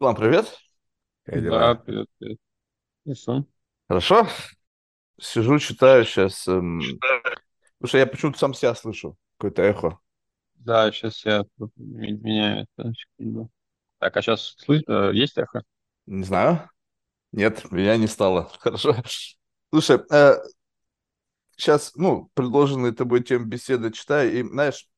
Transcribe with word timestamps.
Вам 0.00 0.16
привет. 0.16 0.58
Как 1.24 1.42
дела? 1.42 1.58
Да, 1.58 1.74
привет, 1.74 2.06
привет. 2.18 2.38
И 3.04 3.12
что? 3.12 3.44
Хорошо. 3.86 4.26
Сижу, 5.20 5.58
читаю 5.58 6.06
сейчас. 6.06 6.48
Эм... 6.48 6.80
Слушай, 7.80 8.00
я 8.00 8.06
почему-то 8.06 8.38
сам 8.38 8.54
себя 8.54 8.74
слышу. 8.74 9.18
Какое-то 9.36 9.60
эхо. 9.60 9.98
Да, 10.54 10.90
сейчас 10.90 11.22
я 11.26 11.44
меняю 11.76 12.66
это. 12.78 12.94
Так, 13.98 14.16
а 14.16 14.22
сейчас 14.22 14.56
слыш... 14.56 14.82
Э, 14.88 15.10
есть 15.12 15.36
эхо? 15.36 15.64
Не 16.06 16.24
знаю. 16.24 16.70
Нет, 17.32 17.70
меня 17.70 17.98
не 17.98 18.06
стало. 18.06 18.50
Хорошо. 18.58 18.96
Слушай, 19.70 20.00
э, 20.10 20.36
сейчас, 21.56 21.94
ну, 21.94 22.30
предложенные 22.32 22.92
тобой 22.92 23.22
тем 23.22 23.50
беседы 23.50 23.92
читаю, 23.92 24.32
и, 24.32 24.42
знаешь, 24.42 24.88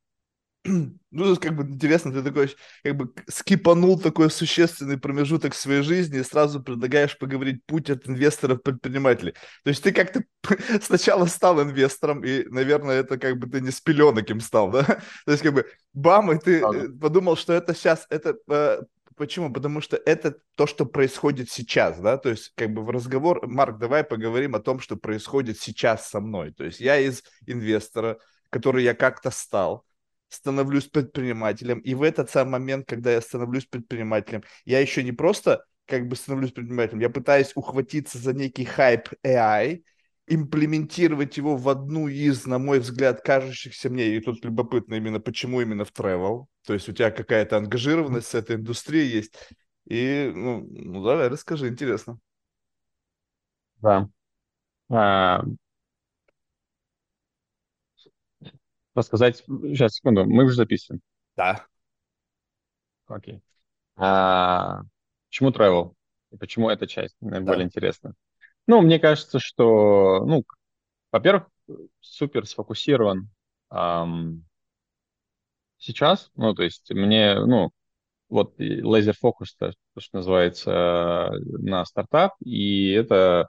ну, 0.64 1.36
как 1.36 1.56
бы 1.56 1.64
интересно, 1.64 2.12
ты 2.12 2.22
такой, 2.22 2.54
как 2.84 2.96
бы 2.96 3.12
скипанул 3.28 3.98
такой 3.98 4.30
существенный 4.30 4.98
промежуток 4.98 5.54
своей 5.54 5.82
жизни 5.82 6.20
и 6.20 6.24
сразу 6.24 6.62
предлагаешь 6.62 7.18
поговорить 7.18 7.64
путь 7.66 7.90
от 7.90 8.08
инвесторов 8.08 8.62
предпринимателей. 8.62 9.32
То 9.64 9.70
есть 9.70 9.82
ты 9.82 9.92
как-то 9.92 10.22
сначала 10.82 11.26
стал 11.26 11.60
инвестором, 11.60 12.24
и, 12.24 12.44
наверное, 12.48 13.00
это 13.00 13.18
как 13.18 13.38
бы 13.38 13.48
ты 13.48 13.60
не 13.60 13.70
с 13.70 13.80
пеленок 13.80 14.30
им 14.30 14.40
стал, 14.40 14.70
да? 14.70 14.84
То 15.24 15.32
есть 15.32 15.42
как 15.42 15.54
бы 15.54 15.66
бам, 15.92 16.30
и 16.32 16.38
ты 16.38 16.60
ага. 16.60 16.84
Э, 16.84 16.88
подумал, 16.88 17.36
что 17.36 17.52
это 17.52 17.74
сейчас, 17.74 18.06
это 18.08 18.36
э, 18.48 18.82
Почему? 19.16 19.52
Потому 19.52 19.80
что 19.80 19.96
это 19.96 20.36
то, 20.56 20.66
что 20.66 20.86
происходит 20.86 21.50
сейчас, 21.50 22.00
да, 22.00 22.16
то 22.16 22.30
есть 22.30 22.52
как 22.56 22.72
бы 22.72 22.82
в 22.82 22.90
разговор, 22.90 23.46
Марк, 23.46 23.78
давай 23.78 24.04
поговорим 24.04 24.54
о 24.54 24.60
том, 24.60 24.80
что 24.80 24.96
происходит 24.96 25.58
сейчас 25.58 26.08
со 26.08 26.20
мной. 26.20 26.52
То 26.52 26.64
есть 26.64 26.80
я 26.80 26.98
из 26.98 27.22
инвестора, 27.46 28.18
который 28.50 28.84
я 28.84 28.94
как-то 28.94 29.30
стал, 29.30 29.84
становлюсь 30.32 30.86
предпринимателем, 30.86 31.78
и 31.80 31.94
в 31.94 32.02
этот 32.02 32.30
самый 32.30 32.52
момент, 32.52 32.86
когда 32.86 33.12
я 33.12 33.20
становлюсь 33.20 33.66
предпринимателем, 33.66 34.42
я 34.64 34.80
еще 34.80 35.02
не 35.02 35.12
просто 35.12 35.64
как 35.86 36.06
бы 36.08 36.16
становлюсь 36.16 36.52
предпринимателем, 36.52 37.00
я 37.00 37.10
пытаюсь 37.10 37.52
ухватиться 37.54 38.18
за 38.18 38.32
некий 38.32 38.64
хайп 38.64 39.08
AI, 39.24 39.82
имплементировать 40.28 41.36
его 41.36 41.56
в 41.56 41.68
одну 41.68 42.08
из, 42.08 42.46
на 42.46 42.58
мой 42.58 42.78
взгляд, 42.80 43.22
кажущихся 43.22 43.90
мне, 43.90 44.16
и 44.16 44.20
тут 44.20 44.44
любопытно 44.44 44.94
именно, 44.94 45.20
почему 45.20 45.60
именно 45.60 45.84
в 45.84 45.92
travel, 45.92 46.46
то 46.66 46.74
есть 46.74 46.88
у 46.88 46.92
тебя 46.92 47.10
какая-то 47.10 47.56
ангажированность 47.58 48.28
с 48.28 48.34
этой 48.34 48.56
индустрией 48.56 49.08
есть, 49.10 49.34
и, 49.86 50.30
ну, 50.34 50.66
ну 50.70 51.04
давай, 51.04 51.28
расскажи, 51.28 51.68
интересно. 51.68 52.18
Да. 53.82 54.08
А, 54.90 55.44
рассказать... 58.94 59.44
Сейчас, 59.46 59.94
секунду, 59.94 60.24
мы 60.24 60.44
уже 60.44 60.54
записываем. 60.54 61.00
Да. 61.36 61.66
Окей. 63.06 63.42
А, 63.96 64.82
почему 65.28 65.50
travel? 65.50 65.94
И 66.30 66.36
почему 66.36 66.70
эта 66.70 66.86
часть 66.86 67.16
наиболее 67.20 67.64
да. 67.64 67.64
интересна? 67.64 68.14
Ну, 68.66 68.80
мне 68.80 68.98
кажется, 68.98 69.38
что, 69.38 70.24
ну, 70.24 70.44
во-первых, 71.10 71.48
супер 72.00 72.46
сфокусирован 72.46 73.28
эм, 73.70 74.44
сейчас, 75.78 76.30
ну, 76.36 76.54
то 76.54 76.62
есть 76.62 76.90
мне, 76.90 77.38
ну, 77.44 77.70
вот 78.28 78.54
лазер 78.58 79.14
фокус, 79.14 79.54
то, 79.56 79.72
что 79.98 80.16
называется, 80.16 81.32
на 81.58 81.84
стартап, 81.84 82.34
и 82.42 82.92
это 82.92 83.48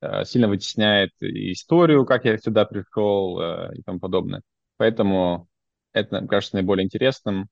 э, 0.00 0.24
сильно 0.24 0.48
вытесняет 0.48 1.10
историю, 1.20 2.06
как 2.06 2.24
я 2.24 2.38
сюда 2.38 2.64
пришел 2.64 3.38
э, 3.40 3.72
и 3.76 3.82
тому 3.82 4.00
подобное. 4.00 4.42
Поэтому 4.82 5.46
это, 5.92 6.26
кажется, 6.26 6.56
наиболее 6.56 6.84
интересным 6.84 7.46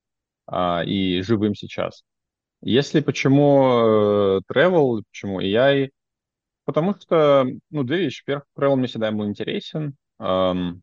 а, 0.48 0.83
и 0.84 1.23
живым 1.23 1.55
сейчас. 1.55 2.03
Если 2.61 2.98
почему 2.98 4.39
э, 4.39 4.41
travel, 4.53 5.05
почему 5.09 5.41
AI, 5.41 5.91
потому 6.64 6.92
что, 6.97 7.47
ну, 7.70 7.84
две 7.84 7.98
вещи. 7.98 8.25
Во-первых, 8.27 8.47
travel 8.58 8.77
мне 8.78 8.89
всегда 8.89 9.12
был 9.12 9.27
интересен. 9.27 9.95
Эм, 10.19 10.83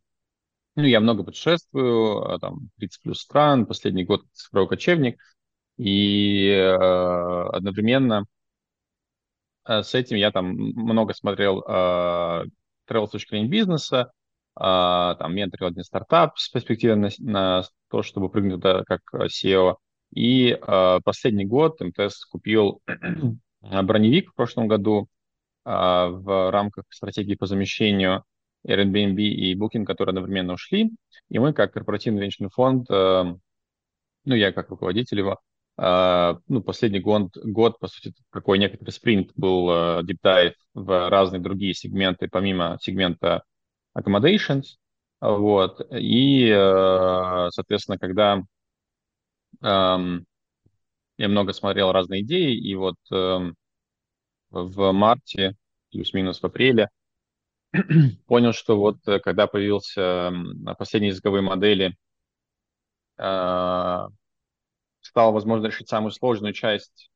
ну, 0.78 0.84
я 0.84 1.02
много 1.02 1.26
путешествую, 1.26 2.20
а, 2.34 2.40
там, 2.40 2.70
30 2.78 3.02
плюс 3.02 3.20
стран, 3.20 3.66
последний 3.66 4.06
год 4.06 4.24
цифровой 4.32 4.70
кочевник, 4.70 5.20
и 5.76 6.48
э, 6.48 6.76
одновременно 6.78 8.24
э, 9.68 9.84
с 9.84 9.94
этим 9.94 10.16
я 10.16 10.32
там 10.32 10.54
много 10.56 11.14
смотрел 11.14 11.62
э, 11.68 12.46
travel 12.90 13.08
с 13.08 13.12
точки 13.12 13.32
зрения 13.32 13.50
бизнеса, 13.50 14.14
там, 14.60 15.36
менторил 15.36 15.68
один 15.68 15.84
стартап 15.84 16.38
с 16.38 16.50
перспективой 16.50 16.96
на, 16.96 17.10
на 17.20 17.64
то, 17.90 18.02
чтобы 18.02 18.30
прыгнуть 18.30 18.56
туда 18.56 18.84
как 18.86 19.02
SEO. 19.14 19.76
И 20.14 20.58
э, 20.60 21.00
последний 21.04 21.46
год 21.46 21.80
МТС 21.80 22.26
купил 22.26 22.82
броневик 23.62 24.32
в 24.32 24.36
прошлом 24.36 24.68
году 24.68 25.08
в 25.66 26.50
рамках 26.50 26.86
стратегии 26.90 27.36
по 27.36 27.46
замещению 27.46 28.24
Airbnb 28.66 29.20
и 29.20 29.54
Booking, 29.54 29.84
которые 29.84 30.12
одновременно 30.12 30.54
ушли. 30.54 30.92
И 31.28 31.40
мы, 31.40 31.52
как 31.52 31.74
корпоративный 31.74 32.22
венчурный 32.22 32.50
фонд, 32.50 32.88
ну, 32.90 33.40
я 34.24 34.54
как 34.54 34.70
руководитель 34.70 35.20
его, 35.20 35.42
ну, 35.78 36.62
последний 36.62 37.02
год, 37.02 37.36
год, 37.36 37.80
по 37.80 37.90
сути, 37.90 38.14
какой 38.30 38.60
некоторый 38.60 38.92
спринт 38.92 39.32
был 39.36 39.70
deep 40.04 40.20
dive 40.24 40.54
в 40.74 41.10
разные 41.10 41.42
другие 41.42 41.74
сегменты, 41.74 42.30
помимо 42.32 42.78
сегмента 42.82 43.44
accommodations, 43.98 44.78
вот, 45.22 45.82
и, 45.92 46.48
э, 46.50 47.48
соответственно, 47.52 47.98
когда 47.98 48.44
эм, 49.62 50.26
я 51.18 51.30
много 51.30 51.54
смотрел 51.54 51.92
разные 51.92 52.22
идеи, 52.24 52.56
и 52.58 52.76
вот 52.76 52.98
эм, 53.12 53.56
в 54.52 54.92
марте, 54.94 55.56
плюс-минус 55.92 56.42
в 56.42 56.46
апреле, 56.46 56.90
понял, 58.28 58.54
что 58.54 58.78
вот 58.80 58.98
э, 59.08 59.20
когда 59.20 59.48
появился 59.48 60.32
последние 60.78 61.10
языковые 61.12 61.42
модели, 61.44 61.96
э, 63.18 64.08
стало 65.02 65.32
возможно 65.32 65.68
решить 65.68 65.90
самую 65.90 66.12
сложную 66.12 66.54
часть 66.54 67.10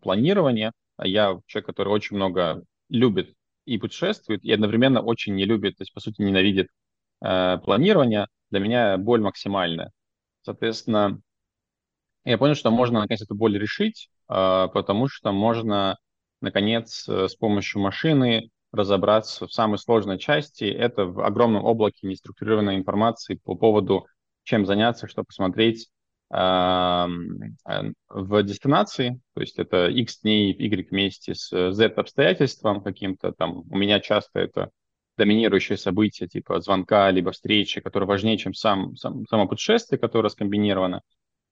планирования. 0.00 0.72
Я 1.02 1.38
человек, 1.46 1.66
который 1.66 1.90
очень 1.90 2.16
много 2.16 2.62
любит 2.88 3.34
и 3.64 3.78
путешествует, 3.78 4.44
и 4.44 4.52
одновременно 4.52 5.00
очень 5.00 5.34
не 5.34 5.44
любит, 5.44 5.76
то 5.76 5.82
есть, 5.82 5.92
по 5.92 6.00
сути, 6.00 6.22
ненавидит 6.22 6.68
э, 7.24 7.58
планирование. 7.58 8.28
Для 8.50 8.60
меня 8.60 8.98
боль 8.98 9.20
максимальная. 9.20 9.90
Соответственно, 10.42 11.20
я 12.24 12.38
понял, 12.38 12.54
что 12.54 12.70
можно, 12.70 13.00
наконец, 13.00 13.22
эту 13.22 13.34
боль 13.34 13.58
решить, 13.58 14.08
э, 14.28 14.68
потому 14.72 15.08
что 15.08 15.32
можно, 15.32 15.98
наконец, 16.40 17.08
э, 17.08 17.28
с 17.28 17.34
помощью 17.34 17.80
машины 17.80 18.50
разобраться 18.72 19.46
в 19.46 19.52
самой 19.52 19.78
сложной 19.78 20.18
части. 20.18 20.64
Это 20.64 21.06
в 21.06 21.20
огромном 21.24 21.64
облаке 21.64 22.06
неструктурированной 22.06 22.76
информации 22.76 23.40
по 23.42 23.54
поводу, 23.54 24.06
чем 24.42 24.66
заняться, 24.66 25.06
что 25.06 25.24
посмотреть, 25.24 25.88
в 26.36 28.42
дестинации, 28.42 29.20
то 29.34 29.40
есть 29.40 29.58
это 29.58 29.86
X 29.86 30.20
дней, 30.22 30.52
Y 30.52 30.90
вместе 30.90 31.34
с 31.34 31.72
Z 31.72 31.86
обстоятельством 31.96 32.82
каким-то, 32.82 33.32
там 33.32 33.62
у 33.70 33.76
меня 33.76 34.00
часто 34.00 34.40
это 34.40 34.70
доминирующее 35.16 35.78
событие 35.78 36.28
типа 36.28 36.60
звонка 36.60 37.10
либо 37.10 37.30
встречи, 37.30 37.80
которое 37.80 38.06
важнее, 38.06 38.36
чем 38.36 38.54
сам, 38.54 38.96
сам, 38.96 39.26
само 39.26 39.46
путешествие, 39.46 39.98
которое 39.98 40.28
скомбинировано. 40.28 41.02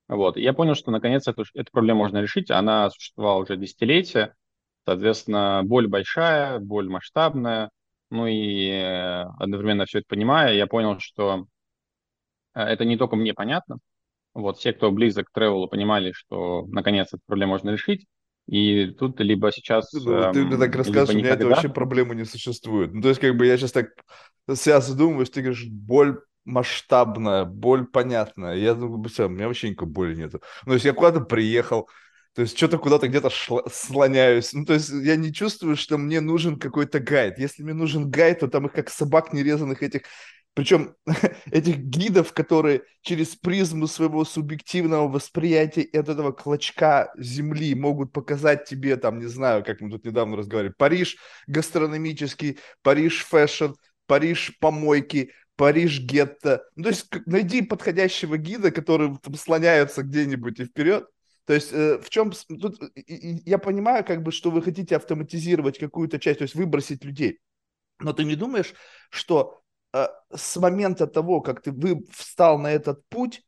Вот. 0.09 0.37
И 0.37 0.43
я 0.43 0.53
понял, 0.53 0.75
что 0.75 0.91
наконец 0.91 1.29
эту, 1.29 1.45
эту 1.55 1.71
проблему 1.71 2.01
можно 2.01 2.19
решить. 2.19 2.51
Она 2.51 2.91
существовала 2.91 3.43
уже 3.43 3.57
десятилетия. 3.57 4.35
Соответственно, 4.85 5.63
боль 5.65 5.87
большая, 5.87 6.59
боль 6.59 6.89
масштабная. 6.89 7.71
Ну 8.11 8.27
и 8.27 8.69
э, 8.69 9.23
одновременно 9.39 9.87
все 9.87 9.99
это 9.99 10.07
понимая, 10.09 10.55
я 10.55 10.67
понял, 10.67 10.99
что 10.99 11.47
э, 12.55 12.61
это 12.61 12.85
не 12.85 12.99
только 12.99 13.17
мне 13.17 13.33
понятно, 13.33 13.79
вот, 14.35 14.59
все, 14.59 14.73
кто 14.73 14.91
близок 14.91 15.29
к 15.29 15.33
тревелу, 15.33 15.69
понимали, 15.69 16.13
что 16.13 16.67
наконец 16.69 17.09
эту 17.09 17.23
проблему 17.27 17.53
можно 17.53 17.71
решить. 17.71 18.07
И 18.49 18.87
тут 18.99 19.21
либо 19.21 19.53
сейчас... 19.53 19.93
Ну, 19.93 20.13
эм, 20.13 20.33
ты 20.33 20.45
мне 20.45 20.57
так 20.57 20.75
рассказываешь, 20.75 21.15
у 21.15 21.19
меня 21.19 21.31
это 21.31 21.47
вообще 21.47 21.69
проблемы 21.69 22.15
не 22.15 22.25
существует. 22.25 22.93
Ну, 22.93 23.03
то 23.03 23.09
есть, 23.09 23.21
как 23.21 23.37
бы 23.37 23.47
я 23.47 23.57
сейчас 23.57 23.73
так 23.73 23.89
себя 24.55 24.81
задумываюсь, 24.81 25.31
ты 25.31 25.43
говоришь, 25.43 25.67
боль 25.69 26.19
масштабная, 26.45 27.45
боль 27.45 27.87
понятная. 27.87 28.57
Я 28.57 28.75
думаю, 28.75 29.09
все, 29.09 29.27
у 29.27 29.29
меня 29.29 29.47
вообще 29.47 29.71
никакой 29.71 29.89
боли 29.89 30.17
нету. 30.17 30.41
Ну, 30.65 30.71
то 30.71 30.75
есть 30.75 30.85
я 30.85 30.93
куда-то 30.93 31.21
приехал, 31.21 31.89
то 32.35 32.43
есть 32.43 32.57
что-то 32.57 32.79
куда-то 32.79 33.09
где-то 33.09 33.29
шла- 33.29 33.69
слоняюсь. 33.71 34.53
Ну, 34.53 34.65
то 34.65 34.75
есть 34.75 34.91
я 34.91 35.17
не 35.17 35.33
чувствую, 35.33 35.77
что 35.77 35.99
мне 35.99 36.21
нужен 36.21 36.59
какой-то 36.59 36.99
гайд. 36.99 37.39
Если 37.39 37.63
мне 37.63 37.75
нужен 37.75 38.11
гайд, 38.11 38.41
то 38.41 38.49
там 38.49 38.67
их 38.67 38.73
как 38.73 38.91
собак 38.91 39.33
нерезанных 39.33 39.83
этих 39.83 40.03
причем 40.55 40.95
этих 41.51 41.79
гидов, 41.79 42.33
которые 42.33 42.83
через 43.01 43.37
призму 43.37 43.87
своего 43.87 44.25
субъективного 44.25 45.09
восприятия 45.09 45.83
от 45.83 46.09
этого 46.09 46.33
клочка 46.33 47.13
земли 47.17 47.75
могут 47.75 48.13
показать 48.13 48.65
тебе, 48.67 48.97
там, 48.97 49.19
не 49.19 49.27
знаю, 49.27 49.65
как 49.65 49.81
мы 49.81 49.91
тут 49.91 50.05
недавно 50.05 50.37
разговаривали, 50.37 50.75
Париж 50.77 51.17
гастрономический, 51.47 52.59
Париж 52.83 53.25
fashion, 53.25 53.73
Париж 54.07 54.57
помойки, 54.61 55.33
Париж 55.57 56.01
гетто. 56.01 56.65
Ну, 56.77 56.85
то 56.85 56.89
есть 56.91 57.07
найди 57.27 57.63
подходящего 57.63 58.37
гида, 58.37 58.71
который 58.71 59.17
там 59.23 59.35
слоняется 59.35 60.03
где-нибудь 60.03 60.61
и 60.61 60.65
вперед, 60.65 61.07
То 61.47 61.55
есть 61.55 61.73
э, 61.73 61.99
в 61.99 62.11
чем... 62.11 62.33
Тут, 62.33 62.79
я 63.07 63.59
понимаю, 63.59 64.05
как 64.05 64.23
бы, 64.23 64.33
что 64.33 64.51
вы 64.51 64.61
хотите 64.61 64.97
автоматизировать 64.97 65.79
какую-то 65.79 66.19
часть, 66.19 66.39
то 66.39 66.43
есть 66.43 66.55
выбросить 66.55 67.05
людей. 67.05 67.39
Но 68.01 68.13
ты 68.13 68.25
не 68.25 68.35
думаешь, 68.35 68.75
что 69.11 69.62
э, 69.62 69.62
с 70.35 70.57
момента 70.57 71.07
того, 71.07 71.41
как 71.41 71.63
ты 71.63 71.73
вы 71.73 72.05
встал 72.11 72.59
на 72.59 72.73
этот 72.73 73.07
путь, 73.09 73.43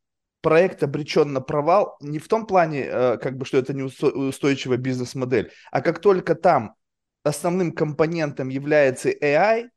проект 0.44 0.82
обречен 0.82 1.32
на 1.32 1.41
провал 1.41 1.96
не 2.00 2.19
в 2.19 2.29
том 2.29 2.46
плане, 2.46 2.85
э, 2.85 3.17
как 3.17 3.38
бы, 3.38 3.46
что 3.46 3.56
это 3.56 3.73
неустойчивая 3.73 4.76
бизнес-модель, 4.76 5.50
а 5.73 5.81
как 5.81 6.00
только 6.00 6.35
там 6.35 6.75
основным 7.23 7.73
компонентом 7.73 8.50
является 8.50 9.11
AI, 9.11 9.70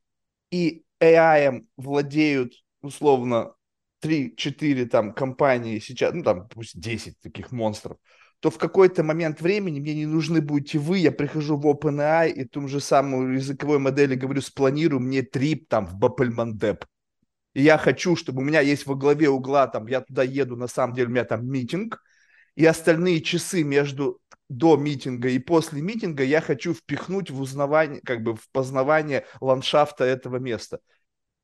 и 0.51 0.83
AI 1.01 1.65
владеют 1.77 2.53
условно 2.81 3.53
3-4 4.01 4.85
там 4.87 5.13
компании 5.13 5.79
сейчас, 5.79 6.13
ну 6.13 6.23
там 6.23 6.47
пусть 6.49 6.79
10 6.79 7.17
таких 7.21 7.51
монстров, 7.51 7.97
то 8.39 8.51
в 8.51 8.57
какой-то 8.57 9.03
момент 9.03 9.41
времени 9.41 9.79
мне 9.79 9.95
не 9.95 10.05
нужны 10.05 10.41
будете 10.41 10.77
вы, 10.77 10.99
я 10.99 11.11
прихожу 11.11 11.57
в 11.57 11.65
OpenAI 11.65 12.29
и 12.29 12.45
ту 12.45 12.67
же 12.67 12.79
самую 12.79 13.33
языковой 13.33 13.79
модели 13.79 14.15
говорю, 14.15 14.41
спланирую 14.41 14.99
мне 14.99 15.23
трип 15.23 15.67
там 15.67 15.87
в 15.87 15.95
Бапельмандеп. 15.95 16.85
И 17.53 17.63
я 17.63 17.77
хочу, 17.77 18.15
чтобы 18.15 18.41
у 18.41 18.45
меня 18.45 18.61
есть 18.61 18.85
во 18.85 18.95
главе 18.95 19.29
угла, 19.29 19.67
там, 19.67 19.87
я 19.87 20.01
туда 20.01 20.23
еду, 20.23 20.55
на 20.55 20.67
самом 20.67 20.93
деле 20.93 21.07
у 21.07 21.11
меня 21.11 21.25
там 21.25 21.47
митинг, 21.47 22.03
и 22.55 22.65
остальные 22.65 23.21
часы 23.21 23.63
между 23.63 24.19
до 24.49 24.77
митинга 24.77 25.27
и 25.27 25.39
после 25.39 25.81
митинга 25.81 26.23
я 26.23 26.39
хочу 26.39 26.73
впихнуть 26.73 27.29
в 27.29 27.41
узнавание, 27.41 27.99
как 28.01 28.23
бы 28.23 28.35
в 28.35 28.49
познавание 28.51 29.25
ландшафта 29.41 30.05
этого 30.05 30.37
места 30.37 30.79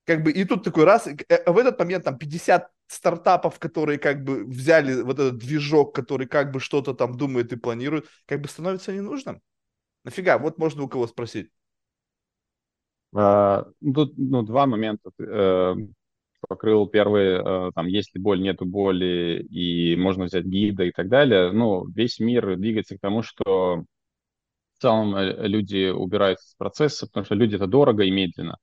как 0.06 0.24
бы, 0.24 0.32
и 0.32 0.44
тут 0.46 0.64
такой 0.64 0.84
раз, 0.84 1.08
э, 1.08 1.52
в 1.52 1.58
этот 1.58 1.80
момент 1.80 2.04
там 2.04 2.18
50 2.18 2.70
стартапов, 2.94 3.60
которые 3.60 3.98
как 3.98 4.24
бы 4.24 4.46
взяли 4.46 5.02
вот 5.02 5.20
этот 5.20 5.38
движок, 5.38 5.96
который 5.96 6.28
как 6.28 6.52
бы 6.52 6.60
что-то 6.60 6.94
там 6.94 7.18
думает 7.18 7.52
и 7.52 7.58
планирует, 7.58 8.08
как 8.26 8.42
бы 8.42 8.48
становится 8.48 8.94
ненужным. 8.94 9.42
Нафига? 10.04 10.38
Вот 10.38 10.58
можно 10.58 10.84
у 10.84 10.88
кого 10.88 11.08
спросить. 11.08 11.50
А, 13.16 13.66
ну, 13.82 13.94
тут 13.94 14.18
ну, 14.18 14.42
два 14.44 14.66
момента. 14.66 15.12
Э, 15.20 15.76
покрыл 16.48 16.88
первый, 16.88 17.40
э, 17.40 17.72
там, 17.74 17.88
есть 17.88 18.14
ли 18.16 18.22
боль, 18.22 18.42
нету 18.42 18.66
боли, 18.66 19.46
и 19.50 19.96
можно 19.96 20.26
взять 20.26 20.46
гида 20.46 20.84
и 20.84 20.92
так 20.92 21.10
далее. 21.10 21.52
Ну, 21.52 21.88
весь 21.90 22.20
мир 22.20 22.58
двигается 22.58 22.98
к 22.98 23.02
тому, 23.02 23.24
что 23.24 23.84
в 24.78 24.82
целом 24.82 25.16
люди 25.18 25.90
убираются 25.90 26.50
с 26.50 26.56
процесса, 26.56 27.08
потому 27.08 27.26
что 27.26 27.36
люди 27.36 27.56
это 27.56 27.68
дорого 27.68 28.04
и 28.04 28.12
медленно. 28.12 28.58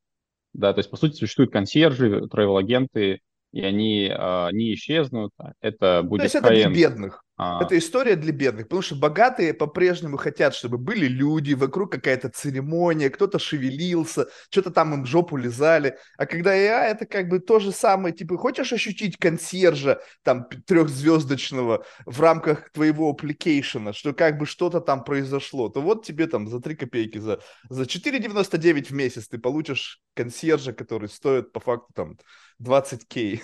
Да, 0.52 0.72
то 0.72 0.80
есть, 0.80 0.90
по 0.90 0.96
сути, 0.96 1.14
существуют 1.14 1.52
консьержи, 1.52 2.26
travel 2.26 2.70
агенты, 2.70 3.20
и 3.52 3.62
они 3.62 4.06
э, 4.06 4.48
не 4.52 4.74
исчезнут. 4.74 5.32
Это 5.60 6.02
будет 6.02 6.20
То 6.20 6.24
есть 6.24 6.34
это 6.36 6.48
для 6.48 6.68
бедных. 6.68 7.24
А... 7.42 7.62
Это 7.62 7.78
история 7.78 8.16
для 8.16 8.32
бедных, 8.32 8.68
потому 8.68 8.82
что 8.82 8.96
богатые 8.96 9.54
по-прежнему 9.54 10.18
хотят, 10.18 10.54
чтобы 10.54 10.76
были 10.76 11.06
люди, 11.06 11.54
вокруг 11.54 11.90
какая-то 11.90 12.28
церемония, 12.28 13.08
кто-то 13.08 13.38
шевелился, 13.38 14.26
что-то 14.50 14.70
там 14.70 14.92
им 14.92 15.06
жопу 15.06 15.38
лизали. 15.38 15.96
А 16.18 16.26
когда 16.26 16.52
я, 16.52 16.86
это 16.86 17.06
как 17.06 17.30
бы 17.30 17.38
то 17.38 17.58
же 17.58 17.72
самое, 17.72 18.14
типа, 18.14 18.36
хочешь 18.36 18.74
ощутить 18.74 19.16
консьержа 19.16 20.02
там 20.22 20.50
трехзвездочного 20.66 21.86
в 22.04 22.20
рамках 22.20 22.70
твоего 22.72 23.08
application 23.08 23.81
а, 23.81 23.94
что 23.94 24.12
как 24.12 24.36
бы 24.36 24.44
что-то 24.44 24.82
там 24.82 25.02
произошло, 25.02 25.70
то 25.70 25.80
вот 25.80 26.04
тебе 26.04 26.26
там 26.26 26.46
за 26.46 26.60
3 26.60 26.76
копейки, 26.76 27.16
за, 27.16 27.40
за 27.70 27.84
4,99 27.84 28.84
в 28.84 28.90
месяц 28.90 29.28
ты 29.28 29.38
получишь 29.38 30.02
консьержа, 30.12 30.74
который 30.74 31.08
стоит 31.08 31.52
по 31.52 31.60
факту 31.60 31.94
там 31.94 32.18
20к. 32.62 33.40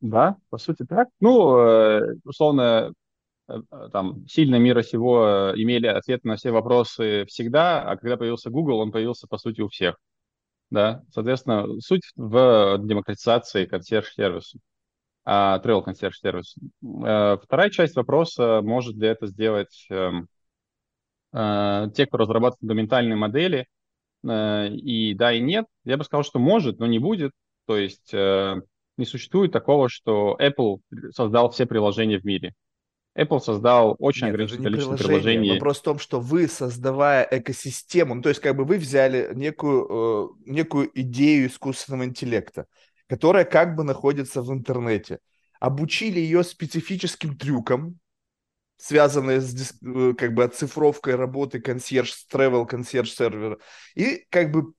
Да, 0.00 0.36
по 0.50 0.58
сути 0.58 0.84
так. 0.84 1.08
Ну, 1.20 1.58
э, 1.58 2.14
условно, 2.24 2.92
э, 3.48 3.54
э, 3.72 3.88
там, 3.92 4.26
сильные 4.28 4.60
мира 4.60 4.82
сего 4.82 5.52
имели 5.56 5.86
ответ 5.88 6.24
на 6.24 6.36
все 6.36 6.50
вопросы 6.52 7.24
всегда, 7.26 7.82
а 7.82 7.96
когда 7.96 8.16
появился 8.16 8.50
Google, 8.50 8.80
он 8.80 8.92
появился, 8.92 9.26
по 9.28 9.38
сути, 9.38 9.60
у 9.62 9.68
всех. 9.68 9.96
Да, 10.70 11.02
соответственно, 11.12 11.80
суть 11.80 12.02
в 12.16 12.78
демократизации 12.82 13.66
консьерж-сервиса, 13.66 14.58
а, 15.24 15.60
travel 15.60 15.82
консьерж-сервис. 15.84 16.56
Вторая 16.80 17.70
часть 17.70 17.96
вопроса, 17.96 18.62
может 18.62 18.96
ли 18.96 19.08
это 19.08 19.26
сделать 19.28 19.86
эм, 19.90 20.28
те, 21.32 22.06
кто 22.06 22.16
разрабатывает 22.18 22.60
фундаментальные 22.60 23.16
модели, 23.16 23.66
и 24.24 25.14
да, 25.14 25.32
и 25.32 25.40
нет. 25.40 25.66
Я 25.84 25.96
бы 25.98 26.04
сказал, 26.04 26.24
что 26.24 26.38
может, 26.38 26.78
но 26.78 26.86
не 26.86 26.98
будет. 26.98 27.32
То 27.66 27.76
есть 27.76 28.12
не 28.96 29.04
существует 29.04 29.52
такого, 29.52 29.88
что 29.88 30.36
Apple 30.40 30.80
создал 31.12 31.50
все 31.50 31.66
приложения 31.66 32.18
в 32.18 32.24
мире. 32.24 32.54
Apple 33.16 33.40
создал 33.40 33.96
очень 33.98 34.26
Нет, 34.26 34.34
ограниченное 34.34 34.64
количество 34.64 34.96
приложений. 34.96 35.52
Вопрос 35.54 35.78
в 35.78 35.82
том, 35.82 35.98
что 35.98 36.20
вы, 36.20 36.48
создавая 36.48 37.26
экосистему, 37.30 38.14
ну, 38.14 38.22
то 38.22 38.28
есть 38.28 38.40
как 38.40 38.56
бы 38.56 38.64
вы 38.64 38.76
взяли 38.76 39.30
некую, 39.34 40.34
э, 40.46 40.50
некую 40.50 40.90
идею 41.00 41.48
искусственного 41.48 42.04
интеллекта, 42.04 42.66
которая 43.06 43.44
как 43.44 43.74
бы 43.74 43.84
находится 43.84 44.42
в 44.42 44.52
интернете, 44.52 45.18
обучили 45.60 46.20
ее 46.20 46.44
специфическим 46.44 47.38
трюкам, 47.38 47.98
связанные 48.76 49.40
с 49.40 49.74
э, 49.82 50.12
как 50.16 50.34
бы 50.34 50.44
оцифровкой 50.44 51.14
работы 51.14 51.58
консьерж, 51.60 52.26
travel 52.30 52.66
консьерж 52.66 53.10
сервера, 53.10 53.58
и 53.94 54.26
как 54.28 54.50
бы 54.50 54.74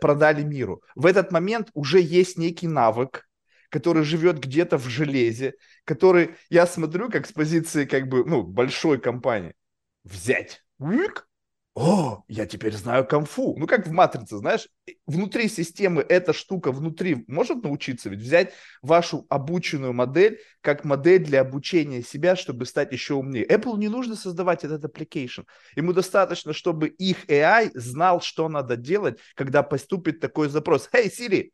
продали 0.00 0.42
миру. 0.42 0.82
В 0.94 1.06
этот 1.06 1.32
момент 1.32 1.70
уже 1.72 2.00
есть 2.00 2.36
некий 2.36 2.68
навык, 2.68 3.26
который 3.72 4.04
живет 4.04 4.38
где-то 4.38 4.76
в 4.76 4.86
железе, 4.86 5.54
который, 5.84 6.36
я 6.50 6.66
смотрю, 6.66 7.10
как 7.10 7.26
с 7.26 7.32
позиции, 7.32 7.86
как 7.86 8.06
бы, 8.06 8.22
ну, 8.22 8.42
большой 8.42 9.00
компании, 9.00 9.54
взять, 10.04 10.62
о, 11.74 12.22
я 12.28 12.44
теперь 12.44 12.74
знаю 12.74 13.06
конфу. 13.06 13.56
Ну, 13.56 13.66
как 13.66 13.86
в 13.86 13.90
«Матрице», 13.90 14.36
знаешь, 14.36 14.68
внутри 15.06 15.48
системы 15.48 16.04
эта 16.06 16.34
штука 16.34 16.70
внутри 16.70 17.24
может 17.28 17.62
научиться 17.62 18.10
ведь 18.10 18.20
взять 18.20 18.52
вашу 18.82 19.24
обученную 19.30 19.94
модель 19.94 20.38
как 20.60 20.84
модель 20.84 21.24
для 21.24 21.40
обучения 21.40 22.02
себя, 22.02 22.36
чтобы 22.36 22.66
стать 22.66 22.92
еще 22.92 23.14
умнее. 23.14 23.46
Apple 23.46 23.78
не 23.78 23.88
нужно 23.88 24.16
создавать 24.16 24.64
этот 24.64 24.84
application. 24.84 25.46
Ему 25.74 25.94
достаточно, 25.94 26.52
чтобы 26.52 26.88
их 26.88 27.24
AI 27.30 27.70
знал, 27.72 28.20
что 28.20 28.50
надо 28.50 28.76
делать, 28.76 29.18
когда 29.34 29.62
поступит 29.62 30.20
такой 30.20 30.50
запрос. 30.50 30.90
«Hey, 30.92 31.10
Siri, 31.10 31.52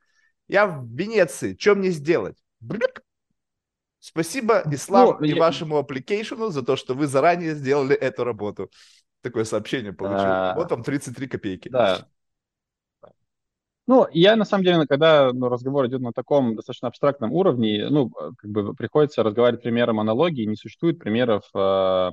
я 0.48 0.66
в 0.66 0.86
Венеции, 0.86 1.56
что 1.58 1.74
мне 1.74 1.90
сделать? 1.90 2.36
Брик. 2.60 3.02
Спасибо 4.00 4.62
Ислам 4.70 5.18
ну, 5.20 5.26
и 5.26 5.30
я... 5.30 5.40
вашему 5.40 5.76
аппликейшену 5.76 6.50
за 6.50 6.62
то, 6.62 6.76
что 6.76 6.94
вы 6.94 7.06
заранее 7.06 7.54
сделали 7.54 7.94
эту 7.96 8.24
работу. 8.24 8.70
Такое 9.22 9.44
сообщение 9.44 9.92
получил. 9.92 10.26
А... 10.26 10.54
Вот 10.54 10.68
там 10.68 10.82
33 10.82 11.28
копейки. 11.28 11.68
Да. 11.68 12.08
Ну, 13.86 14.06
я 14.12 14.36
на 14.36 14.44
самом 14.44 14.64
деле, 14.64 14.86
когда 14.86 15.32
ну, 15.32 15.48
разговор 15.48 15.86
идет 15.86 16.02
на 16.02 16.12
таком 16.12 16.54
достаточно 16.54 16.88
абстрактном 16.88 17.32
уровне, 17.32 17.88
ну, 17.88 18.10
как 18.10 18.50
бы 18.50 18.74
приходится 18.74 19.22
разговаривать 19.22 19.62
примером 19.62 19.98
аналогии, 19.98 20.44
не 20.44 20.56
существует 20.56 20.98
примеров 20.98 21.44
э, 21.54 22.10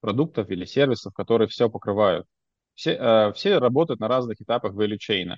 продуктов 0.00 0.50
или 0.50 0.66
сервисов, 0.66 1.14
которые 1.14 1.48
все 1.48 1.70
покрывают. 1.70 2.26
Все, 2.74 2.92
э, 2.92 3.32
все 3.32 3.58
работают 3.58 4.00
на 4.00 4.08
разных 4.08 4.42
этапах 4.42 4.74
value 4.74 4.98
chain. 4.98 5.36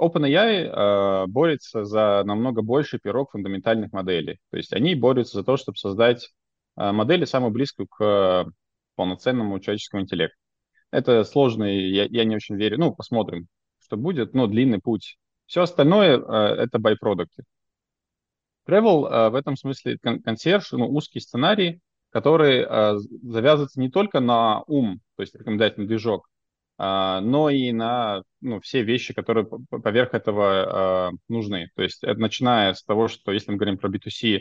OpenAI 0.00 0.64
э, 0.64 1.26
борется 1.26 1.84
за 1.84 2.22
намного 2.24 2.62
больше 2.62 2.98
пирог 2.98 3.32
фундаментальных 3.32 3.92
моделей. 3.92 4.38
То 4.50 4.56
есть 4.56 4.72
они 4.72 4.94
борются 4.94 5.38
за 5.38 5.44
то, 5.44 5.56
чтобы 5.56 5.76
создать 5.76 6.30
э, 6.76 6.92
модели 6.92 7.24
самую 7.24 7.52
близкую 7.52 7.88
к 7.88 8.46
полноценному 8.96 9.58
человеческому 9.60 10.02
интеллекту. 10.02 10.36
Это 10.90 11.24
сложный, 11.24 11.90
я, 11.90 12.06
я 12.10 12.24
не 12.24 12.36
очень 12.36 12.56
верю. 12.56 12.78
Ну, 12.78 12.94
посмотрим, 12.94 13.46
что 13.78 13.96
будет, 13.96 14.34
но 14.34 14.46
длинный 14.46 14.80
путь. 14.80 15.18
Все 15.46 15.62
остальное 15.62 16.18
э, 16.18 16.62
это 16.62 16.78
байпродукты. 16.78 17.44
Travel 18.66 19.08
э, 19.08 19.30
в 19.30 19.34
этом 19.34 19.56
смысле 19.56 19.98
консьерж, 19.98 20.72
ну, 20.72 20.88
узкий 20.88 21.20
сценарий, 21.20 21.80
который 22.10 22.60
э, 22.60 22.98
завязывается 23.22 23.80
не 23.80 23.90
только 23.90 24.20
на 24.20 24.62
ум, 24.66 25.00
то 25.16 25.22
есть 25.22 25.34
рекомендательный 25.34 25.86
движок, 25.86 26.28
но 26.82 27.50
и 27.50 27.72
на 27.72 28.22
ну, 28.40 28.60
все 28.60 28.82
вещи, 28.82 29.12
которые 29.12 29.46
поверх 29.46 30.14
этого 30.14 31.10
э, 31.10 31.16
нужны. 31.28 31.68
То 31.74 31.82
есть 31.82 32.02
это 32.02 32.18
начиная 32.18 32.72
с 32.72 32.82
того, 32.82 33.08
что 33.08 33.32
если 33.32 33.50
мы 33.50 33.58
говорим 33.58 33.76
про 33.76 33.90
B2C, 33.90 34.40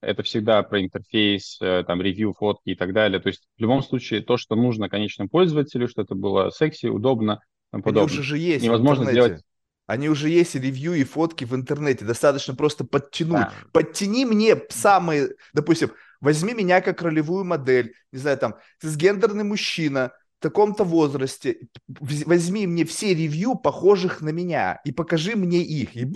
это 0.00 0.22
всегда 0.22 0.62
про 0.62 0.80
интерфейс, 0.80 1.58
э, 1.60 1.82
там, 1.84 2.00
ревью, 2.00 2.34
фотки 2.34 2.70
и 2.70 2.74
так 2.76 2.92
далее. 2.92 3.20
То 3.20 3.28
есть 3.28 3.48
в 3.56 3.60
любом 3.60 3.82
случае 3.82 4.20
то, 4.20 4.36
что 4.36 4.54
нужно 4.54 4.88
конечному 4.88 5.28
пользователю, 5.28 5.88
что 5.88 6.02
это 6.02 6.14
было 6.14 6.50
секси, 6.50 6.86
удобно, 6.86 7.40
и 7.72 7.80
подобное. 7.80 8.02
Они 8.02 8.12
уже 8.12 8.22
же 8.22 8.38
есть 8.38 8.64
Невозможно 8.64 9.10
сделать 9.10 9.42
они 9.86 10.08
уже 10.08 10.30
есть 10.30 10.54
ревью 10.54 10.94
и 10.94 11.04
фотки 11.04 11.44
в 11.44 11.54
интернете. 11.54 12.04
Достаточно 12.04 12.54
просто 12.54 12.84
подтянуть. 12.84 13.40
Да. 13.40 13.52
Подтяни 13.72 14.24
мне 14.24 14.56
самые, 14.70 15.34
допустим, 15.52 15.92
возьми 16.20 16.54
меня 16.54 16.80
как 16.80 17.02
ролевую 17.02 17.44
модель. 17.44 17.94
Не 18.12 18.18
знаю, 18.18 18.38
там, 18.38 18.54
ты 18.80 18.88
с 18.88 18.96
гендерный 18.96 19.44
мужчина, 19.44 20.12
таком-то 20.42 20.84
возрасте, 20.84 21.68
возьми 21.88 22.66
мне 22.66 22.84
все 22.84 23.14
ревью, 23.14 23.54
похожих 23.54 24.20
на 24.20 24.28
меня, 24.28 24.80
и 24.84 24.92
покажи 24.92 25.36
мне 25.36 25.62
их. 25.62 25.96
И... 25.96 26.14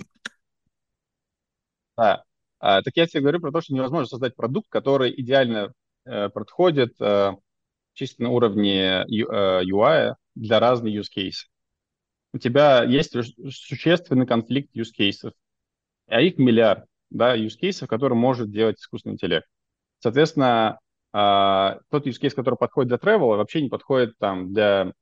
Да. 1.97 2.23
А, 2.59 2.81
так 2.81 2.95
я 2.95 3.07
тебе 3.07 3.21
говорю 3.21 3.39
про 3.39 3.51
то, 3.51 3.61
что 3.61 3.73
невозможно 3.73 4.05
создать 4.05 4.35
продукт, 4.35 4.67
который 4.69 5.13
идеально 5.19 5.73
подходит 6.03 6.95
чисто 7.93 8.23
на 8.23 8.29
уровне 8.29 9.03
UI 9.09 10.15
для 10.35 10.59
разных 10.59 10.93
use 10.93 11.09
cases. 11.15 11.47
У 12.33 12.37
тебя 12.37 12.83
есть 12.83 13.13
существенный 13.51 14.27
конфликт 14.27 14.75
use 14.75 14.91
cases, 14.97 15.31
а 16.07 16.21
их 16.21 16.37
миллиард, 16.37 16.85
да, 17.09 17.35
use 17.35 17.57
cases, 17.59 17.87
которые 17.87 18.17
может 18.17 18.51
делать 18.51 18.79
искусственный 18.79 19.13
интеллект. 19.13 19.47
Соответственно, 19.99 20.79
тот 21.89 22.05
use 22.07 22.19
case, 22.21 22.35
который 22.35 22.55
подходит 22.55 22.89
для 22.89 22.97
travel, 22.97 23.37
вообще 23.37 23.61
не 23.61 23.69
подходит 23.69 24.17
там 24.19 24.53
для 24.53 24.93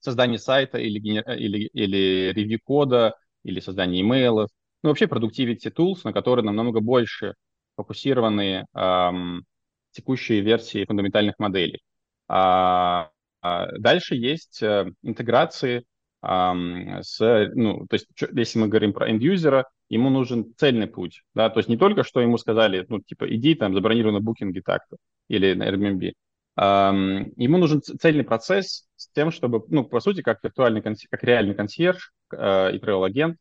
создания 0.00 0.38
сайта 0.38 0.78
или, 0.78 0.98
или, 0.98 1.66
или 1.72 2.32
ревью 2.32 2.60
кода, 2.64 3.14
или 3.44 3.60
создания 3.60 4.00
имейлов, 4.00 4.50
ну, 4.82 4.90
вообще 4.90 5.06
productivity 5.06 5.70
tools, 5.74 6.00
на 6.04 6.12
которые 6.12 6.44
нам 6.44 6.56
намного 6.56 6.80
больше 6.80 7.34
фокусированы 7.76 8.66
эм, 8.74 9.44
текущие 9.92 10.40
версии 10.40 10.84
фундаментальных 10.84 11.38
моделей. 11.38 11.80
А, 12.28 13.10
а 13.42 13.66
дальше 13.78 14.14
есть 14.14 14.62
э, 14.62 14.90
интеграции 15.02 15.84
эм, 16.22 17.02
с, 17.02 17.18
ну, 17.54 17.86
то 17.88 17.94
есть, 17.94 18.06
если 18.32 18.58
мы 18.58 18.68
говорим 18.68 18.92
про 18.92 19.08
end-юзера, 19.10 19.66
ему 19.90 20.08
нужен 20.08 20.54
цельный 20.56 20.86
путь, 20.86 21.22
да, 21.34 21.50
то 21.50 21.58
есть 21.60 21.68
не 21.68 21.76
только 21.76 22.04
что 22.04 22.20
ему 22.20 22.38
сказали, 22.38 22.86
ну, 22.88 23.00
типа, 23.00 23.32
иди 23.34 23.54
там, 23.54 23.74
забронируй 23.74 24.12
на 24.12 24.20
букинге 24.20 24.62
так-то 24.62 24.96
или 25.28 25.52
на 25.52 25.68
Airbnb, 25.68 26.12
эм, 26.56 27.32
ему 27.36 27.58
нужен 27.58 27.82
цельный 27.82 28.24
процесс 28.24 28.88
с 28.96 29.08
тем, 29.10 29.30
чтобы, 29.30 29.64
ну, 29.68 29.84
по 29.84 30.00
сути, 30.00 30.22
как 30.22 30.42
виртуальный, 30.42 30.82
как 30.82 31.24
реальный 31.24 31.54
консьерж 31.54 32.12
э, 32.32 32.74
и 32.74 32.78
travel-агент, 32.78 33.36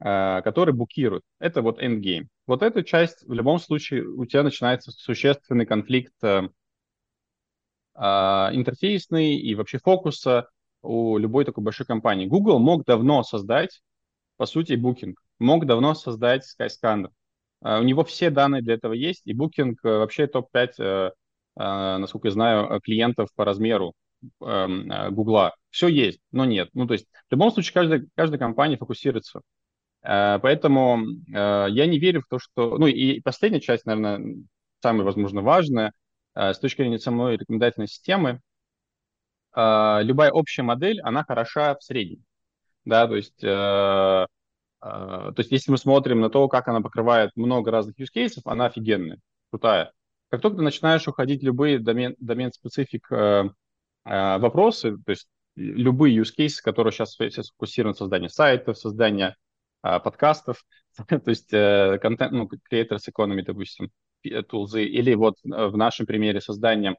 Э, 0.00 0.42
который 0.42 0.72
букирует. 0.72 1.24
Это 1.40 1.60
вот 1.60 1.82
endgame. 1.82 2.28
Вот 2.46 2.62
эта 2.62 2.84
часть, 2.84 3.26
в 3.26 3.32
любом 3.32 3.58
случае, 3.58 4.06
у 4.06 4.24
тебя 4.26 4.44
начинается 4.44 4.92
существенный 4.92 5.66
конфликт 5.66 6.12
э, 6.22 6.48
э, 7.96 8.00
интерфейсный 8.00 9.36
и 9.36 9.56
вообще 9.56 9.78
фокуса 9.78 10.48
у 10.82 11.18
любой 11.18 11.44
такой 11.44 11.64
большой 11.64 11.84
компании. 11.84 12.26
Google 12.26 12.60
мог 12.60 12.84
давно 12.84 13.24
создать, 13.24 13.82
по 14.36 14.46
сути, 14.46 14.74
Booking, 14.74 15.14
мог 15.38 15.66
давно 15.66 15.94
создать 15.94 16.44
Skyscanner. 16.44 17.10
У 17.60 17.82
него 17.82 18.04
все 18.04 18.30
данные 18.30 18.62
для 18.62 18.74
этого 18.74 18.92
есть, 18.92 19.22
и 19.26 19.34
Booking 19.34 19.76
вообще 19.82 20.28
топ-5, 20.28 21.12
насколько 21.56 22.28
я 22.28 22.32
знаю, 22.32 22.80
клиентов 22.80 23.30
по 23.34 23.44
размеру 23.44 23.94
Гугла. 24.38 25.54
Все 25.70 25.88
есть, 25.88 26.20
но 26.30 26.44
нет. 26.44 26.68
Ну, 26.74 26.86
то 26.86 26.92
есть, 26.92 27.06
в 27.28 27.32
любом 27.32 27.50
случае, 27.50 27.74
каждая, 27.74 28.06
каждая 28.14 28.38
компания 28.38 28.76
фокусируется 28.76 29.40
Э, 30.02 30.38
поэтому 30.40 31.00
э, 31.28 31.66
я 31.70 31.86
не 31.86 31.98
верю 31.98 32.22
в 32.22 32.28
то, 32.28 32.38
что... 32.38 32.78
Ну 32.78 32.86
и 32.86 33.20
последняя 33.20 33.60
часть, 33.60 33.86
наверное, 33.86 34.36
самая, 34.80 35.04
возможно, 35.04 35.42
важная, 35.42 35.92
э, 36.34 36.52
с 36.54 36.58
точки 36.58 36.82
зрения 36.82 36.98
самой 36.98 37.36
рекомендательной 37.36 37.88
системы, 37.88 38.40
любая 39.54 40.30
общая 40.30 40.62
модель, 40.62 41.00
она 41.00 41.24
хороша 41.24 41.74
в 41.74 41.82
среднем. 41.82 42.22
Да, 42.84 43.08
то 43.08 43.16
есть, 43.16 43.42
то 44.80 45.34
есть 45.36 45.50
если 45.50 45.70
мы 45.70 45.78
смотрим 45.78 46.20
на 46.20 46.30
то, 46.30 46.48
как 46.48 46.68
она 46.68 46.80
покрывает 46.80 47.30
много 47.34 47.70
разных 47.70 47.98
use 47.98 48.08
cases, 48.14 48.42
она 48.44 48.66
офигенная, 48.66 49.18
крутая. 49.50 49.92
Как 50.30 50.40
только 50.40 50.58
ты 50.58 50.62
начинаешь 50.62 51.08
уходить 51.08 51.42
в 51.42 51.44
любые 51.44 51.78
домен, 51.78 52.14
домен-специфик 52.20 53.08
вопросы, 54.04 54.96
то 54.98 55.10
есть 55.10 55.28
любые 55.58 56.16
use 56.16 56.32
cases, 56.36 56.62
которые 56.62 56.92
сейчас, 56.92 57.14
сейчас 57.14 57.46
сфокусированы 57.46 57.92
на 57.92 57.96
создании 57.96 58.28
сайтов, 58.28 58.78
создание 58.78 59.36
а, 59.82 59.98
подкастов, 59.98 60.64
то 61.08 61.20
есть 61.26 61.52
э, 61.52 61.98
контент, 62.00 62.32
ну, 62.32 62.48
Creators 62.70 63.08
Economy, 63.10 63.42
допустим, 63.42 63.90
тулзы, 64.48 64.84
или 64.84 65.14
вот 65.14 65.36
э, 65.44 65.66
в 65.66 65.76
нашем 65.76 66.06
примере 66.06 66.40
создания 66.40 66.96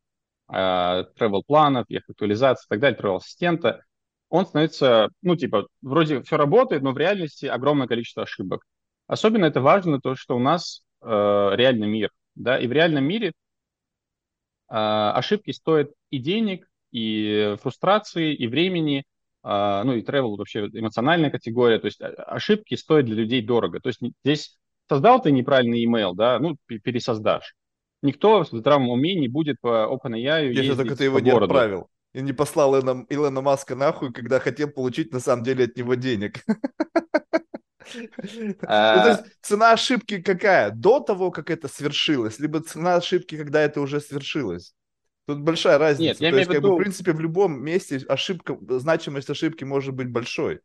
а, 0.47 1.05
travel 1.17 1.41
планов, 1.45 1.85
их 1.89 2.09
актуализации 2.09 2.65
и 2.65 2.69
так 2.69 2.79
далее, 2.79 2.99
travel 2.99 3.17
ассистента, 3.17 3.85
он 4.29 4.45
становится, 4.45 5.09
ну, 5.21 5.35
типа, 5.35 5.67
вроде 5.81 6.21
все 6.21 6.37
работает, 6.37 6.83
но 6.83 6.91
в 6.91 6.97
реальности 6.97 7.45
огромное 7.45 7.87
количество 7.87 8.23
ошибок. 8.23 8.63
Особенно 9.07 9.45
это 9.45 9.61
важно, 9.61 9.99
то, 9.99 10.15
что 10.15 10.35
у 10.35 10.39
нас 10.39 10.83
э, 11.01 11.07
реальный 11.07 11.87
мир, 11.87 12.11
да, 12.35 12.59
и 12.59 12.67
в 12.67 12.71
реальном 12.71 13.05
мире 13.05 13.29
э, 13.29 13.31
ошибки 14.69 15.51
стоят 15.51 15.91
и 16.11 16.19
денег, 16.19 16.67
и 16.91 17.55
фрустрации, 17.61 18.33
и 18.33 18.47
времени, 18.47 19.03
а, 19.41 19.83
ну 19.83 19.93
и 19.93 20.01
travel 20.01 20.35
вообще 20.35 20.67
эмоциональная 20.73 21.29
категория, 21.29 21.79
то 21.79 21.85
есть 21.85 22.01
а, 22.01 22.07
ошибки 22.07 22.75
стоят 22.75 23.05
для 23.05 23.15
людей 23.15 23.41
дорого. 23.41 23.79
То 23.79 23.89
есть 23.89 23.99
здесь 24.23 24.57
создал 24.87 25.21
ты 25.21 25.31
неправильный 25.31 25.85
email, 25.85 26.13
да, 26.13 26.39
ну 26.39 26.57
пересоздашь. 26.65 27.55
Никто 28.01 28.43
в 28.43 28.47
здравом 28.47 28.89
уме 28.89 29.15
не 29.15 29.27
будет 29.27 29.57
по 29.61 29.89
OpenAI 29.91 30.51
Если 30.51 30.73
только 30.73 30.95
ты 30.95 31.05
его 31.05 31.19
не 31.19 31.31
отправил 31.31 31.89
и 32.13 32.21
не 32.21 32.33
послал 32.33 32.75
Илона, 32.75 33.05
Илона 33.09 33.41
Маска 33.41 33.75
нахуй, 33.75 34.11
когда 34.11 34.39
хотел 34.39 34.69
получить 34.69 35.13
на 35.13 35.19
самом 35.19 35.43
деле 35.43 35.65
от 35.65 35.77
него 35.77 35.95
денег. 35.95 36.43
Ну, 38.61 39.07
есть 39.07 39.23
цена 39.41 39.73
ошибки 39.73 40.21
какая? 40.21 40.71
До 40.71 40.99
того, 40.99 41.31
как 41.31 41.49
это 41.49 41.67
свершилось, 41.67 42.39
либо 42.39 42.61
цена 42.61 42.95
ошибки, 42.95 43.37
когда 43.37 43.61
это 43.61 43.81
уже 43.81 43.99
свершилось? 43.99 44.73
Тут 45.25 45.41
большая 45.41 45.77
разница. 45.77 46.03
Нет, 46.03 46.21
я 46.21 46.31
То 46.31 46.37
есть, 46.37 46.47
как 46.47 46.57
виду... 46.57 46.69
бы, 46.69 46.75
в 46.75 46.79
принципе, 46.79 47.13
в 47.13 47.19
любом 47.19 47.61
месте 47.61 47.97
ошибка, 48.07 48.57
значимость 48.79 49.29
ошибки 49.29 49.63
может 49.63 49.93
быть 49.93 50.09
большой. 50.09 50.61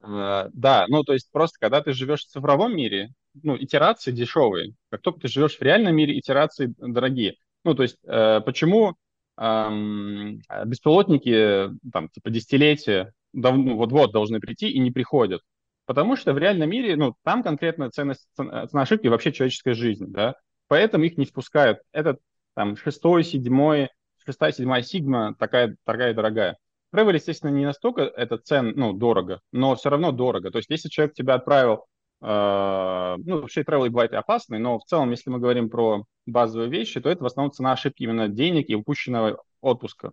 Uh, 0.00 0.48
да, 0.52 0.86
ну 0.88 1.02
то 1.02 1.12
есть 1.12 1.28
просто 1.32 1.58
когда 1.58 1.82
ты 1.82 1.92
живешь 1.92 2.20
в 2.20 2.28
цифровом 2.28 2.76
мире, 2.76 3.10
ну 3.42 3.56
итерации 3.56 4.12
дешевые. 4.12 4.74
Как 4.90 5.02
только 5.02 5.20
ты 5.20 5.28
живешь 5.28 5.58
в 5.58 5.62
реальном 5.62 5.96
мире, 5.96 6.16
итерации 6.16 6.72
дорогие. 6.78 7.34
Ну 7.64 7.74
то 7.74 7.82
есть 7.82 7.96
uh, 8.06 8.40
почему 8.40 8.96
um, 9.38 10.40
беспилотники 10.66 11.70
там 11.92 12.08
типа 12.08 12.30
десятилетия 12.30 13.12
давно 13.32 13.62
ну, 13.62 13.76
вот-вот 13.76 14.12
должны 14.12 14.40
прийти 14.40 14.68
и 14.70 14.78
не 14.78 14.90
приходят? 14.90 15.42
Потому 15.86 16.16
что 16.16 16.34
в 16.34 16.38
реальном 16.38 16.70
мире, 16.70 16.96
ну 16.96 17.14
там 17.24 17.42
конкретно 17.42 17.90
ценность 17.90 18.28
цена 18.36 18.68
ошибки 18.72 19.06
вообще 19.06 19.32
человеческая 19.32 19.74
жизнь, 19.74 20.06
да. 20.08 20.34
Поэтому 20.68 21.04
их 21.04 21.16
не 21.16 21.24
впускают. 21.24 21.78
Этот 21.92 22.18
там 22.54 22.76
шестой, 22.76 23.24
седьмой, 23.24 23.88
шестая, 24.24 24.52
седьмая 24.52 24.82
сигма 24.82 25.34
такая, 25.38 25.76
такая 25.84 26.12
дорогая. 26.12 26.58
Travel, 26.94 27.14
естественно, 27.14 27.50
не 27.50 27.64
настолько 27.64 28.02
это 28.02 28.38
цен, 28.38 28.72
ну, 28.76 28.92
дорого, 28.92 29.40
но 29.52 29.74
все 29.76 29.90
равно 29.90 30.12
дорого. 30.12 30.50
То 30.50 30.58
есть, 30.58 30.70
если 30.70 30.88
человек 30.88 31.14
тебя 31.14 31.34
отправил, 31.34 31.74
э, 31.74 31.78
ну, 32.20 33.40
вообще 33.40 33.62
travel 33.62 33.90
бывает 33.90 34.12
и 34.12 34.16
опасный, 34.16 34.58
но 34.58 34.78
в 34.78 34.84
целом, 34.84 35.10
если 35.12 35.30
мы 35.30 35.38
говорим 35.38 35.70
про 35.70 36.04
базовые 36.26 36.68
вещи, 36.68 37.00
то 37.00 37.08
это 37.08 37.22
в 37.22 37.26
основном 37.26 37.52
цена 37.52 37.72
ошибки 37.72 38.02
именно 38.02 38.28
денег 38.28 38.68
и 38.68 38.74
упущенного 38.74 39.42
отпуска. 39.60 40.12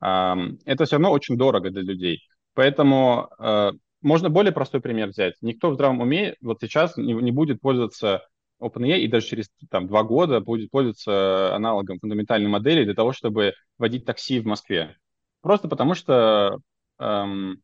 Это 0.00 0.84
все 0.84 0.96
равно 0.96 1.10
очень 1.10 1.38
дорого 1.38 1.70
для 1.70 1.82
людей. 1.82 2.20
Поэтому 2.54 3.30
э, 3.38 3.72
можно 4.02 4.28
более 4.28 4.52
простой 4.52 4.80
пример 4.80 5.08
взять. 5.08 5.34
Никто 5.40 5.70
в 5.70 5.74
здравом 5.74 6.00
уме 6.00 6.36
вот 6.40 6.58
сейчас 6.60 6.96
не, 6.96 7.14
не 7.14 7.30
будет 7.30 7.60
пользоваться 7.60 8.26
OpenAI 8.60 8.98
и 8.98 9.08
даже 9.08 9.26
через 9.26 9.50
там, 9.70 9.86
два 9.86 10.02
года 10.02 10.40
будет 10.40 10.70
пользоваться 10.70 11.54
аналогом 11.54 11.98
фундаментальной 12.00 12.48
модели 12.48 12.84
для 12.84 12.94
того, 12.94 13.12
чтобы 13.12 13.54
водить 13.78 14.04
такси 14.04 14.40
в 14.40 14.46
Москве. 14.46 14.96
Просто 15.40 15.68
потому 15.68 15.94
что 15.94 16.58
эм, 16.98 17.62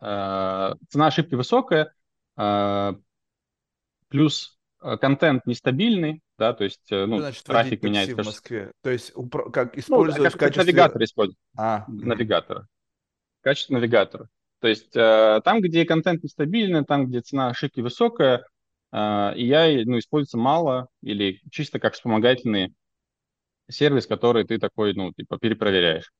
э, 0.00 0.74
цена 0.88 1.06
ошибки 1.06 1.34
высокая, 1.34 1.92
плюс 4.08 4.58
э, 4.82 4.96
контент 4.98 5.46
нестабильный, 5.46 6.22
да, 6.38 6.52
то 6.52 6.64
есть 6.64 6.90
э, 6.90 7.06
ну, 7.06 7.18
Значит, 7.18 7.44
трафик 7.44 7.82
меняется. 7.82 8.22
в 8.22 8.26
Москве? 8.26 8.72
То 8.82 8.90
есть 8.90 9.12
как 9.52 9.74
ну, 9.74 9.80
использовать 9.80 10.18
ну, 10.18 10.24
как, 10.24 10.34
в 10.34 10.38
качестве... 10.38 10.62
навигатор 10.64 11.02
используют. 11.02 11.38
А, 11.56 11.84
навигатора. 11.88 12.66
В 13.40 13.44
качестве 13.44 13.76
навигатора. 13.76 14.28
То 14.60 14.68
есть 14.68 14.96
э, 14.96 15.40
там, 15.44 15.60
где 15.60 15.84
контент 15.84 16.22
нестабильный, 16.22 16.84
там, 16.84 17.06
где 17.06 17.20
цена 17.20 17.48
ошибки 17.48 17.80
высокая, 17.80 18.46
а, 18.92 19.32
и 19.36 19.46
я 19.46 19.66
ну, 19.84 19.98
используется 19.98 20.38
мало 20.38 20.88
или 21.02 21.40
чисто 21.50 21.78
как 21.78 21.94
вспомогательный 21.94 22.74
сервис, 23.68 24.06
который 24.06 24.44
ты 24.44 24.58
такой, 24.58 24.94
ну, 24.94 25.12
типа, 25.12 25.38
перепроверяешь. 25.38 26.10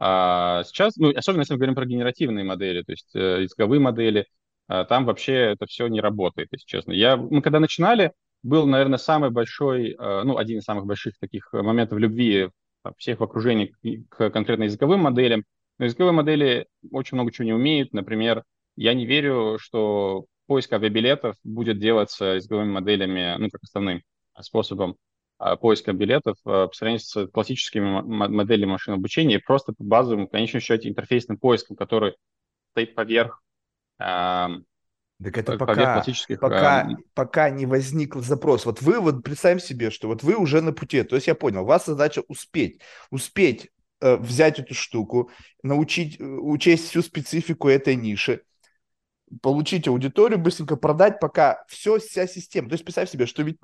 А 0.00 0.62
сейчас, 0.64 0.96
ну, 0.96 1.12
особенно 1.16 1.40
если 1.40 1.54
мы 1.54 1.58
говорим 1.58 1.74
про 1.74 1.86
генеративные 1.86 2.44
модели, 2.44 2.82
то 2.82 2.92
есть 2.92 3.14
э, 3.14 3.42
языковые 3.42 3.80
модели, 3.80 4.20
э, 4.20 4.24
там 4.68 5.04
вообще 5.06 5.34
это 5.52 5.66
все 5.66 5.86
не 5.88 6.00
работает, 6.00 6.48
если 6.52 6.66
честно. 6.66 6.92
Я, 6.92 7.16
мы 7.16 7.40
когда 7.42 7.58
начинали, 7.60 8.12
был, 8.42 8.66
наверное, 8.66 8.98
самый 8.98 9.30
большой, 9.30 9.92
э, 9.92 10.22
ну, 10.24 10.36
один 10.36 10.58
из 10.58 10.64
самых 10.64 10.86
больших 10.86 11.18
таких 11.18 11.52
моментов 11.52 11.98
любви 11.98 12.50
всех 12.96 13.20
в 13.20 13.24
окружении 13.24 13.74
к 14.08 14.30
конкретно 14.30 14.64
языковым 14.64 15.00
моделям. 15.00 15.44
Но 15.78 15.84
языковые 15.84 16.12
модели 16.12 16.66
очень 16.90 17.16
много 17.16 17.32
чего 17.32 17.44
не 17.44 17.52
умеют. 17.52 17.92
Например, 17.92 18.44
я 18.76 18.94
не 18.94 19.06
верю, 19.06 19.58
что 19.60 20.26
поиск 20.46 20.72
авиабилетов 20.72 21.36
будет 21.44 21.78
делаться 21.78 22.24
языковыми 22.36 22.70
моделями, 22.70 23.36
ну, 23.38 23.48
как 23.50 23.62
основным 23.62 24.02
способом 24.40 24.96
а, 25.38 25.56
поиска 25.56 25.92
билетов 25.92 26.36
а, 26.44 26.68
по 26.68 26.74
сравнению 26.74 27.00
с 27.00 27.26
классическими 27.28 28.00
моделями 28.02 28.70
машин 28.70 28.94
обучения, 28.94 29.38
просто 29.38 29.72
по 29.72 29.84
базовому, 29.84 30.26
в 30.26 30.30
конечном 30.30 30.60
счете, 30.60 30.88
интерфейсным 30.88 31.38
поиском, 31.38 31.76
который 31.76 32.14
стоит 32.72 32.94
поверх 32.94 33.42
Так 33.98 35.36
это 35.36 35.58
пока, 35.58 36.04
пока, 36.38 36.88
пока 37.12 37.50
не 37.50 37.66
возник 37.66 38.14
запрос. 38.14 38.64
Вот 38.66 38.80
вы, 38.82 39.00
вот 39.00 39.24
представим 39.24 39.58
себе, 39.58 39.90
что 39.90 40.06
вот 40.06 40.22
вы 40.22 40.36
уже 40.36 40.60
на 40.60 40.72
пути. 40.72 41.02
То 41.02 41.16
есть 41.16 41.26
я 41.26 41.34
понял, 41.34 41.62
у 41.62 41.66
вас 41.66 41.86
задача 41.86 42.22
успеть. 42.28 42.80
Успеть 43.10 43.68
э, 44.00 44.16
взять 44.16 44.60
эту 44.60 44.74
штуку, 44.74 45.30
научить, 45.64 46.20
учесть 46.20 46.88
всю 46.88 47.02
специфику 47.02 47.68
этой 47.68 47.96
ниши, 47.96 48.42
получить 49.42 49.88
аудиторию, 49.88 50.38
быстренько 50.38 50.76
продать, 50.76 51.18
пока 51.18 51.64
все, 51.66 51.98
вся 51.98 52.28
система. 52.28 52.68
То 52.68 52.74
есть 52.74 52.84
представь 52.84 53.10
себе, 53.10 53.26
что 53.26 53.42
ведь 53.42 53.58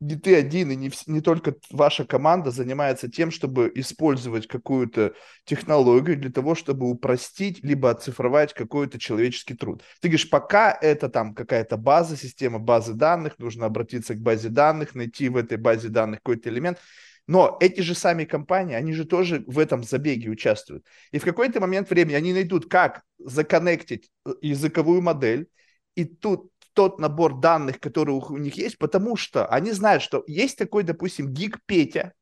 не 0.00 0.14
ты 0.16 0.36
один 0.36 0.70
и 0.70 0.76
не, 0.76 0.90
не 1.06 1.20
только 1.20 1.56
ваша 1.70 2.04
команда 2.04 2.50
занимается 2.50 3.10
тем, 3.10 3.30
чтобы 3.30 3.70
использовать 3.74 4.46
какую-то 4.46 5.14
технологию 5.44 6.16
для 6.16 6.30
того, 6.30 6.54
чтобы 6.54 6.88
упростить 6.88 7.64
либо 7.64 7.90
оцифровать 7.90 8.54
какой-то 8.54 8.98
человеческий 8.98 9.54
труд. 9.54 9.82
Ты 10.00 10.08
говоришь, 10.08 10.30
пока 10.30 10.70
это 10.70 11.08
там 11.08 11.34
какая-то 11.34 11.76
база, 11.76 12.16
система 12.16 12.58
базы 12.58 12.94
данных, 12.94 13.38
нужно 13.38 13.66
обратиться 13.66 14.14
к 14.14 14.20
базе 14.20 14.50
данных, 14.50 14.94
найти 14.94 15.28
в 15.28 15.36
этой 15.36 15.58
базе 15.58 15.88
данных 15.88 16.20
какой-то 16.20 16.48
элемент. 16.48 16.78
Но 17.26 17.58
эти 17.60 17.82
же 17.82 17.94
сами 17.94 18.24
компании, 18.24 18.74
они 18.74 18.94
же 18.94 19.04
тоже 19.04 19.44
в 19.46 19.58
этом 19.58 19.82
забеге 19.82 20.30
участвуют. 20.30 20.86
И 21.10 21.18
в 21.18 21.24
какой-то 21.24 21.60
момент 21.60 21.90
времени 21.90 22.14
они 22.14 22.32
найдут, 22.32 22.70
как 22.70 23.02
законнектить 23.18 24.10
э, 24.24 24.30
языковую 24.40 25.02
модель, 25.02 25.48
и 25.94 26.04
тут 26.04 26.50
тот 26.78 27.00
набор 27.00 27.40
данных, 27.40 27.80
который 27.80 28.14
у 28.14 28.36
них 28.36 28.56
есть, 28.56 28.78
потому 28.78 29.16
что 29.16 29.44
они 29.46 29.72
знают, 29.72 30.00
что 30.00 30.22
есть 30.28 30.56
такой, 30.56 30.84
допустим, 30.84 31.32
гик 31.34 31.58
Петя, 31.66 32.12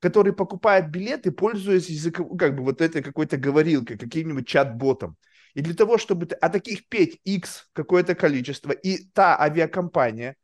который 0.00 0.32
покупает 0.32 0.90
билеты, 0.90 1.30
пользуясь 1.30 1.88
языком, 1.88 2.36
как 2.36 2.56
бы 2.56 2.64
вот 2.64 2.80
этой 2.80 3.04
какой-то 3.04 3.36
говорилкой, 3.36 3.96
каким-нибудь 3.96 4.48
чат-ботом. 4.48 5.16
И 5.54 5.60
для 5.60 5.74
того, 5.74 5.96
чтобы... 5.96 6.26
А 6.40 6.48
таких 6.48 6.88
Петь 6.88 7.20
X 7.22 7.68
какое-то 7.72 8.16
количество, 8.16 8.72
и 8.72 9.04
та 9.12 9.40
авиакомпания, 9.40 10.34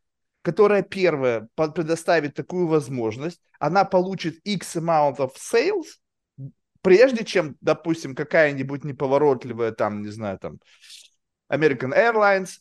которая 0.42 0.82
первая 0.82 1.48
предоставит 1.56 2.34
такую 2.34 2.68
возможность, 2.68 3.40
она 3.58 3.84
получит 3.84 4.38
X 4.44 4.76
amount 4.76 5.16
of 5.16 5.32
sales, 5.34 5.86
прежде 6.82 7.24
чем, 7.24 7.56
допустим, 7.60 8.14
какая-нибудь 8.14 8.84
неповоротливая 8.84 9.72
там, 9.72 10.02
не 10.02 10.10
знаю, 10.10 10.38
там, 10.38 10.60
American 11.50 11.92
Airlines 11.92 12.60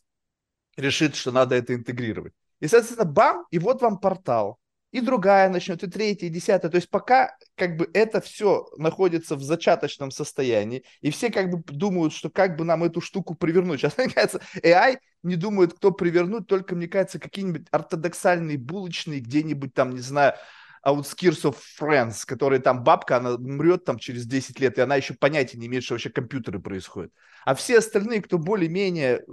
решит, 0.78 1.16
что 1.16 1.32
надо 1.32 1.56
это 1.56 1.74
интегрировать. 1.74 2.34
И, 2.60 2.68
соответственно, 2.68 3.06
бам, 3.06 3.46
и 3.52 3.60
вот 3.60 3.82
вам 3.82 4.00
портал. 4.00 4.60
И 4.92 5.02
другая 5.02 5.50
начнет, 5.50 5.84
и 5.84 5.88
третья, 5.90 6.28
и 6.28 6.30
десятая. 6.30 6.70
То 6.70 6.78
есть 6.78 6.90
пока 6.90 7.36
как 7.56 7.76
бы 7.76 7.90
это 7.94 8.22
все 8.22 8.66
находится 8.78 9.36
в 9.36 9.44
зачаточном 9.44 10.10
состоянии, 10.10 10.86
и 11.02 11.12
все 11.12 11.30
как 11.30 11.50
бы 11.50 11.62
думают, 11.66 12.14
что 12.14 12.30
как 12.30 12.56
бы 12.56 12.64
нам 12.64 12.86
эту 12.86 13.02
штуку 13.02 13.36
привернуть. 13.36 13.82
Сейчас, 13.82 13.98
мне 13.98 14.10
кажется, 14.10 14.40
AI 14.64 15.00
не 15.22 15.36
думает, 15.36 15.74
кто 15.74 15.92
привернуть, 15.92 16.48
только, 16.48 16.76
мне 16.76 16.88
кажется, 16.88 17.20
какие-нибудь 17.20 17.68
ортодоксальные 17.72 18.58
булочные 18.58 19.20
где-нибудь 19.20 19.74
там, 19.74 19.92
не 19.92 20.00
знаю, 20.00 20.36
Outskirts 20.86 21.44
of 21.44 21.58
Friends, 21.80 22.26
которые 22.26 22.60
там 22.60 22.84
бабка, 22.84 23.18
она 23.18 23.38
мрет 23.38 23.86
там 23.86 23.98
через 23.98 24.26
10 24.26 24.60
лет, 24.60 24.78
и 24.78 24.82
она 24.82 24.96
еще 24.96 25.14
понятия 25.14 25.58
не 25.58 25.68
имеет, 25.68 25.84
что 25.84 25.96
вообще 25.96 26.10
компьютеры 26.10 26.60
происходят. 26.60 27.12
А 27.46 27.56
все 27.56 27.80
остальные, 27.80 28.22
кто 28.22 28.38
более-менее 28.38 29.24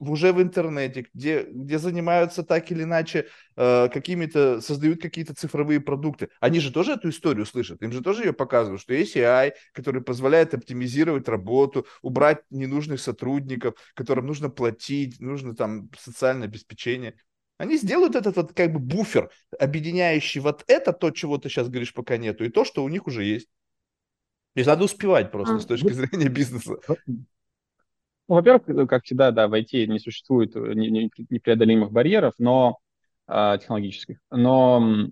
уже 0.00 0.32
в 0.32 0.40
интернете, 0.40 1.06
где, 1.12 1.42
где 1.42 1.78
занимаются 1.78 2.42
так 2.42 2.70
или 2.70 2.84
иначе 2.84 3.26
э, 3.56 3.88
какими-то, 3.92 4.60
создают 4.60 5.02
какие-то 5.02 5.34
цифровые 5.34 5.80
продукты, 5.80 6.28
они 6.40 6.60
же 6.60 6.72
тоже 6.72 6.92
эту 6.92 7.08
историю 7.10 7.46
слышат, 7.46 7.82
им 7.82 7.92
же 7.92 8.00
тоже 8.00 8.24
ее 8.24 8.32
показывают, 8.32 8.80
что 8.80 8.94
есть 8.94 9.16
AI, 9.16 9.52
который 9.72 10.02
позволяет 10.02 10.54
оптимизировать 10.54 11.28
работу, 11.28 11.86
убрать 12.02 12.42
ненужных 12.50 13.00
сотрудников, 13.00 13.74
которым 13.94 14.26
нужно 14.26 14.50
платить, 14.50 15.20
нужно 15.20 15.54
там 15.54 15.90
социальное 15.98 16.46
обеспечение. 16.46 17.16
Они 17.58 17.76
сделают 17.76 18.14
этот 18.14 18.36
вот 18.36 18.52
как 18.52 18.72
бы 18.72 18.78
буфер, 18.78 19.30
объединяющий 19.58 20.40
вот 20.40 20.64
это, 20.68 20.92
то, 20.92 21.10
чего 21.10 21.38
ты 21.38 21.48
сейчас 21.48 21.68
говоришь, 21.68 21.92
пока 21.92 22.16
нету, 22.16 22.44
и 22.44 22.48
то, 22.48 22.64
что 22.64 22.84
у 22.84 22.88
них 22.88 23.06
уже 23.06 23.24
есть. 23.24 23.48
То 24.54 24.60
есть 24.60 24.68
надо 24.68 24.84
успевать 24.84 25.30
просто 25.30 25.56
а, 25.56 25.60
с 25.60 25.66
точки 25.66 25.92
зрения 25.92 26.28
бизнеса. 26.28 26.76
Ну, 27.06 28.34
во-первых, 28.34 28.88
как 28.88 29.04
всегда, 29.04 29.30
да, 29.32 29.48
в 29.48 29.54
IT 29.54 29.86
не 29.86 29.98
существует 29.98 30.54
непреодолимых 30.54 31.90
барьеров, 31.90 32.34
но 32.38 32.78
э, 33.26 33.58
технологических. 33.60 34.18
Но 34.30 35.08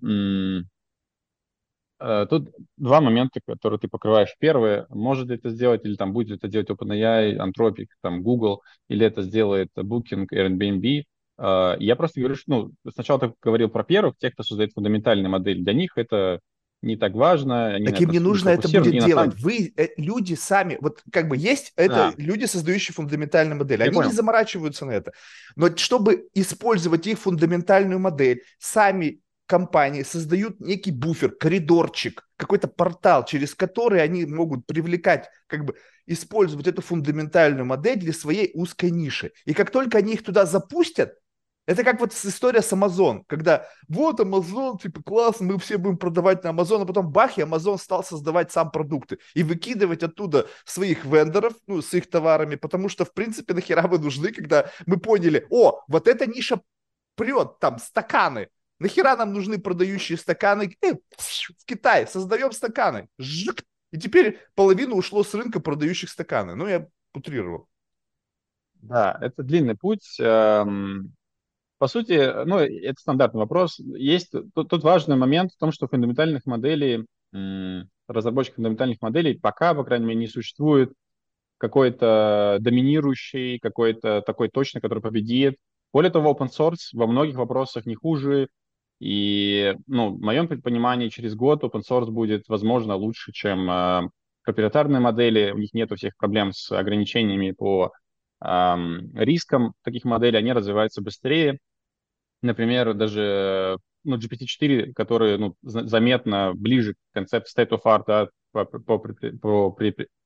э, 1.99 2.27
тут 2.29 2.51
два 2.77 3.01
момента, 3.01 3.40
которые 3.47 3.81
ты 3.81 3.88
покрываешь. 3.88 4.37
Первый, 4.38 4.85
может 4.90 5.31
это 5.31 5.49
сделать, 5.49 5.85
или 5.85 5.97
там 5.97 6.12
будет 6.12 6.38
это 6.38 6.49
делать 6.49 6.68
OpenAI, 6.68 7.38
Anthropic, 7.38 7.87
там 8.03 8.23
Google, 8.23 8.62
или 8.88 9.07
это 9.07 9.23
сделает 9.23 9.71
Booking, 9.77 10.27
Airbnb. 10.31 11.05
А, 11.38 11.77
я 11.79 11.96
просто 11.96 12.20
говорю, 12.20 12.37
что 12.37 12.44
ну, 12.46 12.90
сначала 12.92 13.20
ты 13.20 13.33
говорил 13.42 13.68
про 13.68 13.85
первых, 13.85 14.16
тех, 14.18 14.35
кто 14.35 14.42
создает 14.42 14.72
фундаментальные 14.72 15.29
модели. 15.29 15.62
Для 15.62 15.72
них 15.72 15.92
это 15.96 16.40
не 16.83 16.96
так 16.96 17.14
важно. 17.14 17.75
Они 17.75 17.87
так 17.87 18.01
им 18.01 18.11
не 18.11 18.18
нужно 18.18 18.51
это 18.51 18.68
будет 18.68 18.92
делать. 18.92 19.11
Самом... 19.11 19.31
Вы, 19.38 19.72
э, 19.77 19.88
люди 19.96 20.35
сами, 20.35 20.79
вот 20.81 21.03
как 21.11 21.29
бы 21.29 21.37
есть 21.37 21.72
это 21.77 22.09
а. 22.09 22.14
люди, 22.16 22.44
создающие 22.44 22.94
фундаментальную 22.94 23.59
модель. 23.59 23.79
Я 23.79 23.87
Они 23.87 23.94
понял. 23.94 24.09
не 24.09 24.14
заморачиваются 24.14 24.85
на 24.85 24.92
это. 24.92 25.12
Но 25.57 25.75
чтобы 25.77 26.29
использовать 26.35 27.07
их 27.07 27.18
фундаментальную 27.18 27.99
модель, 27.99 28.42
сами 28.59 29.20
компании 29.46 30.03
создают 30.03 30.61
некий 30.61 30.90
буфер, 30.90 31.31
коридорчик, 31.31 32.29
какой-то 32.37 32.68
портал, 32.68 33.25
через 33.25 33.55
который 33.55 34.03
они 34.03 34.27
могут 34.27 34.66
привлекать, 34.66 35.29
как 35.46 35.64
бы 35.64 35.77
использовать 36.07 36.66
эту 36.66 36.83
фундаментальную 36.83 37.64
модель 37.64 37.99
для 37.99 38.12
своей 38.12 38.51
узкой 38.55 38.90
ниши. 38.90 39.33
И 39.44 39.55
как 39.55 39.70
только 39.70 39.99
они 39.99 40.14
их 40.14 40.25
туда 40.25 40.46
запустят, 40.46 41.14
это 41.66 41.83
как 41.83 42.00
вот 42.00 42.12
история 42.12 42.62
с 42.62 42.72
Amazon, 42.72 43.24
когда 43.26 43.68
вот 43.88 44.20
Amazon, 44.20 44.81
типа, 44.81 45.02
класс, 45.02 45.40
мы 45.40 45.59
все 45.59 45.79
будем 45.79 45.98
продавать 45.98 46.44
на 46.44 46.48
Amazon, 46.48 46.83
а 46.83 46.87
потом 46.87 47.11
бах, 47.11 47.38
и 47.38 47.42
Amazon 47.42 47.76
стал 47.76 48.05
создавать 48.05 48.52
сам 48.52 48.70
продукты 48.70 49.18
и 49.35 49.42
выкидывать 49.42 50.05
оттуда 50.05 50.48
своих 50.64 51.05
вендоров, 51.05 51.55
ну, 51.66 51.83
с 51.83 51.92
их 51.94 52.09
товарами, 52.09 52.55
потому 52.55 52.88
что, 52.88 53.05
в 53.05 53.12
принципе, 53.12 53.52
нахера 53.52 53.83
вы 53.88 53.98
нужны, 53.98 54.33
когда 54.33 54.70
мы 54.87 54.98
поняли, 54.98 55.46
о, 55.50 55.83
вот 55.88 56.07
эта 56.07 56.26
ниша 56.26 56.61
прет, 57.16 57.59
там, 57.59 57.81
стаканы, 57.81 58.48
нахера 58.79 59.16
нам 59.16 59.33
нужны 59.33 59.59
продающие 59.59 60.16
стаканы, 60.16 60.76
э, 60.83 60.94
в 61.16 61.64
Китай, 61.64 62.07
создаем 62.07 62.52
стаканы, 62.52 63.09
Жик! 63.18 63.64
и 63.90 63.98
теперь 63.98 64.38
половина 64.55 64.94
ушло 64.94 65.24
с 65.24 65.35
рынка 65.35 65.59
продающих 65.59 66.11
стаканы, 66.11 66.55
ну, 66.55 66.68
я 66.68 66.87
утрировал. 67.12 67.68
Да, 68.74 69.18
это 69.20 69.42
длинный 69.42 69.74
путь. 69.74 70.16
Эм, 70.20 71.15
по 71.79 71.89
сути, 71.89 72.45
ну, 72.45 72.59
это 72.59 72.99
стандартный 73.01 73.41
вопрос. 73.41 73.79
Есть 73.79 74.33
тут, 74.55 74.69
тут 74.69 74.83
важный 74.83 75.17
момент 75.17 75.53
в 75.53 75.59
том, 75.59 75.73
что 75.73 75.89
фундаментальных 75.89 76.47
моделей, 76.47 77.07
разработчик 78.09 78.55
фундаментальных 78.55 79.01
моделей 79.03 79.39
пока, 79.39 79.75
по 79.75 79.85
крайней 79.85 80.07
мере, 80.07 80.21
не 80.21 80.27
существует 80.27 80.93
какой-то 81.59 82.59
доминирующий, 82.61 83.59
какой-то 83.59 84.23
такой 84.23 84.49
точно, 84.49 84.81
который 84.81 85.01
победит. 85.01 85.57
Более 85.93 86.11
того, 86.11 86.33
open 86.33 86.49
source 86.49 86.91
во 86.93 87.07
многих 87.07 87.37
вопросах 87.37 87.87
не 87.87 87.95
хуже. 87.95 88.49
И, 88.99 89.75
ну, 89.87 90.15
в 90.15 90.21
моем 90.21 90.49
понимании, 90.49 91.09
через 91.09 91.35
год 91.35 91.62
open 91.62 91.83
source 91.89 92.11
будет, 92.11 92.49
возможно, 92.49 92.97
лучше, 92.97 93.33
чем 93.33 93.71
э, 93.71 94.09
проприетарные 94.45 95.01
модели. 95.01 95.51
У 95.51 95.59
них 95.59 95.75
нет 95.75 95.91
всех 95.95 96.17
проблем 96.17 96.53
с 96.53 96.73
ограничениями 96.73 97.53
по 97.53 97.93
риском 98.39 99.73
таких 99.83 100.05
моделей, 100.05 100.39
они 100.39 100.53
развиваются 100.53 101.03
быстрее. 101.03 101.59
Например, 102.42 102.94
даже 102.94 103.79
ну, 104.05 104.16
GPT-4, 104.16 104.92
который 104.92 105.38
ну, 105.38 105.57
заметно 105.62 106.53
ближе 106.55 106.94
к 106.94 106.96
концепту 107.12 107.51
state 107.57 107.70
of 107.70 107.81
art 107.85 108.05
да, 108.07 108.29
по, 108.53 108.64
по, 108.64 108.99
по, 108.99 109.77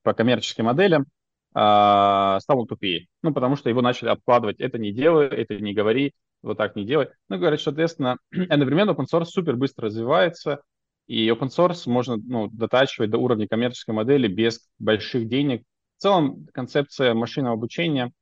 по, 0.02 0.14
коммерческим 0.14 0.66
моделям, 0.66 1.06
а, 1.54 2.38
стал 2.40 2.66
тупее. 2.66 3.06
Ну, 3.22 3.32
потому 3.32 3.56
что 3.56 3.70
его 3.70 3.82
начали 3.82 4.08
откладывать. 4.08 4.60
Это 4.60 4.78
не 4.78 4.92
делай, 4.92 5.26
это 5.26 5.56
не 5.56 5.72
говори, 5.72 6.12
вот 6.42 6.58
так 6.58 6.76
не 6.76 6.84
делай. 6.84 7.08
Ну, 7.28 7.38
говорят, 7.38 7.60
соответственно, 7.60 8.18
одновременно 8.48 8.90
open 8.90 9.06
source 9.12 9.26
супер 9.26 9.56
быстро 9.56 9.86
развивается, 9.86 10.60
и 11.06 11.28
open 11.28 11.48
source 11.48 11.90
можно 11.90 12.16
ну, 12.16 12.48
дотачивать 12.48 13.10
до 13.10 13.18
уровня 13.18 13.48
коммерческой 13.48 13.94
модели 13.94 14.28
без 14.28 14.68
больших 14.78 15.26
денег, 15.26 15.62
в 15.96 16.02
целом 16.02 16.46
концепция 16.54 17.14
машинного 17.14 17.54
обучения 17.54 18.12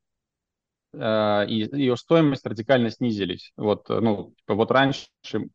и 0.93 1.69
ее 1.71 1.97
стоимость 1.97 2.45
радикально 2.45 2.89
снизились. 2.89 3.51
Вот, 3.57 3.89
э, 3.89 3.99
ну, 3.99 4.33
типа, 4.37 4.55
вот 4.55 4.71
раньше 4.71 5.07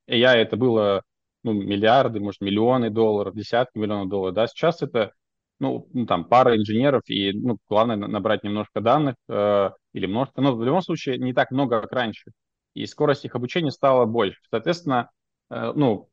AI 0.09 0.37
это 0.37 0.57
было 0.57 1.03
ну, 1.43 1.53
миллиарды, 1.53 2.21
может, 2.21 2.41
миллионы 2.41 2.91
долларов, 2.91 3.35
десятки 3.35 3.79
миллионов 3.79 4.09
долларов, 4.09 4.35
да, 4.35 4.47
сейчас 4.47 4.83
это, 4.83 5.13
ну, 5.61 5.89
там, 6.09 6.25
пара 6.25 6.57
инженеров, 6.57 7.03
и, 7.07 7.33
ну, 7.33 7.59
главное 7.69 7.97
набрать 7.97 8.45
немножко 8.45 8.81
данных, 8.81 9.17
э, 9.29 9.71
или 9.93 10.07
множество, 10.07 10.41
но 10.41 10.55
в 10.57 10.65
любом 10.65 10.83
случае 10.83 11.19
не 11.19 11.35
так 11.35 11.51
много, 11.51 11.81
как 11.83 11.93
раньше, 11.93 12.33
и 12.75 12.87
скорость 12.87 13.25
их 13.25 13.35
обучения 13.35 13.71
стала 13.71 14.07
больше. 14.07 14.41
Соответственно, 14.51 15.11
э, 15.51 15.73
ну, 15.75 16.09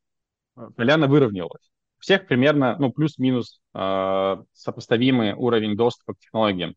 поляна 0.75 1.07
выровнялась 1.07 1.71
всех 2.01 2.27
примерно, 2.27 2.75
ну, 2.79 2.91
плюс-минус 2.91 3.61
э, 3.73 4.35
сопоставимый 4.51 5.33
уровень 5.33 5.77
доступа 5.77 6.15
к 6.15 6.19
технологиям. 6.19 6.75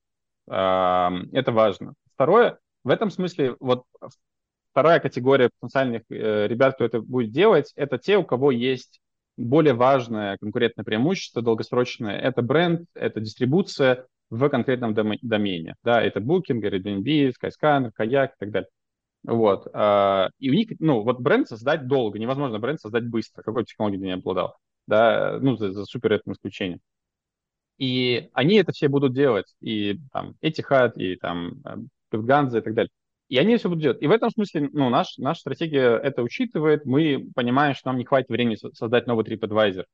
Э, 0.49 1.11
это 1.33 1.51
важно. 1.51 1.95
Второе, 2.15 2.59
в 2.85 2.89
этом 2.89 3.11
смысле 3.11 3.57
вот 3.61 3.85
вторая 4.71 5.01
категория 5.01 5.51
потенциальных 5.61 6.03
э, 6.11 6.47
ребят, 6.49 6.75
кто 6.75 6.85
это 6.85 7.01
будет 7.01 7.31
делать, 7.31 7.73
это 7.77 7.99
те, 7.99 8.17
у 8.17 8.25
кого 8.25 8.51
есть 8.51 9.01
более 9.37 9.75
важное 9.75 10.37
конкурентное 10.39 10.85
преимущество 10.85 11.43
долгосрочное. 11.43 12.19
Это 12.19 12.43
бренд, 12.43 12.87
это 12.95 13.21
дистрибуция 13.21 14.07
в 14.31 14.49
конкретном 14.49 14.95
домене. 14.95 15.75
Да, 15.83 16.03
это 16.03 16.21
Booking, 16.21 16.61
Airbnb, 16.61 17.33
Skyscanner, 17.41 17.91
Kayak 17.97 18.29
и 18.29 18.39
так 18.39 18.51
далее. 18.51 18.69
Вот. 19.25 19.69
А, 19.73 20.29
и 20.39 20.51
у 20.51 20.55
них, 20.55 20.69
ну, 20.79 21.03
вот 21.03 21.21
бренд 21.21 21.49
создать 21.49 21.87
долго, 21.87 22.19
невозможно 22.19 22.59
бренд 22.59 22.81
создать 22.81 23.07
быстро, 23.07 23.43
какой 23.43 23.65
технологией 23.65 24.01
ты 24.01 24.07
не 24.07 24.13
обладал, 24.13 24.57
да, 24.87 25.39
ну, 25.41 25.57
за, 25.57 25.73
за 25.73 25.85
супер 25.85 26.13
редким 26.13 26.33
исключением. 26.33 26.81
И 27.79 28.29
они 28.35 28.57
это 28.57 28.73
все 28.73 28.89
будут 28.89 29.15
делать, 29.15 29.55
и 29.61 29.99
там 30.13 30.35
Etihad, 30.43 30.93
и 30.97 31.17
там 31.17 31.63
Lufthansa 32.17 32.59
и 32.59 32.63
так 32.63 32.75
далее. 32.75 32.91
И 33.29 33.39
они 33.39 33.57
все 33.57 33.69
будут 33.69 33.83
делать. 33.83 34.03
И 34.03 34.07
в 34.07 34.11
этом 34.11 34.31
смысле, 34.31 34.69
ну, 34.73 34.91
наш, 34.91 35.17
наша 35.19 35.41
стратегия 35.41 35.97
это 35.97 36.23
учитывает. 36.23 36.85
Мы 36.85 37.27
понимаем, 37.35 37.75
что 37.75 37.89
нам 37.89 37.99
не 37.99 38.05
хватит 38.05 38.29
времени 38.29 38.57
создать 38.75 39.07
новый 39.07 39.25
TripAdvisor 39.25 39.85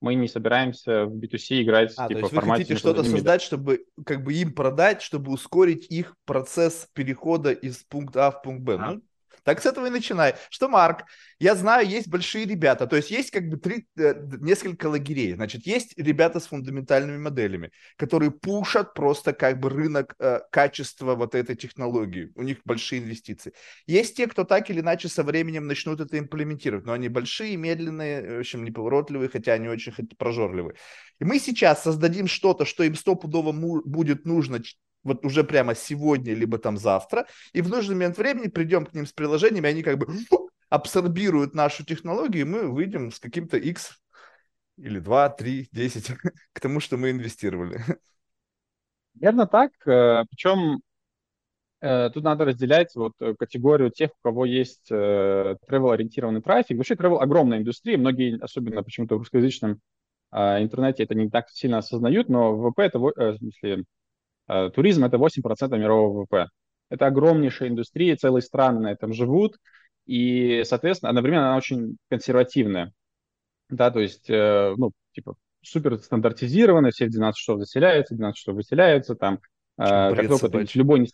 мы 0.00 0.14
не 0.14 0.28
собираемся 0.28 1.06
в 1.06 1.16
B2C 1.16 1.62
играть 1.62 1.92
а, 1.96 2.08
типа, 2.08 2.20
то 2.20 2.26
есть 2.26 2.32
вы 2.32 2.42
хотите 2.42 2.76
что-то 2.76 3.02
создать, 3.02 3.42
чтобы 3.42 3.84
как 4.06 4.22
бы 4.22 4.32
им 4.32 4.52
продать, 4.52 5.02
чтобы 5.02 5.32
ускорить 5.32 5.86
их 5.90 6.14
процесс 6.24 6.88
перехода 6.92 7.50
из 7.50 7.78
пункта 7.84 8.28
А 8.28 8.30
в 8.30 8.42
пункт 8.42 8.62
Б. 8.62 8.76
А. 8.78 8.92
Ну, 8.92 9.02
так 9.44 9.62
с 9.62 9.66
этого 9.66 9.86
и 9.86 9.90
начинай. 9.90 10.34
Что, 10.50 10.68
Марк, 10.68 11.04
я 11.38 11.54
знаю, 11.54 11.86
есть 11.86 12.08
большие 12.08 12.44
ребята, 12.44 12.86
то 12.86 12.96
есть 12.96 13.10
есть 13.10 13.30
как 13.30 13.48
бы 13.48 13.56
три, 13.56 13.86
э, 13.96 14.14
несколько 14.40 14.86
лагерей. 14.86 15.34
Значит, 15.34 15.66
есть 15.66 15.96
ребята 15.96 16.40
с 16.40 16.46
фундаментальными 16.46 17.18
моделями, 17.18 17.70
которые 17.96 18.30
пушат 18.30 18.94
просто 18.94 19.32
как 19.32 19.60
бы 19.60 19.70
рынок 19.70 20.14
э, 20.18 20.40
качества 20.50 21.14
вот 21.14 21.34
этой 21.34 21.56
технологии. 21.56 22.32
У 22.34 22.42
них 22.42 22.58
большие 22.64 23.02
инвестиции. 23.02 23.52
Есть 23.86 24.16
те, 24.16 24.26
кто 24.26 24.44
так 24.44 24.68
или 24.70 24.80
иначе 24.80 25.08
со 25.08 25.22
временем 25.22 25.66
начнут 25.66 26.00
это 26.00 26.18
имплементировать, 26.18 26.86
но 26.86 26.92
они 26.92 27.08
большие, 27.08 27.56
медленные, 27.56 28.38
в 28.38 28.40
общем, 28.40 28.64
неповоротливые, 28.64 29.28
хотя 29.28 29.52
они 29.52 29.68
очень 29.68 29.92
прожорливые. 30.16 30.76
И 31.20 31.24
мы 31.24 31.38
сейчас 31.38 31.82
создадим 31.82 32.26
что-то, 32.26 32.64
что 32.64 32.82
им 32.84 32.94
стопудово 32.94 33.52
будет 33.52 34.24
нужно 34.24 34.60
вот 35.04 35.24
уже 35.24 35.44
прямо 35.44 35.74
сегодня, 35.74 36.34
либо 36.34 36.58
там 36.58 36.76
завтра, 36.76 37.26
и 37.52 37.62
в 37.62 37.68
нужный 37.68 37.94
момент 37.94 38.18
времени 38.18 38.48
придем 38.48 38.86
к 38.86 38.94
ним 38.94 39.06
с 39.06 39.12
приложениями, 39.12 39.68
они 39.68 39.82
как 39.82 39.98
бы 39.98 40.06
абсорбируют 40.68 41.54
нашу 41.54 41.84
технологию, 41.84 42.42
и 42.42 42.48
мы 42.48 42.68
выйдем 42.68 43.10
с 43.10 43.18
каким-то 43.18 43.56
X 43.56 43.98
или 44.76 44.98
2, 44.98 45.28
3, 45.30 45.68
10 45.72 46.10
к 46.52 46.60
тому, 46.60 46.80
что 46.80 46.96
мы 46.96 47.10
инвестировали. 47.10 47.80
Верно 49.14 49.46
так. 49.46 49.72
Э, 49.86 50.24
Причем 50.30 50.80
э, 51.80 52.10
тут 52.10 52.22
надо 52.22 52.44
разделять 52.44 52.94
вот 52.94 53.12
э, 53.20 53.34
категорию 53.34 53.90
тех, 53.90 54.10
у 54.10 54.28
кого 54.28 54.44
есть 54.44 54.90
travel-ориентированный 54.90 56.42
трафик. 56.42 56.76
Вообще 56.76 56.94
travel 56.94 57.18
огромная 57.18 57.58
индустрия, 57.58 57.98
многие, 57.98 58.38
особенно 58.40 58.82
почему-то 58.82 59.16
в 59.16 59.18
русскоязычном 59.18 59.80
интернете 60.30 61.04
это 61.04 61.14
не 61.14 61.30
так 61.30 61.48
сильно 61.48 61.78
осознают, 61.78 62.28
но 62.28 62.54
ВВП 62.54 62.82
это, 62.82 62.98
в 62.98 63.38
смысле, 63.38 63.84
туризм– 64.74 65.04
это 65.04 65.18
8% 65.18 65.78
мирового 65.78 66.20
ВВП. 66.20 66.48
Это 66.90 67.06
огромнейшая 67.06 67.68
индустрия, 67.68 68.16
целые 68.16 68.42
страны 68.42 68.80
на 68.80 68.92
этом 68.92 69.12
живут, 69.12 69.58
и, 70.06 70.62
соответственно, 70.64 71.10
одновременно 71.10 71.48
она 71.48 71.56
очень 71.56 71.98
консервативная. 72.08 72.92
Да, 73.68 73.90
то 73.90 74.00
есть, 74.00 74.30
э, 74.30 74.74
ну, 74.76 74.92
типа, 75.12 75.34
супер 75.62 75.98
стандартизированная, 75.98 76.90
все 76.90 77.06
в 77.06 77.10
12 77.10 77.38
часов 77.38 77.60
заселяются, 77.60 78.14
12 78.14 78.38
часов 78.38 78.54
выселяются, 78.54 79.14
там, 79.14 79.40
э, 79.76 80.14
как 80.14 80.28
только 80.28 80.48
ты, 80.48 80.66
любой, 80.78 81.10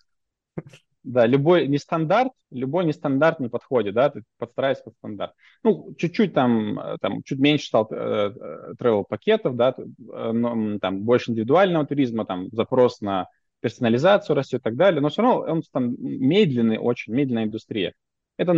да, 1.05 1.27
любой 1.27 1.69
нестандарт, 1.69 2.33
любой 2.51 2.85
нестандарт 2.85 3.39
не 3.39 3.49
подходит, 3.49 3.95
да, 3.95 4.11
ты 4.11 4.23
подстраиваешься 4.39 4.85
под 4.85 4.95
стандарт. 4.95 5.33
Ну, 5.63 5.95
чуть-чуть 5.97 6.35
там, 6.35 6.81
там 7.01 7.23
чуть 7.23 7.39
меньше 7.39 7.67
стал 7.67 7.87
э, 7.91 8.75
travel 8.81 9.05
пакетов, 9.09 9.55
да, 9.57 9.75
но, 9.99 10.79
там 10.79 11.03
больше 11.03 11.31
индивидуального 11.31 11.87
туризма, 11.87 12.25
там 12.25 12.49
запрос 12.51 13.01
на 13.01 13.29
персонализацию 13.61 14.37
растет 14.37 14.61
и 14.61 14.63
так 14.65 14.77
далее, 14.77 15.01
но 15.01 15.09
все 15.09 15.23
равно 15.23 15.41
он 15.41 15.63
там 15.73 15.95
медленный, 15.99 16.79
очень 16.79 17.15
медленная 17.15 17.45
индустрия. 17.45 17.95
Это 18.37 18.53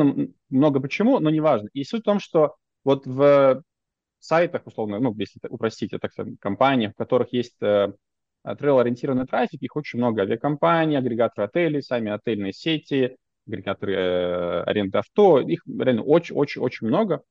много 0.48 0.80
почему, 0.80 1.18
но 1.20 1.30
не 1.30 1.40
важно. 1.40 1.68
И 1.74 1.84
суть 1.84 2.02
в 2.02 2.04
том, 2.04 2.18
что 2.18 2.56
вот 2.82 3.06
в 3.06 3.62
сайтах, 4.18 4.62
условно, 4.66 4.98
ну, 4.98 5.14
если 5.16 5.38
упростить, 5.48 5.92
так 6.00 6.12
сказать, 6.12 6.34
компаниях, 6.40 6.92
в 6.92 6.96
которых 6.96 7.32
есть 7.32 7.56
э, 7.60 7.92
трейл-ориентированный 8.54 9.26
трафик, 9.26 9.62
их 9.62 9.74
очень 9.76 9.98
много 9.98 10.22
авиакомпаний, 10.22 10.96
агрегаторы 10.96 11.48
отелей, 11.48 11.82
сами 11.82 12.12
отельные 12.12 12.52
сети, 12.52 13.16
агрегаторы 13.46 13.94
э, 13.94 14.62
аренды 14.62 14.98
авто, 14.98 15.40
их 15.40 15.62
реально 15.66 16.02
очень-очень-очень 16.02 16.86
много. 16.86 17.22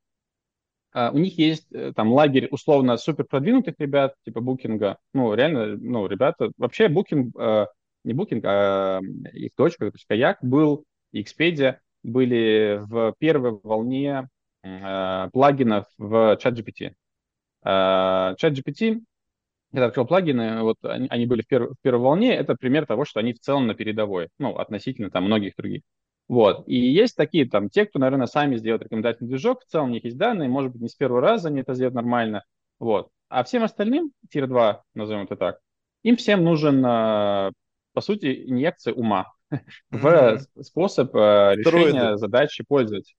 Uh, 0.93 1.11
у 1.11 1.17
них 1.17 1.37
есть 1.37 1.67
э, 1.73 1.91
там 1.93 2.13
лагерь 2.13 2.47
условно 2.51 2.95
супер 2.95 3.25
продвинутых 3.25 3.75
ребят, 3.79 4.15
типа 4.23 4.39
букинга. 4.39 4.97
Ну, 5.13 5.33
реально, 5.33 5.75
ну, 5.75 6.07
ребята, 6.07 6.51
вообще 6.57 6.87
букинг, 6.87 7.35
uh, 7.35 7.67
не 8.05 8.13
букинг, 8.13 8.45
а 8.45 9.01
их 9.33 9.51
дочка, 9.57 9.91
то 9.91 9.95
есть 9.95 10.05
Каяк 10.07 10.37
был, 10.41 10.85
и 11.11 11.21
Expedia 11.21 11.79
были 12.01 12.79
в 12.81 13.13
первой 13.19 13.59
волне 13.61 14.29
uh, 14.65 15.29
плагинов 15.31 15.85
в 15.97 16.37
ChatGPT. 16.41 16.93
Uh, 17.65 18.35
ChatGPT 18.41 19.01
открыл 19.83 20.05
плагины, 20.05 20.61
вот 20.61 20.77
они, 20.83 21.07
они 21.09 21.25
были 21.25 21.41
в, 21.41 21.47
пер, 21.47 21.69
в 21.69 21.75
первой 21.81 22.01
волне, 22.01 22.35
это 22.35 22.55
пример 22.55 22.85
того, 22.85 23.05
что 23.05 23.19
они 23.19 23.33
в 23.33 23.39
целом 23.39 23.67
на 23.67 23.73
передовой, 23.73 24.29
ну, 24.39 24.55
относительно 24.55 25.09
там 25.09 25.25
многих 25.25 25.55
других. 25.55 25.81
Вот. 26.27 26.67
И 26.67 26.75
есть 26.75 27.15
такие 27.15 27.47
там, 27.47 27.69
те, 27.69 27.85
кто, 27.85 27.99
наверное, 27.99 28.27
сами 28.27 28.55
сделают 28.57 28.83
рекомендательный 28.83 29.29
движок, 29.29 29.61
в 29.61 29.67
целом 29.67 29.89
у 29.89 29.93
них 29.93 30.03
есть 30.03 30.17
данные, 30.17 30.49
может 30.49 30.71
быть, 30.71 30.81
не 30.81 30.89
с 30.89 30.95
первого 30.95 31.21
раза 31.21 31.49
они 31.49 31.61
это 31.61 31.73
сделают 31.73 31.95
нормально. 31.95 32.43
Вот. 32.79 33.09
А 33.29 33.43
всем 33.43 33.63
остальным, 33.63 34.11
тир-2, 34.29 34.81
назовем 34.93 35.23
это 35.23 35.35
так, 35.35 35.59
им 36.03 36.15
всем 36.17 36.43
нужен, 36.43 36.83
а, 36.85 37.51
по 37.93 38.01
сути, 38.01 38.45
инъекция 38.47 38.93
ума 38.93 39.33
в 39.91 40.39
способ 40.61 41.15
а, 41.15 41.53
решения 41.55 42.17
задачи 42.17 42.63
пользователя. 42.67 43.15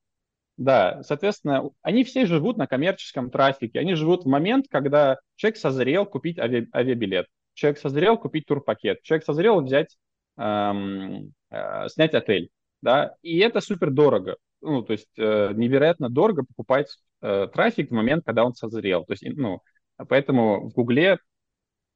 Да, 0.57 1.03
соответственно, 1.03 1.69
они 1.83 2.03
все 2.05 2.25
живут 2.25 2.57
на 2.57 2.67
коммерческом 2.67 3.31
трафике. 3.31 3.79
Они 3.79 3.95
живут 3.95 4.25
в 4.25 4.29
момент, 4.29 4.67
когда 4.71 5.19
человек 5.37 5.59
созрел 5.59 6.07
купить 6.07 6.39
ави- 6.39 6.67
авиабилет, 6.73 7.27
человек 7.55 7.79
созрел 7.79 8.17
купить 8.17 8.47
турпакет, 8.47 9.03
человек 9.03 9.25
созрел 9.25 9.61
взять, 9.61 9.97
эм, 10.39 11.33
э, 11.51 11.89
снять 11.89 12.15
отель. 12.15 12.49
Да? 12.81 13.15
И 13.23 13.39
это 13.39 13.61
супер 13.61 13.91
дорого. 13.91 14.37
Ну, 14.63 14.83
то 14.83 14.93
есть 14.93 15.09
э, 15.19 15.53
невероятно 15.55 16.09
дорого 16.09 16.45
покупать 16.45 16.89
э, 17.21 17.49
трафик 17.53 17.91
в 17.91 17.95
момент, 17.95 18.25
когда 18.25 18.45
он 18.45 18.55
созрел. 18.55 19.05
То 19.05 19.13
есть, 19.13 19.25
ну, 19.37 19.61
поэтому 20.09 20.69
в 20.71 20.73
Гугле 20.73 21.19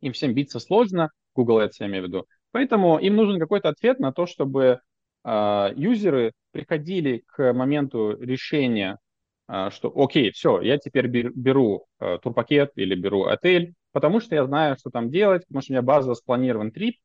им 0.00 0.12
всем 0.12 0.34
биться 0.34 0.60
сложно, 0.60 1.10
Google 1.34 1.60
Ads 1.60 1.72
я 1.80 1.86
имею 1.86 2.04
в 2.04 2.06
виду. 2.08 2.26
Поэтому 2.52 2.98
им 2.98 3.16
нужен 3.16 3.40
какой-то 3.40 3.70
ответ 3.70 4.00
на 4.00 4.12
то, 4.12 4.26
чтобы 4.26 4.80
э, 5.24 5.68
юзеры 5.76 6.32
приходили 6.52 7.22
к 7.26 7.52
моменту 7.52 8.16
решения, 8.20 8.98
а, 9.46 9.70
что 9.70 9.92
окей, 9.94 10.30
все, 10.30 10.60
я 10.60 10.78
теперь 10.78 11.08
беру 11.08 11.86
а, 11.98 12.18
турпакет 12.18 12.72
или 12.76 12.94
беру 12.94 13.24
отель, 13.24 13.74
потому 13.92 14.20
что 14.20 14.34
я 14.34 14.44
знаю, 14.44 14.76
что 14.78 14.90
там 14.90 15.10
делать, 15.10 15.46
потому 15.46 15.62
что 15.62 15.72
у 15.72 15.74
меня 15.74 15.82
базово 15.82 16.14
спланирован 16.14 16.70
трип, 16.70 16.96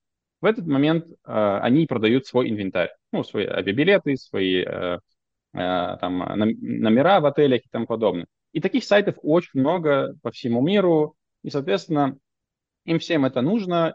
в 0.41 0.45
этот 0.45 0.67
момент 0.67 1.05
э, 1.07 1.13
они 1.61 1.87
продают 1.87 2.27
свой 2.27 2.49
инвентарь, 2.49 2.91
ну, 3.11 3.23
свои 3.23 3.45
авиабилеты, 3.45 4.15
свои 4.17 4.63
там, 5.53 6.19
номера 6.19 7.21
в 7.21 7.25
отелях 7.25 7.61
и 7.61 7.69
тому 7.71 7.87
подобное. 7.87 8.27
И 8.51 8.59
таких 8.59 8.83
сайтов 8.83 9.15
очень 9.23 9.61
много 9.61 10.13
по 10.21 10.31
всему 10.31 10.61
миру, 10.61 11.15
и, 11.41 11.49
соответственно, 11.49 12.17
им 12.85 12.99
всем 12.99 13.25
это 13.25 13.41
нужно. 13.41 13.93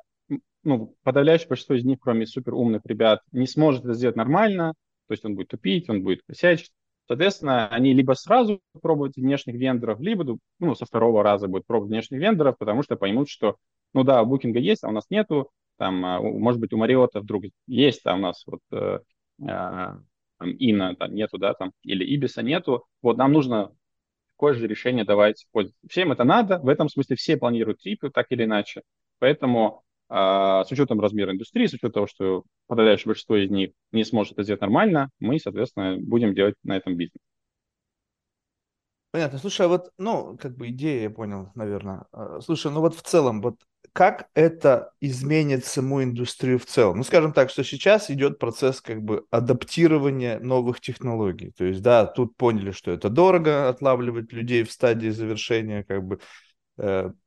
Ну, 0.62 0.96
подавляющее 1.02 1.48
большинство 1.48 1.76
из 1.76 1.84
них, 1.84 1.98
кроме 2.00 2.26
супер 2.26 2.54
умных 2.54 2.82
ребят, 2.84 3.20
не 3.32 3.46
сможет 3.46 3.84
это 3.84 3.94
сделать 3.94 4.16
нормально, 4.16 4.74
то 5.10 5.14
есть 5.14 5.24
он 5.24 5.34
будет 5.34 5.48
тупить, 5.48 5.90
он 5.90 6.04
будет 6.04 6.22
косячить. 6.24 6.70
Соответственно, 7.08 7.66
они 7.66 7.94
либо 7.94 8.12
сразу 8.12 8.60
пробуют 8.80 9.16
внешних 9.16 9.56
вендоров, 9.56 9.98
либо 9.98 10.38
ну, 10.60 10.74
со 10.76 10.86
второго 10.86 11.24
раза 11.24 11.48
будут 11.48 11.66
пробовать 11.66 11.90
внешних 11.90 12.20
вендоров, 12.20 12.56
потому 12.56 12.84
что 12.84 12.94
поймут, 12.94 13.28
что, 13.28 13.56
ну 13.92 14.04
да, 14.04 14.22
у 14.22 14.26
букинга 14.26 14.60
есть, 14.60 14.84
а 14.84 14.88
у 14.88 14.92
нас 14.92 15.06
нету. 15.10 15.50
Там, 15.78 16.06
а, 16.06 16.20
может 16.20 16.60
быть, 16.60 16.72
у 16.72 16.76
Мариота 16.76 17.18
вдруг 17.18 17.42
есть, 17.66 18.02
а 18.06 18.14
у 18.14 18.18
нас 18.18 18.44
вот 18.46 18.60
э, 18.70 19.00
э, 19.40 19.44
там, 19.48 20.02
Ина 20.38 20.94
там 20.94 21.12
нету, 21.12 21.38
да, 21.38 21.54
там, 21.54 21.72
или 21.82 22.04
Ибиса 22.04 22.42
нету. 22.44 22.86
Вот 23.02 23.16
нам 23.16 23.32
нужно 23.32 23.72
такое 24.36 24.54
же 24.54 24.68
решение 24.68 25.04
давать. 25.04 25.44
Всем 25.88 26.12
это 26.12 26.22
надо, 26.22 26.60
в 26.60 26.68
этом 26.68 26.88
смысле 26.88 27.16
все 27.16 27.36
планируют 27.36 27.80
трипы 27.80 28.10
так 28.10 28.28
или 28.30 28.44
иначе. 28.44 28.82
Поэтому 29.18 29.82
а, 29.88 29.89
с 30.10 30.66
учетом 30.70 31.00
размера 31.00 31.32
индустрии, 31.32 31.66
с 31.66 31.72
учетом 31.72 31.92
того, 31.92 32.06
что 32.08 32.42
подавляющее 32.66 33.06
большинство 33.06 33.36
из 33.36 33.48
них 33.48 33.70
не 33.92 34.04
сможет 34.04 34.32
это 34.32 34.42
сделать 34.42 34.60
нормально, 34.60 35.10
мы, 35.20 35.38
соответственно, 35.38 35.98
будем 36.00 36.34
делать 36.34 36.56
на 36.64 36.76
этом 36.76 36.96
бизнес. 36.96 37.20
Понятно. 39.12 39.38
Слушай, 39.38 39.66
а 39.66 39.68
вот, 39.68 39.90
ну, 39.98 40.38
как 40.40 40.56
бы 40.56 40.68
идея, 40.68 41.02
я 41.02 41.10
понял, 41.10 41.50
наверное. 41.56 42.04
А, 42.12 42.40
слушай, 42.40 42.70
ну 42.70 42.80
вот 42.80 42.94
в 42.94 43.02
целом, 43.02 43.40
вот 43.40 43.56
как 43.92 44.28
это 44.34 44.92
изменит 45.00 45.64
саму 45.64 46.04
индустрию 46.04 46.60
в 46.60 46.66
целом? 46.66 46.98
Ну, 46.98 47.02
скажем 47.02 47.32
так, 47.32 47.50
что 47.50 47.64
сейчас 47.64 48.08
идет 48.10 48.38
процесс 48.38 48.80
как 48.80 49.02
бы 49.02 49.24
адаптирования 49.30 50.38
новых 50.38 50.80
технологий. 50.80 51.50
То 51.50 51.64
есть, 51.64 51.82
да, 51.82 52.06
тут 52.06 52.36
поняли, 52.36 52.70
что 52.70 52.92
это 52.92 53.08
дорого 53.08 53.68
отлавливать 53.68 54.32
людей 54.32 54.62
в 54.62 54.70
стадии 54.70 55.08
завершения 55.08 55.82
как 55.82 56.04
бы 56.04 56.20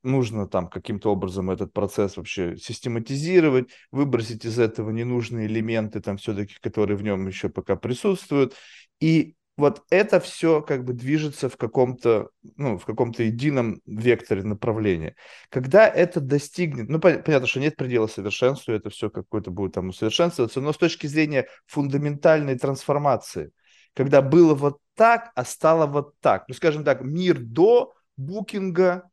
нужно 0.02 0.48
там 0.48 0.68
каким-то 0.68 1.12
образом 1.12 1.52
этот 1.52 1.74
процесс 1.74 2.18
вообще 2.18 2.58
систематизировать, 2.58 3.70
выбросить 3.92 4.46
из 4.46 4.58
этого 4.58 4.89
ненужные 4.89 5.48
элементы, 5.48 6.02
там 6.02 6.18
все-таки, 6.18 6.56
которые 6.62 6.98
в 6.98 7.04
нем 7.04 7.28
еще 7.28 7.50
пока 7.50 7.76
присутствуют. 7.76 8.56
И 9.00 9.36
вот 9.56 9.84
это 9.92 10.20
все 10.20 10.62
как 10.62 10.84
бы 10.84 10.94
движется 10.94 11.48
в 11.48 11.58
каком-то, 11.58 12.30
ну, 12.56 12.78
в 12.80 12.86
каком-то 12.86 13.22
едином 13.22 13.82
векторе 13.86 14.44
направления. 14.44 15.16
Когда 15.50 15.88
это 15.88 16.20
достигнет, 16.20 16.89
ну, 16.89 17.00
понятно, 17.00 17.46
что 17.46 17.60
нет 17.60 17.76
предела 17.76 18.08
совершенству, 18.08 18.74
это 18.74 18.89
все 18.89 19.12
какое-то 19.12 19.52
будет 19.52 19.74
там 19.74 19.89
усовершенствоваться, 19.89 20.62
но 20.62 20.74
с 20.74 20.78
точки 20.78 21.06
зрения 21.06 21.48
фундаментальной 21.68 22.58
трансформации, 22.58 23.52
когда 23.94 24.24
было 24.24 24.56
вот 24.56 24.80
так, 24.96 25.32
а 25.36 25.46
стало 25.46 25.86
вот 25.86 26.20
так. 26.20 26.46
Ну, 26.48 26.56
скажем 26.56 26.84
так, 26.84 27.04
мир 27.04 27.39
до 27.39 27.94
букинга 28.18 29.10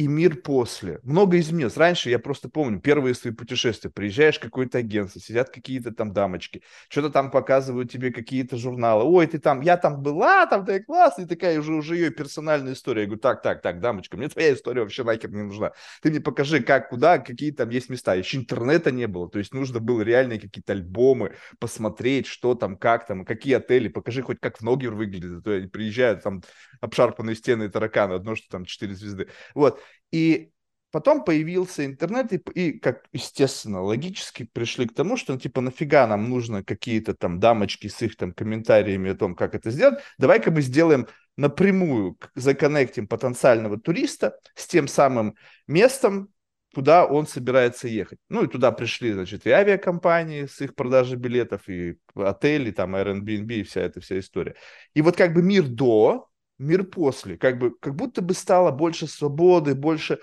и 0.00 0.06
мир 0.08 0.36
после. 0.36 0.98
Много 1.02 1.38
изменилось. 1.38 1.76
Раньше, 1.76 2.08
я 2.08 2.18
просто 2.18 2.48
помню, 2.48 2.80
первые 2.80 3.14
свои 3.14 3.34
путешествия, 3.34 3.90
приезжаешь 3.90 4.38
в 4.38 4.40
какое-то 4.40 4.78
агентство, 4.78 5.20
сидят 5.20 5.50
какие-то 5.50 5.92
там 5.92 6.14
дамочки, 6.14 6.62
что-то 6.88 7.10
там 7.10 7.30
показывают 7.30 7.92
тебе 7.92 8.10
какие-то 8.10 8.56
журналы. 8.56 9.04
Ой, 9.04 9.26
ты 9.26 9.38
там, 9.38 9.60
я 9.60 9.76
там 9.76 10.00
была, 10.00 10.46
там 10.46 10.64
ты 10.64 10.82
классная, 10.82 11.26
такая 11.26 11.60
уже, 11.60 11.74
уже 11.74 11.96
ее 11.96 12.10
персональная 12.10 12.72
история. 12.72 13.02
Я 13.02 13.08
говорю, 13.08 13.20
так, 13.20 13.42
так, 13.42 13.60
так, 13.60 13.80
дамочка, 13.80 14.16
мне 14.16 14.28
твоя 14.28 14.54
история 14.54 14.80
вообще 14.80 15.04
нахер 15.04 15.30
не 15.30 15.42
нужна. 15.42 15.72
Ты 16.00 16.10
мне 16.10 16.20
покажи, 16.20 16.62
как, 16.62 16.88
куда, 16.88 17.18
какие 17.18 17.50
там 17.50 17.68
есть 17.68 17.90
места. 17.90 18.14
Еще 18.14 18.38
интернета 18.38 18.90
не 18.90 19.06
было, 19.06 19.28
то 19.28 19.38
есть 19.38 19.52
нужно 19.52 19.80
было 19.80 20.00
реальные 20.00 20.40
какие-то 20.40 20.72
альбомы 20.72 21.34
посмотреть, 21.58 22.26
что 22.26 22.54
там, 22.54 22.78
как 22.78 23.06
там, 23.06 23.26
какие 23.26 23.52
отели, 23.52 23.88
покажи 23.88 24.22
хоть 24.22 24.40
как 24.40 24.56
в 24.56 24.62
Ногер 24.62 24.94
выглядит, 24.94 25.40
а 25.40 25.42
то 25.42 25.50
они 25.50 25.66
приезжают, 25.66 26.22
там 26.22 26.40
обшарпанные 26.80 27.36
стены 27.36 27.64
и 27.64 27.68
тараканы, 27.68 28.14
одно, 28.14 28.34
что 28.34 28.48
там 28.48 28.64
четыре 28.64 28.94
звезды. 28.94 29.28
Вот, 29.54 29.80
и 30.10 30.50
потом 30.90 31.24
появился 31.24 31.84
интернет, 31.84 32.32
и, 32.32 32.36
и, 32.54 32.78
как 32.78 33.06
естественно, 33.12 33.82
логически 33.82 34.44
пришли 34.44 34.86
к 34.86 34.94
тому, 34.94 35.16
что, 35.16 35.34
ну, 35.34 35.38
типа, 35.38 35.60
нафига 35.60 36.06
нам 36.06 36.28
нужно 36.28 36.64
какие-то 36.64 37.14
там 37.14 37.38
дамочки 37.38 37.88
с 37.88 38.02
их 38.02 38.16
там 38.16 38.32
комментариями 38.32 39.10
о 39.10 39.14
том, 39.14 39.34
как 39.34 39.54
это 39.54 39.70
сделать, 39.70 40.00
давай-ка 40.18 40.50
мы 40.50 40.62
сделаем 40.62 41.06
напрямую, 41.36 42.18
законнектим 42.34 43.06
потенциального 43.06 43.80
туриста 43.80 44.36
с 44.54 44.66
тем 44.66 44.88
самым 44.88 45.36
местом, 45.66 46.28
куда 46.74 47.06
он 47.06 47.26
собирается 47.26 47.88
ехать. 47.88 48.18
Ну 48.28 48.44
и 48.44 48.46
туда 48.46 48.72
пришли, 48.72 49.12
значит, 49.12 49.46
и 49.46 49.50
авиакомпании 49.50 50.46
с 50.46 50.60
их 50.60 50.74
продажей 50.74 51.16
билетов, 51.16 51.68
и 51.68 51.96
отели, 52.14 52.70
там, 52.70 52.94
Airbnb, 52.94 53.52
и 53.54 53.62
вся 53.62 53.80
эта 53.80 54.00
вся 54.00 54.18
история. 54.18 54.54
И 54.94 55.02
вот 55.02 55.16
как 55.16 55.34
бы 55.34 55.42
мир 55.42 55.66
до 55.66 56.29
мир 56.60 56.84
после. 56.84 57.36
Как, 57.36 57.58
бы, 57.58 57.74
как 57.78 57.96
будто 57.96 58.22
бы 58.22 58.34
стало 58.34 58.70
больше 58.70 59.06
свободы, 59.06 59.74
больше, 59.74 60.20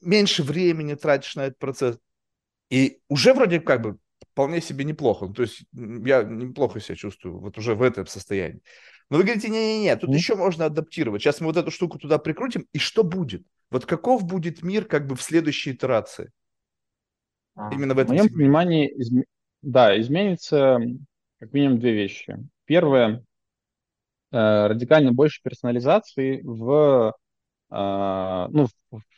меньше 0.00 0.42
времени 0.42 0.94
тратишь 0.94 1.36
на 1.36 1.46
этот 1.46 1.58
процесс. 1.58 1.98
И 2.70 3.00
уже 3.08 3.34
вроде 3.34 3.60
как 3.60 3.82
бы 3.82 3.98
вполне 4.32 4.60
себе 4.60 4.84
неплохо. 4.84 5.26
Ну, 5.26 5.34
то 5.34 5.42
есть 5.42 5.64
я 5.72 6.22
неплохо 6.22 6.80
себя 6.80 6.96
чувствую 6.96 7.38
вот 7.38 7.58
уже 7.58 7.74
в 7.74 7.82
этом 7.82 8.06
состоянии. 8.06 8.60
Но 9.10 9.18
вы 9.18 9.24
говорите, 9.24 9.48
не-не-не, 9.48 9.96
тут 9.96 10.10
mm. 10.10 10.14
еще 10.14 10.34
можно 10.34 10.66
адаптировать. 10.66 11.22
Сейчас 11.22 11.40
мы 11.40 11.46
вот 11.46 11.56
эту 11.56 11.70
штуку 11.70 11.98
туда 11.98 12.18
прикрутим, 12.18 12.66
и 12.72 12.78
что 12.78 13.04
будет? 13.04 13.44
Вот 13.70 13.86
каков 13.86 14.24
будет 14.24 14.62
мир 14.62 14.84
как 14.86 15.06
бы 15.06 15.16
в 15.16 15.22
следующей 15.22 15.72
итерации? 15.72 16.30
А, 17.54 17.72
Именно 17.72 17.94
в 17.94 17.98
этом 17.98 18.08
В 18.08 18.10
моем 18.10 18.24
сегменте. 18.24 18.34
понимании, 18.34 19.00
изм... 19.00 19.22
да, 19.62 20.00
изменится 20.00 20.78
как 21.38 21.52
минимум 21.52 21.80
две 21.80 21.92
вещи. 21.92 22.38
Первое, 22.64 23.22
радикально 24.36 25.12
больше 25.12 25.40
персонализации 25.42 26.40
в, 26.42 27.14
э, 27.70 28.46
ну, 28.50 28.66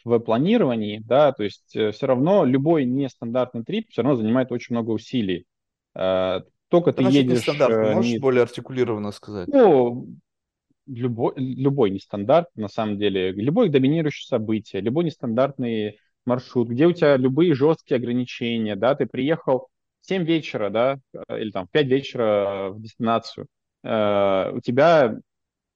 в, 0.04 0.18
планировании, 0.20 1.00
да, 1.04 1.32
то 1.32 1.42
есть 1.42 1.74
э, 1.74 1.92
все 1.92 2.06
равно 2.06 2.44
любой 2.44 2.84
нестандартный 2.84 3.64
трип 3.64 3.88
все 3.90 4.02
равно 4.02 4.16
занимает 4.16 4.52
очень 4.52 4.74
много 4.74 4.90
усилий. 4.90 5.46
Только 6.68 6.92
ты 6.92 7.04
едешь... 7.04 7.38
Нестандартный, 7.38 7.94
можешь 7.94 8.12
не... 8.12 8.18
более 8.18 8.42
артикулированно 8.42 9.12
сказать? 9.12 9.48
Ну, 9.48 10.08
любой, 10.86 11.32
любой 11.36 11.90
нестандарт, 11.90 12.48
на 12.54 12.68
самом 12.68 12.98
деле, 12.98 13.32
любое 13.32 13.68
доминирующее 13.68 14.26
событие, 14.26 14.82
любой 14.82 15.04
нестандартный 15.04 15.98
маршрут, 16.24 16.68
где 16.68 16.86
у 16.86 16.92
тебя 16.92 17.16
любые 17.16 17.54
жесткие 17.54 17.96
ограничения, 17.96 18.76
да, 18.76 18.94
ты 18.94 19.06
приехал 19.06 19.68
в 20.02 20.06
7 20.06 20.24
вечера, 20.24 20.70
да, 20.70 20.98
или 21.30 21.50
там 21.50 21.66
в 21.66 21.70
5 21.70 21.86
вечера 21.86 22.70
в 22.70 22.80
дестинацию, 22.80 23.46
Э, 23.86 24.50
у 24.52 24.60
тебя, 24.60 25.16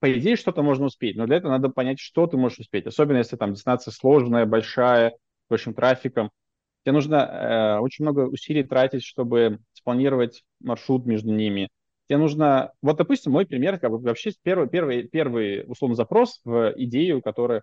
по 0.00 0.12
идее, 0.12 0.36
что-то 0.36 0.62
можно 0.62 0.86
успеть, 0.86 1.16
но 1.16 1.26
для 1.26 1.36
этого 1.36 1.52
надо 1.52 1.68
понять, 1.68 2.00
что 2.00 2.26
ты 2.26 2.36
можешь 2.36 2.58
успеть, 2.58 2.86
особенно 2.86 3.18
если 3.18 3.36
там 3.36 3.54
дистанция 3.54 3.92
сложная, 3.92 4.46
большая, 4.46 5.10
с 5.10 5.48
большим 5.48 5.74
трафиком. 5.74 6.30
Тебе 6.82 6.92
нужно 6.92 7.16
э, 7.16 7.78
очень 7.78 8.04
много 8.04 8.20
усилий 8.22 8.64
тратить, 8.64 9.04
чтобы 9.04 9.60
спланировать 9.74 10.42
маршрут 10.60 11.06
между 11.06 11.32
ними. 11.32 11.68
Тебе 12.08 12.18
нужно, 12.18 12.72
вот, 12.82 12.96
допустим, 12.96 13.32
мой 13.32 13.46
пример, 13.46 13.78
как 13.78 13.90
бы 13.92 13.98
вообще 13.98 14.32
первый, 14.42 14.68
первый, 14.68 15.04
первый 15.06 15.64
условно 15.68 15.94
запрос 15.94 16.40
в 16.44 16.74
идею, 16.76 17.22
которая 17.22 17.62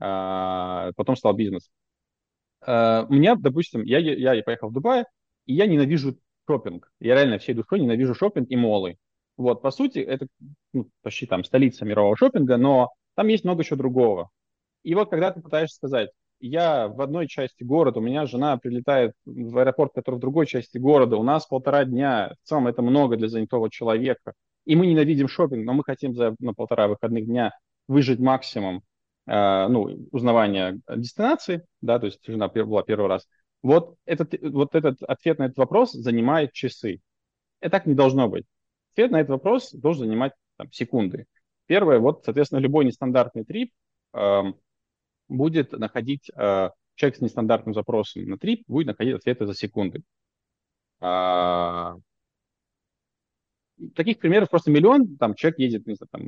э, 0.00 0.92
потом 0.96 1.16
стал 1.16 1.34
бизнес. 1.34 1.68
Э, 2.66 3.04
у 3.08 3.12
меня, 3.12 3.34
допустим, 3.34 3.82
я, 3.82 3.98
я 3.98 4.42
поехал 4.42 4.70
в 4.70 4.72
Дубай, 4.72 5.04
и 5.44 5.54
я 5.54 5.66
ненавижу 5.66 6.16
шопинг. 6.48 6.90
Я 7.00 7.14
реально 7.14 7.38
всей 7.38 7.52
душой 7.54 7.80
ненавижу 7.80 8.14
шопинг 8.14 8.48
и 8.50 8.56
молы. 8.56 8.96
Вот, 9.36 9.62
по 9.62 9.70
сути, 9.70 9.98
это 9.98 10.26
ну, 10.72 10.88
почти 11.02 11.26
там 11.26 11.44
столица 11.44 11.84
мирового 11.84 12.16
шопинга, 12.16 12.56
но 12.56 12.90
там 13.14 13.28
есть 13.28 13.44
много 13.44 13.64
чего 13.64 13.76
другого. 13.76 14.30
И 14.82 14.94
вот 14.94 15.10
когда 15.10 15.30
ты 15.30 15.40
пытаешься 15.40 15.76
сказать, 15.76 16.10
я 16.40 16.88
в 16.88 17.00
одной 17.00 17.28
части 17.28 17.62
города, 17.62 18.00
у 18.00 18.02
меня 18.02 18.26
жена 18.26 18.56
прилетает 18.56 19.12
в 19.24 19.58
аэропорт, 19.58 19.92
который 19.94 20.16
в 20.16 20.20
другой 20.20 20.46
части 20.46 20.76
города, 20.76 21.16
у 21.16 21.22
нас 21.22 21.46
полтора 21.46 21.84
дня, 21.84 22.34
в 22.42 22.48
целом 22.48 22.66
это 22.66 22.82
много 22.82 23.16
для 23.16 23.28
занятого 23.28 23.70
человека, 23.70 24.32
и 24.64 24.76
мы 24.76 24.86
ненавидим 24.86 25.28
шопинг, 25.28 25.64
но 25.64 25.72
мы 25.72 25.84
хотим 25.84 26.14
за 26.14 26.34
на 26.40 26.52
полтора 26.52 26.88
выходных 26.88 27.26
дня 27.26 27.52
выжить 27.88 28.18
максимум 28.18 28.82
э, 29.26 29.68
ну, 29.68 30.08
узнавания 30.10 30.80
дестинации, 30.88 31.64
да, 31.80 31.98
то 31.98 32.06
есть 32.06 32.20
жена 32.26 32.48
была 32.48 32.82
первый 32.82 33.08
раз. 33.08 33.26
Вот 33.62 33.94
этот, 34.04 34.34
вот 34.42 34.74
этот 34.74 35.02
ответ 35.02 35.38
на 35.38 35.44
этот 35.44 35.58
вопрос 35.58 35.92
занимает 35.92 36.52
часы. 36.52 37.00
Это 37.60 37.70
так 37.72 37.86
не 37.86 37.94
должно 37.94 38.28
быть. 38.28 38.44
Ответ 38.92 39.10
на 39.10 39.20
этот 39.20 39.30
вопрос 39.30 39.72
должен 39.72 40.06
занимать 40.06 40.32
там, 40.56 40.70
секунды. 40.72 41.26
Первое, 41.66 41.98
вот, 41.98 42.24
соответственно, 42.24 42.58
любой 42.58 42.84
нестандартный 42.84 43.44
трип 43.44 43.72
э, 44.12 44.42
будет 45.28 45.72
находить, 45.72 46.30
э, 46.36 46.70
человек 46.94 47.16
с 47.16 47.20
нестандартным 47.20 47.74
запросом 47.74 48.24
на 48.24 48.38
трип 48.38 48.64
будет 48.66 48.88
находить 48.88 49.14
ответы 49.14 49.46
за 49.46 49.54
секунды. 49.54 50.02
А, 51.00 51.96
таких 53.94 54.18
примеров 54.18 54.50
просто 54.50 54.70
миллион. 54.70 55.16
Там 55.16 55.34
человек 55.34 55.58
едет, 55.58 55.86
не 55.86 55.94
знаю, 55.94 56.08
там, 56.10 56.22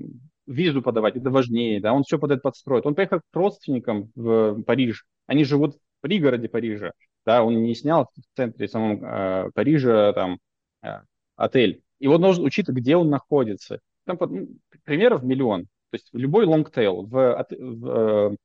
визу 0.46 0.82
подавать, 0.82 1.16
это 1.16 1.30
важнее, 1.30 1.80
да, 1.80 1.92
он 1.92 2.02
все 2.04 2.18
под 2.18 2.32
это 2.32 2.40
подстроит. 2.40 2.86
Он 2.86 2.94
поехал 2.94 3.20
к 3.20 3.36
родственникам 3.36 4.10
в 4.14 4.62
Париж, 4.62 5.06
они 5.26 5.44
живут 5.44 5.76
в 5.76 5.78
пригороде 6.00 6.48
Парижа, 6.48 6.92
да, 7.24 7.44
он 7.44 7.62
не 7.62 7.74
снял 7.74 8.10
в 8.14 8.36
центре 8.36 8.68
самом 8.68 9.04
э, 9.04 9.50
Парижа 9.54 10.12
там 10.12 10.38
э, 10.82 11.00
отель 11.36 11.82
и 12.04 12.06
вот 12.06 12.20
нужно 12.20 12.44
учитывать, 12.44 12.82
где 12.82 12.96
он 12.96 13.08
находится. 13.08 13.80
Там 14.04 14.18
ну, 14.20 14.48
примеров 14.84 15.22
миллион. 15.22 15.62
То 15.62 15.94
есть 15.94 16.10
любой 16.12 16.44
long 16.44 16.70
tail 16.70 17.06
в, 17.06 17.46
в 17.50 18.36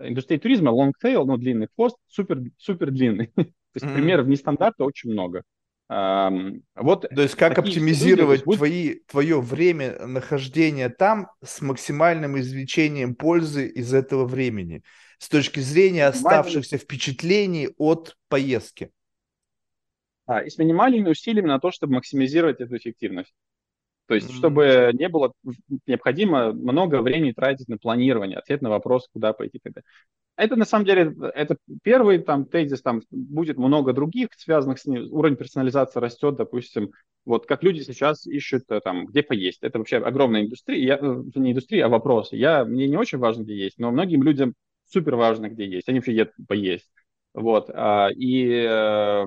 э, 0.00 0.08
индустрии 0.08 0.38
туризма 0.38 0.70
long 0.70 0.92
tail, 1.04 1.26
ну, 1.26 1.36
длинный 1.36 1.68
хвост, 1.74 1.96
супер, 2.08 2.40
супер 2.56 2.90
длинный. 2.90 3.26
То 3.36 3.42
есть 3.74 3.84
mm-hmm. 3.84 3.94
примеров 3.94 4.28
нестандарта 4.28 4.84
очень 4.84 5.10
много. 5.10 5.42
Um, 5.90 6.62
вот 6.74 7.02
То 7.02 7.20
есть 7.20 7.34
как 7.34 7.58
оптимизировать 7.58 8.40
истории, 8.40 8.56
твои, 8.56 8.94
твое 9.00 9.42
время 9.42 10.06
нахождения 10.06 10.88
там 10.88 11.28
с 11.44 11.60
максимальным 11.60 12.40
извлечением 12.40 13.14
пользы 13.14 13.66
из 13.68 13.92
этого 13.92 14.24
времени 14.24 14.82
с 15.18 15.28
точки 15.28 15.60
зрения 15.60 16.06
оставшихся 16.06 16.78
впечатлений 16.78 17.68
от 17.76 18.16
поездки. 18.30 18.90
А, 20.32 20.40
и 20.40 20.50
с 20.50 20.58
минимальными 20.58 21.10
усилиями 21.10 21.48
на 21.48 21.60
то, 21.60 21.70
чтобы 21.70 21.94
максимизировать 21.94 22.60
эту 22.60 22.76
эффективность. 22.76 23.34
То 24.06 24.14
есть, 24.14 24.30
mm-hmm. 24.30 24.36
чтобы 24.36 24.90
не 24.94 25.08
было 25.08 25.32
необходимо 25.86 26.52
много 26.52 27.02
времени 27.02 27.32
тратить 27.32 27.68
на 27.68 27.78
планирование, 27.78 28.38
ответ 28.38 28.62
на 28.62 28.70
вопрос, 28.70 29.08
куда 29.12 29.32
пойти. 29.32 29.60
Когда. 29.62 29.82
Это 30.36 30.56
на 30.56 30.64
самом 30.64 30.86
деле, 30.86 31.14
это 31.34 31.56
первый 31.82 32.18
там 32.18 32.46
тезис, 32.46 32.82
там 32.82 33.02
будет 33.10 33.58
много 33.58 33.92
других, 33.92 34.28
связанных 34.36 34.78
с 34.80 34.86
ним. 34.86 35.06
Уровень 35.12 35.36
персонализации 35.36 36.00
растет, 36.00 36.36
допустим, 36.36 36.90
вот 37.24 37.46
как 37.46 37.62
люди 37.62 37.80
сейчас 37.80 38.26
ищут 38.26 38.64
э, 38.70 38.80
там, 38.80 39.06
где 39.06 39.22
поесть. 39.22 39.62
Это 39.62 39.78
вообще 39.78 39.98
огромная 39.98 40.42
индустрия, 40.42 40.78
я, 40.84 40.96
э, 40.96 41.22
не 41.36 41.52
индустрия, 41.52 41.86
а 41.86 41.88
вопросы. 41.88 42.36
Я, 42.36 42.64
мне 42.64 42.88
не 42.88 42.96
очень 42.96 43.18
важно, 43.18 43.42
где 43.42 43.54
есть, 43.54 43.78
но 43.78 43.90
многим 43.92 44.22
людям 44.22 44.54
супер 44.86 45.14
важно, 45.14 45.48
где 45.48 45.66
есть. 45.66 45.88
Они 45.88 45.98
вообще 45.98 46.14
едут 46.14 46.34
поесть. 46.48 46.90
Вот. 47.34 47.70
А, 47.72 48.08
и 48.14 48.48
э, 48.50 49.26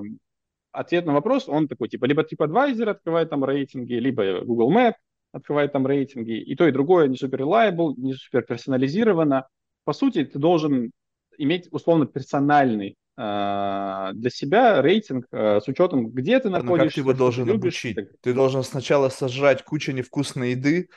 ответ 0.76 1.06
на 1.06 1.12
вопрос, 1.12 1.48
он 1.48 1.68
такой, 1.68 1.88
типа, 1.88 2.04
либо 2.04 2.22
TripAdvisor 2.22 2.90
открывает 2.90 3.30
там 3.30 3.44
рейтинги, 3.44 3.94
либо 3.94 4.40
Google 4.42 4.72
Map 4.72 4.94
открывает 5.32 5.72
там 5.72 5.86
рейтинги. 5.86 6.38
И 6.38 6.54
то, 6.54 6.66
и 6.66 6.72
другое 6.72 7.08
не 7.08 7.16
супер 7.16 7.42
reliable, 7.42 7.94
не 7.96 8.14
супер 8.14 8.42
персонализировано. 8.42 9.46
По 9.84 9.92
сути, 9.92 10.24
ты 10.24 10.38
должен 10.38 10.90
иметь 11.38 11.68
условно 11.70 12.06
персональный 12.06 12.96
э, 13.16 14.10
для 14.14 14.30
себя 14.30 14.82
рейтинг 14.82 15.26
э, 15.30 15.60
с 15.60 15.68
учетом, 15.68 16.10
где 16.10 16.38
ты 16.40 16.50
находишься. 16.50 16.84
как 16.84 16.94
ты 16.94 17.00
его 17.00 17.12
должен 17.12 17.46
любишь, 17.46 17.84
обучить? 17.84 18.20
Ты 18.20 18.34
должен 18.34 18.62
сначала 18.62 19.08
сожрать 19.08 19.62
кучу 19.62 19.92
невкусной 19.92 20.52
еды, 20.52 20.88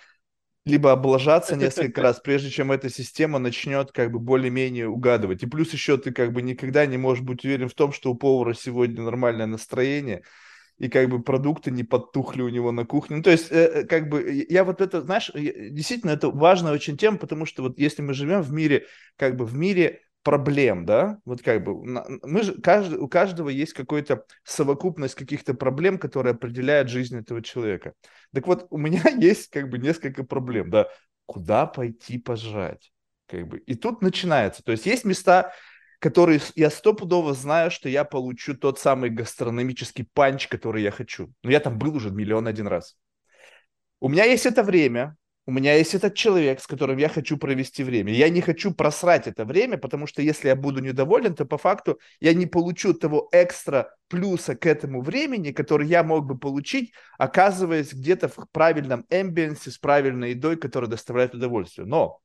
либо 0.65 0.91
облажаться 0.91 1.55
несколько 1.57 2.01
раз, 2.01 2.19
прежде 2.19 2.49
чем 2.49 2.71
эта 2.71 2.89
система 2.89 3.39
начнет 3.39 3.91
как 3.91 4.11
бы 4.11 4.19
более-менее 4.19 4.87
угадывать. 4.87 5.43
И 5.43 5.47
плюс 5.47 5.73
еще 5.73 5.97
ты 5.97 6.11
как 6.11 6.33
бы 6.33 6.41
никогда 6.41 6.85
не 6.85 6.97
можешь 6.97 7.23
быть 7.23 7.43
уверен 7.45 7.69
в 7.69 7.73
том, 7.73 7.91
что 7.91 8.11
у 8.11 8.15
повара 8.15 8.53
сегодня 8.53 9.03
нормальное 9.03 9.45
настроение, 9.45 10.23
и 10.77 10.87
как 10.87 11.09
бы 11.09 11.21
продукты 11.21 11.71
не 11.71 11.83
подтухли 11.83 12.41
у 12.41 12.49
него 12.49 12.71
на 12.71 12.85
кухне. 12.85 13.17
Ну, 13.17 13.23
то 13.23 13.31
есть, 13.31 13.51
э, 13.51 13.81
э 13.81 13.83
как 13.83 14.07
бы, 14.07 14.45
я 14.49 14.63
вот 14.63 14.79
это, 14.79 15.01
знаешь, 15.01 15.29
действительно, 15.33 16.11
это 16.11 16.29
важная 16.29 16.71
очень 16.71 16.97
тема, 16.97 17.17
потому 17.17 17.45
что 17.45 17.63
вот 17.63 17.77
если 17.77 18.01
мы 18.01 18.13
живем 18.13 18.41
в 18.41 18.51
мире, 18.53 18.85
как 19.17 19.35
бы 19.35 19.45
в 19.45 19.55
мире 19.55 20.01
проблем, 20.23 20.85
да, 20.85 21.19
вот 21.25 21.41
как 21.41 21.63
бы 21.63 21.75
мы 22.23 22.43
же, 22.43 22.61
каждый, 22.61 22.99
у 22.99 23.07
каждого 23.07 23.49
есть 23.49 23.73
какой-то 23.73 24.25
совокупность 24.43 25.15
каких-то 25.15 25.53
проблем, 25.53 25.97
которые 25.97 26.33
определяют 26.33 26.89
жизнь 26.89 27.17
этого 27.17 27.41
человека. 27.41 27.93
Так 28.33 28.45
вот, 28.47 28.67
у 28.69 28.77
меня 28.77 29.01
есть 29.17 29.49
как 29.49 29.69
бы 29.69 29.77
несколько 29.77 30.23
проблем, 30.23 30.69
да, 30.69 30.87
куда 31.25 31.65
пойти 31.65 32.17
пожрать, 32.17 32.91
как 33.27 33.47
бы, 33.47 33.59
и 33.59 33.75
тут 33.75 34.01
начинается, 34.01 34.63
то 34.63 34.71
есть 34.71 34.85
есть 34.85 35.05
места, 35.05 35.53
которые 35.99 36.39
я 36.55 36.69
стопудово 36.69 37.33
знаю, 37.33 37.71
что 37.71 37.89
я 37.89 38.03
получу 38.03 38.55
тот 38.55 38.79
самый 38.79 39.09
гастрономический 39.09 40.07
панч, 40.13 40.47
который 40.47 40.81
я 40.81 40.91
хочу, 40.91 41.31
но 41.43 41.51
я 41.51 41.59
там 41.59 41.77
был 41.77 41.95
уже 41.95 42.09
миллион 42.09 42.47
один 42.47 42.67
раз. 42.67 42.97
У 43.99 44.07
меня 44.07 44.23
есть 44.23 44.45
это 44.45 44.63
время, 44.63 45.17
у 45.45 45.51
меня 45.51 45.75
есть 45.75 45.95
этот 45.95 46.13
человек, 46.13 46.59
с 46.59 46.67
которым 46.67 46.97
я 46.97 47.09
хочу 47.09 47.37
провести 47.37 47.83
время. 47.83 48.13
Я 48.13 48.29
не 48.29 48.39
хочу 48.39 48.71
просрать 48.71 49.25
это 49.25 49.45
время, 49.45 49.77
потому 49.77 50.05
что 50.05 50.21
если 50.21 50.47
я 50.49 50.55
буду 50.55 50.79
недоволен, 50.79 51.33
то 51.33 51.45
по 51.45 51.57
факту 51.57 51.99
я 52.19 52.33
не 52.33 52.45
получу 52.45 52.93
того 52.93 53.29
экстра 53.31 53.95
плюса 54.09 54.55
к 54.55 54.67
этому 54.67 55.01
времени, 55.01 55.51
который 55.51 55.87
я 55.87 56.03
мог 56.03 56.25
бы 56.25 56.37
получить, 56.37 56.93
оказываясь 57.17 57.93
где-то 57.93 58.27
в 58.27 58.47
правильном 58.51 59.05
эмбиенсе 59.09 59.71
с 59.71 59.77
правильной 59.79 60.31
едой, 60.31 60.55
которая 60.55 60.89
доставляет 60.89 61.33
удовольствие. 61.33 61.87
Но 61.87 62.19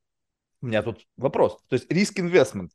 у 0.61 0.67
меня 0.67 0.83
тут 0.83 1.07
вопрос. 1.17 1.59
То 1.69 1.75
есть 1.75 1.91
риск 1.91 2.21
инвестмент. 2.21 2.73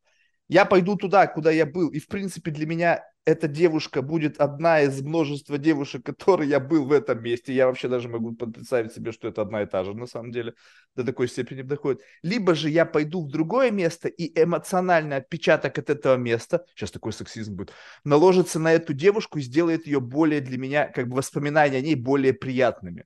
Я 0.50 0.66
пойду 0.66 0.96
туда, 0.96 1.28
куда 1.28 1.52
я 1.52 1.68
был, 1.68 1.90
и 1.90 2.00
в 2.00 2.08
принципе 2.08 2.50
для 2.50 2.66
меня 2.66 3.04
эта 3.24 3.48
девушка 3.48 4.02
будет 4.02 4.42
одна 4.42 4.82
из 4.82 5.00
множества 5.04 5.60
девушек, 5.60 6.04
которые 6.04 6.50
я 6.50 6.60
был 6.60 6.86
в 6.86 6.92
этом 6.92 7.22
месте. 7.22 7.54
Я 7.54 7.68
вообще 7.68 7.88
даже 7.88 8.10
могу 8.10 8.34
представить 8.34 8.92
себе, 8.92 9.12
что 9.12 9.28
это 9.28 9.44
одна 9.44 9.62
и 9.62 9.68
та 9.68 9.84
же 9.84 9.94
на 9.94 10.08
самом 10.08 10.32
деле. 10.32 10.56
До 10.96 11.04
такой 11.04 11.28
степени 11.28 11.62
доходит. 11.62 12.02
Либо 12.24 12.56
же 12.56 12.72
я 12.72 12.86
пойду 12.86 13.24
в 13.24 13.30
другое 13.30 13.70
место, 13.70 14.08
и 14.08 14.32
эмоциональный 14.42 15.18
отпечаток 15.18 15.78
от 15.78 15.92
этого 15.92 16.16
места, 16.16 16.66
сейчас 16.74 16.90
такой 16.90 17.14
сексизм 17.14 17.56
будет, 17.56 17.72
наложится 18.04 18.58
на 18.58 18.74
эту 18.74 18.94
девушку 18.94 19.38
и 19.38 19.44
сделает 19.44 19.86
ее 19.86 20.00
более 20.00 20.42
для 20.42 20.58
меня, 20.58 20.88
как 20.88 21.08
бы 21.08 21.18
воспоминания 21.18 21.78
о 21.78 21.82
ней 21.82 21.94
более 21.94 22.34
приятными. 22.34 23.06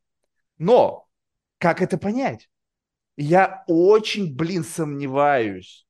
Но 0.58 1.10
как 1.58 1.82
это 1.82 1.98
понять? 1.98 2.50
Я 3.18 3.66
очень, 3.68 4.34
блин, 4.34 4.64
сомневаюсь, 4.64 5.86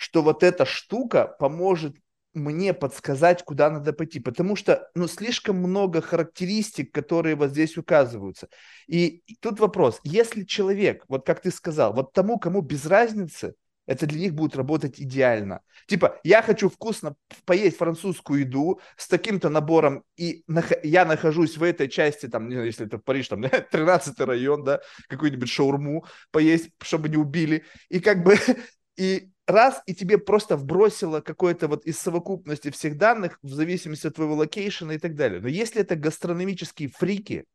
что 0.00 0.22
вот 0.22 0.42
эта 0.42 0.64
штука 0.64 1.26
поможет 1.38 1.94
мне 2.32 2.72
подсказать, 2.72 3.44
куда 3.44 3.68
надо 3.68 3.92
пойти, 3.92 4.18
потому 4.18 4.56
что, 4.56 4.88
ну, 4.94 5.08
слишком 5.08 5.56
много 5.56 6.00
характеристик, 6.00 6.90
которые 6.90 7.34
вот 7.34 7.50
здесь 7.50 7.76
указываются. 7.76 8.48
И, 8.86 9.22
тут 9.40 9.60
вопрос, 9.60 10.00
если 10.04 10.44
человек, 10.44 11.04
вот 11.08 11.26
как 11.26 11.42
ты 11.42 11.50
сказал, 11.50 11.92
вот 11.92 12.14
тому, 12.14 12.38
кому 12.38 12.62
без 12.62 12.86
разницы, 12.86 13.54
это 13.86 14.06
для 14.06 14.20
них 14.20 14.34
будет 14.34 14.56
работать 14.56 15.00
идеально. 15.00 15.60
Типа, 15.86 16.18
я 16.22 16.40
хочу 16.42 16.70
вкусно 16.70 17.16
поесть 17.44 17.76
французскую 17.76 18.40
еду 18.40 18.80
с 18.96 19.06
таким-то 19.08 19.50
набором, 19.50 20.04
и 20.16 20.44
нах- 20.48 20.78
я 20.82 21.04
нахожусь 21.04 21.56
в 21.58 21.62
этой 21.62 21.88
части, 21.88 22.26
там, 22.26 22.48
не 22.48 22.54
знаю, 22.54 22.68
если 22.68 22.86
это 22.86 22.96
Париж, 22.98 23.28
там, 23.28 23.42
13 23.72 24.18
район, 24.20 24.64
да, 24.64 24.80
какую-нибудь 25.08 25.48
шаурму 25.50 26.06
поесть, 26.30 26.70
чтобы 26.80 27.08
не 27.10 27.16
убили. 27.16 27.64
И 27.90 28.00
как 28.00 28.22
бы, 28.22 28.36
и 29.00 29.30
раз, 29.46 29.82
и 29.86 29.94
тебе 29.94 30.18
просто 30.18 30.58
вбросило 30.58 31.22
какое-то 31.22 31.68
вот 31.68 31.86
из 31.86 31.98
совокупности 31.98 32.70
всех 32.70 32.98
данных 32.98 33.38
в 33.40 33.48
зависимости 33.48 34.06
от 34.06 34.14
твоего 34.14 34.34
location 34.34 34.87
а 34.87 34.94
и 34.94 34.98
так 34.98 35.14
далее. 35.14 35.40
Но 35.40 35.48
если 35.48 35.80
это 35.80 35.96
гастрономические 35.96 36.90
фрики 36.90 37.46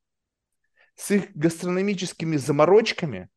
с 0.96 1.12
их 1.12 1.32
гастрономическими 1.36 2.38
заморочками, 2.38 3.30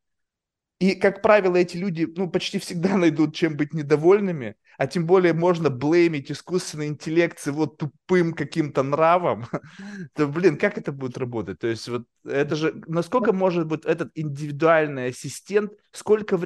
и, 0.78 0.94
как 0.94 1.22
правило, 1.22 1.56
эти 1.56 1.76
люди, 1.76 2.06
ну, 2.16 2.30
почти 2.30 2.58
всегда 2.58 2.96
найдут 2.96 3.34
чем 3.34 3.56
быть 3.56 3.74
недовольными, 3.74 4.56
а 4.76 4.86
тем 4.86 5.06
более 5.06 5.32
можно 5.32 5.70
blame 5.70 6.08
ить 6.08 6.30
искусственный 6.30 6.86
интеллект 6.86 7.38
с 7.38 7.48
его 7.48 7.66
тупым 7.66 8.32
каким-то 8.32 8.84
нравом, 8.84 9.46
то, 10.14 10.28
блин, 10.28 10.56
как 10.56 10.78
это 10.78 10.92
будет 10.92 11.18
работать? 11.18 11.58
То 11.58 11.66
есть 11.66 11.88
вот 11.88 12.06
это 12.24 12.54
же, 12.54 12.80
насколько 12.86 13.32
может 13.32 13.66
быть 13.66 13.84
этот 13.84 14.12
индивидуальный 14.14 15.08
ассистент, 15.08 15.72
сколько, 15.90 16.38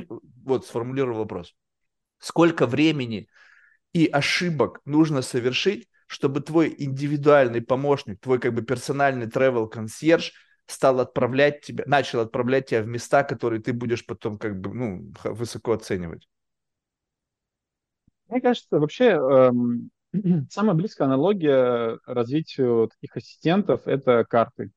вот 0.45 0.67
сформулирую 0.67 1.17
вопрос, 1.17 1.55
сколько 2.19 2.67
времени 2.67 3.29
и 3.93 4.07
ошибок 4.07 4.81
нужно 4.87 5.21
совершить, 5.21 5.89
чтобы 6.07 6.41
твой 6.41 6.75
индивидуальный 6.79 7.61
помощник, 7.61 8.19
твой 8.21 8.39
как 8.39 8.55
бы 8.55 8.63
персональный 8.63 9.27
travel 9.27 9.69
консьерж 9.69 10.33
стал 10.67 11.01
отправлять 11.01 11.63
тебя, 11.63 11.85
начал 11.87 12.21
отправлять 12.21 12.67
тебя 12.67 12.83
в 12.83 12.87
места, 12.87 13.25
которые 13.25 13.61
ты 13.61 13.73
будешь 13.73 14.07
потом 14.07 14.39
как 14.39 14.59
бы 14.61 14.73
ну, 14.73 15.13
высоко 15.25 15.73
оценивать. 15.73 16.29
Мне 18.29 18.41
кажется, 18.41 18.79
вообще 18.79 19.11
эм, 19.11 19.91
самая 20.51 20.75
близкая 20.75 21.09
аналогия 21.09 21.99
развитию 22.07 22.89
таких 22.89 23.17
ассистентов— 23.17 23.83
это 23.87 24.25
карты. 24.25 24.71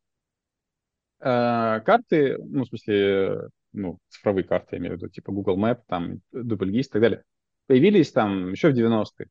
Э, 1.19 1.81
карты, 1.85 2.37
ну, 2.39 2.63
в 2.63 2.67
смысле, 2.67 3.49
ну, 3.71 3.99
цифровые 4.09 4.43
карты, 4.43 4.75
я 4.75 4.79
имею 4.79 4.95
в 4.95 4.97
виду, 4.97 5.09
типа 5.09 5.31
Google 5.31 5.57
Map, 5.57 5.81
там, 5.87 6.19
Дубльгиз 6.31 6.87
и 6.87 6.89
так 6.89 7.01
далее 7.01 7.23
появились 7.67 8.11
там 8.11 8.51
еще 8.51 8.69
в 8.69 8.75
90-е. 8.75 9.27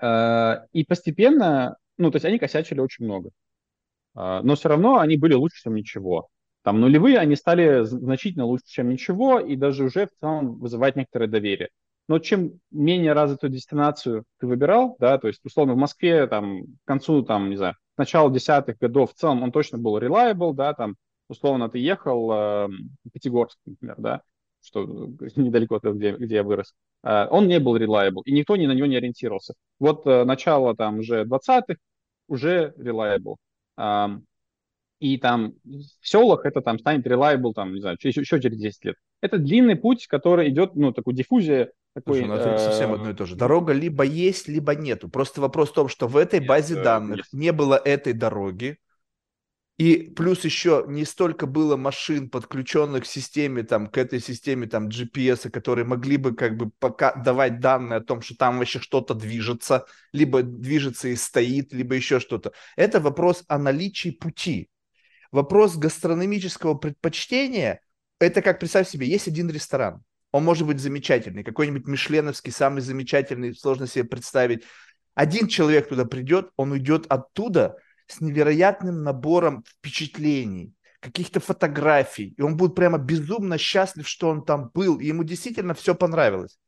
Э, 0.00 0.66
и 0.72 0.84
постепенно, 0.84 1.76
ну, 1.98 2.10
то 2.10 2.16
есть 2.16 2.24
они 2.24 2.38
косячили 2.38 2.80
очень 2.80 3.04
много. 3.04 3.30
Э, 4.16 4.40
но 4.42 4.54
все 4.54 4.68
равно 4.68 4.98
они 4.98 5.16
были 5.16 5.34
лучше, 5.34 5.62
чем 5.62 5.74
ничего. 5.74 6.28
Там 6.62 6.80
нулевые 6.80 7.18
они 7.18 7.36
стали 7.36 7.84
значительно 7.84 8.44
лучше, 8.46 8.66
чем 8.66 8.88
ничего, 8.88 9.40
и 9.40 9.56
даже 9.56 9.84
уже 9.84 10.06
в 10.06 10.10
целом 10.20 10.58
вызывать 10.58 10.96
некоторое 10.96 11.26
доверие. 11.26 11.70
Но 12.08 12.18
чем 12.18 12.60
менее 12.70 13.12
развитую 13.12 13.50
дестинацию 13.50 14.24
ты 14.38 14.46
выбирал, 14.46 14.96
да, 14.98 15.18
то 15.18 15.28
есть, 15.28 15.44
условно, 15.44 15.74
в 15.74 15.78
Москве 15.78 16.26
там 16.26 16.64
к 16.64 16.86
концу, 16.86 17.22
там, 17.22 17.50
не 17.50 17.56
знаю, 17.56 17.74
к 17.94 17.98
началу 17.98 18.30
десятых 18.30 18.78
годов 18.78 19.12
в 19.12 19.14
целом 19.14 19.42
он 19.42 19.52
точно 19.52 19.78
был 19.78 19.98
reliable, 19.98 20.52
да, 20.54 20.74
там, 20.74 20.96
условно, 21.28 21.68
ты 21.68 21.78
ехал 21.78 22.30
э, 22.30 22.68
в 22.68 23.10
Пятигорск, 23.12 23.58
например, 23.66 23.96
да, 23.98 24.22
что 24.62 24.84
недалеко 25.36 25.76
от 25.76 25.84
где, 25.84 26.12
где 26.12 26.36
я 26.36 26.42
вырос, 26.42 26.74
э, 27.04 27.26
он 27.30 27.48
не 27.48 27.60
был 27.60 27.76
reliable, 27.76 28.22
и 28.24 28.32
никто 28.32 28.56
ни 28.56 28.66
на 28.66 28.72
него 28.72 28.86
не 28.86 28.96
ориентировался. 28.96 29.54
Вот 29.78 30.06
э, 30.06 30.24
начало 30.24 30.76
там 30.76 30.98
уже 30.98 31.24
20-х 31.24 31.76
уже 32.28 32.74
reliable. 32.76 33.36
И 35.00 35.18
там 35.18 35.54
в 35.64 36.06
селах 36.08 36.44
это 36.46 36.60
там 36.60 36.78
станет 36.78 37.06
reliable, 37.06 37.52
там, 37.54 37.74
не 37.74 37.80
знаю, 37.80 37.98
еще, 38.00 38.20
еще 38.20 38.40
через 38.40 38.56
10 38.56 38.84
лет. 38.84 38.96
Это 39.20 39.38
длинный 39.38 39.74
путь, 39.74 40.06
который 40.06 40.48
идет, 40.48 40.76
ну, 40.76 40.92
такой 40.92 41.14
диффузия, 41.14 41.72
такой, 41.94 42.20
Слушай, 42.20 42.28
ну 42.28 42.34
это 42.34 42.58
совсем 42.58 42.92
одно 42.92 43.10
и 43.10 43.14
то 43.14 43.26
же. 43.26 43.34
Дорога 43.34 43.72
либо 43.72 44.04
есть, 44.04 44.48
либо 44.48 44.74
нету. 44.74 45.08
Просто 45.08 45.40
вопрос 45.40 45.70
в 45.70 45.74
том, 45.74 45.88
что 45.88 46.06
в 46.06 46.16
этой 46.16 46.40
базе 46.40 46.80
данных 46.82 47.26
не 47.32 47.52
было 47.52 47.74
этой 47.74 48.12
дороги, 48.12 48.78
и 49.78 50.10
плюс 50.14 50.44
еще 50.44 50.84
не 50.86 51.04
столько 51.04 51.46
было 51.46 51.76
машин, 51.76 52.28
подключенных 52.28 53.04
к 53.04 53.06
системе, 53.06 53.62
там, 53.62 53.88
к 53.88 53.96
этой 53.96 54.20
системе 54.20 54.66
там, 54.66 54.88
GPS, 54.88 55.50
которые 55.50 55.86
могли 55.86 56.18
бы 56.18 56.34
как 56.34 56.56
бы 56.56 56.70
пока 56.78 57.14
давать 57.14 57.58
данные 57.58 57.98
о 57.98 58.02
том, 58.02 58.20
что 58.20 58.36
там 58.36 58.58
вообще 58.58 58.80
что-то 58.80 59.14
движется, 59.14 59.86
либо 60.12 60.42
движется 60.42 61.08
и 61.08 61.16
стоит, 61.16 61.72
либо 61.72 61.94
еще 61.94 62.20
что-то. 62.20 62.52
Это 62.76 63.00
вопрос 63.00 63.44
о 63.48 63.58
наличии 63.58 64.10
пути. 64.10 64.68
Вопрос 65.30 65.76
гастрономического 65.76 66.74
предпочтения, 66.74 67.80
это 68.20 68.42
как, 68.42 68.60
представь 68.60 68.88
себе, 68.88 69.08
есть 69.08 69.26
один 69.26 69.50
ресторан, 69.50 70.02
он 70.30 70.44
может 70.44 70.66
быть 70.66 70.80
замечательный, 70.80 71.42
какой-нибудь 71.42 71.86
мишленовский, 71.86 72.52
самый 72.52 72.82
замечательный, 72.82 73.54
сложно 73.54 73.86
себе 73.86 74.04
представить. 74.04 74.64
Один 75.14 75.48
человек 75.48 75.88
туда 75.88 76.04
придет, 76.04 76.50
он 76.56 76.72
уйдет 76.72 77.06
оттуда– 77.08 77.76
с 78.12 78.20
невероятным 78.20 79.02
набором 79.02 79.64
впечатлений, 79.68 80.74
каких-то 81.00 81.40
фотографий, 81.40 82.34
и 82.36 82.42
он 82.42 82.56
будет 82.56 82.74
прямо 82.74 82.98
безумно 82.98 83.58
счастлив, 83.58 84.08
что 84.08 84.28
он 84.28 84.44
там 84.44 84.70
был, 84.72 84.98
и 84.98 85.06
ему 85.06 85.24
действительно 85.24 85.74
все 85.74 85.94
понравилось. 85.94 86.58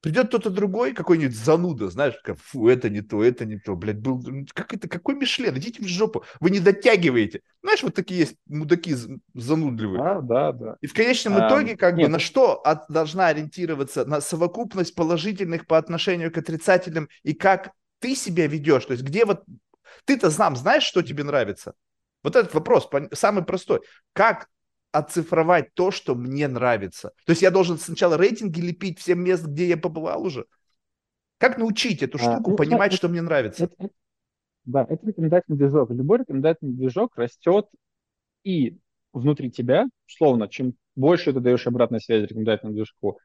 Придет 0.00 0.28
кто-то 0.28 0.50
другой, 0.50 0.92
какой-нибудь 0.92 1.36
зануда, 1.36 1.90
знаешь, 1.90 2.14
как, 2.22 2.38
фу, 2.38 2.68
это 2.68 2.88
не 2.88 3.00
то, 3.00 3.24
это 3.24 3.44
не 3.44 3.58
то, 3.58 3.74
блядь, 3.74 3.98
был, 3.98 4.22
как 4.54 4.72
это, 4.72 4.88
какой 4.88 5.16
Мишлен, 5.16 5.58
идите 5.58 5.82
в 5.82 5.88
жопу, 5.88 6.22
вы 6.38 6.50
не 6.50 6.60
дотягиваете. 6.60 7.40
Знаешь, 7.62 7.82
вот 7.82 7.94
такие 7.94 8.20
есть 8.20 8.36
мудаки 8.46 8.94
занудливые. 9.34 9.98
Да, 9.98 10.20
да, 10.20 10.52
да. 10.52 10.76
И 10.80 10.86
в 10.86 10.94
конечном 10.94 11.36
а, 11.36 11.48
итоге, 11.48 11.76
как 11.76 11.96
нет. 11.96 12.06
бы, 12.06 12.12
на 12.12 12.20
что 12.20 12.60
от, 12.60 12.88
должна 12.88 13.26
ориентироваться? 13.26 14.04
На 14.04 14.20
совокупность 14.20 14.94
положительных 14.94 15.66
по 15.66 15.78
отношению 15.78 16.30
к 16.30 16.38
отрицательным, 16.38 17.08
и 17.24 17.34
как 17.34 17.72
ты 17.98 18.14
себя 18.14 18.46
ведешь, 18.46 18.84
то 18.84 18.92
есть 18.92 19.02
где 19.02 19.24
вот, 19.24 19.42
ты-то 20.08 20.30
сам 20.30 20.56
знаешь, 20.56 20.84
что 20.84 21.02
тебе 21.02 21.22
нравится? 21.22 21.74
Вот 22.22 22.34
этот 22.34 22.54
вопрос, 22.54 22.88
самый 23.12 23.44
простой. 23.44 23.80
Как 24.14 24.48
оцифровать 24.90 25.74
то, 25.74 25.90
что 25.90 26.14
мне 26.14 26.48
нравится. 26.48 27.12
То 27.26 27.32
есть 27.32 27.42
я 27.42 27.50
должен 27.50 27.76
сначала 27.76 28.16
рейтинги 28.16 28.58
лепить 28.58 28.98
всем 28.98 29.22
мест, 29.22 29.44
где 29.44 29.68
я 29.68 29.76
побывал 29.76 30.24
уже. 30.24 30.46
Как 31.36 31.58
научить 31.58 32.02
эту 32.02 32.16
а, 32.16 32.20
штуку 32.22 32.54
а, 32.54 32.56
понимать, 32.56 32.88
это, 32.88 32.96
что 32.96 33.08
мне 33.08 33.20
нравится? 33.20 33.64
Это, 33.64 33.74
это, 33.78 33.92
да, 34.64 34.86
это 34.88 35.06
рекомендательный 35.06 35.58
движок. 35.58 35.90
Любой 35.90 36.20
рекомендательный 36.20 36.72
движок 36.72 37.16
растет 37.18 37.66
и 38.44 38.78
внутри 39.12 39.50
тебя, 39.50 39.84
условно, 40.08 40.48
чем 40.48 40.72
больше 40.96 41.34
ты 41.34 41.40
даешь 41.40 41.66
обратной 41.66 42.00
связи 42.00 42.24
рекомендательному 42.24 42.74
движку, 42.74 43.18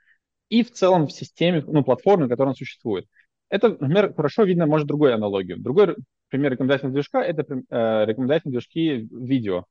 и 0.49 0.63
в 0.63 0.71
целом 0.73 1.07
в 1.07 1.13
системе, 1.13 1.63
ну, 1.65 1.81
платформе, 1.81 2.27
которая 2.27 2.55
существует. 2.55 3.07
Это, 3.47 3.69
например, 3.69 4.13
хорошо 4.13 4.43
видно, 4.43 4.65
может, 4.65 4.86
другую 4.86 5.15
аналогию. 5.15 5.57
Другой 5.59 5.95
пример 6.34 6.53
рекомендательного 6.53 6.95
движка– 6.95 7.21
это 7.23 7.43
э, 7.43 8.05
рекомендательные 8.07 8.53
движки 8.53 9.07
видео. 9.11 9.65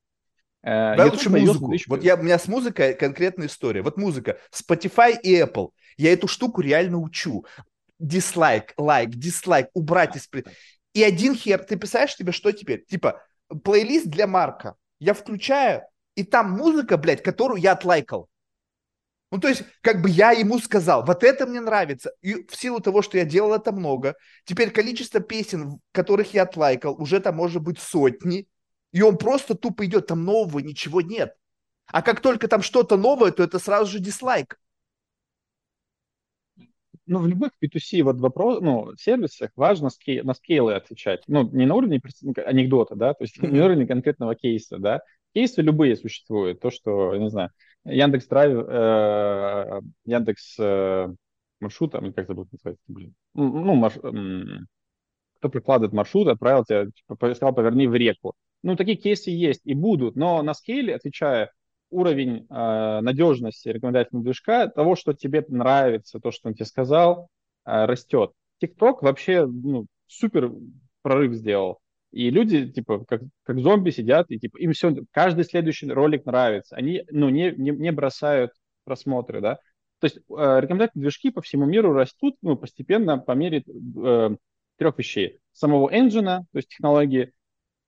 Э, 0.62 0.94
Давай 0.96 1.10
лучше 1.10 1.28
музыку. 1.28 1.66
2000... 1.66 1.88
Вот 1.88 2.04
я, 2.04 2.14
у 2.14 2.22
меня 2.22 2.38
с 2.38 2.46
музыкой 2.46 2.94
конкретная 2.94 3.48
история. 3.48 3.82
Вот 3.82 3.96
музыка. 3.96 4.38
Spotify 4.52 5.20
и 5.20 5.40
Apple. 5.40 5.70
Я 5.96 6.12
эту 6.12 6.28
штуку 6.28 6.60
реально 6.60 6.98
учу. 6.98 7.44
Дизлайк, 7.98 8.74
лайк, 8.76 9.10
дизлайк, 9.10 9.70
убрать 9.74 10.14
из... 10.14 10.28
И 10.94 11.02
один 11.02 11.34
хер, 11.34 11.64
ты 11.64 11.76
представляешь 11.76 12.14
тебе, 12.14 12.30
что 12.30 12.52
теперь? 12.52 12.84
Типа, 12.84 13.20
плейлист 13.64 14.06
для 14.06 14.28
Марка. 14.28 14.76
Я 15.00 15.14
включаю, 15.14 15.82
и 16.14 16.22
там 16.22 16.52
музыка, 16.52 16.96
блядь, 16.96 17.24
которую 17.24 17.60
я 17.60 17.72
отлайкал. 17.72 18.28
Ну, 19.32 19.40
то 19.40 19.48
есть, 19.48 19.64
как 19.80 20.02
бы 20.02 20.10
я 20.10 20.32
ему 20.32 20.58
сказал, 20.58 21.06
вот 21.06 21.24
это 21.24 21.46
мне 21.46 21.62
нравится. 21.62 22.12
И 22.20 22.46
в 22.46 22.54
силу 22.54 22.80
того, 22.80 23.00
что 23.00 23.16
я 23.16 23.24
делал 23.24 23.54
это 23.54 23.72
много, 23.72 24.14
теперь 24.44 24.70
количество 24.70 25.20
песен, 25.20 25.80
которых 25.90 26.34
я 26.34 26.42
отлайкал, 26.42 27.00
уже 27.00 27.18
там 27.18 27.36
может 27.36 27.62
быть 27.62 27.78
сотни, 27.78 28.46
и 28.92 29.00
он 29.00 29.16
просто 29.16 29.54
тупо 29.54 29.86
идет, 29.86 30.06
там 30.06 30.26
нового 30.26 30.58
ничего 30.58 31.00
нет. 31.00 31.34
А 31.86 32.02
как 32.02 32.20
только 32.20 32.46
там 32.46 32.60
что-то 32.60 32.98
новое, 32.98 33.32
то 33.32 33.42
это 33.42 33.58
сразу 33.58 33.90
же 33.90 34.00
дизлайк. 34.00 34.58
Ну, 37.06 37.20
в 37.20 37.26
любых 37.26 37.52
B2C 37.64 38.02
вот 38.02 38.20
вопрос, 38.20 38.60
ну, 38.60 38.94
сервисах 38.96 39.50
важно 39.56 39.88
скей, 39.88 40.20
на 40.20 40.34
скейлы 40.34 40.74
отвечать. 40.74 41.22
Ну, 41.26 41.48
не 41.50 41.64
на 41.64 41.74
уровне 41.74 42.02
анекдота, 42.36 42.96
да, 42.96 43.14
то 43.14 43.24
есть 43.24 43.38
mm-hmm. 43.38 43.46
не 43.50 43.58
на 43.60 43.64
уровне 43.64 43.86
конкретного 43.86 44.34
кейса, 44.34 44.76
да. 44.76 45.00
Кейсы 45.34 45.62
любые 45.62 45.96
существуют. 45.96 46.60
То, 46.60 46.70
что, 46.70 47.16
не 47.16 47.30
знаю, 47.30 47.50
Яндекс 47.84 48.26
Драйв, 48.26 48.64
э, 48.68 49.80
Яндекс 50.04 50.56
э, 50.58 51.08
маршрута, 51.60 52.00
как 52.00 52.18
это 52.18 52.34
будет 52.34 52.52
называться, 52.52 52.84
блин, 52.88 53.14
ну, 53.34 53.74
марш, 53.74 53.94
кто 53.94 55.48
прикладывает 55.48 55.92
маршрут, 55.92 56.28
отправил 56.28 56.64
тебя, 56.64 56.86
типа, 56.86 57.34
сказал, 57.34 57.54
поверни 57.54 57.86
в 57.88 57.94
реку. 57.94 58.34
Ну, 58.62 58.76
такие 58.76 58.96
кейсы 58.96 59.30
есть 59.30 59.62
и 59.64 59.74
будут, 59.74 60.14
но 60.14 60.42
на 60.42 60.54
скейле, 60.54 60.94
отвечая, 60.94 61.50
уровень 61.92 62.46
э, 62.48 63.00
надежности 63.02 63.68
рекомендательного 63.68 64.24
движка, 64.24 64.66
того, 64.68 64.96
что 64.96 65.12
тебе 65.12 65.44
нравится, 65.48 66.18
то, 66.18 66.32
что 66.32 66.48
он 66.48 66.54
тебе 66.54 66.64
сказал, 66.64 67.28
э, 67.64 67.84
растет. 67.84 68.32
TikTok 68.62 68.98
вообще 69.02 69.46
ну, 69.46 69.86
супер 70.06 70.50
прорыв 71.02 71.34
сделал. 71.34 71.80
И 72.12 72.30
люди, 72.30 72.70
типа, 72.70 73.04
как, 73.04 73.22
как 73.44 73.58
зомби 73.58 73.90
сидят, 73.90 74.30
и 74.30 74.38
типа, 74.38 74.58
им 74.58 74.72
все, 74.72 74.94
каждый 75.10 75.44
следующий 75.44 75.90
ролик 75.90 76.24
нравится. 76.26 76.76
Они, 76.76 77.04
ну, 77.10 77.28
не, 77.28 77.52
не, 77.52 77.70
не 77.70 77.92
бросают 77.92 78.52
просмотры, 78.84 79.40
да. 79.40 79.58
То 80.00 80.06
есть 80.06 80.18
э, 80.18 80.20
рекомендательные 80.60 81.04
движки 81.04 81.30
по 81.30 81.42
всему 81.42 81.64
миру 81.64 81.92
растут, 81.92 82.36
ну, 82.42 82.56
постепенно 82.56 83.18
по 83.18 83.32
мере 83.32 83.64
э, 83.64 84.30
трех 84.76 84.98
вещей. 84.98 85.38
Самого 85.52 85.90
engine, 85.92 86.40
то 86.40 86.56
есть 86.56 86.68
технологии, 86.68 87.32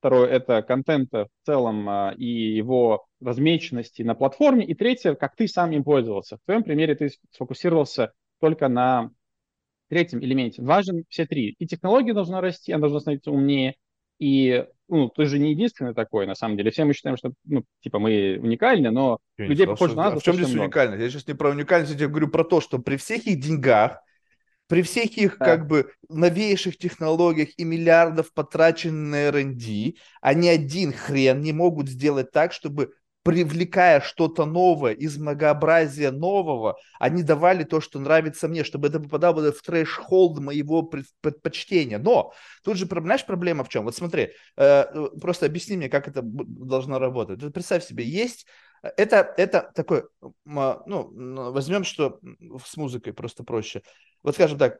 Второе– 0.04 0.28
это 0.30 0.60
контента 0.60 1.28
в 1.42 1.46
целом 1.46 1.88
а, 1.88 2.14
и 2.18 2.26
его 2.26 3.06
размеченности 3.22 4.02
на 4.02 4.14
платформе. 4.14 4.66
И 4.66 4.74
третье– 4.74 5.14
как 5.18 5.34
ты 5.34 5.48
сам 5.48 5.72
им 5.72 5.82
пользовался. 5.82 6.36
В 6.36 6.40
твоем 6.44 6.62
примере 6.62 6.94
ты 6.94 7.08
сфокусировался 7.30 8.12
только 8.38 8.68
на 8.68 9.12
третьем 9.88 10.22
элементе. 10.22 10.60
Важен 10.60 11.04
все 11.08 11.24
три. 11.24 11.56
И 11.58 11.66
технология 11.66 12.12
должна 12.12 12.42
расти, 12.42 12.70
она 12.70 12.82
должна 12.82 13.00
становиться 13.00 13.30
умнее. 13.30 13.76
И 14.18 14.64
ну, 14.88 15.08
ты 15.08 15.24
же 15.26 15.38
не 15.38 15.50
единственный 15.50 15.94
такой, 15.94 16.26
на 16.26 16.34
самом 16.34 16.56
деле. 16.56 16.70
Все 16.70 16.84
мы 16.84 16.92
считаем, 16.92 17.16
что, 17.16 17.32
ну, 17.44 17.64
типа, 17.80 17.98
мы 17.98 18.38
уникальны, 18.40 18.90
но 18.90 19.18
я 19.38 19.46
людей 19.46 19.66
похоже 19.66 19.94
на 19.96 20.04
нас. 20.04 20.14
А 20.14 20.20
в 20.20 20.22
чем 20.22 20.34
здесь 20.36 20.54
уникальность? 20.54 21.02
Я 21.02 21.10
сейчас 21.10 21.26
не 21.26 21.34
про 21.34 21.50
уникальность, 21.50 21.98
я 21.98 22.08
говорю 22.08 22.28
про 22.28 22.44
то, 22.44 22.60
что 22.60 22.78
при 22.78 22.96
всех 22.96 23.26
их 23.26 23.40
деньгах, 23.40 24.00
при 24.66 24.82
всех 24.82 25.16
их 25.16 25.38
да. 25.38 25.44
как 25.44 25.66
бы 25.66 25.90
новейших 26.08 26.76
технологиях 26.78 27.50
и 27.56 27.64
миллиардов 27.64 28.32
потраченных 28.32 29.10
на 29.10 29.16
R&D, 29.28 29.94
они 30.20 30.48
один 30.48 30.92
хрен 30.92 31.40
не 31.40 31.52
могут 31.52 31.88
сделать 31.88 32.30
так, 32.30 32.52
чтобы 32.52 32.92
привлекая 33.24 34.00
что-то 34.00 34.44
новое 34.44 34.92
из 34.92 35.16
многообразия 35.16 36.10
нового, 36.10 36.76
они 37.00 37.22
давали 37.22 37.64
то, 37.64 37.80
что 37.80 37.98
нравится 37.98 38.48
мне, 38.48 38.64
чтобы 38.64 38.88
это 38.88 39.00
попадало 39.00 39.50
в 39.50 39.62
трэш-холд 39.62 40.38
моего 40.40 40.82
предпочтения. 40.82 41.98
Но 41.98 42.34
тут 42.62 42.76
же, 42.76 42.86
знаешь, 42.86 43.24
проблема 43.24 43.64
в 43.64 43.70
чем? 43.70 43.84
Вот 43.84 43.96
смотри, 43.96 44.32
э, 44.56 45.08
просто 45.20 45.46
объясни 45.46 45.76
мне, 45.76 45.88
как 45.88 46.06
это 46.06 46.20
должно 46.22 46.98
работать. 46.98 47.52
Представь 47.52 47.84
себе, 47.84 48.04
есть 48.04 48.46
это, 48.82 49.32
это 49.38 49.72
такой, 49.74 50.04
ну, 50.44 51.50
возьмем, 51.52 51.84
что 51.84 52.20
с 52.62 52.76
музыкой 52.76 53.14
просто 53.14 53.42
проще. 53.42 53.82
Вот 54.22 54.34
скажем 54.34 54.58
так, 54.58 54.78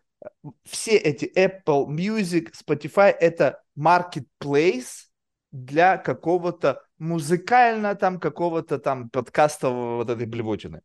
все 0.64 0.97
эти 0.97 1.32
Apple 1.34 1.86
Music, 1.86 2.53
Spotify, 2.53 3.11
это 3.11 3.62
marketplace 3.78 5.07
для 5.51 5.97
какого-то 5.97 6.82
музыкально 6.99 7.95
там, 7.95 8.20
какого-то 8.20 8.78
там 8.78 9.11
подкастового 9.11 9.97
вот 9.97 10.11
этой 10.11 10.26
блевотины. 10.26 10.82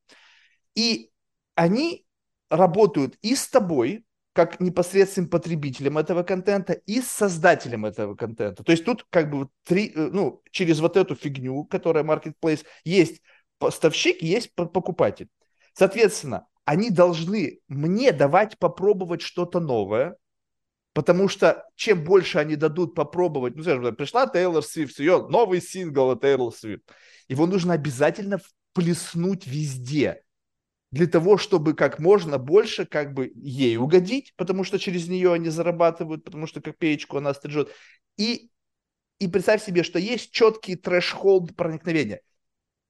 И 0.75 1.11
они 1.55 2.05
работают 2.49 3.17
и 3.21 3.35
с 3.35 3.47
тобой, 3.47 4.05
как 4.33 4.59
непосредственным 4.59 5.29
потребителем 5.29 5.97
этого 5.97 6.23
контента 6.23 6.73
и 6.73 7.01
с 7.01 7.07
создателем 7.07 7.85
этого 7.85 8.15
контента. 8.15 8.63
То 8.63 8.71
есть 8.71 8.85
тут 8.85 9.05
как 9.09 9.29
бы 9.29 9.49
три, 9.63 9.91
э, 9.93 10.09
ну, 10.11 10.41
через 10.51 10.79
вот 10.79 10.97
эту 10.97 11.15
фигню, 11.15 11.65
которая 11.65 12.03
marketplace, 12.03 12.63
есть 12.83 13.21
поставщик, 13.57 14.21
есть 14.21 14.53
покупатель. 14.55 15.27
Соответственно, 15.73 16.47
они 16.65 16.89
должны 16.89 17.59
мне 17.67 18.11
давать 18.11 18.57
попробовать 18.57 19.21
что-то 19.21 19.59
новое, 19.59 20.15
потому 20.93 21.27
что 21.27 21.65
чем 21.75 22.03
больше 22.03 22.39
они 22.39 22.55
дадут 22.55 22.95
попробовать, 22.95 23.55
ну, 23.55 23.63
скажем, 23.63 23.95
пришла 23.95 24.27
Тейлор 24.27 24.63
Свифт, 24.63 24.99
ее 24.99 25.27
новый 25.27 25.61
сингл 25.61 26.11
от 26.11 26.21
Тейлор 26.21 26.53
Свифт, 26.53 26.83
его 27.27 27.45
нужно 27.45 27.73
обязательно 27.73 28.39
вплеснуть 28.39 29.45
везде 29.47 30.23
для 30.91 31.05
того, 31.05 31.37
чтобы 31.37 31.75
как 31.75 31.99
можно 31.99 32.37
больше 32.37 32.85
как 32.85 33.13
бы 33.13 33.31
ей 33.35 33.77
угодить, 33.77 34.33
потому 34.35 34.63
что 34.63 34.79
через 34.79 35.07
нее 35.07 35.33
они 35.33 35.49
зарабатывают, 35.49 36.23
потому 36.23 36.47
что 36.47 36.61
как 36.61 36.77
пеечку 36.77 37.17
она 37.17 37.33
стрижет. 37.33 37.71
И, 38.17 38.49
и 39.19 39.27
представь 39.27 39.63
себе, 39.63 39.83
что 39.83 39.99
есть 39.99 40.31
четкий 40.31 40.75
трэш-холд 40.75 41.55
проникновения. 41.55 42.21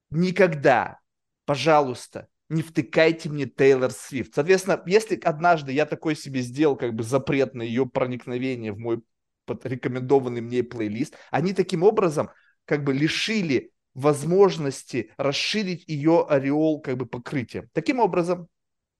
Никогда, 0.08 0.98
пожалуйста, 1.44 2.28
не 2.50 2.62
втыкайте 2.62 3.28
мне 3.30 3.46
Тейлор 3.46 3.92
Свифт. 3.92 4.34
Соответственно, 4.34 4.82
если 4.84 5.18
однажды 5.22 5.72
я 5.72 5.86
такой 5.86 6.16
себе 6.16 6.42
сделал 6.42 6.76
как 6.76 6.94
бы 6.94 7.02
запрет 7.02 7.54
на 7.54 7.62
ее 7.62 7.86
проникновение 7.86 8.72
в 8.72 8.78
мой 8.78 9.02
рекомендованный 9.46 10.40
мне 10.40 10.62
плейлист, 10.62 11.16
они 11.30 11.54
таким 11.54 11.82
образом 11.82 12.30
как 12.66 12.84
бы 12.84 12.92
лишили 12.92 13.72
возможности 13.94 15.12
расширить 15.16 15.88
ее 15.88 16.26
ореол 16.28 16.80
как 16.80 16.96
бы 16.96 17.06
покрытия. 17.06 17.68
Таким 17.72 18.00
образом, 18.00 18.48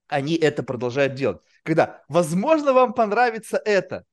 они 0.08 0.34
это 0.34 0.62
продолжают 0.62 1.14
делать. 1.14 1.40
Когда, 1.62 2.02
возможно, 2.08 2.72
вам 2.72 2.94
понравится 2.94 3.60
это. 3.64 4.04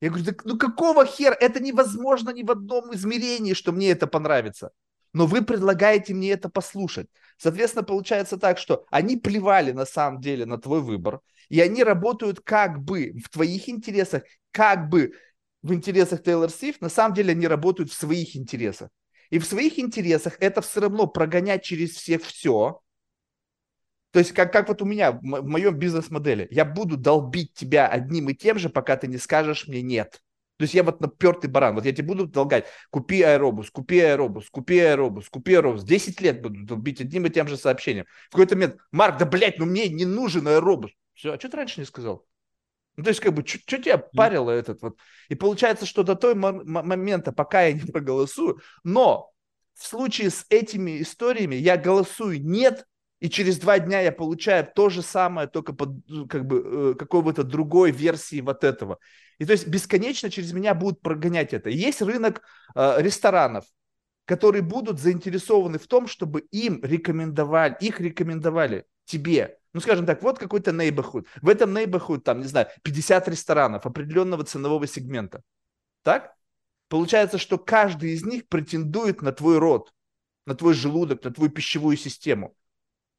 Я 0.00 0.08
говорю, 0.08 0.34
ну 0.44 0.58
какого 0.58 1.04
хера? 1.04 1.36
Это 1.38 1.60
невозможно 1.62 2.30
ни 2.30 2.42
в 2.42 2.50
одном 2.50 2.94
измерении, 2.94 3.52
что 3.52 3.72
мне 3.72 3.90
это 3.90 4.06
понравится. 4.06 4.70
Но 5.12 5.26
вы 5.26 5.42
предлагаете 5.42 6.14
мне 6.14 6.30
это 6.32 6.48
послушать. 6.48 7.08
Соответственно, 7.36 7.84
получается 7.84 8.36
так, 8.36 8.58
что 8.58 8.86
они 8.90 9.16
плевали 9.16 9.72
на 9.72 9.86
самом 9.86 10.20
деле 10.20 10.46
на 10.46 10.58
твой 10.58 10.80
выбор, 10.80 11.20
и 11.48 11.60
они 11.60 11.82
работают 11.82 12.40
как 12.40 12.82
бы 12.82 13.12
в 13.24 13.28
твоих 13.28 13.68
интересах, 13.68 14.22
как 14.52 14.88
бы 14.88 15.12
в 15.62 15.72
интересах 15.74 16.22
Тейлор 16.22 16.50
Свифт, 16.50 16.80
на 16.80 16.88
самом 16.88 17.14
деле 17.14 17.32
они 17.32 17.46
работают 17.46 17.90
в 17.90 17.94
своих 17.94 18.36
интересах. 18.36 18.90
И 19.30 19.38
в 19.38 19.46
своих 19.46 19.78
интересах 19.78 20.36
это 20.40 20.60
все 20.60 20.80
равно 20.80 21.06
прогонять 21.06 21.64
через 21.64 21.90
всех 21.90 22.22
все, 22.22 22.80
То 24.12 24.18
есть, 24.18 24.32
как, 24.32 24.52
как 24.52 24.68
вот 24.68 24.82
у 24.82 24.84
меня 24.84 25.12
в 25.12 25.22
моем 25.22 25.78
бизнес-модели, 25.78 26.48
я 26.50 26.64
буду 26.64 26.96
долбить 26.96 27.54
тебя 27.54 27.86
одним 27.86 28.28
и 28.28 28.34
тем 28.34 28.58
же, 28.58 28.68
пока 28.68 28.96
ты 28.96 29.06
не 29.06 29.18
скажешь 29.18 29.68
мне 29.68 29.82
нет. 29.82 30.20
То 30.60 30.64
есть 30.64 30.74
я 30.74 30.82
вот 30.82 31.00
напертый 31.00 31.48
баран, 31.48 31.74
вот 31.74 31.86
я 31.86 31.92
тебе 31.92 32.08
буду 32.08 32.26
долгать, 32.26 32.66
купи 32.90 33.22
аэробус, 33.22 33.70
купи 33.70 33.98
аэробус, 33.98 34.50
купи 34.50 34.78
аэробус, 34.78 35.30
купи 35.30 35.54
аэробус. 35.54 35.84
Десять 35.84 36.20
лет 36.20 36.42
буду 36.42 36.66
долбить 36.66 37.00
одним 37.00 37.24
и 37.24 37.30
тем 37.30 37.48
же 37.48 37.56
сообщением. 37.56 38.04
В 38.28 38.32
какой-то 38.32 38.56
момент, 38.56 38.76
Марк, 38.92 39.16
да 39.16 39.24
блядь, 39.24 39.58
ну 39.58 39.64
мне 39.64 39.88
не 39.88 40.04
нужен 40.04 40.46
аэробус. 40.46 40.90
Все, 41.14 41.32
а 41.32 41.38
что 41.38 41.48
ты 41.48 41.56
раньше 41.56 41.80
не 41.80 41.86
сказал? 41.86 42.26
Ну, 42.96 43.04
то 43.04 43.08
есть, 43.08 43.20
как 43.20 43.32
бы, 43.32 43.42
что 43.46 43.78
тебя 43.78 43.96
парило 43.96 44.50
этот 44.50 44.82
вот? 44.82 44.98
И 45.30 45.34
получается, 45.34 45.86
что 45.86 46.02
до 46.02 46.14
той 46.14 46.34
момента, 46.34 47.32
пока 47.32 47.62
я 47.62 47.72
не 47.72 47.80
проголосую, 47.80 48.60
но 48.84 49.32
в 49.72 49.86
случае 49.86 50.28
с 50.28 50.44
этими 50.50 51.00
историями 51.00 51.54
я 51.54 51.78
голосую 51.78 52.44
нет, 52.44 52.84
и 53.18 53.30
через 53.30 53.58
два 53.58 53.78
дня 53.78 54.02
я 54.02 54.12
получаю 54.12 54.68
то 54.74 54.90
же 54.90 55.00
самое, 55.00 55.48
только 55.48 55.72
под 55.72 55.90
как 56.28 56.44
бы 56.46 56.92
э, 56.92 56.94
какой-то 56.98 57.44
другой 57.44 57.92
версии 57.92 58.42
вот 58.42 58.62
этого. 58.62 58.98
И 59.40 59.46
то 59.46 59.52
есть 59.52 59.66
бесконечно 59.66 60.30
через 60.30 60.52
меня 60.52 60.74
будут 60.74 61.00
прогонять 61.00 61.54
это. 61.54 61.70
Есть 61.70 62.02
рынок 62.02 62.42
э, 62.74 62.96
ресторанов, 63.00 63.64
которые 64.26 64.60
будут 64.60 65.00
заинтересованы 65.00 65.78
в 65.78 65.86
том, 65.86 66.08
чтобы 66.08 66.40
им 66.52 66.78
рекомендовали, 66.84 67.74
их 67.80 68.00
рекомендовали 68.00 68.84
тебе. 69.06 69.58
Ну, 69.72 69.80
скажем 69.80 70.04
так, 70.04 70.22
вот 70.22 70.38
какой-то 70.38 70.72
neighborhood. 70.72 71.26
В 71.40 71.48
этом 71.48 71.74
neighborhood, 71.74 72.20
там, 72.20 72.40
не 72.40 72.48
знаю, 72.48 72.68
50 72.82 73.28
ресторанов 73.28 73.86
определенного 73.86 74.44
ценового 74.44 74.86
сегмента. 74.86 75.42
Так? 76.02 76.34
Получается, 76.88 77.38
что 77.38 77.56
каждый 77.56 78.10
из 78.10 78.22
них 78.26 78.46
претендует 78.46 79.22
на 79.22 79.32
твой 79.32 79.58
род, 79.58 79.90
на 80.44 80.54
твой 80.54 80.74
желудок, 80.74 81.24
на 81.24 81.30
твою 81.30 81.50
пищевую 81.50 81.96
систему. 81.96 82.54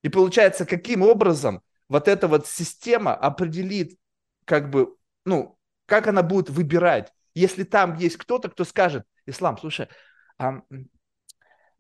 И 0.04 0.10
получается, 0.10 0.68
каким 0.68 1.02
образом 1.02 1.64
вот 1.90 2.08
эта 2.08 2.28
вот 2.28 2.46
система 2.46 3.16
определит, 3.16 3.98
как 4.46 4.70
бы, 4.70 4.96
ну, 5.26 5.58
как 5.92 6.08
она 6.08 6.24
будет 6.24 6.50
выбирать, 6.50 7.12
если 7.36 7.66
там 7.66 7.98
есть 7.98 8.16
кто-то, 8.16 8.48
кто 8.48 8.64
скажет, 8.64 9.04
Ислам, 9.26 9.58
слушай, 9.58 9.90
а 10.38 10.62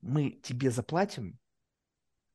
мы 0.02 0.32
тебе 0.44 0.70
заплатим, 0.70 1.40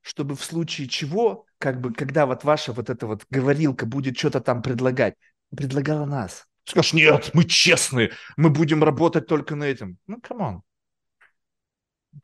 чтобы 0.00 0.36
в 0.36 0.42
случае 0.42 0.88
чего, 0.88 1.44
как 1.58 1.82
бы, 1.82 1.92
когда 1.92 2.24
вот 2.24 2.44
ваша 2.44 2.72
вот 2.72 2.88
эта 2.88 3.06
вот 3.06 3.26
говорилка 3.28 3.84
будет 3.84 4.16
что-то 4.16 4.40
там 4.40 4.62
предлагать, 4.62 5.16
предлагала 5.54 6.06
нас. 6.06 6.46
Скажешь, 6.64 6.94
нет, 6.94 7.30
мы 7.34 7.44
честные, 7.44 8.12
мы 8.38 8.48
будем 8.48 8.82
работать 8.82 9.26
только 9.26 9.54
на 9.54 9.64
этом. 9.64 9.98
Ну, 10.06 10.18
come 10.22 10.45
on. 10.45 10.62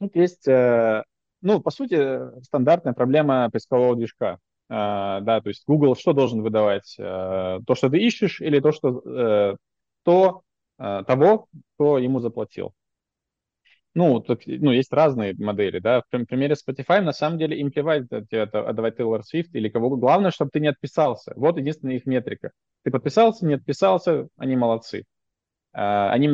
Тут 0.01 0.17
есть 0.17 0.49
э, 0.49 1.05
ну, 1.43 1.61
по 1.61 1.71
сути, 1.71 2.41
стандартная 2.43 2.95
проблема 2.95 3.51
поискового 3.51 3.97
движка. 3.97 4.39
Э, 4.71 5.21
да, 5.21 5.41
то 5.43 5.49
есть 5.49 5.65
Google 5.67 5.97
что 5.97 6.13
должен 6.13 6.43
выдавать? 6.43 6.97
Э, 6.99 7.63
то, 7.67 7.75
что 7.75 7.91
ты 7.91 7.99
ищешь, 7.99 8.41
или 8.41 8.61
то, 8.61 8.73
что 8.73 8.89
э, 8.89 9.57
то 10.05 10.43
того, 10.79 11.47
кто 11.75 11.99
ему 11.99 12.21
заплатил? 12.21 12.73
Ну, 13.95 14.21
тут, 14.21 14.43
ну, 14.47 14.73
есть 14.73 14.93
разные 14.93 15.35
модели, 15.35 15.79
да. 15.79 16.01
В 16.01 16.25
примере 16.25 16.55
Spotify 16.55 17.03
на 17.03 17.13
самом 17.13 17.39
деле 17.39 17.61
им 17.61 17.71
плевать 17.71 18.05
это, 18.11 18.67
отдавать 18.67 18.99
Taylor 18.99 19.21
Swift 19.21 19.51
или 19.53 19.69
кого. 19.69 19.91
Главное, 19.97 20.31
чтобы 20.31 20.51
ты 20.51 20.61
не 20.61 20.69
отписался. 20.69 21.35
Вот 21.37 21.59
единственная 21.59 21.97
их 21.97 22.07
метрика. 22.07 22.53
Ты 22.85 22.91
подписался, 22.91 23.47
не 23.47 23.55
отписался, 23.55 24.29
они 24.39 24.57
молодцы. 24.57 25.05
Они 25.73 26.29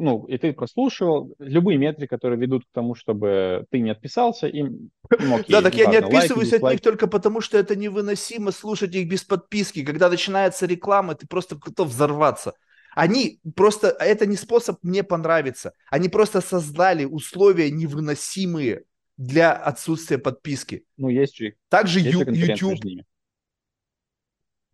ну, 0.00 0.24
и 0.26 0.38
ты 0.38 0.52
прослушивал, 0.52 1.34
любые 1.38 1.78
метрики, 1.78 2.08
которые 2.08 2.38
ведут 2.38 2.64
к 2.64 2.68
тому, 2.72 2.94
чтобы 2.94 3.66
ты 3.70 3.80
не 3.80 3.90
отписался, 3.90 4.46
им, 4.46 4.90
окей. 5.10 5.44
Да, 5.48 5.62
так 5.62 5.74
я 5.74 5.86
не 5.86 5.96
отписываюсь 5.96 6.52
от 6.52 6.62
них 6.62 6.80
только 6.80 7.06
потому, 7.06 7.40
что 7.40 7.58
это 7.58 7.76
невыносимо 7.76 8.52
слушать 8.52 8.94
их 8.94 9.08
без 9.08 9.24
подписки. 9.24 9.84
Когда 9.84 10.08
начинается 10.08 10.66
реклама, 10.66 11.14
ты 11.14 11.26
просто 11.26 11.56
готов 11.56 11.88
взорваться. 11.88 12.54
Они 12.94 13.40
просто, 13.54 13.88
это 13.88 14.26
не 14.26 14.36
способ 14.36 14.78
мне 14.82 15.02
понравиться. 15.02 15.72
Они 15.90 16.08
просто 16.08 16.40
создали 16.40 17.04
условия 17.04 17.70
невыносимые 17.70 18.84
для 19.16 19.52
отсутствия 19.52 20.18
подписки. 20.18 20.84
Ну, 20.96 21.08
есть 21.08 21.36
же. 21.36 21.54
Также 21.68 22.00
есть 22.00 22.12
YouTube. 22.14 22.70
Между 22.70 22.88
ними. 22.88 23.04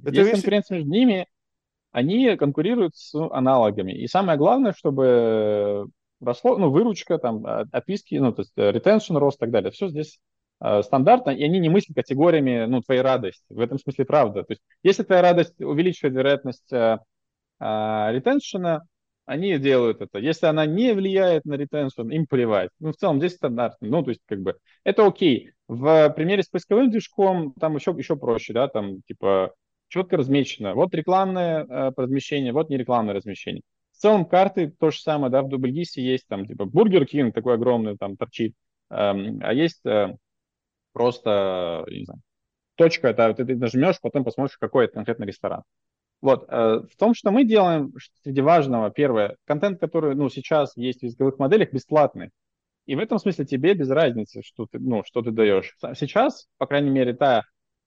Это 0.03 0.17
есть 0.17 0.33
конкуренция 0.33 0.79
между 0.79 0.91
ними, 0.91 1.27
они 1.95 2.37
конкурируют 2.37 2.97
с 2.97 3.15
аналогами. 3.15 3.93
И 3.93 4.09
самое 4.09 4.37
главное, 4.37 4.75
чтобы 4.77 5.87
росло, 6.21 6.59
ну, 6.59 6.71
выручка, 6.71 7.19
там, 7.19 7.47
а, 7.47 7.65
отписки, 7.71 8.17
ну, 8.17 8.33
то 8.33 8.43
есть 8.43 8.53
э, 8.57 8.73
retention 8.73 9.17
рост 9.19 9.37
и 9.37 9.41
так 9.41 9.53
далее. 9.53 9.71
Все 9.71 9.87
здесь 9.89 10.19
э, 10.61 10.83
стандартно, 10.83 11.31
и 11.31 11.45
они 11.45 11.61
не 11.61 11.69
мыслят 11.69 11.95
категориями, 11.95 12.67
ну, 12.67 12.81
твоей 12.83 13.01
радости. 13.01 13.45
В 13.49 13.61
этом 13.61 13.79
смысле 13.79 14.07
правда. 14.07 14.43
То 14.43 14.55
есть 14.55 14.63
если 14.83 15.05
твоя 15.05 15.23
радость 15.23 15.61
увеличивает 15.61 16.17
вероятность 16.17 16.73
э, 16.73 16.99
э, 17.61 17.65
ретеншена, 18.11 18.83
они 19.25 19.57
делают 19.59 20.01
это. 20.01 20.19
Если 20.19 20.47
она 20.47 20.67
не 20.67 20.95
влияет 20.95 21.45
на 21.45 21.55
ретеншн, 21.55 22.09
им 22.11 22.27
плевать. 22.27 22.71
Ну, 22.81 22.93
в 22.93 22.97
целом, 22.97 23.19
здесь 23.19 23.35
стандартно. 23.35 23.87
Ну, 23.89 24.03
то 24.03 24.11
есть, 24.11 24.21
как 24.27 24.41
бы, 24.41 24.57
это 24.83 25.07
окей. 25.07 25.53
В 25.69 26.11
примере 26.11 26.43
с 26.43 26.49
поисковым 26.49 26.91
движком 26.91 27.53
там 27.53 27.77
еще, 27.77 27.95
еще 27.97 28.17
проще, 28.17 28.53
да, 28.53 28.67
там, 28.67 29.01
типа, 29.03 29.55
четко 29.95 30.17
размечено. 30.17 30.75
Вот 30.75 30.93
рекламное 30.93 31.65
э, 31.65 31.93
размещение, 31.97 32.53
вот 32.53 32.69
нерекламное 32.69 33.15
размещение. 33.15 33.63
В 33.93 33.99
целом 33.99 34.25
карты 34.27 34.75
то 34.77 34.91
же 34.91 34.99
самое, 35.01 35.31
да, 35.31 35.43
в 35.43 35.49
Дубльгисе 35.49 36.03
есть 36.03 36.27
там 36.27 36.47
типа 36.47 36.65
Бургер 36.65 37.07
Кинг 37.07 37.33
такой 37.33 37.55
огромный 37.55 37.97
там 37.97 38.17
торчит, 38.17 38.55
эм, 38.91 39.39
а 39.41 39.53
есть 39.55 39.87
э, 39.87 40.17
просто, 40.93 41.85
не 41.89 42.05
знаю, 42.07 42.21
точка, 42.75 43.09
это 43.09 43.35
ты, 43.35 43.45
ты 43.45 43.57
нажмешь, 43.57 44.01
потом 44.01 44.25
посмотришь, 44.25 44.59
какой 44.59 44.87
это 44.87 44.95
конкретный 44.95 45.29
ресторан. 45.29 45.63
Вот, 46.21 46.47
э, 46.49 46.81
в 46.91 46.97
том, 46.97 47.15
что 47.15 47.31
мы 47.31 47.45
делаем, 47.45 47.93
среди 48.25 48.41
важного, 48.41 48.91
первое, 48.91 49.37
контент, 49.45 49.79
который, 49.79 50.17
ну, 50.17 50.29
сейчас 50.29 50.77
есть 50.77 51.01
в 51.01 51.05
языковых 51.05 51.39
моделях, 51.39 51.73
бесплатный. 51.73 52.31
И 52.87 52.97
в 52.97 52.99
этом 52.99 53.19
смысле 53.21 53.45
тебе 53.45 53.75
без 53.75 53.91
разницы, 53.91 54.43
что 54.43 54.67
ты, 54.67 54.81
ну, 54.81 55.05
что 55.05 55.23
ты 55.23 55.31
даешь. 55.31 55.77
Сейчас, 55.95 56.49
по 56.59 56.67
крайней 56.67 56.91
мере, 56.91 57.15
та 57.15 57.45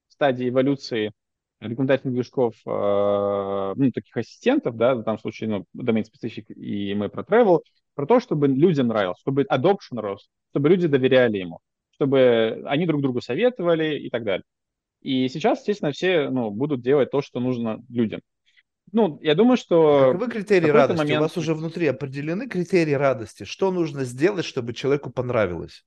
стадия 0.07 0.47
эволюции 0.47 1.11
рекомендательных 1.59 2.13
движков, 2.13 2.55
э, 2.65 3.73
ну, 3.75 3.91
таких 3.91 4.15
ассистентов, 4.15 4.75
да, 4.75 4.95
в 4.95 5.03
данном 5.03 5.19
случае, 5.19 5.49
ну, 5.49 5.65
domain 5.75 6.03
specific 6.03 6.53
и 6.53 6.93
мы 6.93 7.09
про 7.09 7.23
travel, 7.23 7.61
про 7.95 8.05
то, 8.05 8.19
чтобы 8.19 8.47
людям 8.47 8.87
нравилось, 8.87 9.19
чтобы 9.19 9.43
adoption 9.43 9.99
рос, 9.99 10.29
чтобы 10.51 10.69
люди 10.69 10.87
доверяли 10.87 11.37
ему, 11.37 11.59
чтобы 11.95 12.63
они 12.65 12.85
друг 12.85 13.01
другу 13.01 13.21
советовали 13.21 13.97
и 13.97 14.09
так 14.09 14.23
далее. 14.23 14.43
И 15.01 15.27
сейчас, 15.29 15.59
естественно, 15.59 15.91
все 15.91 16.29
ну, 16.29 16.51
будут 16.51 16.81
делать 16.81 17.11
то, 17.11 17.21
что 17.21 17.39
нужно 17.39 17.83
людям. 17.89 18.21
Ну, 18.91 19.19
я 19.21 19.35
думаю, 19.35 19.57
что... 19.57 20.11
Каковы 20.13 20.31
критерии 20.31 20.69
радости? 20.69 20.97
Момент... 20.97 21.19
У 21.19 21.23
вас 21.23 21.37
уже 21.37 21.53
внутри 21.53 21.87
определены 21.87 22.47
критерии 22.47 22.93
радости. 22.93 23.43
Что 23.43 23.71
нужно 23.71 24.05
сделать, 24.05 24.45
чтобы 24.45 24.73
человеку 24.73 25.09
понравилось? 25.09 25.83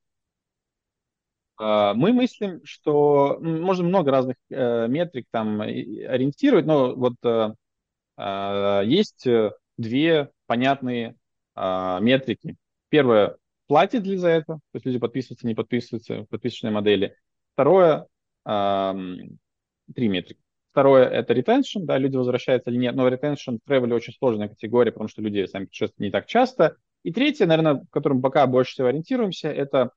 А, 1.61 1.93
мы 1.93 2.11
мыслим, 2.11 2.61
что 2.63 3.37
можно 3.39 3.83
много 3.83 4.09
разных 4.09 4.35
э, 4.49 4.87
метрик 4.87 5.27
там 5.29 5.61
ориентировать, 5.61 6.65
но 6.65 6.95
вот 6.95 7.13
э, 7.23 8.83
есть 8.85 9.27
э, 9.27 9.51
две 9.77 10.31
понятные 10.47 11.15
метрики. 11.53 12.55
Первое, 12.89 13.35
платит 13.67 14.05
ли 14.05 14.15
за 14.15 14.29
это, 14.29 14.53
то 14.55 14.75
есть 14.75 14.85
люди 14.85 14.99
подписываются, 14.99 15.45
не 15.45 15.53
подписываются 15.53 16.21
в 16.23 16.27
подписочной 16.27 16.71
модели. 16.71 17.17
Второе, 17.53 18.07
три 18.45 20.07
метрики. 20.07 20.39
Второе– 20.71 21.07
это 21.09 21.33
retention, 21.33 21.83
да, 21.83 21.97
люди 21.97 22.15
возвращаются 22.15 22.69
или 22.69 22.77
нет, 22.77 22.95
но 22.95 23.07
retention 23.07 23.59
в 23.63 23.69
travel 23.69 23.93
очень 23.93 24.13
сложная 24.13 24.47
категория, 24.47 24.93
потому 24.93 25.09
что 25.09 25.21
люди 25.21 25.45
сами 25.45 25.65
путешествуют 25.65 25.99
не 25.99 26.09
так 26.09 26.25
часто. 26.25 26.77
И 27.03 27.11
третье, 27.11 27.45
наверное, 27.45 27.75
в 27.75 27.89
котором 27.89 28.21
пока 28.21 28.47
больше 28.47 28.71
всего 28.71 28.87
ориентируемся, 28.87 29.49
это 29.49 29.91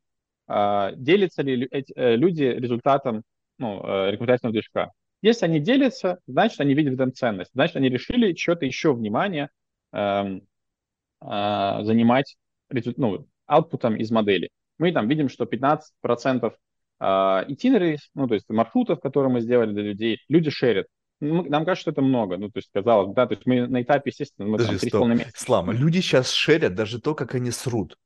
делятся 0.47 1.43
ли 1.43 1.69
э, 1.71 2.17
люди 2.17 2.43
результатом 2.43 3.23
ну, 3.59 3.81
э, 3.85 4.11
рекомендательного 4.11 4.53
движка. 4.53 4.91
Если 5.23 5.47
они 5.47 5.59
делятся, 5.59 6.19
значит, 6.27 6.61
они 6.61 6.75
видят 6.75 6.93
в 6.93 6.97
этом 6.97 7.13
ценность. 7.13 7.51
Значит, 7.55 7.77
они 7.77 7.89
решили 7.89 8.35
что-то 8.35 8.67
еще 8.67 8.93
внимание 8.93 9.49
э, 9.93 9.99
э, 9.99 11.79
занимать 11.83 12.37
ну, 12.97 13.27
outputом 13.51 13.97
из 13.97 14.11
модели. 14.11 14.51
Мы 14.79 14.93
там 14.93 15.09
видим, 15.09 15.29
что 15.29 15.45
15% 15.45 15.81
э, 16.43 17.05
itinerary, 17.05 17.97
ну, 18.15 18.29
то 18.29 18.35
есть 18.35 18.49
маршрутов, 18.51 19.01
которые 19.01 19.33
мы 19.33 19.41
сделали 19.41 19.73
для 19.73 19.83
людей, 19.83 20.19
люди 20.29 20.51
шерят. 20.51 20.87
Ну, 21.21 21.43
нам 21.49 21.65
кажется, 21.65 21.83
что 21.83 21.91
это 21.93 22.03
много. 22.03 22.37
Ну, 22.37 22.51
то 22.51 22.59
есть, 22.59 22.69
казалось, 22.73 23.15
да, 23.15 23.27
то 23.27 23.35
есть 23.35 23.47
мы 23.47 23.67
на 23.67 23.81
этапе, 23.81 24.11
естественно, 24.11 24.49
мы 24.49 24.59
Подожди, 24.59 24.91
там 24.91 25.05
3,5 25.05 25.09
месяца. 25.15 25.33
Слава, 25.37 25.71
люди 25.73 26.01
сейчас 26.01 26.33
шерят 26.33 26.75
даже 26.75 27.01
то, 27.01 27.15
как 27.15 27.35
они 27.35 27.51
срут. 27.51 27.97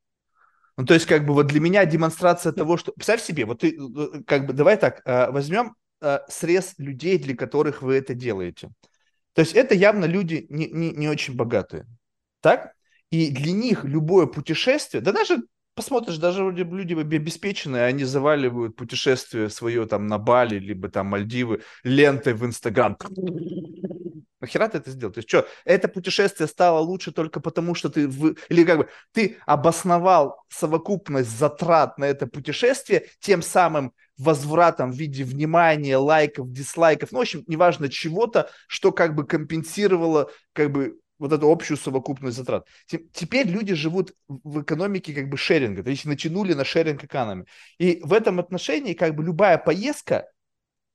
Ну, 0.79 0.85
то 0.85 0.95
есть, 0.95 1.07
как 1.07 1.27
бы 1.27 1.35
вот 1.35 1.49
для 1.49 1.59
меня 1.59 1.85
демонстрация 1.85 2.53
того, 2.53 2.77
что... 2.77 2.93
Представь 2.93 3.21
себе, 3.21 3.47
вот 3.47 3.63
ты, 3.63 3.77
э, 3.77 4.23
как 4.25 4.47
бы, 4.47 4.53
давай 4.53 4.77
так, 4.77 5.03
э, 5.05 5.29
возьмем 5.33 5.75
э, 6.01 6.21
срез 6.29 6.75
людей, 6.79 7.19
для 7.19 7.35
которых 7.35 7.83
вы 7.83 7.97
это 7.97 8.15
делаете. 8.15 8.71
То 9.33 9.41
есть 9.41 9.55
это 9.55 9.75
явно 9.75 10.05
люди 10.05 10.47
не, 10.49 10.69
не, 10.69 10.93
не 10.93 11.09
очень 11.09 11.35
богатые. 11.35 11.85
Так? 12.41 12.75
И 13.11 13.33
для 13.33 13.51
них 13.51 13.83
любое 13.83 14.27
путешествие, 14.27 15.01
да 15.01 15.11
даже 15.11 15.39
посмотришь, 15.79 16.17
даже 16.17 16.43
люди 16.43 16.95
обеспеченные, 17.15 17.85
они 17.85 18.03
заваливают 18.03 18.75
путешествие 18.75 19.49
свое 19.49 19.87
там 19.87 20.09
на 20.09 20.19
Бали, 20.19 20.59
либо 20.59 20.89
там 20.89 21.07
Мальдивы 21.07 21.63
лентой 21.85 22.35
в 22.35 22.45
Инстаграм. 22.45 22.99
Нахера 24.41 24.67
ты 24.69 24.79
это 24.79 24.91
сделал? 24.91 25.13
То 25.13 25.19
есть 25.19 25.29
что, 25.29 25.47
это 25.65 25.87
путешествие 25.87 26.49
стало 26.49 26.81
лучше 26.81 27.13
только 27.13 27.39
потому, 27.39 27.77
что 27.77 27.91
ты... 27.91 28.09
В... 28.09 28.35
Или 28.49 28.65
как 28.65 28.79
бы 28.79 28.89
ты 29.13 29.37
обосновал 29.47 30.43
совокупность 30.49 31.31
затрат 31.31 31.97
на 31.97 32.07
это 32.07 32.27
путешествие 32.27 33.07
тем 33.21 33.41
самым 33.41 33.93
возвратом 34.17 34.91
в 34.91 34.97
виде 34.97 35.23
внимания, 35.23 35.97
лайков, 35.97 36.51
дизлайков, 36.51 37.13
ну, 37.13 37.19
в 37.19 37.23
общем, 37.23 37.45
неважно 37.47 37.89
чего-то, 37.89 38.51
что 38.67 38.91
как 38.91 39.15
бы 39.15 39.25
компенсировало 39.25 40.29
как 40.55 40.73
бы 40.73 40.99
вот 41.19 41.33
эту 41.33 41.51
общую 41.51 41.77
совокупность 41.77 42.37
затрат. 42.37 42.67
Теперь 42.87 43.49
люди 43.49 43.75
живут 43.75 44.15
в 44.29 44.63
экономике 44.63 45.15
как 45.15 45.29
бы 45.29 45.37
шеринга, 45.37 45.83
то 45.83 45.91
есть 45.91 46.05
натянули 46.05 46.55
на 46.55 46.65
шеринг 46.65 47.05
экономи. 47.05 47.45
И 47.79 48.01
в 48.03 48.13
этом 48.13 48.39
отношении 48.39 48.95
как 48.95 49.15
бы 49.15 49.25
любая 49.25 49.59
поездка, 49.59 50.29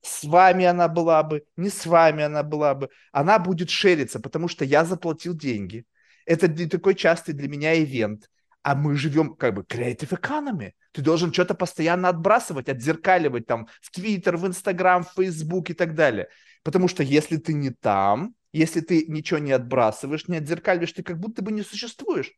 с 0.02 0.24
вами 0.24 0.66
она 0.66 0.88
была 0.88 1.24
бы, 1.24 1.44
не 1.56 1.70
с 1.70 1.86
вами 1.86 2.24
она 2.24 2.44
была 2.44 2.76
бы, 2.76 2.90
она 3.12 3.40
будет 3.40 3.70
шериться, 3.70 4.20
потому 4.20 4.48
что 4.48 4.66
я 4.66 4.84
заплатил 4.86 5.34
деньги. 5.34 5.86
Это 6.26 6.48
не 6.48 6.68
такой 6.68 6.96
частый 6.96 7.34
для 7.34 7.48
меня 7.48 7.82
ивент. 7.82 8.30
А 8.62 8.76
мы 8.76 8.96
живем 8.96 9.36
как 9.36 9.56
бы 9.56 9.64
creative 9.64 10.18
economy. 10.18 10.72
Ты 10.94 11.02
должен 11.02 11.34
что-то 11.34 11.54
постоянно 11.54 12.08
отбрасывать, 12.08 12.70
отзеркаливать 12.70 13.46
там 13.46 13.68
в 13.82 13.92
Твиттер, 13.92 14.38
в 14.38 14.48
Инстаграм, 14.48 15.04
в 15.04 15.12
Фейсбук 15.16 15.70
и 15.70 15.74
так 15.74 15.96
далее. 15.96 16.30
Потому 16.64 16.88
что 16.88 17.04
если 17.04 17.36
ты 17.36 17.54
не 17.54 17.72
там, 17.72 18.36
если 18.54 18.82
ты 18.82 19.06
ничего 19.08 19.40
не 19.40 19.52
отбрасываешь, 19.52 20.28
не 20.28 20.38
отзеркаливаешь, 20.38 20.94
ты 20.94 21.04
как 21.04 21.20
будто 21.20 21.42
бы 21.42 21.52
не 21.52 21.64
существуешь. 21.64 22.32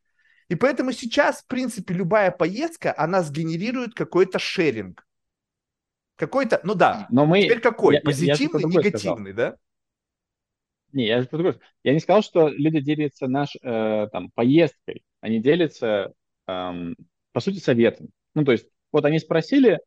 И 0.48 0.56
поэтому 0.56 0.92
сейчас, 0.92 1.42
в 1.42 1.48
принципе, 1.48 1.94
любая 1.94 2.32
поездка, 2.32 2.94
она 2.98 3.22
сгенерирует 3.22 3.94
какой-то 3.94 4.40
шеринг. 4.40 5.06
Какой-то, 6.16 6.62
ну 6.64 6.76
да, 6.76 7.08
Но 7.10 7.26
мы, 7.26 7.42
теперь 7.42 7.60
какой? 7.60 7.96
Я, 7.96 8.02
Позитивный, 8.02 8.62
я 8.62 8.68
негативный, 8.68 9.34
сказал. 9.34 9.52
да? 9.52 9.58
Не, 10.94 11.08
я 11.08 11.22
же 11.22 11.60
Я 11.84 11.94
не 11.94 12.00
сказал, 12.00 12.22
что 12.22 12.48
люди 12.48 12.80
делятся 12.80 13.28
наш, 13.28 13.58
э, 13.62 14.08
там, 14.14 14.32
поездкой. 14.32 15.04
Они 15.20 15.42
делятся, 15.42 16.14
э, 16.48 16.72
по 17.34 17.40
сути, 17.42 17.60
советом. 17.60 18.08
Ну, 18.34 18.46
то 18.46 18.54
есть, 18.54 18.68
вот 18.94 19.04
они 19.04 19.20
спросили, 19.20 19.80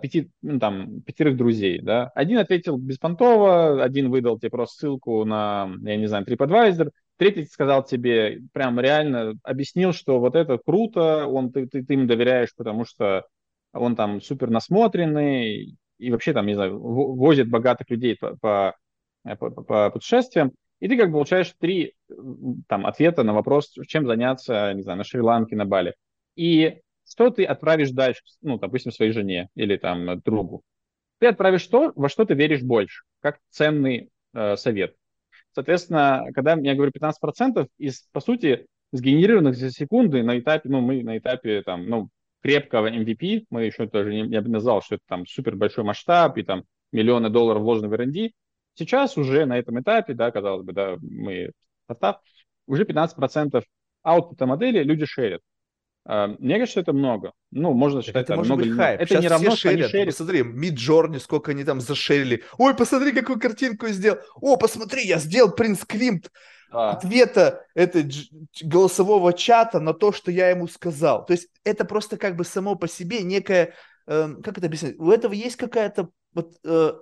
пяти, 0.00 0.30
ну, 0.42 0.58
там, 0.58 1.00
пятерых 1.02 1.36
друзей, 1.36 1.80
да. 1.80 2.10
Один 2.14 2.38
ответил 2.38 2.76
беспонтово, 2.76 3.82
один 3.82 4.10
выдал 4.10 4.38
тебе 4.38 4.50
просто 4.50 4.78
ссылку 4.78 5.24
на, 5.24 5.70
я 5.82 5.96
не 5.96 6.06
знаю, 6.06 6.24
TripAdvisor, 6.24 6.90
третий 7.16 7.44
сказал 7.44 7.84
тебе, 7.84 8.40
прям 8.52 8.78
реально 8.78 9.34
объяснил, 9.42 9.92
что 9.92 10.20
вот 10.20 10.36
это 10.36 10.58
круто, 10.58 11.26
он, 11.26 11.52
ты, 11.52 11.66
ты, 11.66 11.84
ты 11.84 11.94
им 11.94 12.06
доверяешь, 12.06 12.54
потому 12.56 12.84
что 12.84 13.26
он 13.72 13.96
там 13.96 14.20
супер 14.20 14.50
насмотренный 14.50 15.76
и 15.98 16.10
вообще 16.10 16.32
там, 16.32 16.46
не 16.46 16.54
знаю, 16.54 16.78
возит 16.78 17.48
богатых 17.48 17.90
людей 17.90 18.16
по, 18.16 18.36
по, 18.40 18.74
по, 19.36 19.50
по 19.50 19.90
путешествиям, 19.90 20.52
и 20.80 20.88
ты 20.88 20.96
как 20.96 21.08
бы 21.08 21.12
получаешь 21.12 21.54
три 21.60 21.94
там 22.68 22.86
ответа 22.86 23.22
на 23.22 23.32
вопрос, 23.32 23.72
чем 23.86 24.06
заняться, 24.06 24.72
не 24.74 24.82
знаю, 24.82 24.98
на 24.98 25.04
Шри-Ланке, 25.04 25.54
на 25.54 25.64
Бали. 25.64 25.94
И 26.34 26.80
что 27.12 27.30
ты 27.30 27.44
отправишь 27.44 27.90
дальше, 27.90 28.22
ну, 28.40 28.58
допустим, 28.58 28.90
своей 28.90 29.12
жене 29.12 29.48
или 29.54 29.76
там 29.76 30.20
другу? 30.20 30.62
Ты 31.18 31.26
отправишь 31.26 31.66
то, 31.66 31.92
во 31.94 32.08
что 32.08 32.24
ты 32.24 32.34
веришь 32.34 32.62
больше, 32.62 33.02
как 33.20 33.38
ценный 33.50 34.10
э, 34.32 34.56
совет. 34.56 34.96
Соответственно, 35.54 36.28
когда 36.34 36.54
я 36.54 36.74
говорю 36.74 36.90
15% 36.90 37.68
из, 37.76 38.08
по 38.12 38.20
сути, 38.20 38.66
сгенерированных 38.92 39.56
за 39.56 39.70
секунды 39.70 40.22
на 40.22 40.38
этапе, 40.38 40.70
ну, 40.70 40.80
мы 40.80 41.02
на 41.02 41.18
этапе 41.18 41.62
там, 41.62 41.86
ну, 41.86 42.08
крепкого 42.42 42.90
MVP, 42.90 43.44
мы 43.50 43.64
еще 43.64 43.86
тоже, 43.86 44.14
не, 44.14 44.28
я 44.28 44.40
бы 44.40 44.48
назвал, 44.48 44.80
что 44.80 44.94
это 44.94 45.04
там 45.06 45.26
супер 45.26 45.54
большой 45.54 45.84
масштаб 45.84 46.38
и 46.38 46.42
там 46.42 46.64
миллионы 46.92 47.28
долларов 47.28 47.62
вложены 47.62 47.88
в 47.88 47.92
R&D. 47.92 48.30
Сейчас 48.74 49.18
уже 49.18 49.44
на 49.44 49.58
этом 49.58 49.78
этапе, 49.80 50.14
да, 50.14 50.30
казалось 50.30 50.64
бы, 50.64 50.72
да, 50.72 50.96
мы 51.02 51.52
стартап, 51.84 52.22
уже 52.66 52.84
15% 52.84 53.62
аутпута 54.02 54.46
модели 54.46 54.82
люди 54.82 55.04
шерят. 55.04 55.42
А, 56.04 56.28
мне 56.38 56.58
кажется, 56.58 56.80
это 56.80 56.92
много. 56.92 57.32
Ну, 57.50 57.72
можно 57.72 58.02
считать, 58.02 58.24
это, 58.24 58.36
может 58.36 58.50
много 58.50 58.64
быть 58.64 58.76
хайп. 58.76 59.00
Это 59.00 59.08
Сейчас 59.08 59.22
не 59.22 59.28
равно, 59.28 59.50
все 59.50 59.70
шерят. 59.70 59.90
шерят. 59.90 60.06
Посмотри, 60.08 60.42
Миджорни, 60.42 61.18
сколько 61.18 61.52
они 61.52 61.64
там 61.64 61.80
зашерили. 61.80 62.42
Ой, 62.58 62.74
посмотри, 62.74 63.12
какую 63.12 63.38
картинку 63.38 63.86
я 63.86 63.92
сделал. 63.92 64.18
О, 64.40 64.56
посмотри, 64.56 65.06
я 65.06 65.18
сделал 65.18 65.52
принц 65.52 65.84
Климт 65.84 66.30
а. 66.72 66.92
ответа 66.92 67.64
это 67.74 68.04
голосового 68.62 69.32
чата 69.32 69.78
на 69.80 69.92
то, 69.92 70.12
что 70.12 70.30
я 70.30 70.50
ему 70.50 70.66
сказал. 70.68 71.24
То 71.24 71.34
есть 71.34 71.48
это 71.64 71.84
просто 71.84 72.16
как 72.16 72.36
бы 72.36 72.44
само 72.44 72.74
по 72.74 72.88
себе 72.88 73.22
некое, 73.22 73.74
э, 74.06 74.28
как 74.42 74.58
это 74.58 74.66
объяснить, 74.66 74.98
у 74.98 75.10
этого 75.10 75.32
есть 75.32 75.56
какая-то 75.56 76.08
вот, 76.32 76.54
э, 76.64 76.92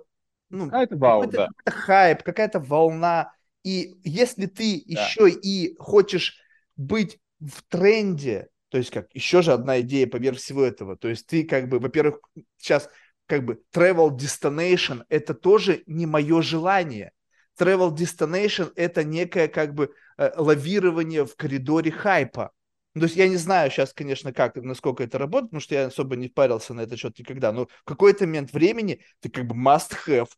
ну, 0.49 0.65
какая-то 0.65 0.97
вау, 0.97 1.25
да. 1.27 1.47
какой 1.63 1.81
хайп, 1.81 2.23
какая-то 2.23 2.59
волна. 2.59 3.33
И 3.63 3.95
если 4.03 4.47
ты 4.47 4.83
да. 4.85 5.05
еще 5.05 5.29
и 5.29 5.75
хочешь 5.77 6.39
быть 6.75 7.19
в 7.39 7.63
тренде, 7.69 8.49
то 8.71 8.77
есть 8.77 8.89
как 8.89 9.13
еще 9.13 9.41
же 9.41 9.51
одна 9.51 9.81
идея 9.81 10.07
поверх 10.07 10.37
всего 10.37 10.63
этого. 10.63 10.95
То 10.95 11.09
есть 11.09 11.27
ты 11.27 11.43
как 11.43 11.67
бы, 11.67 11.79
во-первых, 11.79 12.21
сейчас 12.57 12.89
как 13.27 13.43
бы 13.43 13.61
travel 13.75 14.17
destination 14.17 15.03
это 15.09 15.33
тоже 15.33 15.83
не 15.87 16.05
мое 16.05 16.41
желание. 16.41 17.11
Travel 17.59 17.93
destination 17.93 18.71
это 18.75 19.03
некое 19.03 19.49
как 19.49 19.75
бы 19.75 19.93
э, 20.17 20.31
лавирование 20.37 21.25
в 21.25 21.35
коридоре 21.35 21.91
хайпа. 21.91 22.51
Ну, 22.95 23.01
то 23.01 23.05
есть 23.07 23.17
я 23.17 23.27
не 23.27 23.35
знаю 23.35 23.69
сейчас, 23.71 23.91
конечно, 23.93 24.31
как, 24.31 24.55
насколько 24.55 25.03
это 25.03 25.17
работает, 25.17 25.51
потому 25.51 25.61
что 25.61 25.75
я 25.75 25.85
особо 25.87 26.15
не 26.15 26.29
парился 26.29 26.73
на 26.73 26.81
этот 26.81 26.97
счет 26.97 27.19
никогда, 27.19 27.51
но 27.51 27.67
в 27.67 27.83
какой-то 27.83 28.25
момент 28.25 28.53
времени 28.53 29.01
ты 29.19 29.29
как 29.29 29.47
бы 29.47 29.55
must 29.55 29.91
have 30.07 30.29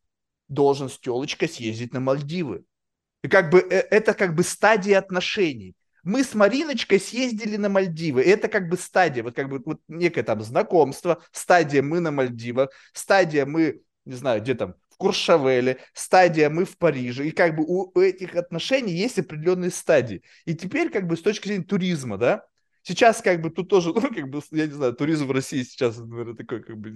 должен 0.47 0.89
с 0.89 0.97
телочкой 0.99 1.49
съездить 1.49 1.93
на 1.93 1.99
Мальдивы. 1.99 2.63
И 3.23 3.27
как 3.27 3.51
бы 3.51 3.59
э, 3.59 3.87
это 3.91 4.15
как 4.15 4.33
бы 4.33 4.41
стадия 4.41 4.97
отношений 4.97 5.75
мы 6.03 6.23
с 6.23 6.33
Мариночкой 6.33 6.99
съездили 6.99 7.57
на 7.57 7.69
Мальдивы. 7.69 8.21
Это 8.21 8.47
как 8.47 8.69
бы 8.69 8.77
стадия, 8.77 9.23
вот 9.23 9.35
как 9.35 9.49
бы 9.49 9.61
вот 9.65 9.81
некое 9.87 10.23
там 10.23 10.41
знакомство, 10.41 11.23
стадия 11.31 11.81
мы 11.81 11.99
на 11.99 12.11
Мальдивах, 12.11 12.69
стадия 12.93 13.45
мы, 13.45 13.81
не 14.05 14.15
знаю, 14.15 14.41
где 14.41 14.53
там, 14.53 14.75
в 14.89 14.97
Куршавеле, 14.97 15.79
стадия 15.93 16.49
мы 16.49 16.65
в 16.65 16.77
Париже. 16.77 17.27
И 17.27 17.31
как 17.31 17.55
бы 17.55 17.63
у 17.65 17.99
этих 17.99 18.35
отношений 18.35 18.93
есть 18.93 19.17
определенные 19.17 19.71
стадии. 19.71 20.21
И 20.45 20.53
теперь 20.53 20.89
как 20.89 21.07
бы 21.07 21.17
с 21.17 21.21
точки 21.21 21.47
зрения 21.47 21.63
туризма, 21.63 22.17
да, 22.17 22.45
Сейчас 22.85 23.21
как 23.21 23.41
бы 23.41 23.49
тут 23.49 23.69
тоже, 23.69 23.89
ну, 23.95 24.01
как 24.01 24.29
бы, 24.29 24.41
я 24.51 24.67
не 24.67 24.73
знаю, 24.73 24.93
туризм 24.93 25.27
в 25.27 25.31
России 25.31 25.63
сейчас, 25.63 25.97
наверное, 25.97 26.35
такой 26.35 26.61
как 26.61 26.77
бы 26.77 26.93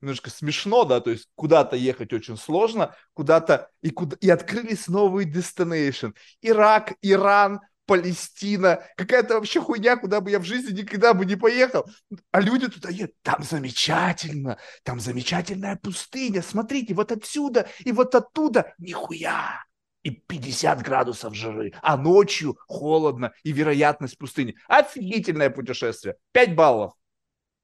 немножко 0.00 0.30
смешно, 0.30 0.84
да, 0.84 1.00
то 1.00 1.10
есть 1.10 1.28
куда-то 1.34 1.76
ехать 1.76 2.12
очень 2.12 2.36
сложно, 2.36 2.94
куда-то, 3.14 3.70
и, 3.80 3.90
куда, 3.90 4.16
и 4.20 4.28
открылись 4.28 4.86
новые 4.86 5.26
destination. 5.26 6.14
Ирак, 6.42 6.92
Иран, 7.00 7.60
Палестина, 7.90 8.84
какая-то 8.96 9.34
вообще 9.34 9.60
хуйня, 9.60 9.96
куда 9.96 10.20
бы 10.20 10.30
я 10.30 10.38
в 10.38 10.44
жизни 10.44 10.82
никогда 10.82 11.12
бы 11.12 11.26
не 11.26 11.34
поехал. 11.34 11.90
А 12.30 12.40
люди 12.40 12.68
туда 12.68 12.88
едут, 12.88 13.16
там 13.22 13.42
замечательно, 13.42 14.58
там 14.84 15.00
замечательная 15.00 15.74
пустыня, 15.74 16.40
смотрите, 16.40 16.94
вот 16.94 17.10
отсюда 17.10 17.68
и 17.80 17.90
вот 17.90 18.14
оттуда, 18.14 18.74
нихуя. 18.78 19.64
И 20.04 20.10
50 20.10 20.82
градусов 20.82 21.34
жары, 21.34 21.72
а 21.82 21.96
ночью 21.96 22.56
холодно 22.68 23.32
и 23.42 23.50
вероятность 23.50 24.18
пустыни. 24.18 24.54
Офигительное 24.68 25.50
путешествие. 25.50 26.14
5 26.30 26.54
баллов. 26.54 26.92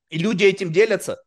И 0.08 0.18
люди 0.18 0.42
этим 0.42 0.72
делятся. 0.72 1.18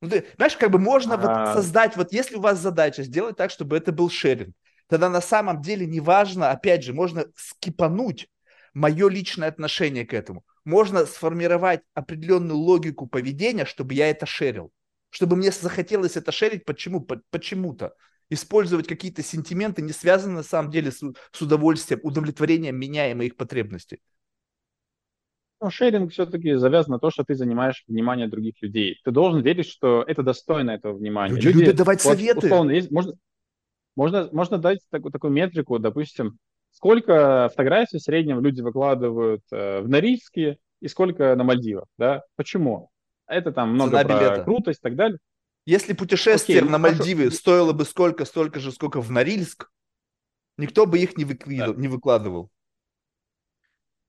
Ну, 0.00 0.08
ты, 0.08 0.24
знаешь, 0.36 0.56
как 0.56 0.70
бы 0.70 0.78
можно 0.78 1.14
а... 1.14 1.16
вот 1.16 1.54
создать, 1.56 1.96
вот 1.96 2.12
если 2.12 2.36
у 2.36 2.40
вас 2.40 2.60
задача 2.60 3.02
сделать 3.02 3.36
так, 3.36 3.50
чтобы 3.50 3.76
это 3.76 3.90
был 3.90 4.08
шеринг, 4.08 4.54
тогда 4.88 5.08
на 5.08 5.20
самом 5.20 5.62
деле 5.62 5.86
неважно, 5.86 6.50
опять 6.50 6.84
же, 6.84 6.92
можно 6.92 7.26
скипануть 7.36 8.28
мое 8.74 9.08
личное 9.08 9.48
отношение 9.48 10.06
к 10.06 10.14
этому. 10.14 10.44
Можно 10.64 11.06
сформировать 11.06 11.80
определенную 11.94 12.56
логику 12.56 13.06
поведения, 13.06 13.64
чтобы 13.64 13.94
я 13.94 14.08
это 14.10 14.26
шерил. 14.26 14.70
Чтобы 15.10 15.36
мне 15.36 15.50
захотелось 15.50 16.16
это 16.16 16.32
шерить 16.32 16.64
почему? 16.64 17.06
Почему-то. 17.30 17.94
Использовать 18.30 18.86
какие-то 18.86 19.22
сентименты, 19.22 19.82
не 19.82 19.92
связанные 19.92 20.38
на 20.38 20.42
самом 20.42 20.70
деле 20.70 20.90
с, 20.90 21.02
с 21.32 21.42
удовольствием, 21.42 22.00
удовлетворением 22.02 22.76
меня 22.76 23.10
и 23.10 23.14
моих 23.14 23.36
потребностей. 23.36 23.98
Ну, 25.60 25.70
шеринг 25.70 26.10
все-таки 26.10 26.54
завязан 26.54 26.92
на 26.92 26.98
то, 26.98 27.10
что 27.10 27.22
ты 27.22 27.36
занимаешь 27.36 27.84
внимание 27.86 28.26
других 28.26 28.54
людей. 28.62 28.98
Ты 29.04 29.12
должен 29.12 29.42
верить, 29.42 29.66
что 29.66 30.02
это 30.06 30.22
достойно 30.24 30.72
этого 30.72 30.94
внимания. 30.94 31.34
Люди, 31.34 31.46
Люди 31.46 31.58
любят 31.58 31.76
давать 31.76 32.04
вот, 32.04 32.14
советы. 32.14 32.46
Условно, 32.46 32.70
есть, 32.72 32.90
можно, 32.90 33.12
можно, 33.96 34.28
можно 34.32 34.58
дать 34.58 34.80
такую, 34.90 35.12
такую 35.12 35.32
метрику, 35.32 35.78
допустим, 35.78 36.38
сколько 36.70 37.48
фотографий 37.50 37.98
в 37.98 38.02
среднем 38.02 38.40
люди 38.40 38.60
выкладывают 38.60 39.42
э, 39.50 39.80
в 39.80 39.88
Норильске 39.88 40.58
и 40.80 40.88
сколько 40.88 41.34
на 41.36 41.44
Мальдивах, 41.44 41.86
да? 41.98 42.22
Почему? 42.36 42.90
Это 43.26 43.52
там 43.52 43.74
много 43.74 43.98
Цена 43.98 44.04
про 44.04 44.18
билета. 44.18 44.44
крутость 44.44 44.80
и 44.80 44.82
так 44.82 44.96
далее. 44.96 45.18
Если 45.64 45.92
путешествие 45.92 46.58
Окей, 46.58 46.70
на 46.70 46.78
Мальдивы 46.78 47.24
хорошо. 47.24 47.36
стоило 47.36 47.72
бы 47.72 47.84
сколько, 47.84 48.24
столько 48.24 48.58
же, 48.58 48.72
сколько 48.72 49.00
в 49.00 49.10
Норильск, 49.10 49.70
никто 50.56 50.86
бы 50.86 50.98
их 50.98 51.16
не, 51.16 51.24
выкладывал, 51.24 51.74
да. 51.74 51.80
не 51.80 51.88
выкладывал. 51.88 52.50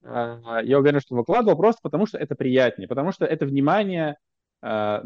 А, 0.04 0.62
я 0.64 0.80
уверен, 0.80 1.00
что 1.00 1.16
выкладывал 1.16 1.58
просто 1.58 1.80
потому, 1.84 2.08
что 2.08 2.18
это 2.18 2.36
приятнее, 2.36 2.88
потому 2.88 3.12
что 3.12 3.26
это 3.26 3.46
внимание, 3.46 4.18
а, 4.62 5.04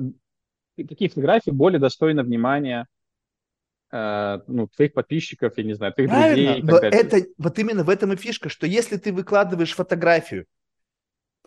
какие 0.77 1.09
фотографии 1.09 1.51
более 1.51 1.79
достойны 1.79 2.23
внимания 2.23 2.87
а, 3.89 4.41
ну, 4.47 4.67
твоих 4.67 4.93
подписчиков, 4.93 5.53
я 5.57 5.63
не 5.63 5.73
знаю, 5.73 5.93
твоих 5.93 6.09
Правильно, 6.09 6.53
друзей 6.53 6.59
и 6.59 6.63
но 6.63 6.79
далее. 6.79 7.01
это 7.01 7.25
вот 7.37 7.59
именно 7.59 7.83
в 7.83 7.89
этом 7.89 8.13
и 8.13 8.15
фишка, 8.17 8.49
что 8.49 8.67
если 8.67 8.97
ты 8.97 9.13
выкладываешь 9.13 9.73
фотографию, 9.73 10.45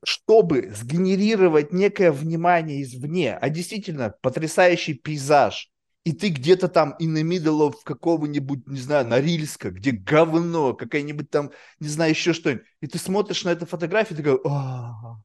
чтобы 0.03 0.71
сгенерировать 0.75 1.73
некое 1.73 2.11
внимание 2.13 2.83
извне, 2.83 3.37
а 3.37 3.51
действительно 3.51 4.15
потрясающий 4.23 4.95
пейзаж, 4.95 5.71
и 6.05 6.13
ты 6.13 6.31
где-то 6.31 6.69
там 6.69 6.97
in 6.99 7.15
the 7.15 7.23
middle 7.23 7.69
of 7.69 7.75
какого-нибудь, 7.85 8.67
не 8.67 8.81
знаю, 8.81 9.07
Норильска, 9.07 9.71
где 9.71 9.91
говно, 9.91 10.73
какая-нибудь 10.73 11.29
там, 11.29 11.51
не 11.79 11.89
знаю, 11.89 12.13
еще 12.13 12.33
что-нибудь, 12.33 12.65
и 12.81 12.87
ты 12.87 12.99
смотришь 12.99 13.45
на 13.45 13.51
эту 13.51 13.67
фотографию, 13.67 14.15
и 14.15 14.23
ты 14.23 14.23
говоришь, 14.23 15.21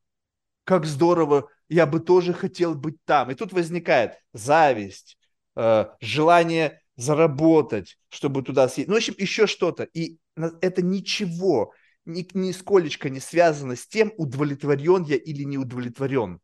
как 0.66 0.86
здорово, 0.86 1.48
я 1.70 1.86
бы 1.86 2.00
тоже 2.00 2.34
хотел 2.34 2.76
быть 2.76 2.98
там. 3.06 3.32
И 3.32 3.36
тут 3.36 3.54
возникает 3.54 4.20
зависть, 4.34 5.18
э, 5.56 5.86
желание 6.02 6.82
заработать, 6.96 7.98
чтобы 8.10 8.42
туда 8.44 8.68
съездить. 8.68 8.88
Ну, 8.88 8.94
в 8.96 8.98
общем, 8.98 9.16
еще 9.18 9.48
что-то. 9.48 9.84
И 9.84 10.18
это 10.62 10.82
ничего, 10.82 11.74
ни, 12.06 12.28
нисколечко 12.34 13.10
не 13.10 13.20
связано 13.20 13.76
с 13.76 13.88
тем, 13.88 14.14
удовлетворен 14.18 15.04
я 15.04 15.18
или 15.18 15.44
не 15.44 15.58
удовлетворен. 15.58 16.40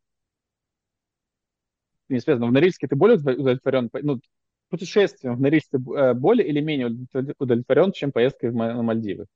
Не 2.09 2.19
связано. 2.19 2.47
В 2.47 2.51
Норильске 2.51 2.87
ты 2.87 2.95
более 2.95 3.17
удовлетворен? 3.17 3.89
Ну, 4.01 4.19
путешествием 4.69 5.35
в 5.35 5.41
Норильске 5.41 5.77
э, 5.77 6.13
более 6.13 6.47
или 6.47 6.59
менее 6.61 6.87
удовлетворен, 7.39 7.91
чем 7.91 8.11
поездкой 8.11 8.51
в 8.51 8.53
Мальдивы? 8.55 9.27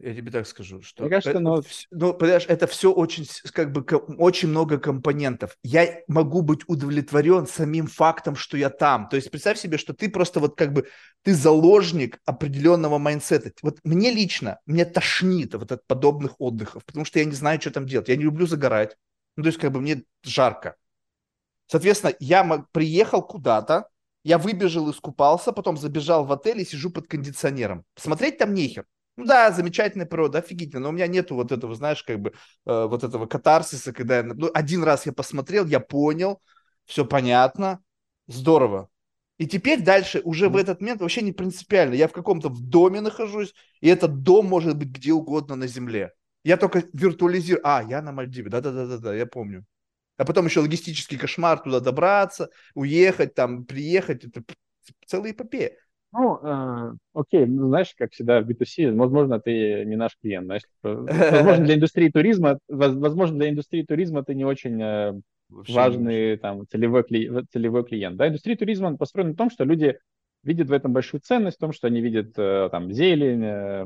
Я 0.00 0.14
тебе 0.14 0.30
так 0.30 0.46
скажу, 0.46 0.80
что 0.80 1.02
Мне 1.02 1.10
кажется, 1.10 1.30
это, 1.30 1.40
но... 1.40 1.60
ну, 1.90 2.14
понимаешь, 2.14 2.44
это 2.46 2.68
все 2.68 2.92
очень, 2.92 3.26
как 3.52 3.72
бы, 3.72 3.82
очень 4.16 4.48
много 4.48 4.78
компонентов. 4.78 5.56
Я 5.64 6.02
могу 6.06 6.42
быть 6.42 6.60
удовлетворен 6.68 7.48
самим 7.48 7.88
фактом, 7.88 8.36
что 8.36 8.56
я 8.56 8.70
там. 8.70 9.08
То 9.08 9.16
есть 9.16 9.28
представь 9.28 9.58
себе, 9.58 9.76
что 9.76 9.94
ты 9.94 10.08
просто 10.08 10.38
вот 10.38 10.56
как 10.56 10.72
бы, 10.72 10.86
ты 11.22 11.34
заложник 11.34 12.20
определенного 12.24 12.98
майнсета. 12.98 13.50
Вот 13.62 13.80
мне 13.82 14.12
лично, 14.12 14.60
мне 14.66 14.84
тошнит 14.84 15.54
вот 15.54 15.72
от 15.72 15.84
подобных 15.88 16.36
отдыхов, 16.38 16.84
потому 16.84 17.04
что 17.04 17.18
я 17.18 17.24
не 17.24 17.34
знаю, 17.34 17.60
что 17.60 17.72
там 17.72 17.84
делать. 17.84 18.08
Я 18.08 18.16
не 18.16 18.24
люблю 18.24 18.46
загорать. 18.46 18.96
Ну, 19.36 19.42
то 19.42 19.48
есть 19.48 19.58
как 19.58 19.72
бы 19.72 19.80
мне 19.80 20.04
жарко. 20.22 20.76
Соответственно, 21.66 22.14
я 22.20 22.64
приехал 22.70 23.20
куда-то, 23.20 23.88
я 24.22 24.38
выбежал, 24.38 24.90
искупался, 24.90 25.52
потом 25.52 25.76
забежал 25.76 26.24
в 26.24 26.30
отель 26.30 26.60
и 26.60 26.64
сижу 26.64 26.90
под 26.90 27.08
кондиционером. 27.08 27.84
Смотреть 27.96 28.38
там 28.38 28.54
нехер. 28.54 28.84
Ну 29.18 29.24
да, 29.24 29.50
замечательная 29.50 30.06
природа, 30.06 30.38
офигительно, 30.38 30.80
но 30.84 30.88
у 30.90 30.92
меня 30.92 31.08
нету 31.08 31.34
вот 31.34 31.50
этого, 31.50 31.74
знаешь, 31.74 32.04
как 32.04 32.20
бы 32.20 32.30
э, 32.66 32.84
вот 32.86 33.02
этого 33.02 33.26
катарсиса, 33.26 33.92
когда 33.92 34.18
я, 34.18 34.22
ну, 34.22 34.48
один 34.54 34.84
раз 34.84 35.06
я 35.06 35.12
посмотрел, 35.12 35.66
я 35.66 35.80
понял, 35.80 36.40
все 36.84 37.04
понятно, 37.04 37.82
здорово. 38.28 38.88
И 39.36 39.48
теперь 39.48 39.82
дальше 39.82 40.20
уже 40.22 40.48
в 40.48 40.56
этот 40.56 40.80
момент 40.80 41.00
вообще 41.00 41.22
не 41.22 41.32
принципиально. 41.32 41.94
Я 41.94 42.06
в 42.06 42.12
каком-то 42.12 42.48
в 42.48 42.60
доме 42.60 43.00
нахожусь, 43.00 43.54
и 43.80 43.88
этот 43.88 44.22
дом 44.22 44.46
может 44.46 44.76
быть 44.76 44.90
где 44.90 45.12
угодно 45.12 45.56
на 45.56 45.66
земле. 45.66 46.12
Я 46.44 46.56
только 46.56 46.84
виртуализирую. 46.92 47.60
А, 47.66 47.82
я 47.82 48.00
на 48.02 48.12
Мальдиве, 48.12 48.50
да-да-да-да, 48.50 49.16
я 49.16 49.26
помню. 49.26 49.64
А 50.16 50.24
потом 50.24 50.46
еще 50.46 50.60
логистический 50.60 51.18
кошмар 51.18 51.60
туда 51.60 51.80
добраться, 51.80 52.50
уехать, 52.74 53.34
там, 53.34 53.64
приехать. 53.64 54.24
Это 54.24 54.44
целая 55.06 55.32
эпопея. 55.32 55.72
Ну, 56.12 56.38
э, 56.42 56.92
окей, 57.12 57.46
ну, 57.46 57.68
знаешь, 57.68 57.94
как 57.96 58.12
всегда 58.12 58.40
в 58.40 58.48
B2C, 58.48 58.94
возможно, 58.96 59.40
ты 59.40 59.84
не 59.84 59.96
наш 59.96 60.16
клиент, 60.20 60.46
знаешь, 60.46 60.62
возможно, 60.82 61.64
для 61.64 61.74
индустрии 61.74 62.08
туризма, 62.08 62.58
возможно, 62.68 63.38
для 63.38 63.50
индустрии 63.50 63.82
туризма 63.82 64.24
ты 64.24 64.34
не 64.34 64.44
очень 64.44 64.80
э, 64.80 65.20
важный 65.50 66.36
там 66.38 66.66
целевой, 66.68 67.04
кли, 67.04 67.30
целевой 67.52 67.84
клиент. 67.84 68.16
Да, 68.16 68.28
индустрия 68.28 68.56
туризма 68.56 68.96
построена 68.96 69.30
на 69.30 69.36
том, 69.36 69.50
что 69.50 69.64
люди 69.64 69.98
видят 70.44 70.68
в 70.68 70.72
этом 70.72 70.92
большую 70.92 71.20
ценность, 71.20 71.56
в 71.56 71.60
том, 71.60 71.72
что 71.72 71.86
они 71.86 72.00
видят 72.00 72.32
э, 72.38 72.68
там 72.70 72.92
зелень, 72.92 73.44
э, 73.44 73.84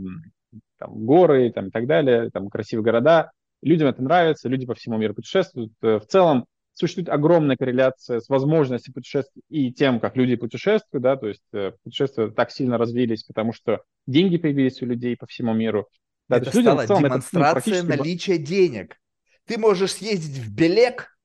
там, 0.79 1.05
горы 1.05 1.51
там, 1.51 1.69
и 1.69 1.71
так 1.71 1.87
далее, 1.87 2.31
там 2.31 2.49
красивые 2.49 2.85
города. 2.85 3.33
Людям 3.63 3.89
это 3.89 4.03
нравится, 4.03 4.49
люди 4.49 4.67
по 4.67 4.75
всему 4.75 4.99
миру 4.99 5.15
путешествуют. 5.15 5.73
Э, 5.83 5.99
в 5.99 6.07
целом 6.07 6.47
существует 6.75 7.09
огромная 7.09 7.57
корреляция 7.57 8.21
с 8.21 8.29
возможностью 8.29 8.95
путешествий 8.95 9.43
и 9.49 9.73
тем, 9.73 10.01
как 10.01 10.17
люди 10.17 10.37
путешествуют, 10.37 11.03
да, 11.03 11.17
то 11.17 11.29
есть 11.29 11.43
э, 11.53 11.73
путешествия 11.85 12.31
так 12.31 12.51
сильно 12.51 12.79
развились, 12.79 13.25
потому 13.25 13.53
что 13.53 13.83
деньги 14.07 14.37
появились 14.39 14.81
у 14.83 14.87
людей 14.87 15.17
по 15.17 15.27
всему 15.27 15.53
миру. 15.53 15.89
Да, 16.29 16.39
это 16.39 16.51
стало 16.51 16.87
целом, 16.87 17.03
демонстрация 17.03 17.75
это, 17.75 17.85
ну, 17.85 17.97
наличия 17.97 18.39
денег. 18.39 18.97
Ты 19.45 19.59
можешь 19.59 19.93
съездить 19.93 20.39
в 20.39 20.55
Белек, 20.55 21.17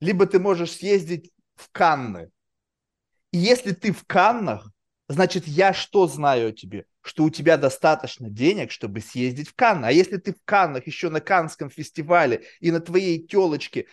либо 0.00 0.26
ты 0.26 0.38
можешь 0.38 0.72
съездить 0.72 1.30
в 1.56 1.70
Канны. 1.72 2.30
И 3.32 3.38
если 3.38 3.72
ты 3.72 3.92
в 3.92 4.04
Каннах, 4.06 4.70
значит, 5.08 5.46
я 5.46 5.72
что 5.72 6.06
знаю 6.08 6.50
о 6.50 6.52
тебе? 6.52 6.84
Что 7.00 7.24
у 7.24 7.30
тебя 7.30 7.56
достаточно 7.56 8.28
денег, 8.28 8.70
чтобы 8.70 9.00
съездить 9.00 9.48
в 9.48 9.54
Канны. 9.54 9.86
А 9.86 9.92
если 9.92 10.18
ты 10.18 10.34
в 10.34 10.44
Каннах 10.44 10.86
еще 10.86 11.08
на 11.08 11.20
Канском 11.20 11.70
фестивале 11.70 12.42
и 12.60 12.70
на 12.70 12.80
твоей 12.80 13.26
телочке 13.26 13.86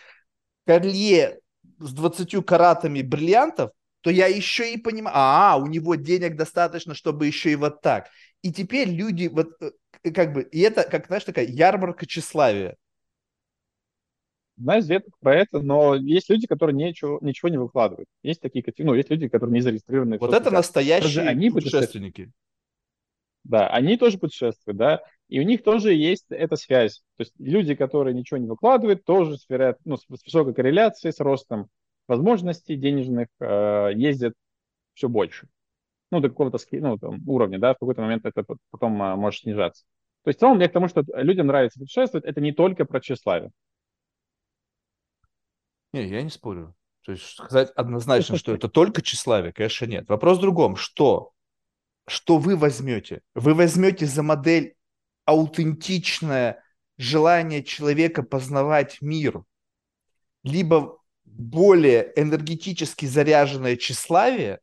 колье 0.68 1.40
с 1.78 1.94
20 1.94 2.44
каратами 2.44 3.00
бриллиантов, 3.00 3.70
то 4.02 4.10
я 4.10 4.26
еще 4.26 4.70
и 4.70 4.76
понимаю, 4.76 5.16
а, 5.16 5.56
у 5.56 5.66
него 5.66 5.94
денег 5.94 6.36
достаточно, 6.36 6.94
чтобы 6.94 7.26
еще 7.26 7.50
и 7.50 7.56
вот 7.56 7.80
так. 7.80 8.08
И 8.42 8.52
теперь 8.52 8.90
люди 8.90 9.28
вот 9.28 9.48
э, 9.62 10.10
как 10.10 10.34
бы, 10.34 10.42
и 10.42 10.60
это, 10.60 10.84
как, 10.84 11.06
знаешь, 11.06 11.24
такая 11.24 11.46
ярмарка 11.46 12.06
тщеславия. 12.06 12.76
Знаешь, 14.58 14.84
это 14.88 15.10
про 15.20 15.36
это, 15.36 15.60
но 15.60 15.94
есть 15.94 16.28
люди, 16.28 16.46
которые 16.46 16.76
ничего, 16.76 17.18
ничего 17.22 17.48
не 17.48 17.58
выкладывают. 17.58 18.08
Есть 18.22 18.42
такие 18.42 18.62
категории, 18.62 18.88
ну, 18.88 18.94
есть 18.94 19.08
люди, 19.08 19.28
которые 19.28 19.54
не 19.54 19.60
зарегистрированы. 19.62 20.18
Вот 20.18 20.34
это 20.34 20.50
настоящие 20.50 21.26
они 21.26 21.50
путешественники. 21.50 22.30
Да, 23.44 23.68
они 23.68 23.96
тоже 23.96 24.18
путешествуют, 24.18 24.76
да, 24.76 25.00
и 25.28 25.40
у 25.40 25.42
них 25.42 25.62
тоже 25.62 25.92
есть 25.94 26.26
эта 26.30 26.56
связь. 26.56 27.02
То 27.16 27.22
есть 27.22 27.34
люди, 27.38 27.74
которые 27.74 28.14
ничего 28.14 28.38
не 28.38 28.46
выкладывают, 28.46 29.04
тоже 29.04 29.36
с, 29.36 29.48
вероят... 29.48 29.78
ну, 29.84 29.96
с 29.96 30.08
высокой 30.08 30.54
корреляцией, 30.54 31.12
с 31.12 31.20
ростом 31.20 31.68
возможностей 32.06 32.76
денежных 32.76 33.28
э, 33.40 33.90
ездят 33.94 34.34
все 34.94 35.08
больше. 35.08 35.48
Ну, 36.10 36.20
до 36.20 36.30
какого-то 36.30 36.58
ну, 36.72 36.98
там, 36.98 37.28
уровня, 37.28 37.58
да, 37.58 37.74
в 37.74 37.78
какой-то 37.78 38.00
момент 38.00 38.24
это 38.24 38.44
потом 38.70 39.02
а, 39.02 39.16
может 39.16 39.40
снижаться. 39.40 39.84
То 40.24 40.28
есть 40.28 40.38
в 40.38 40.40
целом 40.40 40.58
я 40.60 40.68
к 40.68 40.72
тому, 40.72 40.88
что 40.88 41.04
людям 41.14 41.48
нравится 41.48 41.78
путешествовать, 41.78 42.24
это 42.24 42.40
не 42.40 42.52
только 42.52 42.86
про 42.86 43.00
тщеславие. 43.00 43.50
Не, 45.92 46.06
я 46.06 46.22
не 46.22 46.30
спорю. 46.30 46.74
То 47.04 47.12
есть 47.12 47.24
сказать 47.24 47.70
однозначно, 47.76 48.38
что 48.38 48.54
это 48.54 48.68
только 48.68 49.02
тщеславие, 49.02 49.52
конечно, 49.52 49.84
нет. 49.84 50.08
Вопрос 50.08 50.38
в 50.38 50.40
другом. 50.40 50.76
Что 50.76 51.32
что 52.08 52.38
вы 52.38 52.56
возьмете? 52.56 53.20
Вы 53.34 53.54
возьмете 53.54 54.06
за 54.06 54.22
модель 54.22 54.74
аутентичное 55.28 56.64
желание 56.96 57.62
человека 57.62 58.22
познавать 58.22 59.02
мир, 59.02 59.42
либо 60.42 60.96
более 61.26 62.10
энергетически 62.16 63.04
заряженное 63.04 63.76
тщеславие, 63.76 64.60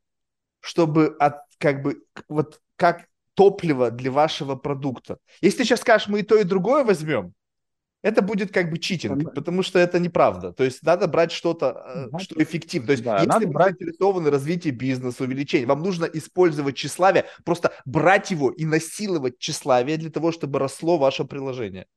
чтобы 0.62 1.16
от, 1.20 1.36
как 1.60 1.84
бы 1.84 2.04
вот 2.28 2.62
как 2.78 3.06
топливо 3.36 3.92
для 3.92 4.12
вашего 4.12 4.56
продукта. 4.56 5.20
Если 5.40 5.60
ты 5.60 5.66
сейчас 5.66 5.82
скажешь, 5.82 6.08
мы 6.08 6.22
и 6.22 6.24
то, 6.24 6.36
и 6.36 6.44
другое 6.44 6.84
возьмем, 6.84 7.36
это 8.06 8.22
будет 8.22 8.54
как 8.54 8.70
бы 8.70 8.78
читинг, 8.78 9.34
потому 9.34 9.64
что 9.64 9.80
это 9.80 9.98
неправда. 10.00 10.54
То 10.54 10.64
есть 10.64 10.84
надо 10.84 11.08
брать 11.08 11.32
что-то, 11.32 12.10
э, 12.14 12.20
что 12.20 12.36
эффективно. 12.42 12.86
То 12.86 12.92
есть 12.92 13.04
да, 13.04 13.18
если 13.18 13.46
вы 13.48 13.52
брать... 13.52 13.80
заинтересованы 13.80 14.30
в 14.30 14.32
развитии 14.32 14.70
бизнеса, 14.70 15.24
увеличении, 15.24 15.66
вам 15.66 15.82
нужно 15.82 16.06
использовать 16.06 16.76
тщеславие, 16.76 17.26
просто 17.44 17.72
брать 17.84 18.30
его 18.30 18.52
и 18.52 18.64
насиловать 18.64 19.40
тщеславие 19.40 19.98
для 19.98 20.12
того, 20.12 20.32
чтобы 20.32 20.60
росло 20.60 21.00
ваше 21.00 21.26
приложение. 21.26 21.88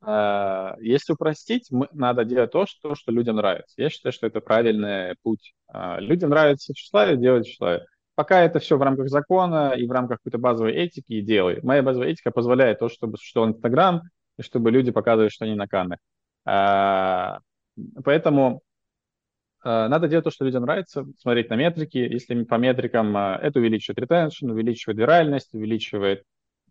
А, 0.00 0.74
если 0.80 1.12
упростить, 1.12 1.68
надо 1.92 2.24
делать 2.24 2.52
то, 2.52 2.64
что, 2.64 2.94
что 2.94 3.12
людям 3.12 3.36
нравится. 3.36 3.74
Я 3.76 3.90
считаю, 3.90 4.14
что 4.14 4.26
это 4.26 4.40
правильный 4.40 5.16
путь. 5.22 5.52
А, 5.66 6.00
людям 6.00 6.30
нравится 6.30 6.72
тщеславие, 6.72 7.18
делать 7.18 7.46
тщеславие. 7.46 7.84
Пока 8.14 8.40
это 8.40 8.58
все 8.58 8.78
в 8.78 8.82
рамках 8.82 9.10
закона 9.10 9.74
и 9.76 9.86
в 9.86 9.92
рамках 9.92 10.20
какой-то 10.20 10.38
базовой 10.38 10.72
этики, 10.72 11.12
и 11.12 11.20
делай. 11.20 11.60
Моя 11.62 11.82
базовая 11.82 12.08
этика 12.08 12.30
позволяет 12.30 12.78
то, 12.78 12.88
чтобы 12.88 13.18
существовал 13.18 13.50
Инстаграм, 13.50 14.00
и 14.38 14.42
чтобы 14.42 14.70
люди 14.70 14.90
показывали, 14.90 15.28
что 15.28 15.44
они 15.44 15.54
на 15.54 15.66
Каннах. 15.66 15.98
А, 16.44 17.40
поэтому 18.04 18.62
а, 19.62 19.88
надо 19.88 20.08
делать 20.08 20.24
то, 20.24 20.30
что 20.30 20.44
людям 20.44 20.62
нравится, 20.62 21.04
смотреть 21.18 21.50
на 21.50 21.56
метрики. 21.56 21.98
Если 21.98 22.42
по 22.44 22.54
метрикам 22.54 23.16
а, 23.16 23.38
это 23.42 23.58
увеличивает 23.58 23.98
ретеншн, 23.98 24.50
увеличивает 24.50 24.98
виральность, 24.98 25.52
увеличивает 25.52 26.22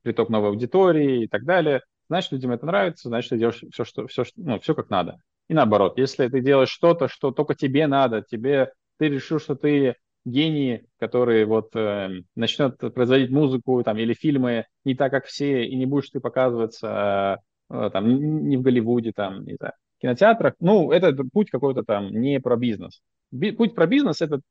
приток 0.01 0.29
новой 0.29 0.49
аудитории 0.49 1.23
и 1.23 1.27
так 1.27 1.43
далее, 1.43 1.81
значит, 2.09 2.31
людям 2.31 2.51
это 2.51 2.65
нравится, 2.65 3.09
значит, 3.09 3.31
ты 3.31 3.37
делаешь 3.37 3.63
все, 3.71 3.83
что, 3.83 4.07
все, 4.07 4.23
ну, 4.37 4.59
все 4.59 4.73
как 4.73 4.89
надо. 4.89 5.17
И 5.49 5.53
наоборот, 5.53 5.97
если 5.97 6.27
ты 6.27 6.41
делаешь 6.41 6.69
что-то, 6.69 7.07
что 7.07 7.31
только 7.31 7.55
тебе 7.55 7.87
надо, 7.87 8.21
тебе, 8.21 8.71
ты 8.97 9.09
решил, 9.09 9.39
что 9.39 9.55
ты 9.55 9.95
гении, 10.25 10.85
которые 10.99 11.45
вот 11.45 11.75
э, 11.75 12.09
начнут 12.35 12.77
производить 12.77 13.29
музыку 13.29 13.81
там 13.83 13.97
или 13.97 14.13
фильмы 14.13 14.65
не 14.83 14.93
так, 14.93 15.11
как 15.11 15.25
все, 15.25 15.65
и 15.65 15.75
не 15.75 15.85
будешь 15.85 16.09
ты 16.09 16.19
показываться 16.19 17.39
э, 17.39 17.46
там 17.69 18.47
не 18.47 18.57
в 18.57 18.61
Голливуде, 18.61 19.11
там, 19.13 19.43
не 19.45 19.55
знаю, 19.55 19.73
в 19.97 20.01
кинотеатрах. 20.01 20.53
Ну, 20.59 20.91
это 20.91 21.15
путь 21.31 21.49
какой-то 21.49 21.83
там 21.83 22.11
не 22.11 22.39
про 22.39 22.55
бизнес. 22.55 23.01
Би- 23.31 23.51
путь 23.51 23.75
про 23.75 23.87
бизнес 23.87 24.21
это 24.21 24.41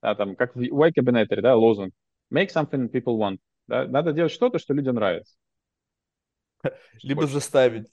а, 0.00 0.14
там, 0.14 0.36
как 0.36 0.56
в 0.56 0.60
Y 0.60 0.92
Combinator, 0.92 1.40
да, 1.40 1.56
лозунг. 1.56 1.92
Make 2.32 2.48
something 2.48 2.90
people 2.90 3.18
want. 3.18 3.38
Да? 3.66 3.86
Надо 3.86 4.12
делать 4.12 4.32
что-то, 4.32 4.58
что 4.58 4.74
людям 4.74 4.94
нравится. 4.94 5.34
Либо 7.02 7.26
заставить 7.26 7.88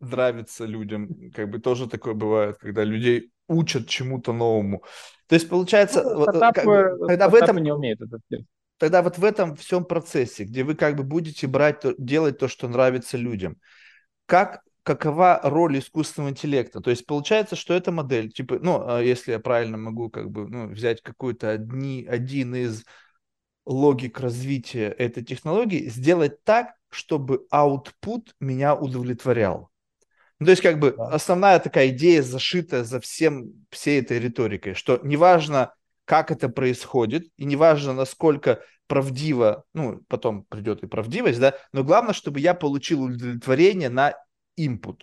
нравится 0.00 0.64
людям, 0.64 1.30
как 1.34 1.50
бы 1.50 1.58
тоже 1.58 1.88
такое 1.88 2.14
бывает, 2.14 2.58
когда 2.58 2.84
людей 2.84 3.30
учат 3.48 3.88
чему-то 3.88 4.32
новому. 4.32 4.82
То 5.28 5.34
есть 5.34 5.48
получается, 5.48 6.02
ну, 6.02 6.16
вот, 6.16 6.22
стартап, 6.24 6.54
как 6.54 6.64
бы, 6.66 7.06
когда 7.06 7.28
в 7.28 7.34
этом 7.34 7.58
не 7.58 7.72
умеет 7.72 8.00
это 8.00 8.18
Тогда 8.78 9.02
вот 9.02 9.16
в 9.16 9.24
этом 9.24 9.56
всем 9.56 9.84
процессе, 9.84 10.44
где 10.44 10.62
вы 10.62 10.74
как 10.74 10.96
бы 10.96 11.02
будете 11.02 11.46
брать, 11.46 11.80
то, 11.80 11.94
делать 11.96 12.38
то, 12.38 12.46
что 12.46 12.68
нравится 12.68 13.16
людям, 13.16 13.56
как 14.26 14.62
какова 14.82 15.40
роль 15.42 15.78
искусственного 15.78 16.30
интеллекта? 16.30 16.80
То 16.80 16.90
есть 16.90 17.06
получается, 17.06 17.56
что 17.56 17.74
эта 17.74 17.90
модель, 17.90 18.30
типа, 18.30 18.58
ну, 18.60 18.86
а 18.86 19.00
если 19.00 19.32
я 19.32 19.40
правильно 19.40 19.76
могу 19.76 20.10
как 20.10 20.30
бы 20.30 20.48
ну, 20.48 20.68
взять 20.68 21.02
какой-то 21.02 21.50
одни, 21.50 22.06
один 22.08 22.54
из 22.54 22.84
логик 23.66 24.20
развития 24.20 24.88
этой 24.90 25.24
технологии, 25.24 25.88
сделать 25.88 26.44
так, 26.44 26.74
чтобы 26.88 27.46
output 27.52 28.28
меня 28.38 28.76
удовлетворял. 28.76 29.70
Ну, 30.38 30.46
то 30.46 30.50
есть, 30.50 30.62
как 30.62 30.78
бы, 30.78 30.92
да. 30.92 31.08
основная 31.08 31.58
такая 31.58 31.88
идея 31.88 32.22
зашита 32.22 32.84
за 32.84 33.00
всем, 33.00 33.66
всей 33.70 34.00
этой 34.00 34.18
риторикой, 34.18 34.74
что 34.74 35.00
неважно, 35.02 35.74
как 36.04 36.30
это 36.30 36.48
происходит, 36.48 37.26
и 37.36 37.44
неважно, 37.44 37.92
насколько 37.92 38.62
правдиво, 38.86 39.64
ну, 39.74 40.02
потом 40.08 40.44
придет 40.44 40.82
и 40.82 40.86
правдивость, 40.86 41.40
да, 41.40 41.54
но 41.72 41.84
главное, 41.84 42.14
чтобы 42.14 42.40
я 42.40 42.54
получил 42.54 43.04
удовлетворение 43.04 43.88
на 43.88 44.14
input. 44.58 45.02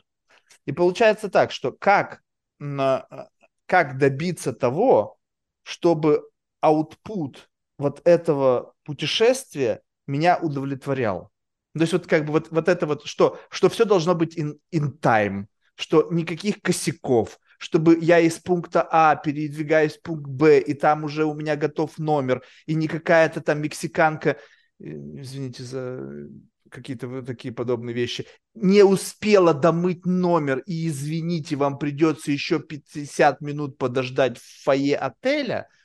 И 0.66 0.72
получается 0.72 1.30
так, 1.30 1.52
что 1.52 1.72
как, 1.72 2.22
как 2.58 3.98
добиться 3.98 4.54
того, 4.54 5.18
чтобы 5.64 6.24
output 6.64 7.38
вот 7.78 8.02
этого 8.06 8.74
путешествия 8.84 9.82
меня 10.08 10.38
удовлетворял. 10.38 11.32
То 11.74 11.82
есть 11.82 11.94
вот 11.94 12.08
как 12.08 12.26
бы 12.26 12.34
вот, 12.34 12.52
вот 12.52 12.70
это 12.70 12.86
вот, 12.86 13.06
что, 13.06 13.40
что 13.50 13.70
все 13.70 13.86
должно 13.86 14.16
быть 14.16 14.38
in, 14.38 14.60
in 14.74 14.98
time, 15.00 15.46
что 15.76 16.08
никаких 16.12 16.62
косяков, 16.62 17.40
чтобы 17.64 17.98
я 18.02 18.20
из 18.20 18.40
пункта 18.40 18.86
А 18.92 19.16
передвигаюсь 19.16 19.98
в 19.98 20.02
пункт 20.02 20.28
Б, 20.28 20.60
и 20.60 20.74
там 20.74 21.06
уже 21.06 21.24
у 21.24 21.34
меня 21.34 21.56
готов 21.56 21.98
номер, 21.98 22.44
и 22.66 22.76
не 22.76 22.90
какая-то 22.90 23.40
там 23.40 23.62
мексиканка, 23.62 24.32
э, 24.80 24.86
извините 24.86 25.64
за 25.64 26.28
какие-то 26.70 27.22
такие 27.22 27.54
подобные 27.54 27.94
вещи, 27.94 28.26
не 28.54 28.84
успела 28.84 29.54
домыть 29.54 30.06
номер, 30.06 30.60
и 30.66 30.90
извините, 30.90 31.56
вам 31.56 31.80
придется 31.80 32.32
еще 32.34 32.60
50 32.60 33.40
минут 33.40 33.78
подождать 33.78 34.38
в 34.38 34.64
фойе 34.64 34.98
отеля– 34.98 35.70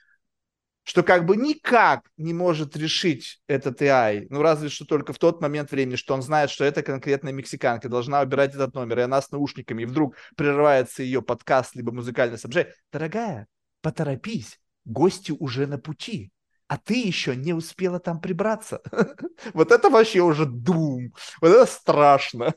что 0.88 1.02
как 1.02 1.26
бы 1.26 1.36
никак 1.36 2.08
не 2.16 2.32
может 2.32 2.74
решить 2.74 3.42
этот 3.46 3.82
AI, 3.82 4.26
ну 4.30 4.40
разве 4.40 4.70
что 4.70 4.86
только 4.86 5.12
в 5.12 5.18
тот 5.18 5.42
момент 5.42 5.70
времени, 5.70 5.96
что 5.96 6.14
он 6.14 6.22
знает, 6.22 6.48
что 6.48 6.64
это 6.64 6.82
конкретная 6.82 7.34
мексиканка, 7.34 7.90
должна 7.90 8.22
убирать 8.22 8.54
этот 8.54 8.72
номер, 8.72 9.00
и 9.00 9.02
она 9.02 9.20
с 9.20 9.30
наушниками, 9.30 9.82
и 9.82 9.84
вдруг 9.84 10.16
прерывается 10.34 11.02
ее 11.02 11.20
подкаст, 11.20 11.76
либо 11.76 11.92
музыкальное 11.92 12.38
сообщение. 12.38 12.72
Дорогая, 12.90 13.46
поторопись, 13.82 14.58
гости 14.86 15.30
уже 15.38 15.66
на 15.66 15.76
пути, 15.76 16.32
а 16.68 16.78
ты 16.78 16.94
еще 16.94 17.36
не 17.36 17.52
успела 17.52 18.00
там 18.00 18.18
прибраться. 18.18 18.80
Вот 19.52 19.72
это 19.72 19.90
вообще 19.90 20.20
уже 20.20 20.46
дум, 20.46 21.12
вот 21.42 21.48
это 21.48 21.66
страшно. 21.66 22.54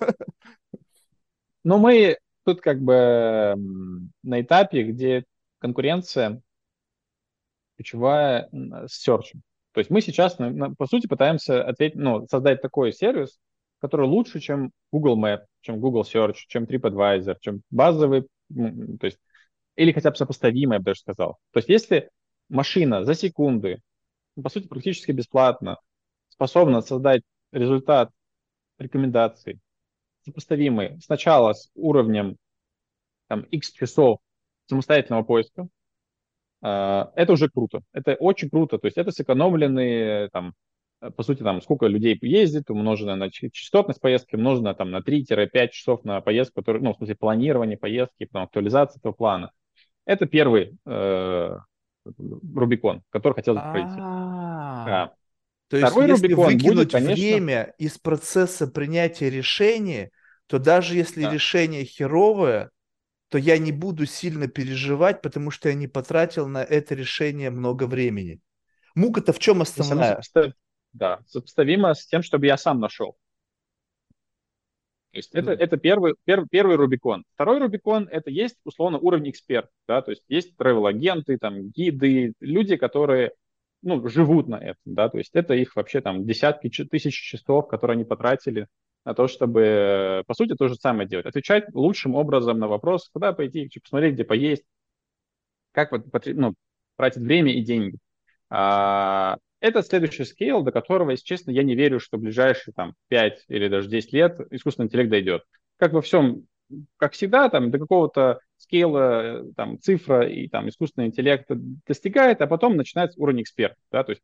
Но 1.66 1.78
мы 1.78 2.18
тут 2.46 2.62
как 2.62 2.80
бы 2.80 3.56
на 4.24 4.42
этапе, 4.42 4.84
где 4.84 5.26
конкуренция 5.60 6.42
ключевая 7.82 8.48
с 8.52 9.08
search. 9.08 9.34
То 9.74 9.80
есть 9.80 9.90
мы 9.90 10.02
сейчас, 10.02 10.36
по 10.36 10.86
сути, 10.86 11.08
пытаемся 11.08 11.64
ответить, 11.64 11.96
ну, 11.98 12.28
создать 12.28 12.62
такой 12.62 12.94
сервис, 12.94 13.40
который 13.80 14.06
лучше, 14.08 14.40
чем 14.40 14.72
Google 14.92 15.20
Map, 15.20 15.40
чем 15.62 15.80
Google 15.80 16.04
Search, 16.04 16.36
чем 16.48 16.66
TripAdvisor, 16.66 17.38
чем 17.42 17.62
базовый, 17.72 18.28
то 18.54 19.06
есть, 19.06 19.18
или 19.76 19.92
хотя 19.92 20.12
бы 20.12 20.18
сопоставимый, 20.18 20.76
я 20.76 20.80
бы 20.80 20.86
даже 20.86 21.00
сказал. 21.00 21.38
То 21.52 21.58
есть 21.58 21.70
если 21.70 22.10
машина 22.50 23.06
за 23.06 23.16
секунды, 23.16 23.82
по 24.42 24.50
сути, 24.50 24.68
практически 24.68 25.12
бесплатно 25.12 25.78
способна 26.30 26.82
создать 26.82 27.24
результат 27.52 28.12
рекомендаций, 28.78 29.60
сопоставимый 30.26 31.02
сначала 31.02 31.54
с 31.54 31.72
уровнем 31.74 32.38
там, 33.28 33.42
X 33.44 33.72
часов 33.72 34.20
самостоятельного 34.68 35.24
поиска, 35.24 35.68
это 36.62 37.34
уже 37.34 37.50
круто. 37.50 37.82
Это 37.92 38.16
очень 38.16 38.50
круто. 38.50 38.78
То 38.78 38.86
есть 38.86 38.98
это 38.98 39.12
сэкономленные, 39.12 40.30
там, 40.30 40.54
по 41.16 41.24
сути, 41.24 41.42
там, 41.42 41.62
сколько 41.62 41.88
людей 41.88 42.18
ездит, 42.22 42.70
умноженное 42.70 43.16
на 43.16 43.32
частотность 43.32 44.00
поездки, 44.00 44.36
умноженное 44.36 44.76
там, 44.76 44.92
на 44.92 45.00
3-5 45.00 45.70
часов 45.70 46.04
на 46.04 46.22
поездку, 46.22 46.62
который, 46.62 46.82
ну, 46.82 46.94
в 46.94 46.98
смысле, 46.98 47.16
планирование 47.16 47.78
поездки, 47.78 48.26
потом 48.26 48.44
актуализация 48.44 49.00
этого 49.00 49.14
плана. 49.14 49.52
Это 50.06 50.28
первый 50.28 50.78
э, 50.86 51.58
Рубикон, 52.06 53.02
который 53.10 53.34
хотел 53.34 53.56
бы 53.56 53.62
пройти. 53.62 53.98
Да. 53.98 55.14
То 55.70 55.78
есть, 55.78 55.90
Второй 55.90 56.10
если 56.10 56.26
Рубикон 56.28 56.46
выкинуть 56.46 56.76
будет, 56.76 56.92
конечно... 56.92 57.16
время 57.16 57.74
из 57.78 57.98
процесса 57.98 58.68
принятия 58.68 59.30
решения, 59.30 60.12
то 60.48 60.60
даже 60.60 60.96
если 60.96 61.24
да. 61.24 61.32
решение 61.32 61.86
херовое, 61.86 62.70
то 63.32 63.38
я 63.38 63.58
не 63.58 63.72
буду 63.72 64.06
сильно 64.06 64.50
переживать, 64.50 65.22
потому 65.22 65.52
что 65.52 65.70
я 65.70 65.76
не 65.76 65.88
потратил 65.88 66.50
на 66.50 66.62
это 66.62 66.96
решение 66.96 67.50
много 67.50 67.86
времени. 67.88 68.42
Мука-то 68.94 69.32
в 69.32 69.40
чем 69.40 69.62
основная? 69.62 70.22
Да, 70.92 71.22
сопоставимо 71.28 71.94
с 71.94 72.06
тем, 72.06 72.24
чтобы 72.24 72.48
я 72.48 72.58
сам 72.58 72.82
нашел. 72.82 73.16
То 75.12 75.18
есть 75.18 75.34
это, 75.34 75.52
это 75.54 75.78
первый, 75.78 76.16
первый, 76.26 76.50
первый 76.50 76.76
Рубикон. 76.76 77.24
Второй 77.34 77.60
Рубикон– 77.60 78.10
это 78.12 78.30
есть, 78.30 78.58
условно, 78.66 78.98
уровень 78.98 79.30
эксперт. 79.30 79.70
Да? 79.88 80.02
То 80.02 80.12
есть 80.12 80.24
есть 80.28 80.54
travel-агенты, 80.58 81.38
там, 81.38 81.70
гиды, 81.70 82.34
люди, 82.42 82.76
которые 82.76 83.32
ну, 83.82 84.06
живут 84.10 84.50
на 84.50 84.58
этом. 84.58 84.94
Да? 84.94 85.08
То 85.08 85.20
есть 85.20 85.32
это 85.34 85.54
их 85.54 85.78
вообще 85.78 86.02
там 86.02 86.26
десятки 86.26 86.70
тысяч 86.70 87.16
часов, 87.16 87.70
которые 87.70 87.96
они 87.96 88.04
потратили 88.04 88.68
на 89.06 89.14
то, 89.14 89.28
чтобы, 89.28 90.24
по 90.28 90.34
сути, 90.34 90.56
то 90.56 90.68
же 90.68 90.76
самое 90.76 91.08
делать. 91.08 91.26
Отвечать 91.26 91.66
лучшим 91.74 92.16
образом 92.16 92.60
на 92.60 92.68
вопрос, 92.68 93.10
куда 93.12 93.34
пойти, 93.34 93.70
посмотреть, 93.82 94.14
где 94.14 94.24
поесть, 94.24 94.64
как 95.72 95.92
вот, 95.92 96.06
ну, 96.26 96.54
тратить 96.98 97.22
время 97.22 97.54
и 97.54 97.62
деньги. 97.62 97.98
А, 98.50 99.38
это 99.60 99.82
следующий 99.84 100.26
скейл, 100.26 100.64
до 100.64 100.72
которого, 100.72 101.12
если 101.12 101.26
честно, 101.26 101.52
я 101.52 101.64
не 101.64 101.76
верю, 101.76 102.00
что 102.00 102.18
в 102.18 102.22
ближайшие 102.22 102.74
там, 102.74 102.96
5 103.08 103.46
или 103.48 103.68
даже 103.68 103.90
10 103.90 104.14
лет 104.14 104.40
искусственный 104.52 104.88
интеллект 104.88 105.10
дойдет. 105.10 105.44
Как 105.78 105.94
во 105.94 106.02
всем, 106.02 106.46
как 106.98 107.14
всегда, 107.14 107.50
там, 107.50 107.72
до 107.72 107.80
какого-то 107.80 108.40
скейла, 108.58 109.44
там, 109.56 109.80
цифра 109.80 110.28
и 110.28 110.48
там, 110.48 110.70
искусственный 110.70 111.08
интеллект 111.08 111.46
достигает, 111.88 112.42
а 112.42 112.48
потом 112.48 112.76
начинается 112.76 113.20
уровень 113.20 113.42
эксперта. 113.42 113.78
Да? 113.92 114.04
То 114.04 114.12
есть 114.12 114.22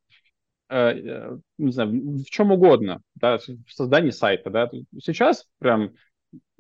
не 0.69 1.71
знаю, 1.71 1.91
в 1.91 2.25
чем 2.25 2.51
угодно, 2.51 3.01
да, 3.15 3.37
в 3.37 3.71
создании 3.71 4.09
сайта, 4.09 4.49
да. 4.49 4.69
Сейчас 5.01 5.45
прям 5.59 5.93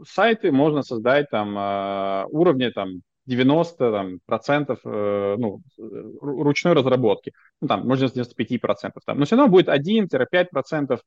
сайты 0.05 0.51
можно 0.51 0.81
создать 0.81 1.29
там 1.29 1.57
э, 1.57 2.25
уровня 2.29 2.71
там 2.71 3.01
90 3.25 3.77
там, 3.77 4.19
процентов 4.25 4.79
ну, 4.85 5.61
ручной 5.77 6.73
разработки. 6.73 7.33
Ну, 7.59 7.67
там, 7.67 7.85
можно 7.85 8.07
95 8.07 8.61
процентов. 8.61 9.03
Там. 9.05 9.19
Но 9.19 9.25
все 9.25 9.35
равно 9.35 9.51
будет 9.51 9.67
1-5 9.67 10.45
процентов 10.49 11.01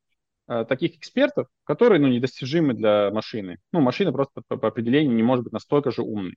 таких 0.47 0.97
экспертов, 0.97 1.47
которые 1.65 1.99
ну, 1.99 2.09
недостижимы 2.09 2.75
для 2.75 3.11
машины. 3.11 3.57
Ну, 3.73 3.81
машина 3.81 4.13
просто 4.13 4.43
по, 4.49 4.59
по 4.59 4.69
определению 4.69 5.15
не 5.15 5.23
может 5.23 5.45
быть 5.45 5.55
настолько 5.55 5.91
же 5.93 6.03
умной. 6.03 6.35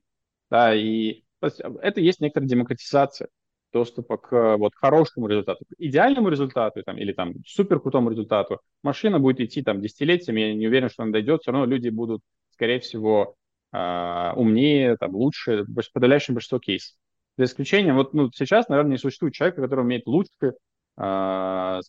Да, 0.50 0.74
и 0.74 1.24
это 1.40 2.00
есть 2.00 2.20
некоторая 2.20 2.48
демократизация 2.48 3.28
доступа 3.74 4.16
к 4.16 4.56
вот 4.56 4.72
хорошему 4.76 5.26
результату, 5.26 5.64
к 5.66 5.74
идеальному 5.78 6.28
результату 6.28 6.82
там, 6.84 6.96
или 6.96 7.12
там 7.12 7.34
супер 7.44 7.80
крутому 7.80 8.10
результату, 8.10 8.60
машина 8.82 9.18
будет 9.18 9.40
идти 9.40 9.62
там 9.62 9.82
десятилетиями, 9.82 10.40
я 10.40 10.54
не 10.54 10.68
уверен, 10.68 10.88
что 10.88 11.02
она 11.02 11.12
дойдет, 11.12 11.42
все 11.42 11.50
равно 11.50 11.66
люди 11.66 11.88
будут, 11.88 12.22
скорее 12.52 12.78
всего, 12.78 13.34
э, 13.72 14.32
умнее, 14.36 14.96
там, 14.96 15.14
лучше, 15.14 15.66
подавляющее 15.92 16.34
большинство 16.34 16.60
кейсов. 16.60 16.96
За 17.36 17.44
исключением, 17.44 17.96
вот 17.96 18.14
ну, 18.14 18.30
сейчас, 18.32 18.68
наверное, 18.68 18.92
не 18.92 18.98
существует 18.98 19.34
человека, 19.34 19.60
который 19.60 19.80
умеет 19.80 20.06
лучше 20.06 20.52
э, 20.96 21.80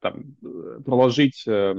там, 0.00 0.36
проложить 0.84 1.42
э, 1.48 1.74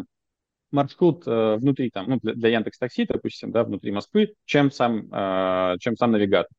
маршрут 0.72 1.24
э, 1.28 1.56
внутри, 1.58 1.92
там, 1.92 2.10
ну, 2.10 2.20
для, 2.24 2.34
для 2.34 2.50
Яндекс 2.50 2.80
Такси, 2.80 3.06
допустим, 3.06 3.52
да, 3.52 3.64
внутри 3.64 3.92
Москвы, 3.92 4.34
чем 4.46 4.72
сам, 4.72 5.08
э, 5.14 5.76
чем 5.80 5.96
сам 5.98 6.12
навигатор. 6.12 6.52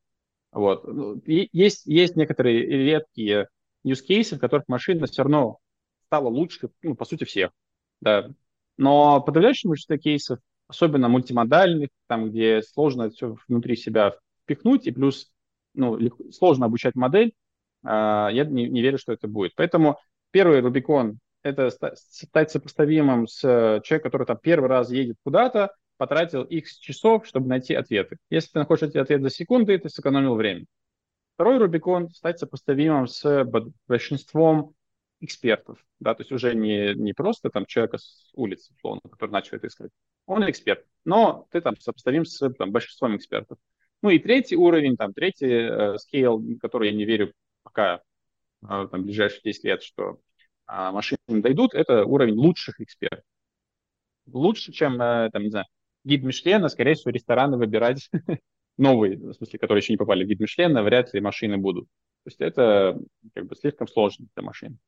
Вот. 0.52 0.86
Ну, 0.86 1.20
есть, 1.26 1.86
есть 1.86 2.14
некоторые 2.16 2.64
редкие 2.66 3.48
use 3.84 4.00
cases, 4.08 4.36
в 4.36 4.40
которых 4.40 4.68
машина 4.68 5.06
все 5.06 5.22
равно 5.22 5.58
стала 6.06 6.28
лучше, 6.28 6.68
ну, 6.82 6.94
по 6.94 7.04
сути, 7.04 7.24
всех. 7.24 7.50
Да. 8.00 8.30
Но 8.76 9.20
подавляющее 9.20 9.68
большинство 9.68 9.96
кейсов, 9.96 10.38
особенно 10.68 11.08
мультимодальных, 11.08 11.88
там, 12.06 12.30
где 12.30 12.62
сложно 12.62 13.10
все 13.10 13.36
внутри 13.48 13.76
себя 13.76 14.14
впихнуть, 14.44 14.86
и 14.86 14.92
плюс 14.92 15.30
ну, 15.74 15.98
сложно 16.30 16.66
обучать 16.66 16.94
модель, 16.94 17.32
а, 17.82 18.28
я 18.30 18.44
не, 18.44 18.68
не 18.68 18.82
верю, 18.82 18.98
что 18.98 19.12
это 19.12 19.28
будет. 19.28 19.54
Поэтому 19.56 19.98
первый 20.30 20.60
Рубикон— 20.60 21.18
это 21.42 21.70
стать 21.70 22.50
сопоставимым 22.50 23.26
с 23.26 23.40
человеком, 23.84 24.10
который 24.10 24.26
там 24.26 24.38
первый 24.42 24.68
раз 24.68 24.90
едет 24.90 25.16
куда-то, 25.24 25.74
потратил 26.02 26.42
x 26.42 26.78
часов, 26.78 27.28
чтобы 27.28 27.46
найти 27.46 27.74
ответы. 27.74 28.16
Если 28.28 28.50
ты 28.50 28.58
находишь 28.58 28.88
эти 28.88 28.98
ответы 28.98 29.22
за 29.22 29.30
секунды, 29.30 29.78
ты 29.78 29.88
сэкономил 29.88 30.34
время. 30.34 30.64
Второй 31.34 31.58
Рубикон— 31.58 32.10
стать 32.10 32.40
сопоставимым 32.40 33.06
с 33.06 33.48
большинством 33.86 34.74
экспертов, 35.20 35.78
да, 36.00 36.14
то 36.16 36.22
есть 36.22 36.32
уже 36.32 36.56
не, 36.56 36.96
не 36.96 37.12
просто 37.12 37.50
там 37.50 37.66
человека 37.66 37.98
с 37.98 38.32
улицы, 38.34 38.72
условно, 38.74 39.00
который 39.08 39.30
начал 39.30 39.56
это 39.56 39.68
искать. 39.68 39.92
Он 40.26 40.50
эксперт, 40.50 40.84
но 41.04 41.46
ты 41.52 41.60
там 41.60 41.78
сопоставим 41.78 42.24
с 42.24 42.50
там, 42.54 42.72
большинством 42.72 43.14
экспертов. 43.14 43.58
Ну 44.02 44.10
и 44.10 44.18
третий 44.18 44.56
уровень, 44.56 44.96
там, 44.96 45.12
третий 45.12 45.46
э, 45.46 45.96
scale, 45.98 46.58
который 46.58 46.90
я 46.90 46.96
не 46.96 47.04
верю 47.04 47.32
пока 47.62 48.02
э, 48.62 48.88
там, 48.90 49.04
ближайшие 49.04 49.42
10 49.44 49.62
лет, 49.62 49.84
что 49.84 50.18
э, 50.66 50.90
машины 50.90 51.18
дойдут, 51.28 51.74
это 51.74 52.04
уровень 52.04 52.34
лучших 52.34 52.80
экспертов. 52.80 53.24
Лучше, 54.26 54.72
чем, 54.72 55.00
э, 55.00 55.30
там, 55.32 55.44
не 55.44 55.50
знаю, 55.50 55.66
гид 56.04 56.22
Мишлена, 56.22 56.68
скорее 56.68 56.94
всего, 56.94 57.10
рестораны 57.10 57.56
выбирать 57.56 58.10
новые, 58.78 59.16
в 59.16 59.34
смысле, 59.34 59.58
которые 59.58 59.82
еще 59.82 59.92
не 59.92 59.98
попали 59.98 60.24
в 60.24 60.28
гид 60.28 60.40
Мишлена, 60.40 60.82
вряд 60.82 61.12
ли 61.14 61.20
машины 61.20 61.58
будут. 61.58 61.86
То 62.24 62.28
есть 62.28 62.40
это 62.40 62.98
как 63.34 63.46
бы 63.46 63.56
слишком 63.56 63.88
сложно 63.88 64.26
для 64.34 64.42
машин. 64.44 64.78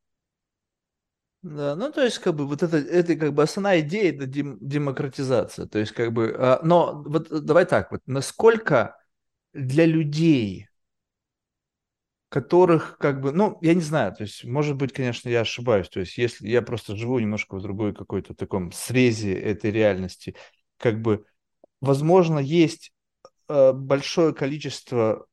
Да, 1.44 1.76
ну 1.76 1.92
то 1.92 2.02
есть 2.02 2.20
как 2.20 2.34
бы 2.36 2.46
вот 2.46 2.62
это, 2.62 2.78
это 2.78 3.16
как 3.16 3.34
бы 3.34 3.42
основная 3.42 3.80
идея 3.80 4.14
это 4.14 4.24
дем, 4.24 4.56
демократизация, 4.62 5.66
то 5.66 5.78
есть 5.78 5.92
как 5.92 6.10
бы, 6.10 6.34
а, 6.38 6.60
но 6.64 7.02
вот 7.04 7.28
давай 7.44 7.66
так 7.66 7.90
вот, 7.92 8.00
насколько 8.06 8.96
для 9.52 9.84
людей, 9.84 10.68
которых 12.30 12.96
как 12.96 13.20
бы, 13.20 13.30
ну 13.32 13.58
я 13.60 13.74
не 13.74 13.82
знаю, 13.82 14.14
то 14.14 14.22
есть 14.22 14.42
может 14.44 14.76
быть, 14.76 14.94
конечно, 14.94 15.28
я 15.28 15.42
ошибаюсь, 15.42 15.90
то 15.90 16.00
есть 16.00 16.16
если 16.16 16.48
я 16.48 16.62
просто 16.62 16.96
живу 16.96 17.18
немножко 17.18 17.56
в 17.56 17.62
другой 17.62 17.92
какой-то 17.94 18.34
таком 18.34 18.72
срезе 18.72 19.34
этой 19.34 19.70
реальности, 19.70 20.36
как 20.84 21.00
бы, 21.00 21.24
возможно, 21.80 22.38
есть 22.38 22.92
э, 23.48 23.72
большое 23.72 24.34
количество 24.34 25.26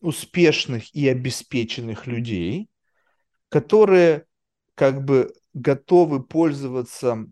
успешных 0.00 0.92
и 0.96 1.08
обеспеченных 1.08 2.08
людей, 2.08 2.68
которые 3.50 4.26
как 4.74 5.04
бы 5.04 5.32
готовы 5.52 6.24
пользоваться 6.24 7.24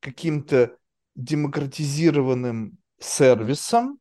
каким-то 0.00 0.76
демократизированным 1.14 2.78
сервисом, 2.98 4.00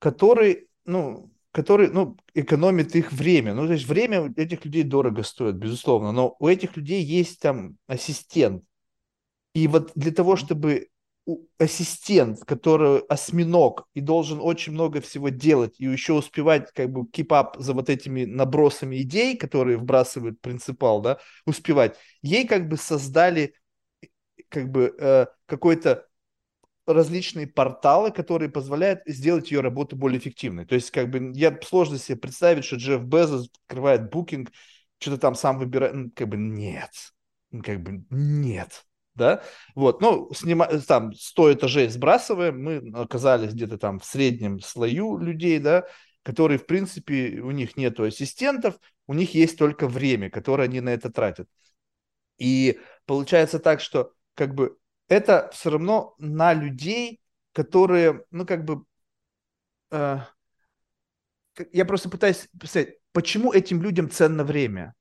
который, 0.00 0.68
ну, 0.84 1.32
который, 1.52 1.88
ну, 1.88 2.18
экономит 2.34 2.94
их 2.96 3.12
время. 3.12 3.54
Ну, 3.54 3.66
то 3.66 3.72
есть 3.72 3.88
время 3.88 4.30
этих 4.36 4.66
людей 4.66 4.82
дорого 4.82 5.22
стоит, 5.22 5.54
безусловно, 5.54 6.12
но 6.12 6.36
у 6.38 6.48
этих 6.48 6.76
людей 6.76 7.02
есть 7.02 7.40
там 7.40 7.78
ассистент. 7.86 8.62
И 9.54 9.68
вот 9.68 9.92
для 9.94 10.12
того, 10.12 10.36
чтобы 10.36 10.88
ассистент, 11.58 12.40
который 12.44 12.98
осьминог 13.08 13.88
и 13.94 14.00
должен 14.00 14.40
очень 14.40 14.72
много 14.72 15.00
всего 15.00 15.30
делать 15.30 15.74
и 15.78 15.84
еще 15.84 16.12
успевать 16.12 16.70
как 16.72 16.90
бы 16.90 17.02
up 17.02 17.54
за 17.58 17.72
вот 17.72 17.88
этими 17.88 18.24
набросами 18.24 19.00
идей, 19.00 19.36
которые 19.36 19.78
вбрасывает 19.78 20.40
принципал, 20.40 21.00
да, 21.00 21.18
успевать. 21.46 21.96
Ей 22.22 22.46
как 22.46 22.68
бы 22.68 22.76
создали 22.76 23.54
как 24.48 24.70
бы 24.70 24.94
э, 24.98 25.26
какой-то 25.46 26.06
различные 26.86 27.46
порталы, 27.46 28.10
которые 28.10 28.50
позволяют 28.50 29.00
сделать 29.06 29.50
ее 29.50 29.60
работу 29.60 29.96
более 29.96 30.18
эффективной. 30.18 30.66
То 30.66 30.74
есть, 30.74 30.90
как 30.90 31.08
бы, 31.08 31.32
я 31.34 31.58
сложно 31.62 31.96
себе 31.96 32.18
представить, 32.18 32.64
что 32.64 32.76
Джефф 32.76 33.02
Безос 33.02 33.48
открывает 33.62 34.10
букинг, 34.10 34.50
что-то 34.98 35.18
там 35.18 35.34
сам 35.34 35.58
выбирает. 35.58 35.94
Ну, 35.94 36.10
как 36.14 36.28
бы 36.28 36.36
нет. 36.36 36.90
Как 37.62 37.82
бы 37.82 38.04
нет 38.10 38.84
да, 39.14 39.42
вот, 39.74 40.00
ну, 40.00 40.32
снима, 40.34 40.66
там 40.86 41.12
100 41.14 41.52
этажей 41.54 41.88
сбрасываем, 41.88 42.62
мы 42.62 42.92
оказались 43.00 43.52
где-то 43.52 43.78
там 43.78 44.00
в 44.00 44.04
среднем 44.04 44.60
слою 44.60 45.18
людей, 45.18 45.58
да, 45.58 45.86
которые, 46.22 46.58
в 46.58 46.66
принципе, 46.66 47.40
у 47.40 47.50
них 47.50 47.76
нету 47.76 48.04
ассистентов, 48.04 48.76
у 49.06 49.14
них 49.14 49.34
есть 49.34 49.58
только 49.58 49.86
время, 49.88 50.30
которое 50.30 50.64
они 50.64 50.80
на 50.80 50.90
это 50.90 51.10
тратят. 51.10 51.48
И 52.38 52.80
получается 53.06 53.58
так, 53.58 53.80
что 53.80 54.12
как 54.34 54.54
бы 54.54 54.76
это 55.08 55.50
все 55.52 55.70
равно 55.70 56.14
на 56.18 56.52
людей, 56.54 57.20
которые, 57.52 58.24
ну, 58.30 58.46
как 58.46 58.64
бы, 58.64 58.84
э, 59.90 60.18
я 61.72 61.84
просто 61.84 62.08
пытаюсь 62.08 62.48
представить, 62.58 62.96
почему 63.12 63.52
этим 63.52 63.82
людям 63.82 64.10
ценно 64.10 64.44
время? 64.44 64.94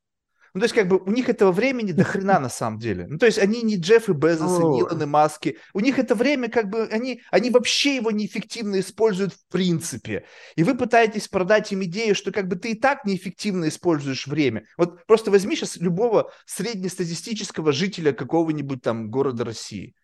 Ну, 0.53 0.59
то 0.59 0.65
есть, 0.65 0.75
как 0.75 0.87
бы, 0.87 0.97
у 0.97 1.09
них 1.09 1.29
этого 1.29 1.51
времени 1.51 1.93
до 1.93 2.03
хрена 2.03 2.39
на 2.39 2.49
самом 2.49 2.77
деле. 2.77 3.07
Ну, 3.09 3.17
то 3.17 3.25
есть, 3.25 3.39
они 3.39 3.63
не 3.63 3.77
Джеффы 3.77 4.13
Безосы, 4.13 4.61
не 4.63 4.81
Илоны 4.81 5.07
Маски. 5.07 5.57
У 5.73 5.79
них 5.79 5.97
это 5.97 6.13
время, 6.13 6.47
как 6.47 6.69
бы, 6.69 6.83
они, 6.91 7.21
они 7.31 7.49
вообще 7.49 7.95
его 7.95 8.11
неэффективно 8.11 8.79
используют 8.79 9.33
в 9.33 9.47
принципе. 9.51 10.25
И 10.55 10.63
вы 10.63 10.75
пытаетесь 10.75 11.27
продать 11.27 11.71
им 11.71 11.83
идею, 11.85 12.13
что, 12.13 12.31
как 12.31 12.47
бы, 12.47 12.55
ты 12.55 12.71
и 12.71 12.75
так 12.75 13.03
неэффективно 13.03 13.67
используешь 13.67 14.27
время. 14.27 14.65
Вот 14.77 15.07
просто 15.07 15.31
возьми 15.31 15.55
сейчас 15.55 15.77
любого 15.77 16.31
среднестатистического 16.45 17.71
жителя 17.71 18.13
какого-нибудь 18.13 18.83
там 18.83 19.09
города 19.09 19.43
России 19.43 19.95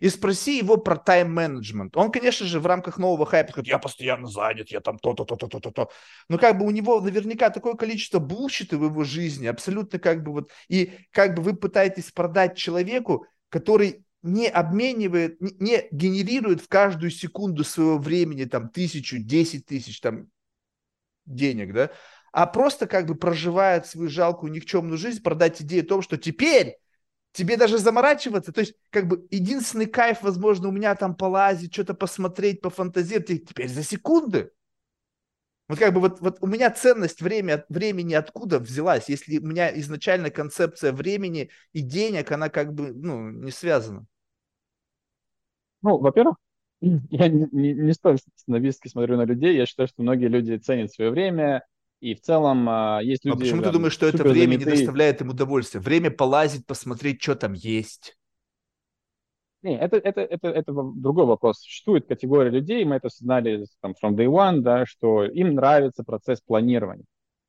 и 0.00 0.08
спроси 0.08 0.58
его 0.58 0.76
про 0.76 0.96
тайм-менеджмент. 0.96 1.96
Он, 1.96 2.10
конечно 2.10 2.46
же, 2.46 2.60
в 2.60 2.66
рамках 2.66 2.98
нового 2.98 3.26
хайпа 3.26 3.52
скажет, 3.52 3.68
я 3.68 3.78
постоянно 3.78 4.26
занят, 4.28 4.70
я 4.70 4.80
там 4.80 4.98
то-то, 4.98 5.24
то-то, 5.24 5.48
то-то, 5.48 5.70
то. 5.70 5.90
Но 6.28 6.38
как 6.38 6.58
бы 6.58 6.66
у 6.66 6.70
него 6.70 7.00
наверняка 7.00 7.50
такое 7.50 7.74
количество 7.74 8.18
булщита 8.18 8.76
в 8.78 8.84
его 8.84 9.04
жизни, 9.04 9.46
абсолютно 9.46 9.98
как 9.98 10.22
бы 10.22 10.32
вот, 10.32 10.50
и 10.68 10.92
как 11.10 11.34
бы 11.34 11.42
вы 11.42 11.56
пытаетесь 11.56 12.10
продать 12.10 12.56
человеку, 12.56 13.26
который 13.48 14.04
не 14.22 14.48
обменивает, 14.48 15.40
не, 15.40 15.50
не 15.60 15.88
генерирует 15.92 16.60
в 16.60 16.68
каждую 16.68 17.10
секунду 17.10 17.64
своего 17.64 17.98
времени 17.98 18.44
там 18.44 18.68
тысячу, 18.68 19.18
десять 19.18 19.66
тысяч 19.66 20.00
там 20.00 20.26
денег, 21.24 21.72
да, 21.72 21.90
а 22.32 22.46
просто 22.46 22.86
как 22.86 23.06
бы 23.06 23.14
проживает 23.14 23.86
свою 23.86 24.10
жалкую 24.10 24.52
никчемную 24.52 24.98
жизнь, 24.98 25.22
продать 25.22 25.62
идею 25.62 25.84
о 25.84 25.86
том, 25.86 26.02
что 26.02 26.16
теперь 26.16 26.76
тебе 27.32 27.56
даже 27.56 27.78
заморачиваться, 27.78 28.52
то 28.52 28.60
есть 28.60 28.74
как 28.90 29.06
бы 29.06 29.26
единственный 29.30 29.86
кайф, 29.86 30.22
возможно, 30.22 30.68
у 30.68 30.72
меня 30.72 30.94
там 30.94 31.14
полазить, 31.14 31.72
что-то 31.72 31.94
посмотреть, 31.94 32.60
пофантазировать, 32.60 33.48
теперь 33.48 33.68
за 33.68 33.82
секунды. 33.82 34.50
Вот 35.68 35.78
как 35.78 35.92
бы 35.92 36.00
вот, 36.00 36.20
вот 36.20 36.38
у 36.40 36.46
меня 36.46 36.70
ценность 36.70 37.20
время, 37.20 37.64
времени 37.68 38.14
откуда 38.14 38.58
взялась, 38.58 39.10
если 39.10 39.38
у 39.38 39.46
меня 39.46 39.78
изначально 39.80 40.30
концепция 40.30 40.92
времени 40.92 41.50
и 41.72 41.82
денег, 41.82 42.32
она 42.32 42.48
как 42.48 42.72
бы 42.72 42.94
ну, 42.94 43.30
не 43.30 43.50
связана. 43.50 44.06
Ну, 45.82 45.98
во-первых, 45.98 46.36
я 46.80 47.28
не, 47.28 47.46
не, 47.52 47.74
не 47.74 47.92
столь 47.92 48.18
снобистски 48.36 48.88
смотрю 48.88 49.18
на 49.18 49.24
людей, 49.24 49.54
я 49.56 49.66
считаю, 49.66 49.88
что 49.88 50.02
многие 50.02 50.28
люди 50.28 50.56
ценят 50.56 50.90
свое 50.90 51.10
время, 51.10 51.64
и 52.00 52.14
в 52.14 52.20
целом 52.20 52.68
а, 52.68 53.00
есть 53.02 53.24
люди... 53.24 53.36
А 53.36 53.40
почему 53.40 53.62
ты 53.62 53.72
думаешь, 53.72 53.92
что 53.92 54.06
это 54.06 54.22
время 54.22 54.52
занятые... 54.52 54.72
не 54.72 54.78
доставляет 54.78 55.20
им 55.20 55.30
удовольствия? 55.30 55.80
Время 55.80 56.10
полазить, 56.10 56.66
посмотреть, 56.66 57.22
что 57.22 57.34
там 57.34 57.54
есть. 57.54 58.16
Не, 59.62 59.76
это, 59.76 59.96
это, 59.96 60.20
это, 60.20 60.48
это 60.48 60.72
другой 60.72 61.26
вопрос. 61.26 61.60
Существует 61.60 62.06
категория 62.06 62.50
людей, 62.50 62.84
мы 62.84 62.96
это 62.96 63.08
знали 63.08 63.64
там 63.80 63.92
from 63.92 64.14
day 64.14 64.26
one, 64.26 64.60
да, 64.60 64.86
что 64.86 65.24
им 65.24 65.54
нравится 65.54 66.04
процесс 66.04 66.40
планирования. 66.40 67.04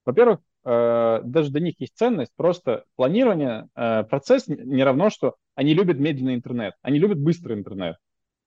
Во-первых, 0.05 0.39
э, 0.65 1.21
даже 1.23 1.51
для 1.51 1.61
них 1.61 1.75
есть 1.79 1.95
ценность, 1.95 2.31
просто 2.35 2.85
планирование, 2.95 3.67
э, 3.75 4.03
процесс 4.05 4.47
не 4.47 4.83
равно, 4.83 5.11
что 5.11 5.35
они 5.53 5.75
любят 5.75 5.99
медленный 5.99 6.33
интернет, 6.33 6.73
они 6.81 6.97
любят 6.97 7.19
быстрый 7.19 7.55
интернет. 7.55 7.97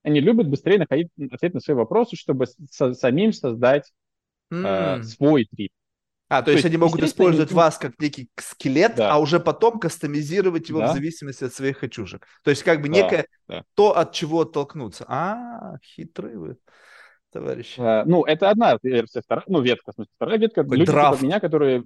Они 0.01 0.19
любят 0.19 0.49
быстрее 0.49 0.79
находить 0.79 1.07
ответ 1.31 1.53
на 1.53 1.61
свои 1.61 1.77
вопросы, 1.77 2.17
чтобы 2.17 2.47
с, 2.47 2.93
самим 2.95 3.31
создать 3.31 3.93
mm. 4.51 4.99
э, 4.99 5.03
свой 5.03 5.45
трип. 5.45 5.71
А, 6.29 6.41
то, 6.41 6.45
то 6.45 6.51
есть, 6.51 6.63
есть 6.63 6.73
они 6.73 6.77
могут 6.77 7.03
использовать 7.03 7.51
они... 7.51 7.57
вас 7.57 7.77
как 7.77 7.99
некий 7.99 8.29
скелет, 8.39 8.95
да. 8.95 9.13
а 9.13 9.19
уже 9.19 9.39
потом 9.39 9.79
кастомизировать 9.79 10.69
его 10.69 10.79
да. 10.79 10.91
в 10.91 10.93
зависимости 10.93 11.43
от 11.43 11.53
своих 11.53 11.79
хочушек. 11.79 12.27
То 12.43 12.49
есть 12.49 12.63
как 12.63 12.81
бы 12.81 12.87
да, 12.87 12.93
некое 12.93 13.27
да. 13.47 13.63
то, 13.75 13.95
от 13.95 14.13
чего 14.13 14.41
оттолкнуться. 14.41 15.05
А, 15.07 15.77
хитрые 15.83 16.37
вы, 16.37 16.57
товарищи. 17.31 17.79
А, 17.79 18.03
ну, 18.05 18.23
это 18.23 18.49
одна 18.49 18.77
версия, 18.81 19.21
вторая, 19.21 19.45
ну, 19.47 19.61
ветка, 19.61 19.91
в 19.91 19.95
смысле, 19.95 20.11
вторая 20.15 20.39
ветка. 20.39 20.61
Люди 20.61 20.85
драфт. 20.85 21.19
Типа 21.19 21.25
меня, 21.25 21.39
которые... 21.39 21.83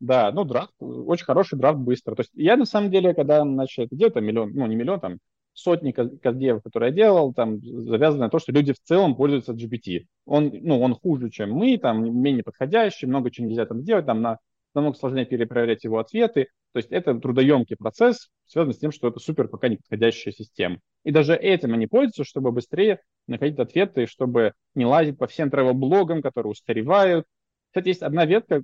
Да, 0.00 0.32
ну, 0.32 0.44
драфт, 0.44 0.72
очень 0.80 1.24
хороший 1.24 1.58
драфт 1.58 1.78
быстро. 1.78 2.16
То 2.16 2.22
есть 2.22 2.32
я, 2.34 2.56
на 2.56 2.66
самом 2.66 2.90
деле, 2.90 3.14
когда 3.14 3.44
начал 3.44 3.84
это 3.84 3.94
делать, 3.94 4.14
там, 4.14 4.24
миллион, 4.24 4.52
ну, 4.52 4.66
не 4.66 4.74
миллион, 4.74 5.00
там, 5.00 5.18
сотни 5.54 5.92
каздеев, 5.92 6.62
которые 6.62 6.90
я 6.90 6.96
делал, 6.96 7.34
там 7.34 7.60
завязано 7.62 8.24
на 8.24 8.30
то, 8.30 8.38
что 8.38 8.52
люди 8.52 8.72
в 8.72 8.80
целом 8.80 9.14
пользуются 9.16 9.52
GPT. 9.52 10.06
Он, 10.24 10.50
ну, 10.52 10.80
он 10.80 10.94
хуже, 10.94 11.30
чем 11.30 11.52
мы, 11.52 11.78
там 11.78 12.04
менее 12.22 12.42
подходящий, 12.42 13.06
много 13.06 13.30
чего 13.30 13.46
нельзя 13.46 13.66
там 13.66 13.80
сделать, 13.80 14.06
там 14.06 14.22
на 14.22 14.38
намного 14.74 14.96
сложнее 14.96 15.26
перепроверять 15.26 15.84
его 15.84 15.98
ответы. 15.98 16.48
То 16.72 16.78
есть 16.78 16.90
это 16.90 17.14
трудоемкий 17.14 17.76
процесс, 17.76 18.30
связанный 18.46 18.74
с 18.74 18.78
тем, 18.78 18.92
что 18.92 19.08
это 19.08 19.20
супер 19.20 19.48
пока 19.48 19.68
не 19.68 19.76
подходящая 19.76 20.32
система. 20.32 20.78
И 21.04 21.10
даже 21.10 21.34
этим 21.36 21.74
они 21.74 21.86
пользуются, 21.86 22.24
чтобы 22.24 22.52
быстрее 22.52 23.00
находить 23.26 23.58
ответы, 23.58 24.06
чтобы 24.06 24.54
не 24.74 24.86
лазить 24.86 25.18
по 25.18 25.26
всем 25.26 25.48
travel-блогам, 25.48 26.22
которые 26.22 26.52
устаревают. 26.52 27.26
Кстати, 27.68 27.88
есть 27.88 28.02
одна 28.02 28.24
ветка 28.24 28.62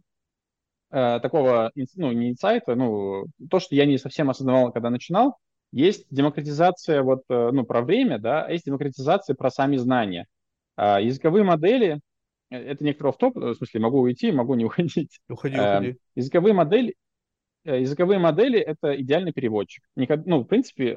э, 0.90 1.20
такого, 1.20 1.70
ну, 1.96 2.12
не 2.12 2.30
инсайта, 2.30 2.74
ну, 2.74 3.26
то, 3.50 3.60
что 3.60 3.74
я 3.74 3.84
не 3.84 3.98
совсем 3.98 4.30
осознавал, 4.30 4.72
когда 4.72 4.88
начинал, 4.88 5.36
есть 5.72 6.06
демократизация 6.10 7.02
вот, 7.02 7.22
э, 7.28 7.50
ну, 7.52 7.64
про 7.64 7.82
время, 7.82 8.18
да, 8.18 8.44
а 8.44 8.50
есть 8.50 8.64
демократизация 8.64 9.34
про 9.34 9.50
сами 9.50 9.76
знания. 9.76 10.26
А, 10.76 11.00
языковые 11.00 11.44
модели, 11.44 12.00
э, 12.50 12.56
это 12.56 12.84
некоторый 12.84 13.12
топ 13.12 13.36
в 13.36 13.54
смысле, 13.54 13.80
могу 13.80 14.00
уйти, 14.00 14.32
могу 14.32 14.54
не 14.54 14.64
уходить. 14.66 15.20
Уходи, 15.28 15.56
эм, 15.56 15.76
уходи. 15.76 15.98
Языковые 16.14 16.54
модели, 16.54 16.94
э, 17.64 17.80
языковые 17.80 18.18
модели— 18.18 18.58
это 18.60 18.98
идеальный 19.00 19.32
переводчик. 19.32 19.84
Ну, 19.94 20.40
в 20.40 20.44
принципе, 20.44 20.96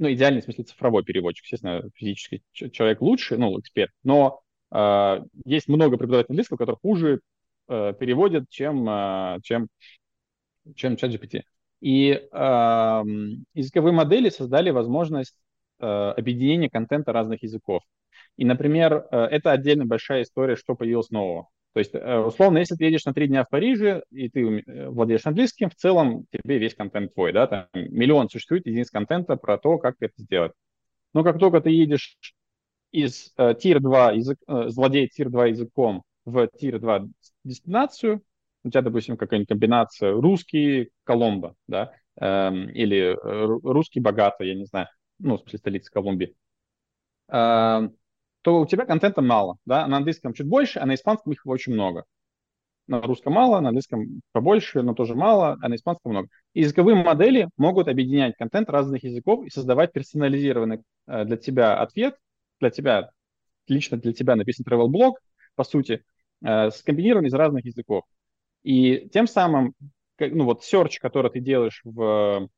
ну, 0.00 0.12
идеальный, 0.12 0.40
в 0.40 0.44
смысле, 0.44 0.64
цифровой 0.64 1.02
переводчик. 1.02 1.44
Естественно, 1.44 1.82
физический 1.94 2.42
человек 2.52 3.00
лучше, 3.00 3.36
ну, 3.36 3.58
эксперт, 3.58 3.90
но 4.04 4.40
есть 5.44 5.66
много 5.66 5.96
преподавателей 5.96 6.34
английского, 6.34 6.56
которые 6.56 6.78
хуже 6.80 7.20
переводят, 7.66 8.48
чем, 8.48 9.40
чем, 9.42 9.66
чем 10.76 10.94
ChatGPT. 10.94 11.42
И 11.80 12.10
э, 12.10 13.02
языковые 13.54 13.92
модели 13.92 14.30
создали 14.30 14.70
возможность 14.70 15.36
э, 15.80 15.86
объединения 15.86 16.68
контента 16.68 17.12
разных 17.12 17.42
языков. 17.42 17.82
И, 18.36 18.44
например, 18.44 19.06
э, 19.10 19.16
это 19.16 19.52
отдельно 19.52 19.86
большая 19.86 20.22
история, 20.22 20.56
что 20.56 20.74
появилось 20.74 21.10
нового. 21.10 21.48
То 21.74 21.80
есть, 21.80 21.94
э, 21.94 22.18
условно, 22.18 22.58
если 22.58 22.74
ты 22.74 22.84
едешь 22.84 23.04
на 23.04 23.14
три 23.14 23.28
дня 23.28 23.44
в 23.44 23.48
Париже, 23.48 24.02
и 24.10 24.28
ты 24.28 24.40
э, 24.40 24.88
владеешь 24.88 25.26
английским, 25.26 25.70
в 25.70 25.76
целом 25.76 26.26
тебе 26.32 26.58
весь 26.58 26.74
контент 26.74 27.14
твой, 27.14 27.32
да, 27.32 27.46
там 27.46 27.66
миллион 27.74 28.28
существует 28.28 28.66
единиц 28.66 28.90
контента 28.90 29.36
про 29.36 29.58
то, 29.58 29.78
как 29.78 29.96
это 30.00 30.14
сделать. 30.16 30.52
Но 31.14 31.22
как 31.24 31.38
только 31.38 31.60
ты 31.60 31.70
едешь 31.70 32.18
из 32.90 33.32
э, 33.36 33.52
Tier 33.52 33.80
2 33.80 34.12
язык, 34.12 34.38
э, 34.46 34.68
владеет 34.74 35.10
Tier 35.18 35.28
2 35.28 35.46
языком 35.46 36.02
в 36.24 36.48
Tier 36.60 36.78
2 36.78 37.06
дестинацию, 37.44 38.22
у 38.64 38.70
тебя, 38.70 38.82
допустим, 38.82 39.16
какая-нибудь 39.16 39.48
комбинация 39.48 40.12
русский 40.12 40.90
Коломбо, 41.04 41.54
да, 41.66 41.92
эм, 42.16 42.68
или 42.70 43.14
э, 43.14 43.46
русский 43.62 44.00
богато, 44.00 44.44
я 44.44 44.54
не 44.54 44.64
знаю, 44.64 44.88
ну, 45.18 45.36
в 45.36 45.40
смысле 45.40 45.58
столица 45.58 45.90
Колумбии, 45.90 46.34
эм, 47.28 47.94
то 48.42 48.60
у 48.60 48.66
тебя 48.66 48.86
контента 48.86 49.22
мало, 49.22 49.56
да, 49.64 49.86
на 49.86 49.98
английском 49.98 50.32
чуть 50.34 50.46
больше, 50.46 50.78
а 50.78 50.86
на 50.86 50.94
испанском 50.94 51.32
их 51.32 51.46
очень 51.46 51.72
много. 51.72 52.04
На 52.86 53.02
русском 53.02 53.34
мало, 53.34 53.60
на 53.60 53.68
английском 53.68 54.22
побольше, 54.32 54.80
но 54.82 54.94
тоже 54.94 55.14
мало, 55.14 55.58
а 55.60 55.68
на 55.68 55.74
испанском 55.74 56.12
много. 56.12 56.28
И 56.54 56.62
языковые 56.62 56.96
модели 56.96 57.48
могут 57.58 57.86
объединять 57.86 58.34
контент 58.36 58.70
разных 58.70 59.04
языков 59.04 59.44
и 59.44 59.50
создавать 59.50 59.92
персонализированный 59.92 60.80
э, 61.06 61.24
для 61.26 61.36
тебя 61.36 61.78
ответ, 61.78 62.16
для 62.60 62.70
тебя, 62.70 63.10
лично 63.66 63.98
для 63.98 64.14
тебя 64.14 64.36
написан 64.36 64.64
travel 64.66 64.88
блог, 64.88 65.20
по 65.54 65.64
сути, 65.64 66.02
э, 66.42 66.70
скомбинированный 66.70 67.28
из 67.28 67.34
разных 67.34 67.66
языков. 67.66 68.04
И 68.68 69.08
тем 69.14 69.26
самым, 69.26 69.72
ну 70.18 70.44
вот 70.44 70.60
search, 70.60 70.98
который 71.00 71.30
ты 71.30 71.40
делаешь 71.40 71.80
в, 71.84 72.50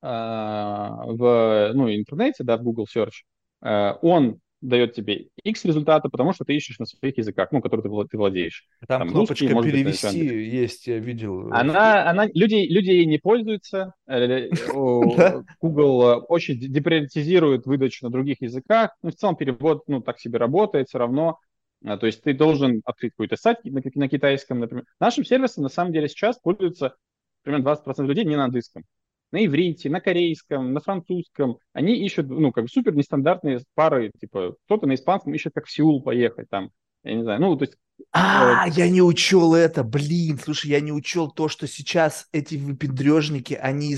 а, 0.00 1.04
в 1.04 1.72
ну, 1.74 1.94
интернете, 1.94 2.44
да, 2.44 2.56
в 2.56 2.62
Google 2.62 2.86
Search, 2.86 3.24
э, 3.62 3.92
он 4.00 4.40
дает 4.62 4.94
тебе 4.94 5.26
X 5.44 5.66
результата, 5.66 6.08
потому 6.08 6.32
что 6.32 6.46
ты 6.46 6.56
ищешь 6.56 6.78
на 6.78 6.86
своих 6.86 7.18
языках, 7.18 7.52
ну, 7.52 7.60
которые 7.60 7.82
ты, 7.82 8.08
ты 8.08 8.16
владеешь. 8.16 8.64
Там, 8.86 9.00
Там 9.00 9.10
кнопочка 9.10 9.48
русский, 9.50 9.70
перевести 9.70 10.28
быть, 10.30 10.48
есть, 10.50 10.86
я 10.86 10.98
видел. 10.98 11.52
Она, 11.52 12.08
она, 12.08 12.26
люди, 12.32 12.66
люди 12.66 12.88
ей 12.88 13.04
не 13.04 13.18
пользуются. 13.18 13.92
Э, 14.06 14.48
Google 15.60 16.24
очень 16.26 16.58
деприоритизирует 16.58 17.66
выдачу 17.66 18.06
на 18.06 18.10
других 18.10 18.40
языках. 18.40 18.96
Ну, 19.02 19.10
в 19.10 19.14
целом 19.14 19.36
перевод, 19.36 19.82
ну, 19.88 20.00
так 20.00 20.18
себе 20.20 20.38
работает 20.38 20.88
все 20.88 20.96
равно. 20.96 21.38
А, 21.84 21.96
то 21.96 22.06
есть 22.06 22.22
ты 22.22 22.34
должен 22.34 22.82
открыть 22.84 23.12
какой-то 23.12 23.36
сайт 23.36 23.64
на, 23.64 23.80
на 23.94 24.08
китайском, 24.08 24.60
например. 24.60 24.84
Нашим 24.98 25.24
сервисом 25.24 25.62
на 25.62 25.68
самом 25.68 25.92
деле 25.92 26.08
сейчас 26.08 26.38
пользуются 26.38 26.96
примерно 27.42 27.68
20% 27.68 28.06
людей 28.06 28.24
не 28.24 28.36
на 28.36 28.44
английском. 28.44 28.84
На 29.30 29.44
иврите, 29.44 29.90
на 29.90 30.00
корейском, 30.00 30.72
на 30.72 30.80
французском. 30.80 31.58
Они 31.72 31.94
ищут, 32.04 32.28
ну, 32.28 32.50
как 32.50 32.68
супер 32.68 32.94
нестандартные 32.94 33.60
пары, 33.74 34.10
типа, 34.18 34.56
кто-то 34.64 34.86
на 34.86 34.94
испанском 34.94 35.34
ищет, 35.34 35.52
как 35.54 35.66
в 35.66 35.70
Сеул 35.70 36.02
поехать, 36.02 36.48
там, 36.48 36.70
я 37.04 37.14
не 37.14 37.22
знаю, 37.22 37.40
ну, 37.40 37.56
то 37.56 37.64
есть... 37.64 37.76
А, 38.12 38.66
э, 38.66 38.70
я 38.70 38.88
не 38.88 39.02
учел 39.02 39.54
это, 39.54 39.84
блин, 39.84 40.38
слушай, 40.42 40.70
я 40.70 40.80
не 40.80 40.92
учел 40.92 41.30
то, 41.30 41.48
что 41.48 41.66
сейчас 41.66 42.26
эти 42.32 42.54
выпендрежники, 42.54 43.54
они 43.54 43.96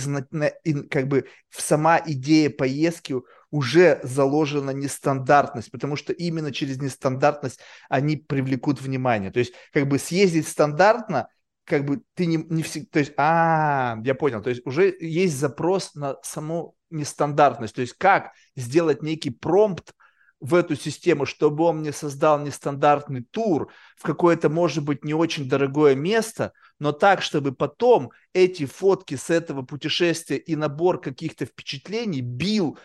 как 0.91 1.07
бы 1.07 1.27
сама 1.51 2.01
идея 2.05 2.51
поездки 2.51 3.15
уже 3.51 4.01
заложена 4.03 4.71
нестандартность, 4.71 5.71
потому 5.71 5.97
что 5.97 6.13
именно 6.13 6.53
через 6.53 6.81
нестандартность 6.81 7.61
они 7.89 8.17
привлекут 8.17 8.81
внимание. 8.81 9.31
То 9.31 9.41
есть 9.41 9.55
как 9.73 9.89
бы 9.89 9.99
съездить 9.99 10.49
стандартно, 10.49 11.29
как 11.65 11.85
бы 11.85 12.03
ты 12.15 12.27
не, 12.27 12.37
не 12.37 12.63
всегда, 12.63 12.89
то 12.93 12.99
есть, 12.99 13.13
а, 13.17 13.97
я 14.05 14.15
понял, 14.15 14.43
то 14.43 14.51
есть 14.51 14.63
уже 14.67 14.95
есть 15.01 15.37
запрос 15.37 15.95
на 15.95 16.17
саму 16.23 16.75
нестандартность, 16.91 17.75
то 17.75 17.81
есть 17.81 17.95
как 17.95 18.33
сделать 18.57 19.03
некий 19.03 19.31
промпт 19.31 19.95
в 20.41 20.55
эту 20.55 20.75
систему, 20.75 21.27
чтобы 21.27 21.65
он 21.65 21.79
мне 21.79 21.93
создал 21.93 22.41
нестандартный 22.41 23.23
тур 23.23 23.71
в 23.97 24.03
какое-то, 24.03 24.49
может 24.49 24.85
быть, 24.85 25.05
не 25.05 25.13
очень 25.13 25.49
дорогое 25.49 25.95
место, 25.95 26.53
но 26.79 26.93
так, 26.93 27.21
чтобы 27.21 27.53
потом 27.53 28.11
эти 28.33 28.65
фотки 28.65 29.17
с 29.17 29.29
этого 29.29 29.63
путешествия 29.63 30.39
и 30.39 30.57
набор 30.57 31.01
каких-то 31.01 31.45
впечатлений 31.45 32.23
бил 32.23 32.79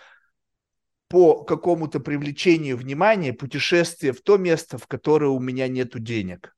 по 1.08 1.44
какому-то 1.44 2.00
привлечению 2.00 2.78
внимания 2.78 3.34
путешествие 3.34 4.14
в 4.14 4.22
то 4.22 4.38
место, 4.38 4.78
в 4.78 4.88
которое 4.88 5.30
у 5.30 5.40
меня 5.40 5.68
нету 5.68 6.00
денег. 6.00 6.56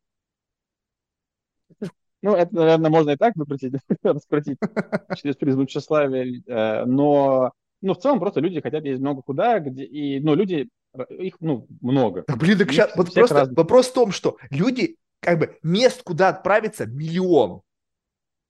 Ну, 2.23 2.35
это, 2.35 2.53
наверное, 2.53 2.89
можно 2.89 3.11
и 3.11 3.15
так 3.15 3.35
выкрутить, 3.35 3.73
раскрутить 4.03 4.57
через 5.17 5.35
призму 5.35 5.65
тщеславия, 5.65 6.41
э, 6.47 6.85
но 6.85 7.51
ну, 7.81 7.93
в 7.93 7.99
целом 7.99 8.19
просто 8.19 8.39
люди 8.39 8.59
хотят 8.59 8.83
ездить 8.83 9.01
много 9.01 9.21
куда, 9.21 9.59
где, 9.59 9.83
и, 9.83 10.19
ну, 10.19 10.33
люди, 10.33 10.67
их, 11.09 11.35
ну, 11.39 11.67
много. 11.81 12.23
Да, 12.27 12.35
блин, 12.35 12.57
так 12.57 12.71
сейчас, 12.71 12.95
вот 12.95 13.13
просто 13.13 13.35
разных... 13.35 13.57
вопрос 13.57 13.89
в 13.89 13.93
том, 13.93 14.11
что 14.11 14.37
люди, 14.49 14.97
как 15.19 15.37
бы, 15.37 15.57
мест, 15.61 16.01
куда 16.01 16.29
отправиться, 16.29 16.87
миллион. 16.87 17.61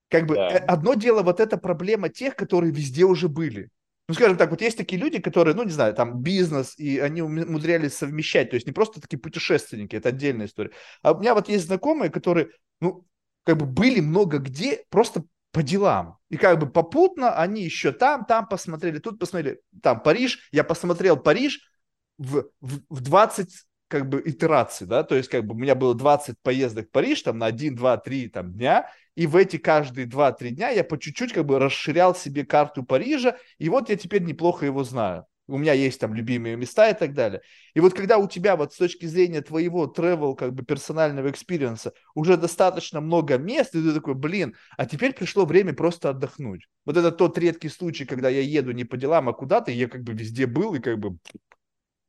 Как 0.09 0.25
бы, 0.25 0.35
да. 0.35 0.49
Э, 0.49 0.57
одно 0.59 0.93
дело, 0.93 1.23
вот 1.23 1.41
эта 1.41 1.57
проблема 1.57 2.07
тех, 2.07 2.35
которые 2.35 2.71
везде 2.71 3.03
уже 3.03 3.27
были 3.27 3.69
ну, 4.07 4.13
скажем 4.13 4.37
так, 4.37 4.49
вот 4.51 4.61
есть 4.61 4.77
такие 4.77 5.01
люди, 5.01 5.19
которые, 5.19 5.53
ну, 5.53 5.63
не 5.63 5.71
знаю, 5.71 5.93
там, 5.93 6.21
бизнес, 6.21 6.77
и 6.77 6.97
они 6.99 7.21
умудрялись 7.21 7.97
совмещать, 7.97 8.49
то 8.49 8.55
есть 8.55 8.65
не 8.65 8.71
просто 8.71 9.01
такие 9.01 9.19
путешественники, 9.19 9.95
это 9.95 10.09
отдельная 10.09 10.45
история. 10.45 10.71
А 11.01 11.11
у 11.11 11.19
меня 11.19 11.33
вот 11.33 11.49
есть 11.49 11.65
знакомые, 11.65 12.09
которые, 12.09 12.49
ну, 12.79 13.05
как 13.43 13.57
бы 13.57 13.65
были 13.65 13.99
много 13.99 14.37
где, 14.37 14.85
просто 14.89 15.23
по 15.51 15.63
делам. 15.63 16.17
И 16.29 16.37
как 16.37 16.59
бы 16.59 16.69
попутно 16.69 17.31
они 17.35 17.63
еще 17.63 17.91
там, 17.91 18.25
там 18.25 18.47
посмотрели, 18.47 18.99
тут 18.99 19.19
посмотрели, 19.19 19.59
там 19.81 20.01
Париж, 20.01 20.47
я 20.51 20.63
посмотрел 20.63 21.17
Париж 21.17 21.69
в, 22.17 22.43
в, 22.61 22.79
в 22.89 23.01
20 23.01 23.49
как 23.87 24.09
бы 24.09 24.21
итераций, 24.25 24.85
да, 24.87 25.03
то 25.03 25.15
есть 25.15 25.29
как 25.29 25.45
бы 25.45 25.55
у 25.55 25.57
меня 25.57 25.75
было 25.75 25.95
20 25.95 26.37
поездок 26.41 26.87
в 26.87 26.91
Париж 26.91 27.21
там 27.21 27.37
на 27.37 27.45
1, 27.45 27.75
2, 27.75 27.97
3 27.97 28.27
там 28.29 28.53
дня, 28.53 28.89
и 29.15 29.27
в 29.27 29.35
эти 29.35 29.57
каждые 29.57 30.07
2-3 30.07 30.51
дня 30.51 30.69
я 30.69 30.83
по 30.83 30.99
чуть-чуть 30.99 31.33
как 31.33 31.45
бы 31.45 31.59
расширял 31.59 32.13
себе 32.15 32.45
карту 32.45 32.83
Парижа, 32.83 33.37
и 33.57 33.69
вот 33.69 33.89
я 33.89 33.95
теперь 33.95 34.23
неплохо 34.23 34.65
его 34.65 34.83
знаю. 34.83 35.25
У 35.49 35.57
меня 35.57 35.71
есть 35.71 35.99
там 36.01 36.13
любимые 36.13 36.57
места 36.57 36.89
и 36.89 36.93
так 36.93 37.13
далее. 37.13 37.41
И 37.73 37.79
вот 37.79 37.93
когда 37.93 38.17
у 38.17 38.27
тебя 38.27 38.57
вот 38.57 38.73
с 38.73 38.77
точки 38.77 39.05
зрения 39.05 39.41
твоего 39.41 39.85
travel, 39.85 40.35
как 40.35 40.53
бы 40.53 40.65
персонального 40.65 41.31
experience 41.31 41.88
а 41.88 41.93
уже 42.15 42.35
достаточно 42.35 42.99
много 42.99 43.37
мест, 43.37 43.73
и 43.73 43.81
ты 43.81 43.93
такой, 43.93 44.13
блин, 44.13 44.55
а 44.75 44.85
теперь 44.85 45.13
пришло 45.13 45.45
время 45.45 45.73
просто 45.73 46.09
отдохнуть. 46.09 46.67
Вот 46.85 46.97
это 46.97 47.11
тот 47.11 47.37
редкий 47.37 47.69
случай, 47.69 48.03
когда 48.03 48.27
я 48.27 48.41
еду 48.41 48.71
не 48.71 48.83
по 48.83 48.97
делам, 48.97 49.29
а 49.29 49.33
куда-то, 49.33 49.71
я 49.71 49.87
как 49.87 50.03
бы 50.03 50.11
везде 50.11 50.47
был, 50.47 50.75
и 50.75 50.79
как 50.79 50.99
бы 50.99 51.17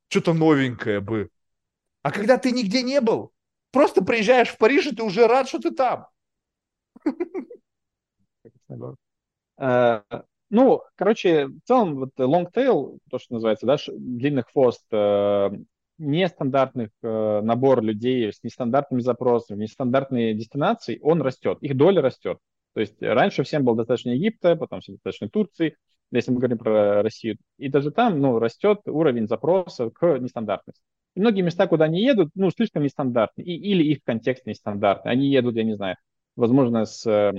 что-то 0.08 0.34
новенькое 0.34 1.00
бы. 1.00 1.30
А 2.08 2.10
когда 2.10 2.38
ты 2.38 2.52
нигде 2.52 2.82
не 2.82 3.02
был, 3.02 3.32
просто 3.70 4.02
приезжаешь 4.02 4.48
в 4.48 4.56
Париж, 4.56 4.86
и 4.86 4.96
ты 4.96 5.02
уже 5.02 5.26
рад, 5.26 5.46
что 5.46 5.58
ты 5.58 5.70
там. 5.72 6.06
Э, 9.60 10.02
ну, 10.50 10.82
короче, 10.94 11.46
в 11.48 11.60
целом, 11.64 11.96
вот 11.96 12.10
long 12.16 12.46
tail, 12.54 12.98
то, 13.10 13.18
что 13.18 13.34
называется, 13.34 13.66
да, 13.66 13.76
длинный 13.88 14.44
хвост, 14.44 14.84
э, 14.92 15.50
нестандартных 15.98 16.90
э, 17.02 17.40
набор 17.42 17.82
людей 17.82 18.32
с 18.32 18.44
нестандартными 18.44 19.00
запросами, 19.00 19.64
нестандартные 19.64 20.34
дестинации, 20.34 21.00
он 21.02 21.22
растет, 21.22 21.58
их 21.60 21.76
доля 21.76 22.02
растет. 22.02 22.38
То 22.74 22.80
есть 22.80 23.02
раньше 23.02 23.42
всем 23.42 23.64
было 23.64 23.76
достаточно 23.76 24.10
Египта, 24.10 24.54
потом 24.54 24.80
всем 24.80 24.94
достаточно 24.94 25.28
Турции, 25.28 25.76
если 26.12 26.30
мы 26.30 26.38
говорим 26.38 26.58
про 26.58 27.02
Россию. 27.02 27.38
И 27.56 27.68
даже 27.68 27.90
там, 27.90 28.20
ну, 28.20 28.38
растет 28.38 28.82
уровень 28.86 29.26
запроса 29.26 29.90
к 29.90 30.18
нестандартности. 30.18 30.87
И 31.18 31.20
многие 31.20 31.42
места, 31.42 31.66
куда 31.66 31.86
они 31.86 32.00
едут, 32.00 32.30
ну, 32.36 32.48
слишком 32.52 32.84
нестандартные, 32.84 33.44
и, 33.44 33.56
или 33.56 33.82
их 33.82 34.04
контекст 34.04 34.46
нестандартный. 34.46 35.10
Они 35.10 35.28
едут, 35.28 35.56
я 35.56 35.64
не 35.64 35.74
знаю, 35.74 35.96
возможно, 36.36 36.84
с 36.84 37.04
э, 37.10 37.32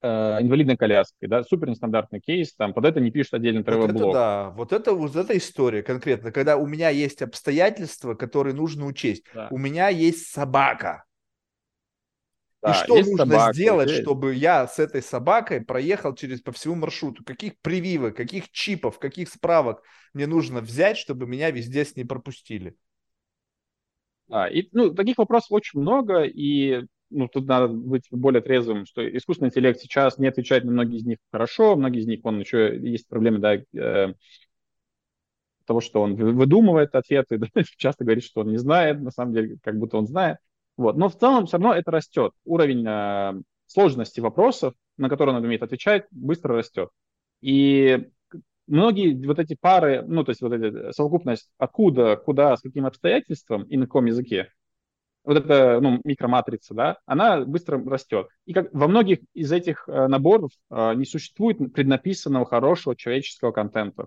э, 0.00 0.08
инвалидной 0.40 0.78
коляской, 0.78 1.28
да, 1.28 1.42
супер 1.42 1.68
нестандартный 1.68 2.18
кейс, 2.18 2.54
там 2.54 2.72
под 2.72 2.86
это 2.86 2.98
не 3.00 3.10
пишут 3.10 3.34
отдельный 3.34 3.60
travel 3.60 3.80
вот 3.80 3.90
это 3.90 4.12
да, 4.12 4.50
вот 4.56 4.72
это 4.72 4.94
вот 4.94 5.16
эта 5.16 5.36
история 5.36 5.82
конкретно, 5.82 6.32
когда 6.32 6.56
у 6.56 6.66
меня 6.66 6.88
есть 6.88 7.20
обстоятельства, 7.20 8.14
которые 8.14 8.54
нужно 8.54 8.86
учесть. 8.86 9.24
Да. 9.34 9.48
У 9.50 9.58
меня 9.58 9.90
есть 9.90 10.28
собака. 10.28 11.04
Да, 12.72 12.80
и 12.80 12.84
что 12.84 12.96
нужно 12.96 13.16
собака, 13.18 13.52
сделать, 13.52 13.90
есть. 13.90 14.02
чтобы 14.02 14.34
я 14.34 14.66
с 14.66 14.78
этой 14.78 15.02
собакой 15.02 15.60
проехал 15.60 16.14
через 16.14 16.40
по 16.40 16.52
всему 16.52 16.74
маршруту? 16.74 17.24
Каких 17.24 17.58
прививок, 17.60 18.16
каких 18.16 18.50
чипов, 18.50 18.98
каких 18.98 19.28
справок 19.28 19.82
мне 20.14 20.26
нужно 20.26 20.60
взять, 20.60 20.96
чтобы 20.96 21.26
меня 21.26 21.50
везде 21.50 21.84
с 21.84 21.96
ней 21.96 22.04
пропустили? 22.04 22.76
А, 24.30 24.48
и, 24.48 24.68
ну, 24.72 24.94
таких 24.94 25.18
вопросов 25.18 25.52
очень 25.52 25.80
много, 25.80 26.22
и 26.22 26.84
ну, 27.10 27.28
тут 27.28 27.46
надо 27.46 27.68
быть 27.68 28.06
более 28.10 28.42
трезвым, 28.42 28.84
что 28.84 29.06
искусственный 29.16 29.48
интеллект 29.48 29.80
сейчас 29.80 30.18
не 30.18 30.28
отвечает 30.28 30.64
на 30.64 30.72
многие 30.72 30.98
из 30.98 31.04
них 31.04 31.18
хорошо, 31.32 31.76
многие 31.76 32.00
из 32.00 32.06
них, 32.06 32.20
он 32.24 32.40
еще 32.40 32.78
есть 32.78 33.08
проблемы, 33.08 33.38
да, 33.38 33.54
э, 33.54 34.14
того, 35.68 35.80
что 35.80 36.02
он 36.02 36.16
выдумывает 36.16 36.94
ответы, 36.94 37.38
да, 37.38 37.48
часто 37.76 38.04
говорит, 38.04 38.24
что 38.24 38.40
он 38.40 38.50
не 38.50 38.58
знает, 38.58 39.00
на 39.00 39.10
самом 39.10 39.34
деле, 39.34 39.58
как 39.62 39.78
будто 39.78 39.98
он 39.98 40.06
знает. 40.06 40.38
Вот. 40.78 40.96
Но 40.96 41.08
в 41.08 41.18
целом 41.18 41.46
все 41.46 41.58
равно 41.58 41.74
это 41.74 41.90
растет. 41.90 42.32
Уровень 42.44 42.86
э, 42.86 43.42
сложности 43.66 44.20
вопросов, 44.20 44.74
на 44.96 45.08
которые 45.08 45.36
он 45.36 45.44
умеет 45.44 45.62
отвечать, 45.62 46.06
быстро 46.12 46.56
растет. 46.56 46.88
И 47.40 48.08
многие 48.68 49.26
вот 49.26 49.40
эти 49.40 49.56
пары, 49.60 50.04
ну, 50.06 50.22
то 50.22 50.30
есть 50.30 50.40
вот 50.40 50.52
эта 50.52 50.92
совокупность 50.92 51.50
откуда, 51.58 52.16
куда, 52.16 52.56
с 52.56 52.60
каким 52.60 52.86
обстоятельством 52.86 53.64
и 53.64 53.76
на 53.76 53.86
каком 53.86 54.06
языке, 54.06 54.52
вот 55.24 55.36
эта 55.36 55.80
ну, 55.80 56.00
микроматрица, 56.04 56.74
да, 56.74 56.98
она 57.06 57.44
быстро 57.44 57.84
растет. 57.84 58.28
И 58.46 58.52
как 58.52 58.72
во 58.72 58.86
многих 58.86 59.18
из 59.34 59.50
этих 59.50 59.88
э, 59.88 60.06
наборов 60.06 60.52
э, 60.70 60.94
не 60.94 61.04
существует 61.04 61.58
преднаписанного 61.74 62.46
хорошего 62.46 62.94
человеческого 62.94 63.50
контента. 63.50 64.06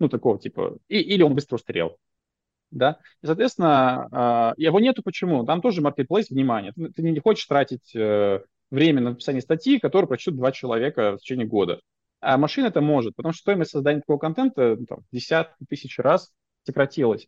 Ну, 0.00 0.08
такого 0.08 0.36
типа, 0.36 0.78
и, 0.88 0.98
или 0.98 1.22
он 1.22 1.36
быстро 1.36 1.56
устарел. 1.56 1.96
Да? 2.70 2.98
И, 3.22 3.26
соответственно, 3.26 4.54
э, 4.56 4.62
его 4.62 4.80
нету 4.80 5.02
почему? 5.02 5.44
Там 5.44 5.60
тоже 5.60 5.82
marketplace 5.82 6.26
внимания. 6.30 6.72
Ты, 6.72 7.02
не 7.02 7.20
хочешь 7.20 7.46
тратить 7.46 7.94
э, 7.94 8.40
время 8.70 9.00
на 9.00 9.10
написание 9.10 9.42
статьи, 9.42 9.78
которую 9.78 10.08
прочтут 10.08 10.36
два 10.36 10.52
человека 10.52 11.16
в 11.16 11.18
течение 11.18 11.46
года. 11.46 11.80
А 12.20 12.36
машина 12.36 12.66
это 12.66 12.80
может, 12.80 13.16
потому 13.16 13.32
что 13.32 13.40
стоимость 13.40 13.70
создания 13.70 14.00
такого 14.00 14.18
контента 14.18 14.76
ну, 14.78 14.86
там, 14.86 14.98
десятки 15.10 15.64
тысяч 15.68 15.98
раз 15.98 16.32
сократилась. 16.64 17.26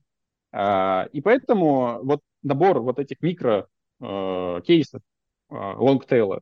А, 0.52 1.08
и 1.12 1.20
поэтому 1.20 2.00
вот 2.04 2.20
набор 2.42 2.80
вот 2.80 2.98
этих 2.98 3.20
микро 3.22 3.66
э, 4.00 4.60
кейсов 4.64 5.02
лонгтейла 5.48 6.40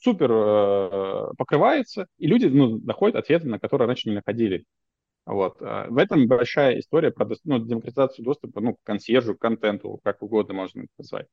супер 0.00 0.30
э, 0.32 1.32
покрывается, 1.36 2.06
и 2.18 2.26
люди 2.26 2.46
ну, 2.46 2.78
находят 2.78 3.16
ответы, 3.16 3.48
на 3.48 3.58
которые 3.58 3.86
раньше 3.86 4.08
не 4.08 4.14
находили. 4.16 4.64
Вот. 5.26 5.60
А 5.60 5.86
в 5.88 5.98
этом 5.98 6.26
большая 6.26 6.78
история 6.78 7.10
про 7.10 7.28
ну, 7.44 7.58
демократизацию 7.58 8.24
доступа 8.24 8.60
ну, 8.60 8.74
к 8.74 8.82
консьержу, 8.82 9.34
к 9.34 9.40
контенту, 9.40 10.00
как 10.02 10.22
угодно 10.22 10.54
можно 10.54 10.80
это 10.80 10.92
назвать. 10.98 11.26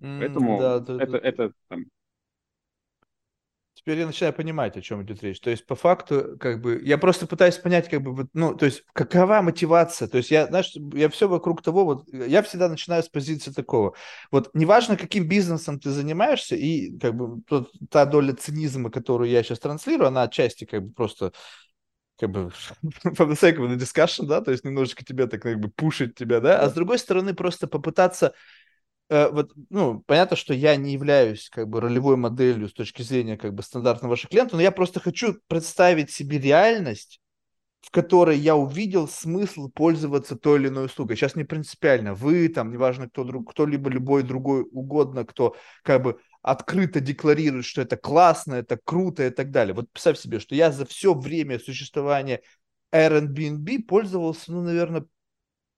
Поэтому 0.00 0.58
да, 0.58 0.76
это, 0.76 0.92
это, 0.94 1.16
это 1.16 1.52
там, 1.68 1.84
Теперь 3.74 3.98
я 3.98 4.06
начинаю 4.06 4.32
понимать, 4.32 4.76
о 4.76 4.80
чем 4.80 5.02
идет 5.02 5.22
речь. 5.22 5.40
То 5.40 5.50
есть, 5.50 5.66
по 5.66 5.74
факту, 5.74 6.38
как 6.38 6.62
бы, 6.62 6.80
я 6.84 6.96
просто 6.96 7.26
пытаюсь 7.26 7.58
понять, 7.58 7.88
как 7.88 8.02
бы, 8.02 8.28
ну, 8.32 8.54
то 8.54 8.66
есть, 8.66 8.84
какова 8.92 9.42
мотивация. 9.42 10.06
То 10.06 10.16
есть, 10.18 10.30
я, 10.30 10.46
знаешь, 10.46 10.72
я 10.94 11.08
все 11.08 11.28
вокруг 11.28 11.60
того, 11.60 11.84
вот, 11.84 12.04
я 12.10 12.42
всегда 12.42 12.68
начинаю 12.68 13.02
с 13.02 13.08
позиции 13.08 13.50
такого. 13.50 13.94
Вот, 14.30 14.48
неважно, 14.54 14.96
каким 14.96 15.28
бизнесом 15.28 15.80
ты 15.80 15.90
занимаешься, 15.90 16.54
и, 16.54 16.96
как 16.98 17.14
бы, 17.14 17.42
тот, 17.48 17.72
та 17.90 18.06
доля 18.06 18.34
цинизма, 18.34 18.90
которую 18.90 19.28
я 19.28 19.42
сейчас 19.42 19.58
транслирую, 19.58 20.08
она 20.08 20.22
отчасти, 20.22 20.64
как 20.64 20.84
бы, 20.84 20.92
просто 20.92 21.32
как 22.18 22.30
бы 22.30 22.50
for 23.04 23.28
the 23.28 23.34
sake 23.34 23.56
of 23.56 23.68
the 23.68 23.76
discussion, 23.76 24.26
да, 24.26 24.40
то 24.40 24.50
есть 24.50 24.64
немножечко 24.64 25.04
тебя 25.04 25.26
так 25.26 25.42
как 25.42 25.58
бы 25.58 25.68
пушить 25.68 26.14
тебя, 26.14 26.40
да, 26.40 26.60
а 26.60 26.68
с 26.68 26.72
другой 26.72 26.98
стороны 26.98 27.34
просто 27.34 27.66
попытаться 27.66 28.34
Э, 29.10 29.28
вот, 29.30 29.52
ну, 29.70 30.00
понятно, 30.06 30.36
что 30.36 30.54
я 30.54 30.76
не 30.76 30.92
являюсь 30.92 31.50
как 31.50 31.68
бы 31.68 31.80
ролевой 31.80 32.16
моделью 32.16 32.68
с 32.68 32.72
точки 32.72 33.02
зрения 33.02 33.36
как 33.36 33.54
бы 33.54 33.62
стандартного 33.62 34.12
ваших 34.12 34.30
клиентов, 34.30 34.54
но 34.54 34.62
я 34.62 34.72
просто 34.72 35.00
хочу 35.00 35.36
представить 35.46 36.10
себе 36.10 36.38
реальность, 36.38 37.20
в 37.82 37.90
которой 37.90 38.38
я 38.38 38.56
увидел 38.56 39.06
смысл 39.06 39.68
пользоваться 39.68 40.36
той 40.36 40.58
или 40.58 40.68
иной 40.68 40.86
услугой. 40.86 41.16
Сейчас 41.16 41.36
не 41.36 41.44
принципиально, 41.44 42.14
вы 42.14 42.48
там, 42.48 42.72
неважно 42.72 43.08
кто 43.10 43.24
друг, 43.24 43.50
кто-либо 43.50 43.90
любой 43.90 44.22
другой 44.22 44.62
угодно, 44.72 45.24
кто 45.24 45.54
как 45.82 46.02
бы 46.02 46.18
открыто 46.44 47.00
декларирует, 47.00 47.64
что 47.64 47.80
это 47.80 47.96
классно, 47.96 48.54
это 48.54 48.76
круто 48.76 49.26
и 49.26 49.30
так 49.30 49.50
далее. 49.50 49.74
Вот 49.74 49.90
представь 49.90 50.18
себе, 50.18 50.38
что 50.38 50.54
я 50.54 50.70
за 50.70 50.84
все 50.84 51.14
время 51.14 51.58
существования 51.58 52.42
Airbnb 52.92 53.84
пользовался, 53.84 54.52
ну, 54.52 54.60
наверное, 54.60 55.06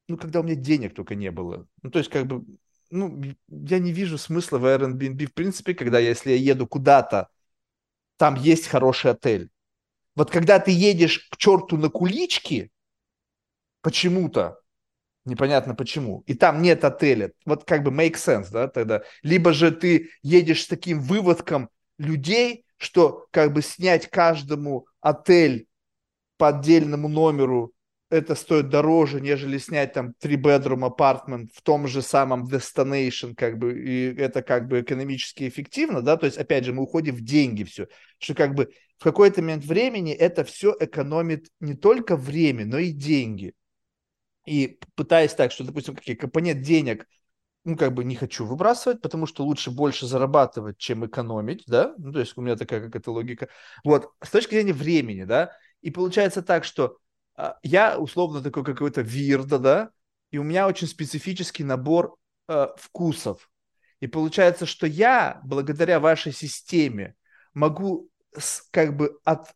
ну, 0.08 0.16
когда 0.16 0.40
у 0.40 0.42
меня 0.42 0.56
денег 0.56 0.92
только 0.94 1.14
не 1.14 1.30
было. 1.30 1.68
Ну, 1.82 1.90
то 1.92 2.00
есть, 2.00 2.10
как 2.10 2.26
бы, 2.26 2.44
ну, 2.90 3.22
я 3.46 3.78
не 3.78 3.92
вижу 3.92 4.18
смысла 4.18 4.58
в 4.58 4.64
Airbnb, 4.64 5.26
в 5.26 5.34
принципе, 5.34 5.72
когда 5.72 6.00
если 6.00 6.32
я 6.32 6.36
еду 6.36 6.66
куда-то, 6.66 7.28
там 8.16 8.34
есть 8.34 8.66
хороший 8.66 9.12
отель. 9.12 9.50
Вот 10.16 10.32
когда 10.32 10.58
ты 10.58 10.72
едешь 10.72 11.28
к 11.30 11.36
черту 11.36 11.76
на 11.76 11.90
кулички, 11.90 12.72
почему-то, 13.82 14.58
непонятно 15.26 15.74
почему, 15.74 16.22
и 16.26 16.34
там 16.34 16.62
нет 16.62 16.84
отеля, 16.84 17.32
вот 17.44 17.64
как 17.64 17.82
бы 17.82 17.90
make 17.90 18.14
sense, 18.14 18.48
да, 18.50 18.68
тогда. 18.68 19.02
Либо 19.22 19.52
же 19.52 19.70
ты 19.70 20.10
едешь 20.22 20.62
с 20.62 20.66
таким 20.66 21.00
выводком 21.00 21.68
людей, 21.98 22.64
что 22.78 23.26
как 23.30 23.52
бы 23.52 23.62
снять 23.62 24.08
каждому 24.08 24.86
отель 25.00 25.66
по 26.38 26.48
отдельному 26.48 27.08
номеру 27.08 27.72
это 28.08 28.36
стоит 28.36 28.68
дороже, 28.68 29.20
нежели 29.20 29.58
снять 29.58 29.92
там 29.92 30.14
три 30.18 30.36
bedroom 30.36 30.88
apartment 30.88 31.48
в 31.52 31.62
том 31.62 31.88
же 31.88 32.02
самом 32.02 32.46
destination, 32.46 33.34
как 33.34 33.58
бы, 33.58 33.78
и 33.78 34.14
это 34.14 34.42
как 34.42 34.68
бы 34.68 34.80
экономически 34.80 35.48
эффективно, 35.48 36.02
да, 36.02 36.16
то 36.16 36.26
есть, 36.26 36.38
опять 36.38 36.64
же, 36.64 36.72
мы 36.72 36.84
уходим 36.84 37.16
в 37.16 37.20
деньги 37.20 37.64
все, 37.64 37.88
что 38.18 38.34
как 38.34 38.54
бы 38.54 38.70
в 38.98 39.04
какой-то 39.04 39.42
момент 39.42 39.64
времени 39.64 40.12
это 40.12 40.44
все 40.44 40.74
экономит 40.78 41.48
не 41.60 41.74
только 41.74 42.16
время, 42.16 42.64
но 42.64 42.78
и 42.78 42.90
деньги. 42.92 43.54
И 44.46 44.78
пытаясь 44.94 45.34
так, 45.34 45.52
что, 45.52 45.64
допустим, 45.64 45.96
компонент 46.16 46.62
денег, 46.62 47.06
ну, 47.64 47.76
как 47.76 47.94
бы 47.94 48.04
не 48.04 48.14
хочу 48.14 48.46
выбрасывать, 48.46 49.02
потому 49.02 49.26
что 49.26 49.44
лучше 49.44 49.72
больше 49.72 50.06
зарабатывать, 50.06 50.78
чем 50.78 51.04
экономить, 51.04 51.64
да, 51.66 51.94
ну, 51.98 52.12
то 52.12 52.20
есть 52.20 52.36
у 52.36 52.40
меня 52.40 52.56
такая 52.56 52.80
какая-то 52.80 53.10
логика. 53.10 53.48
Вот, 53.84 54.12
с 54.22 54.30
точки 54.30 54.54
зрения 54.54 54.72
времени, 54.72 55.24
да, 55.24 55.50
и 55.82 55.90
получается 55.90 56.42
так, 56.42 56.64
что 56.64 56.98
а, 57.34 57.58
я 57.64 57.98
условно 57.98 58.40
такой 58.40 58.64
какой-то 58.64 59.00
вирда, 59.00 59.58
да, 59.58 59.90
и 60.30 60.38
у 60.38 60.44
меня 60.44 60.68
очень 60.68 60.86
специфический 60.86 61.64
набор 61.64 62.16
э, 62.48 62.68
вкусов. 62.76 63.50
И 64.00 64.06
получается, 64.06 64.66
что 64.66 64.86
я, 64.86 65.40
благодаря 65.44 65.98
вашей 66.00 66.32
системе, 66.32 67.14
могу 67.54 68.10
с, 68.36 68.62
как 68.70 68.96
бы 68.96 69.18
от 69.24 69.54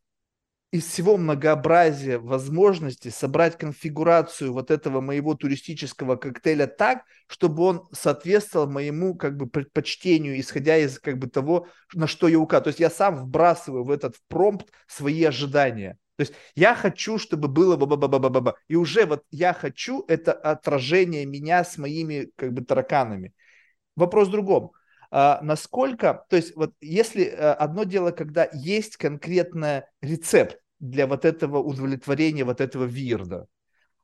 из 0.72 0.86
всего 0.86 1.16
многообразия 1.16 2.18
возможностей 2.18 3.10
собрать 3.10 3.58
конфигурацию 3.58 4.52
вот 4.52 4.70
этого 4.70 5.00
моего 5.00 5.34
туристического 5.34 6.14
коктейля 6.14 6.68
так, 6.68 7.02
чтобы 7.26 7.64
он 7.64 7.88
соответствовал 7.92 8.70
моему 8.70 9.16
как 9.16 9.36
бы 9.36 9.48
предпочтению, 9.48 10.38
исходя 10.38 10.76
из 10.76 11.00
как 11.00 11.18
бы 11.18 11.28
того, 11.28 11.66
на 11.92 12.06
что 12.06 12.28
я 12.28 12.38
указываю. 12.38 12.64
То 12.64 12.68
есть 12.68 12.80
я 12.80 12.90
сам 12.90 13.16
вбрасываю 13.16 13.84
в 13.84 13.90
этот 13.90 14.16
промпт 14.28 14.70
свои 14.86 15.24
ожидания. 15.24 15.98
То 16.14 16.22
есть 16.22 16.34
я 16.54 16.74
хочу, 16.74 17.18
чтобы 17.18 17.48
было 17.48 17.76
ба 17.76 17.86
ба 17.86 17.96
ба 17.96 18.08
ба 18.08 18.28
ба 18.28 18.40
ба 18.40 18.54
И 18.68 18.76
уже 18.76 19.06
вот 19.06 19.24
я 19.30 19.52
хочу 19.52 20.04
это 20.06 20.32
отражение 20.32 21.26
меня 21.26 21.64
с 21.64 21.78
моими 21.78 22.30
как 22.36 22.52
бы 22.52 22.62
тараканами. 22.62 23.32
Вопрос 23.96 24.28
в 24.28 24.30
другом. 24.30 24.70
А, 25.10 25.40
насколько, 25.42 26.24
то 26.28 26.36
есть 26.36 26.54
вот 26.54 26.74
если 26.80 27.24
а, 27.24 27.54
одно 27.54 27.82
дело, 27.82 28.12
когда 28.12 28.48
есть 28.52 28.96
конкретный 28.96 29.82
рецепт 30.00 30.59
для 30.80 31.06
вот 31.06 31.24
этого 31.24 31.58
удовлетворения 31.58 32.44
вот 32.44 32.60
этого 32.60 32.84
вирда, 32.84 33.46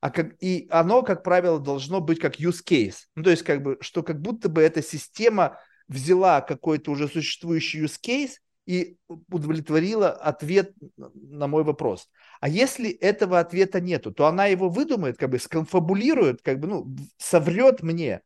а 0.00 0.10
как, 0.10 0.36
и 0.40 0.68
оно, 0.70 1.02
как 1.02 1.22
правило, 1.22 1.58
должно 1.58 2.00
быть 2.00 2.20
как 2.20 2.38
use 2.38 2.62
case. 2.64 3.06
Ну, 3.14 3.24
то 3.24 3.30
есть 3.30 3.42
как 3.42 3.62
бы, 3.62 3.78
что 3.80 4.02
как 4.02 4.20
будто 4.20 4.48
бы 4.48 4.62
эта 4.62 4.82
система 4.82 5.58
взяла 5.88 6.40
какой-то 6.40 6.90
уже 6.90 7.08
существующий 7.08 7.82
use 7.82 7.98
case 8.00 8.34
и 8.66 8.98
удовлетворила 9.30 10.10
ответ 10.10 10.74
на 10.96 11.46
мой 11.46 11.64
вопрос. 11.64 12.08
А 12.40 12.48
если 12.48 12.90
этого 12.90 13.38
ответа 13.38 13.80
нету, 13.80 14.12
то 14.12 14.26
она 14.26 14.46
его 14.46 14.68
выдумает, 14.68 15.16
как 15.16 15.30
бы 15.30 15.38
сконфабулирует, 15.38 16.42
как 16.42 16.60
бы, 16.60 16.66
ну, 16.66 16.96
соврет 17.16 17.82
мне. 17.82 18.20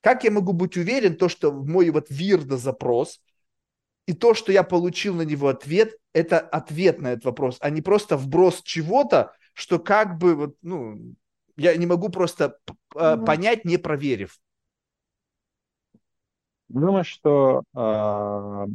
Как 0.00 0.24
я 0.24 0.30
могу 0.30 0.52
быть 0.52 0.76
уверен, 0.76 1.16
то, 1.16 1.28
что 1.28 1.52
мой 1.52 1.90
вот 1.90 2.06
вирда 2.08 2.56
запрос 2.56 3.20
и 4.06 4.14
то, 4.14 4.32
что 4.32 4.52
я 4.52 4.62
получил 4.62 5.14
на 5.14 5.22
него 5.22 5.48
ответ, 5.48 5.96
это 6.18 6.40
ответ 6.40 7.00
на 7.00 7.12
этот 7.12 7.24
вопрос, 7.24 7.58
а 7.60 7.70
не 7.70 7.82
просто 7.82 8.16
вброс 8.16 8.62
чего-то, 8.62 9.32
что 9.54 9.78
как 9.78 10.18
бы 10.18 10.34
вот, 10.34 10.56
ну, 10.62 11.14
я 11.56 11.76
не 11.76 11.86
могу 11.86 12.08
просто 12.08 12.58
mm-hmm. 12.94 13.24
понять, 13.24 13.64
не 13.64 13.78
проверив. 13.78 14.38
Думаю, 16.68 17.04
что 17.04 17.62
э, 17.74 18.66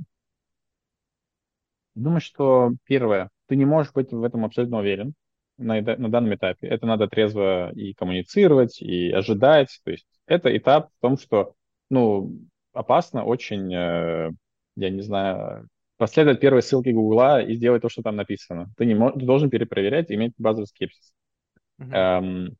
думаю, 1.95 2.21
что 2.21 2.71
первое, 2.85 3.29
ты 3.47 3.55
не 3.55 3.65
можешь 3.65 3.93
быть 3.93 4.11
в 4.11 4.23
этом 4.23 4.45
абсолютно 4.45 4.79
уверен 4.79 5.13
на, 5.57 5.79
на 5.81 6.09
данном 6.09 6.33
этапе. 6.33 6.67
Это 6.67 6.85
надо 6.87 7.07
трезво 7.07 7.71
и 7.73 7.93
коммуницировать, 7.93 8.81
и 8.81 9.11
ожидать. 9.11 9.79
То 9.83 9.91
есть 9.91 10.07
это 10.25 10.55
этап 10.55 10.89
в 10.97 11.01
том, 11.01 11.17
что 11.17 11.53
ну, 11.89 12.39
опасно 12.73 13.23
очень, 13.23 13.73
э, 13.73 14.31
я 14.75 14.89
не 14.89 15.01
знаю, 15.01 15.69
последовать 16.03 16.41
первой 16.41 16.61
ссылке 16.61 16.91
Гугла 16.91 17.41
и 17.41 17.55
сделать 17.55 17.81
то, 17.81 17.87
что 17.87 18.01
там 18.01 18.17
написано. 18.17 18.69
Ты, 18.75 18.85
не 18.85 18.93
можешь, 18.93 19.21
ты 19.21 19.25
должен 19.25 19.49
перепроверять 19.49 20.11
и 20.11 20.15
иметь 20.15 20.33
базовый 20.37 20.67
скепсис. 20.67 21.13
Mm-hmm. 21.79 21.93
Эм, 21.93 22.57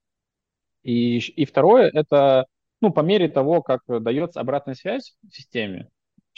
и, 0.84 1.18
и 1.18 1.44
второе, 1.44 1.92
это 1.94 2.46
ну, 2.80 2.94
по 2.94 3.02
мере 3.02 3.28
того, 3.28 3.62
как 3.62 3.82
дается 3.88 4.40
обратная 4.40 4.76
связь 4.76 5.18
в 5.30 5.36
системе, 5.36 5.90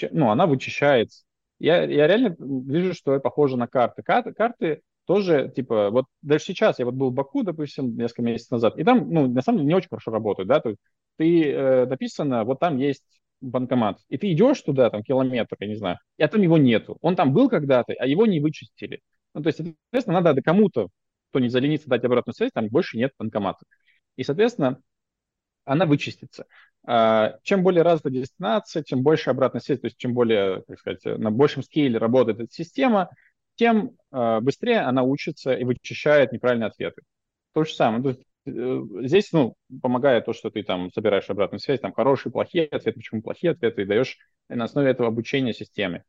ну, 0.10 0.32
она 0.32 0.48
вычищается. 0.48 1.26
Я, 1.60 1.84
я 1.84 2.08
реально 2.08 2.36
вижу, 2.40 2.96
что 2.96 3.14
это 3.14 3.22
похоже 3.22 3.56
на 3.56 3.68
карты. 3.68 4.02
Карты, 4.02 4.34
карты 4.34 4.82
тоже, 5.06 5.54
типа, 5.56 5.92
вот 5.92 6.06
даже 6.24 6.44
сейчас 6.44 6.80
я 6.80 6.86
вот 6.86 6.96
был 6.96 7.12
в 7.12 7.14
Баку, 7.14 7.44
допустим, 7.44 7.96
несколько 7.96 8.24
месяцев 8.24 8.50
назад, 8.50 8.80
и 8.80 8.84
там, 8.84 9.12
ну, 9.12 9.28
на 9.28 9.44
самом 9.44 9.60
деле 9.60 9.68
не 9.68 9.76
очень 9.76 9.90
хорошо 9.90 10.10
работают, 10.10 10.50
да, 10.50 10.60
то 10.60 10.70
есть 10.70 10.82
ты, 11.18 11.52
э, 11.52 11.86
написано, 11.86 12.46
вот 12.46 12.60
там 12.60 12.78
есть 12.80 13.04
банкомат, 13.46 14.00
и 14.10 14.18
ты 14.18 14.32
идешь 14.32 14.62
туда, 14.62 14.90
там, 14.90 15.04
километр, 15.04 15.56
я 15.60 15.68
не 15.68 15.76
знаю, 15.76 16.00
и 16.18 16.28
там 16.28 16.42
его 16.42 16.58
нету. 16.58 16.98
Он 17.02 17.16
там 17.16 17.34
был 17.34 17.50
когда-то, 17.50 17.94
а 18.00 18.06
его 18.06 18.26
не 18.26 18.40
вычистили. 18.40 19.02
Ну, 19.34 19.44
то 19.44 19.48
есть, 19.48 19.58
соответственно, 19.58 20.22
надо 20.22 20.42
кому-то, 20.42 20.90
кто 21.30 21.40
не 21.40 21.50
заленится 21.50 21.90
дать 21.90 22.04
обратную 22.04 22.34
связь, 22.36 22.52
там 22.54 22.68
больше 22.70 22.98
нет 22.98 23.12
банкомата. 23.20 23.66
И, 24.16 24.24
соответственно, 24.24 24.80
она 25.66 25.86
вычистится. 25.86 26.46
А, 26.88 27.38
чем 27.44 27.64
более 27.64 27.82
развита 27.82 28.12
дестинация, 28.12 28.84
чем 28.84 29.02
больше 29.02 29.30
обратная 29.32 29.62
связь, 29.62 29.80
то 29.80 29.86
есть 29.86 29.98
чем 29.98 30.14
более, 30.14 30.62
так 30.68 30.80
сказать, 30.80 31.04
на 31.06 31.32
большем 31.32 31.64
скейле 31.64 31.98
работает 31.98 32.40
эта 32.40 32.54
система, 32.54 33.10
тем 33.56 33.98
а, 34.12 34.40
быстрее 34.42 34.82
она 34.82 35.04
учится 35.04 35.54
и 35.54 35.64
вычищает 35.64 36.32
неправильные 36.32 36.68
ответы. 36.68 37.02
То 37.54 37.64
же 37.64 37.74
самое. 37.74 38.04
То 38.04 38.10
есть, 38.10 38.22
здесь 38.46 39.32
ну, 39.32 39.56
помогает 39.82 40.26
то, 40.26 40.34
что 40.34 40.50
ты 40.50 40.64
там 40.64 40.92
собираешь 40.92 41.30
обратную 41.30 41.60
связь, 41.60 41.80
там 41.80 41.94
хорошие, 41.94 42.32
плохие 42.32 42.66
ответы, 42.66 42.94
почему 42.94 43.22
плохие 43.22 43.52
ответы, 43.52 43.82
и 43.82 43.86
даешь 43.86 44.18
на 44.50 44.66
основе 44.66 44.92
этого 44.92 45.08
обучения 45.08 45.54
системе. 45.54 46.04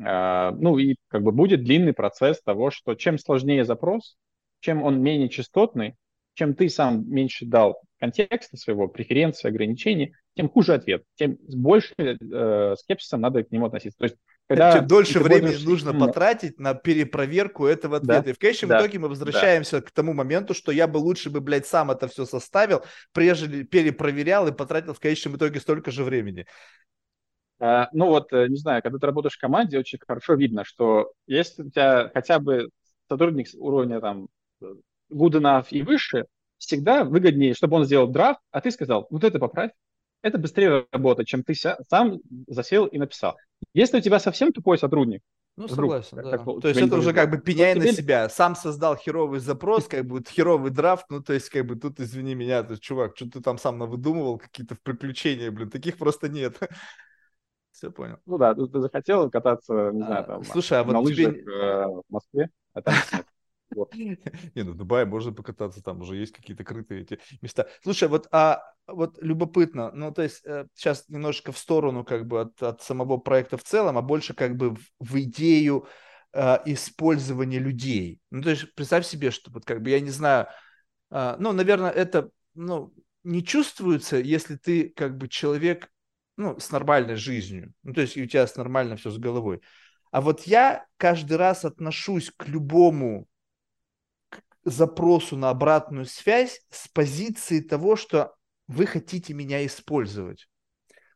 А, 0.00 0.52
ну 0.52 0.78
и 0.78 0.96
как 1.08 1.22
бы 1.22 1.32
будет 1.32 1.64
длинный 1.64 1.92
процесс 1.92 2.40
того, 2.42 2.70
что 2.70 2.94
чем 2.94 3.18
сложнее 3.18 3.64
запрос, 3.64 4.16
чем 4.60 4.82
он 4.82 5.02
менее 5.02 5.28
частотный, 5.28 5.96
чем 6.34 6.54
ты 6.54 6.68
сам 6.68 7.08
меньше 7.10 7.44
дал 7.46 7.80
контекста 7.98 8.56
своего, 8.56 8.88
преференции, 8.88 9.48
ограничений, 9.48 10.14
тем 10.34 10.48
хуже 10.48 10.74
ответ, 10.74 11.04
тем 11.16 11.38
с 11.46 11.54
большим 11.54 11.94
э, 11.98 12.74
скепсисом 12.78 13.20
надо 13.20 13.44
к 13.44 13.50
нему 13.50 13.66
относиться. 13.66 13.98
То 13.98 14.04
есть, 14.04 14.16
когда 14.48 14.72
Чем 14.72 14.86
дольше 14.86 15.20
времени 15.20 15.56
нужно 15.64 15.94
потратить 15.94 16.58
на 16.58 16.74
перепроверку 16.74 17.66
этого 17.66 17.98
ответа. 17.98 18.24
Да, 18.24 18.30
и 18.30 18.34
в 18.34 18.38
конечном 18.38 18.70
да, 18.70 18.80
итоге 18.80 18.98
мы 18.98 19.08
возвращаемся 19.08 19.80
да. 19.80 19.86
к 19.86 19.90
тому 19.90 20.12
моменту, 20.12 20.52
что 20.54 20.72
я 20.72 20.86
бы 20.86 20.98
лучше 20.98 21.30
бы, 21.30 21.40
блядь, 21.40 21.66
сам 21.66 21.90
это 21.90 22.08
все 22.08 22.26
составил, 22.26 22.84
прежде 23.12 23.64
перепроверял 23.64 24.46
и 24.48 24.52
потратил 24.52 24.94
в 24.94 25.00
конечном 25.00 25.36
итоге 25.36 25.60
столько 25.60 25.90
же 25.90 26.04
времени. 26.04 26.46
А, 27.60 27.88
ну 27.92 28.06
вот, 28.08 28.32
э, 28.32 28.48
не 28.48 28.56
знаю, 28.56 28.82
когда 28.82 28.98
ты 28.98 29.06
работаешь 29.06 29.36
в 29.36 29.40
команде, 29.40 29.78
очень 29.78 29.98
хорошо 30.06 30.34
видно, 30.34 30.64
что 30.64 31.12
если 31.26 31.62
у 31.62 31.70
тебя 31.70 32.10
хотя 32.12 32.40
бы 32.40 32.68
сотрудник 33.08 33.46
уровня 33.54 34.00
там 34.00 34.26
good 34.60 35.34
enough 35.34 35.66
и 35.70 35.82
выше, 35.82 36.26
всегда 36.58 37.04
выгоднее, 37.04 37.54
чтобы 37.54 37.76
он 37.76 37.84
сделал 37.84 38.08
драфт, 38.08 38.40
а 38.50 38.60
ты 38.60 38.70
сказал, 38.70 39.06
вот 39.10 39.24
это 39.24 39.38
поправь. 39.38 39.70
Это 40.22 40.38
быстрее 40.38 40.86
работает, 40.92 41.28
чем 41.28 41.42
ты 41.42 41.54
сам 41.54 42.20
засел 42.46 42.86
и 42.86 42.98
написал. 42.98 43.36
Если 43.74 43.98
у 43.98 44.00
тебя 44.00 44.18
совсем 44.18 44.52
тупой 44.52 44.78
сотрудник, 44.78 45.22
ну, 45.56 45.66
вдруг, 45.66 45.90
согласен, 45.90 46.16
да. 46.16 46.38
Как, 46.38 46.44
то 46.62 46.68
есть 46.68 46.80
это 46.80 46.96
уже 46.96 47.12
как 47.12 47.30
бы 47.30 47.38
пеняй 47.38 47.74
на 47.74 47.86
себя. 47.92 48.28
Сам 48.30 48.56
создал 48.56 48.96
херовый 48.96 49.38
запрос, 49.38 49.86
как 49.86 50.06
бы 50.06 50.22
херовый 50.26 50.70
драфт, 50.70 51.06
ну, 51.10 51.22
то 51.22 51.34
есть 51.34 51.50
как 51.50 51.66
бы 51.66 51.76
тут, 51.76 52.00
извини 52.00 52.34
меня, 52.34 52.62
то 52.62 52.70
есть, 52.70 52.82
чувак, 52.82 53.16
что 53.16 53.28
ты 53.28 53.40
там 53.42 53.58
сам 53.58 53.78
навыдумывал, 53.78 54.38
какие-то 54.38 54.76
приключения, 54.82 55.50
блин, 55.50 55.68
таких 55.68 55.98
просто 55.98 56.28
нет. 56.30 56.58
Все 57.72 57.90
понял. 57.90 58.18
Ну 58.24 58.38
да, 58.38 58.54
ты, 58.54 58.66
ты 58.66 58.80
захотел 58.80 59.30
кататься, 59.30 59.90
не 59.92 60.02
знаю, 60.02 60.24
а, 60.24 60.26
там, 60.26 60.44
Слушай, 60.44 60.78
а 60.78 60.84
вот 60.84 60.92
на 60.92 61.00
лыжах. 61.00 61.34
Э, 61.34 61.86
в 61.86 62.02
Москве, 62.08 62.48
а 62.72 62.82
там 62.82 62.94
Не, 64.54 64.62
ну 64.62 64.72
в 64.72 64.76
Дубае 64.76 65.06
можно 65.06 65.32
покататься, 65.32 65.82
там 65.82 66.00
уже 66.00 66.16
есть 66.16 66.32
какие-то 66.32 66.64
крытые 66.64 67.02
эти 67.02 67.18
места. 67.40 67.68
Слушай, 67.82 68.08
вот, 68.08 68.28
а 68.30 68.62
вот 68.86 69.18
любопытно, 69.22 69.90
ну 69.92 70.12
то 70.12 70.22
есть 70.22 70.42
сейчас 70.74 71.00
э, 71.00 71.04
немножко 71.14 71.52
в 71.52 71.58
сторону 71.58 72.04
как 72.04 72.26
бы 72.26 72.42
от, 72.42 72.62
от 72.62 72.82
самого 72.82 73.16
проекта 73.16 73.56
в 73.56 73.64
целом, 73.64 73.96
а 73.98 74.02
больше 74.02 74.34
как 74.34 74.56
бы 74.56 74.74
в, 74.74 74.80
в 75.00 75.20
идею 75.22 75.86
э, 76.32 76.58
использования 76.66 77.58
людей. 77.58 78.20
Ну 78.30 78.42
то 78.42 78.50
есть 78.50 78.74
представь 78.74 79.06
себе, 79.06 79.30
что 79.30 79.50
вот 79.50 79.64
как 79.64 79.82
бы 79.82 79.90
я 79.90 80.00
не 80.00 80.10
знаю, 80.10 80.48
э, 81.10 81.36
ну 81.38 81.52
наверное 81.52 81.90
это 81.90 82.30
ну 82.54 82.92
не 83.24 83.44
чувствуется, 83.44 84.16
если 84.16 84.56
ты 84.56 84.88
как 84.90 85.16
бы 85.16 85.28
человек 85.28 85.88
ну 86.36 86.58
с 86.58 86.70
нормальной 86.70 87.16
жизнью, 87.16 87.72
ну 87.82 87.94
то 87.94 88.00
есть 88.00 88.16
у 88.16 88.26
тебя 88.26 88.46
с 88.46 88.56
нормально 88.56 88.96
все 88.96 89.10
с 89.10 89.18
головой. 89.18 89.60
А 90.10 90.20
вот 90.20 90.42
я 90.42 90.84
каждый 90.98 91.38
раз 91.38 91.64
отношусь 91.64 92.30
к 92.36 92.46
любому 92.46 93.26
запросу 94.64 95.36
на 95.36 95.50
обратную 95.50 96.06
связь 96.06 96.60
с 96.70 96.88
позиции 96.88 97.60
того, 97.60 97.96
что 97.96 98.34
вы 98.68 98.86
хотите 98.86 99.34
меня 99.34 99.64
использовать. 99.66 100.48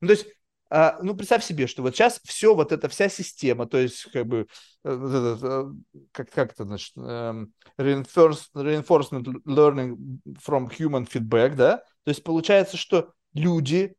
Ну, 0.00 0.08
то 0.08 0.12
есть, 0.14 0.26
а, 0.68 0.98
ну, 1.02 1.14
представь 1.14 1.44
себе, 1.44 1.66
что 1.66 1.82
вот 1.82 1.94
сейчас 1.94 2.20
все, 2.24 2.54
вот 2.54 2.72
эта 2.72 2.88
вся 2.88 3.08
система, 3.08 3.66
то 3.66 3.78
есть, 3.78 4.02
как 4.12 4.26
бы, 4.26 4.46
э, 4.84 5.38
э, 5.42 5.64
как, 6.12 6.30
как 6.30 6.52
это, 6.52 6.64
значит, 6.64 6.96
эм, 6.96 7.52
reinforcement 7.78 9.24
learning 9.46 9.96
from 10.44 10.68
human 10.68 11.08
feedback, 11.08 11.54
да, 11.54 11.78
то 11.78 12.08
есть 12.10 12.24
получается, 12.24 12.76
что 12.76 13.12
люди, 13.32 13.94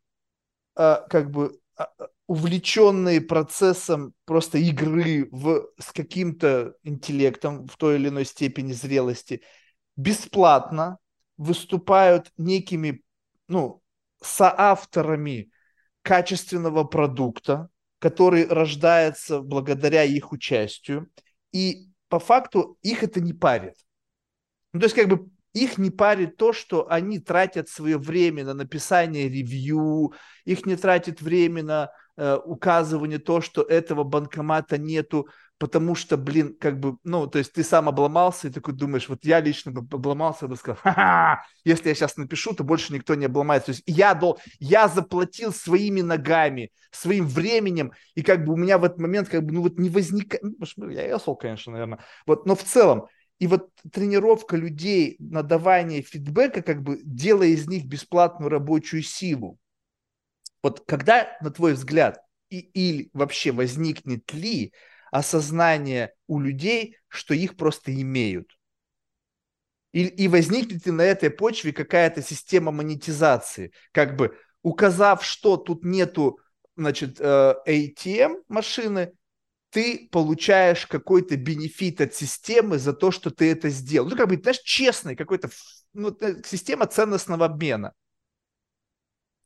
а, 0.75 1.07
как 1.09 1.31
бы, 1.31 1.57
а, 1.77 1.87
увлеченные 2.27 3.21
процессом 3.21 4.13
просто 4.25 4.57
игры 4.57 5.29
в, 5.31 5.67
с 5.79 5.91
каким-то 5.93 6.75
интеллектом 6.83 7.67
в 7.67 7.77
той 7.77 7.95
или 7.95 8.09
иной 8.09 8.25
степени 8.25 8.73
зрелости, 8.73 9.41
бесплатно 9.95 10.99
выступают 11.37 12.31
некими 12.37 13.01
ну, 13.47 13.81
соавторами 14.21 15.51
качественного 16.01 16.83
продукта, 16.83 17.69
который 17.99 18.45
рождается 18.45 19.41
благодаря 19.41 20.03
их 20.03 20.31
участию, 20.31 21.09
и 21.51 21.87
по 22.09 22.19
факту 22.19 22.77
их 22.81 23.03
это 23.03 23.21
не 23.21 23.33
парит. 23.33 23.75
Ну, 24.73 24.81
то 24.81 24.85
есть 24.85 24.95
как 24.95 25.07
бы 25.07 25.29
их 25.53 25.77
не 25.77 25.89
парит 25.89 26.37
то, 26.37 26.53
что 26.53 26.89
они 26.89 27.19
тратят 27.19 27.69
свое 27.69 27.97
время 27.97 28.43
на 28.43 28.53
написание 28.53 29.29
ревью, 29.29 30.13
их 30.45 30.65
не 30.65 30.75
тратит 30.75 31.21
время 31.21 31.63
на 31.63 31.91
э, 32.15 32.37
указывание 32.45 33.19
то, 33.19 33.41
что 33.41 33.61
этого 33.61 34.03
банкомата 34.03 34.77
нету, 34.77 35.27
потому 35.57 35.95
что, 35.95 36.17
блин, 36.17 36.55
как 36.59 36.79
бы, 36.79 36.97
ну, 37.03 37.27
то 37.27 37.39
есть 37.39 37.53
ты 37.53 37.63
сам 37.63 37.89
обломался 37.89 38.47
и 38.47 38.51
такой 38.51 38.73
думаешь, 38.73 39.09
вот 39.09 39.25
я 39.25 39.39
лично 39.39 39.71
бы 39.71 39.79
обломался, 39.95 40.47
бы 40.47 40.55
сказал, 40.55 40.79
ха-ха, 40.83 41.43
если 41.63 41.89
я 41.89 41.95
сейчас 41.95 42.17
напишу, 42.17 42.53
то 42.53 42.63
больше 42.63 42.93
никто 42.93 43.15
не 43.15 43.25
обломается. 43.25 43.67
То 43.67 43.71
есть 43.71 43.83
я, 43.87 44.13
дол, 44.13 44.39
я 44.59 44.87
заплатил 44.87 45.51
своими 45.51 46.01
ногами, 46.01 46.71
своим 46.91 47.27
временем, 47.27 47.91
и 48.13 48.21
как 48.21 48.45
бы 48.45 48.53
у 48.53 48.57
меня 48.57 48.77
в 48.77 48.83
этот 48.83 48.99
момент 48.99 49.29
как 49.29 49.43
бы, 49.43 49.53
ну 49.53 49.61
вот 49.63 49.79
не 49.79 49.89
возникает, 49.89 50.43
ну, 50.43 50.89
я 50.89 51.07
ясол, 51.07 51.35
конечно, 51.35 51.71
наверное, 51.71 51.99
вот, 52.25 52.45
но 52.45 52.55
в 52.55 52.63
целом, 52.63 53.07
и 53.39 53.47
вот 53.47 53.69
тренировка 53.91 54.57
людей 54.57 55.15
на 55.19 55.43
давание 55.43 56.01
фидбэка, 56.01 56.61
как 56.61 56.81
бы 56.81 56.99
делая 57.03 57.49
из 57.49 57.67
них 57.67 57.85
бесплатную 57.85 58.49
рабочую 58.49 59.03
силу, 59.03 59.59
вот 60.63 60.83
когда, 60.85 61.37
на 61.41 61.51
твой 61.51 61.73
взгляд, 61.73 62.19
и, 62.49 62.59
или 62.59 63.09
вообще 63.13 63.51
возникнет 63.51 64.33
ли 64.33 64.73
осознание 65.11 66.13
у 66.27 66.39
людей, 66.39 66.97
что 67.07 67.33
их 67.33 67.55
просто 67.55 67.93
имеют? 67.93 68.57
И, 69.93 70.05
и 70.05 70.27
возникнет 70.27 70.85
ли 70.85 70.91
на 70.91 71.01
этой 71.01 71.29
почве 71.29 71.73
какая-то 71.73 72.21
система 72.21 72.71
монетизации? 72.71 73.71
Как 73.91 74.15
бы 74.15 74.37
указав, 74.61 75.23
что 75.23 75.57
тут 75.57 75.85
нету 75.85 76.39
значит, 76.75 77.19
э, 77.19 77.55
ATM 77.67 78.43
машины, 78.47 79.13
ты 79.77 80.09
получаешь 80.11 80.87
какой-то 80.87 81.37
бенефит 81.37 82.01
от 82.01 82.15
системы 82.15 82.79
за 82.79 82.93
то, 82.93 83.11
что 83.11 83.29
ты 83.29 83.51
это 83.51 83.69
сделал. 83.69 84.09
Ну, 84.09 84.15
как 84.17 84.27
бы, 84.27 84.35
знаешь, 84.35 84.57
честный 84.63 85.15
какой-то, 85.15 85.51
ну, 85.93 86.17
э, 86.19 86.41
система 86.43 86.87
ценностного 86.87 87.45
обмена. 87.45 87.93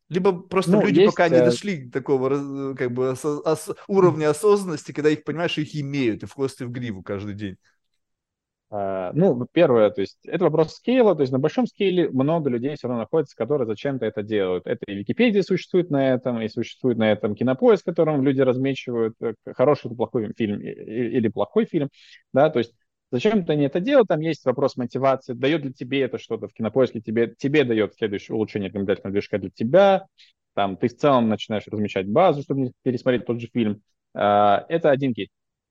Либо 0.08 0.32
просто 0.32 0.72
ну, 0.72 0.82
люди 0.86 1.02
есть, 1.02 1.08
пока 1.12 1.28
не 1.28 1.36
э, 1.36 1.46
дошли 1.46 1.84
до 1.84 1.92
такого 1.92 2.76
как 2.76 2.94
бы 2.94 3.12
ос- 3.12 3.72
уровня 3.90 4.30
осознанности, 4.30 4.94
когда 4.94 5.10
их 5.10 5.26
понимаешь, 5.26 5.58
их 5.58 5.76
имеют 5.76 6.24
и 6.24 6.28
в 6.28 6.34
хвост 6.34 6.62
и 6.62 6.64
в 6.64 6.72
гриву 6.72 7.04
каждый 7.04 7.34
день. 7.34 7.58
Uh, 8.72 9.12
ну, 9.14 9.46
первое, 9.52 9.90
то 9.90 10.00
есть 10.00 10.20
это 10.24 10.46
вопрос 10.46 10.76
скейла, 10.76 11.14
то 11.14 11.22
есть 11.22 11.34
на 11.34 11.40
большом 11.40 11.68
скейле 11.68 12.10
много 12.10 12.50
людей 12.50 12.76
все 12.78 12.88
равно 12.88 13.02
находится, 13.02 13.36
которые 13.36 13.68
зачем-то 13.68 14.06
это 14.06 14.24
делают. 14.24 14.66
Это 14.66 14.86
и 14.88 14.96
Википедия 14.96 15.42
существует 15.42 15.90
на 15.90 16.14
этом, 16.14 16.42
и 16.42 16.48
существует 16.48 16.98
на 16.98 17.12
этом 17.12 17.36
кинопоиск, 17.36 17.82
в 17.82 17.86
котором 17.88 18.24
люди 18.24 18.40
размечивают, 18.40 19.16
э, 19.20 19.34
хороший 19.58 19.88
или 19.88 19.96
плохой 19.96 20.34
фильм, 20.38 20.62
или 20.62 21.28
плохой 21.28 21.66
фильм, 21.66 21.90
да, 22.32 22.50
то 22.50 22.60
есть 22.60 22.74
Зачем-то 23.12 23.52
они 23.52 23.66
это 23.66 23.82
делают, 23.82 24.08
там 24.08 24.22
есть 24.22 24.46
вопрос 24.46 24.78
мотивации, 24.78 25.34
дает 25.34 25.66
ли 25.66 25.74
тебе 25.74 26.02
это 26.02 26.18
что-то 26.18 26.48
в 26.48 26.54
кинопоиске, 26.54 27.02
тебе, 27.02 27.36
тебе 27.38 27.66
дает 27.66 27.94
следующее 27.96 28.36
улучшение 28.36 28.70
рекомендательного 28.70 29.12
движка 29.12 29.38
для 29.38 29.50
тебя, 29.50 30.08
там 30.54 30.78
ты 30.78 30.88
в 30.88 30.96
целом 30.96 31.28
начинаешь 31.28 31.68
размещать 31.68 32.08
базу, 32.08 32.42
чтобы 32.42 32.72
пересмотреть 32.84 33.26
тот 33.26 33.42
же 33.42 33.50
фильм. 33.52 33.82
А, 34.14 34.66
это 34.70 34.92
один 34.92 35.14
кейс. 35.14 35.28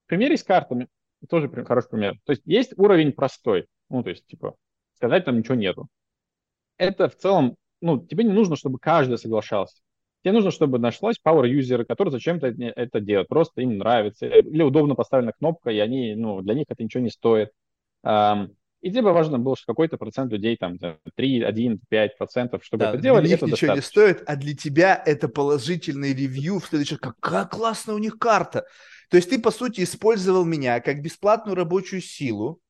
Пример 0.07 0.37
с 0.37 0.45
картами, 0.45 0.89
тоже 1.29 1.49
хороший 1.65 1.91
пример. 1.91 2.15
То 2.25 2.33
есть 2.33 2.43
есть 2.45 2.73
уровень 2.77 3.13
простой, 3.13 3.67
ну, 3.89 4.03
то 4.03 4.11
есть, 4.11 4.27
типа, 4.27 4.55
сказать 4.97 5.25
там 5.25 5.39
ничего 5.39 5.55
нету. 5.55 5.89
Это 6.77 7.09
в 7.09 7.17
целом, 7.17 7.57
ну, 7.81 7.99
тебе 8.05 8.25
не 8.25 8.33
нужно, 8.33 8.57
чтобы 8.57 8.79
каждый 8.79 9.19
соглашался. 9.19 9.77
Тебе 10.23 10.33
нужно, 10.33 10.51
чтобы 10.51 10.79
нашлась 10.79 11.17
power 11.25 11.45
user, 11.45 11.85
который 11.85 12.11
зачем-то 12.11 12.47
это 12.49 13.01
делает, 13.01 13.29
просто 13.29 13.63
им 13.63 13.79
нравится, 13.79 14.27
или 14.27 14.63
удобно 14.63 14.95
поставлена 14.95 15.33
кнопка, 15.33 15.71
и 15.71 15.79
они, 15.79 16.15
ну, 16.15 16.43
для 16.43 16.55
них 16.55 16.67
это 16.69 16.83
ничего 16.83 17.03
не 17.03 17.11
стоит. 17.11 17.51
И 18.03 18.91
тебе 18.91 19.03
важно 19.03 19.39
было, 19.39 19.57
что 19.57 19.67
какой-то 19.67 19.99
процент 19.99 20.33
людей, 20.33 20.57
там, 20.57 20.79
3, 20.79 21.43
1, 21.43 21.81
5 21.89 22.19
процентов, 22.19 22.65
чтобы 22.65 22.85
да, 22.85 22.91
это 22.91 22.99
делали, 22.99 23.23
для 23.23 23.31
них 23.31 23.43
это 23.43 23.47
ничего 23.47 23.75
достаточно. 23.75 24.01
не 24.01 24.13
стоит, 24.15 24.23
а 24.27 24.37
для 24.37 24.55
тебя 24.55 25.03
это 25.05 25.29
положительный 25.29 26.15
ревью 26.15 26.61
в 26.61 26.67
следующий 26.67 26.95
раз. 26.95 27.15
Какая 27.19 27.45
классная 27.45 27.95
у 27.95 27.99
них 27.99 28.19
карта. 28.19 28.65
То 29.11 29.17
есть 29.17 29.29
ты, 29.29 29.39
по 29.39 29.51
сути, 29.51 29.83
использовал 29.83 30.45
меня 30.45 30.81
как 30.81 31.03
бесплатную 31.03 31.57
рабочую 31.57 32.01
силу, 32.01 32.61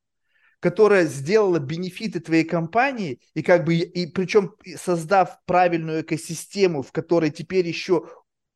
которая 0.59 1.05
сделала 1.05 1.59
бенефиты 1.59 2.19
твоей 2.19 2.43
компании, 2.43 3.19
и 3.33 3.41
как 3.41 3.63
бы, 3.63 3.75
и 3.75 4.07
причем 4.07 4.55
создав 4.75 5.37
правильную 5.45 6.01
экосистему, 6.01 6.81
в 6.83 6.91
которой 6.91 7.31
теперь 7.31 7.67
еще 7.67 8.07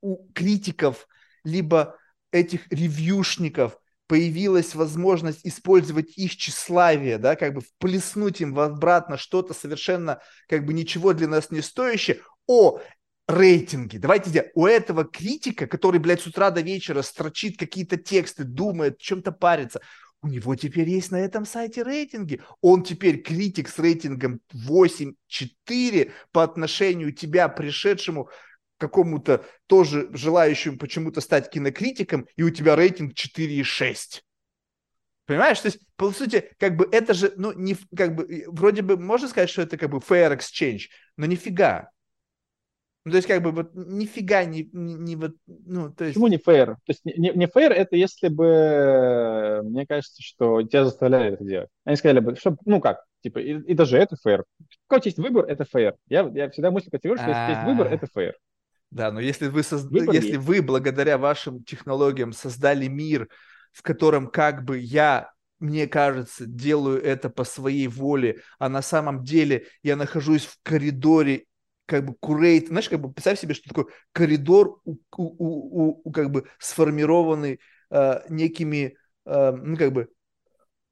у 0.01 0.27
критиков, 0.33 1.07
либо 1.43 1.97
этих 2.31 2.67
ревьюшников 2.71 3.77
появилась 4.07 4.75
возможность 4.75 5.41
использовать 5.43 6.17
их 6.17 6.35
тщеславие, 6.35 7.17
да, 7.17 7.35
как 7.35 7.55
бы 7.55 7.61
вплеснуть 7.61 8.41
им 8.41 8.57
обратно 8.59 9.17
что-то 9.17 9.53
совершенно 9.53 10.21
как 10.47 10.65
бы 10.65 10.73
ничего 10.73 11.13
для 11.13 11.27
нас 11.27 11.49
не 11.49 11.61
стоящее. 11.61 12.21
О, 12.45 12.79
рейтинги. 13.27 13.97
Давайте 13.97 14.29
делать. 14.29 14.51
У 14.55 14.65
этого 14.65 15.03
критика, 15.03 15.67
который, 15.67 15.99
блядь, 15.99 16.21
с 16.21 16.27
утра 16.27 16.51
до 16.51 16.61
вечера 16.61 17.01
строчит 17.01 17.57
какие-то 17.57 17.97
тексты, 17.97 18.43
думает, 18.43 18.99
чем-то 18.99 19.31
парится, 19.31 19.81
у 20.21 20.27
него 20.27 20.55
теперь 20.55 20.89
есть 20.89 21.11
на 21.11 21.17
этом 21.17 21.45
сайте 21.45 21.83
рейтинги. 21.83 22.41
Он 22.61 22.83
теперь 22.83 23.21
критик 23.21 23.69
с 23.69 23.77
рейтингом 23.77 24.39
8.4 24.53 26.11
по 26.31 26.43
отношению 26.43 27.13
тебя, 27.13 27.47
пришедшему 27.47 28.29
какому-то 28.77 29.45
тоже 29.67 30.09
желающему 30.13 30.77
почему-то 30.77 31.21
стать 31.21 31.49
кинокритиком, 31.49 32.27
и 32.35 32.43
у 32.43 32.49
тебя 32.49 32.75
рейтинг 32.75 33.13
4,6. 33.13 34.21
Понимаешь? 35.25 35.59
То 35.59 35.67
есть, 35.67 35.79
по 35.95 36.11
сути, 36.11 36.51
как 36.59 36.75
бы 36.75 36.87
это 36.91 37.13
же, 37.13 37.33
ну, 37.35 37.51
не, 37.53 37.75
как 37.95 38.15
бы, 38.15 38.45
вроде 38.47 38.81
бы 38.81 38.97
можно 38.97 39.27
сказать, 39.27 39.49
что 39.49 39.61
это 39.61 39.77
как 39.77 39.89
бы 39.89 39.97
fair 39.97 40.37
exchange, 40.37 40.89
но 41.17 41.25
нифига. 41.25 41.89
Ну, 43.05 43.11
то 43.11 43.17
есть, 43.17 43.27
как 43.27 43.43
бы, 43.43 43.51
вот, 43.51 43.69
нифига 43.75 44.45
не, 44.45 44.67
не, 44.73 44.95
не 44.95 45.15
вот, 45.15 45.35
ну, 45.45 45.91
то 45.91 46.05
есть... 46.05 46.15
Почему 46.15 46.27
не 46.27 46.37
fair? 46.37 46.73
То 46.73 46.87
есть, 46.87 47.05
не, 47.05 47.29
не 47.35 47.45
fair 47.45 47.69
это 47.69 47.95
если 47.95 48.29
бы, 48.29 49.61
мне 49.63 49.85
кажется, 49.85 50.23
что 50.23 50.63
тебя 50.63 50.85
заставляли 50.85 51.33
это 51.33 51.43
делать. 51.43 51.69
Они 51.83 51.97
сказали 51.97 52.19
бы, 52.19 52.35
что, 52.35 52.57
ну 52.65 52.81
как, 52.81 53.03
типа, 53.21 53.37
и, 53.37 53.59
и 53.61 53.73
даже 53.75 53.99
это 53.99 54.15
fair. 54.25 54.43
Когда 54.87 55.03
есть 55.05 55.19
выбор, 55.19 55.45
это 55.45 55.65
fair. 55.71 55.93
Я, 56.07 56.27
я 56.33 56.49
всегда 56.49 56.71
мыслю 56.71 56.89
категорию, 56.89 57.21
что 57.21 57.29
если 57.29 57.53
есть 57.53 57.63
выбор, 57.65 57.93
это 57.93 58.07
fair. 58.07 58.33
Да, 58.89 59.11
но 59.11 59.19
если 59.19 59.49
вы, 59.49 59.61
созд... 59.61 59.91
если 59.91 60.37
вы 60.37 60.63
благодаря 60.63 61.19
вашим 61.19 61.63
технологиям 61.63 62.33
создали 62.33 62.87
мир, 62.87 63.29
в 63.71 63.83
котором 63.83 64.27
как 64.27 64.63
бы 64.63 64.79
я 64.79 65.29
мне 65.59 65.87
кажется, 65.87 66.45
делаю 66.45 67.01
это 67.01 67.29
по 67.29 67.43
своей 67.43 67.87
воле, 67.87 68.41
а 68.59 68.67
на 68.67 68.81
самом 68.81 69.23
деле 69.23 69.67
я 69.83 69.95
нахожусь 69.95 70.45
в 70.45 70.57
коридоре 70.63 71.45
как 71.85 72.05
бы 72.05 72.15
курейт, 72.15 72.67
знаешь, 72.67 72.89
как 72.89 72.99
бы 72.99 73.11
представь 73.11 73.39
себе, 73.39 73.53
что 73.53 73.69
такое 73.69 73.85
коридор, 74.11 74.79
у, 74.85 74.93
у, 74.93 74.97
у, 75.17 76.01
у, 76.03 76.11
как 76.11 76.31
бы 76.31 76.47
сформированный 76.59 77.59
э, 77.91 78.21
некими, 78.29 78.97
э, 79.25 79.51
ну 79.51 79.77
как 79.77 79.93
бы, 79.93 80.09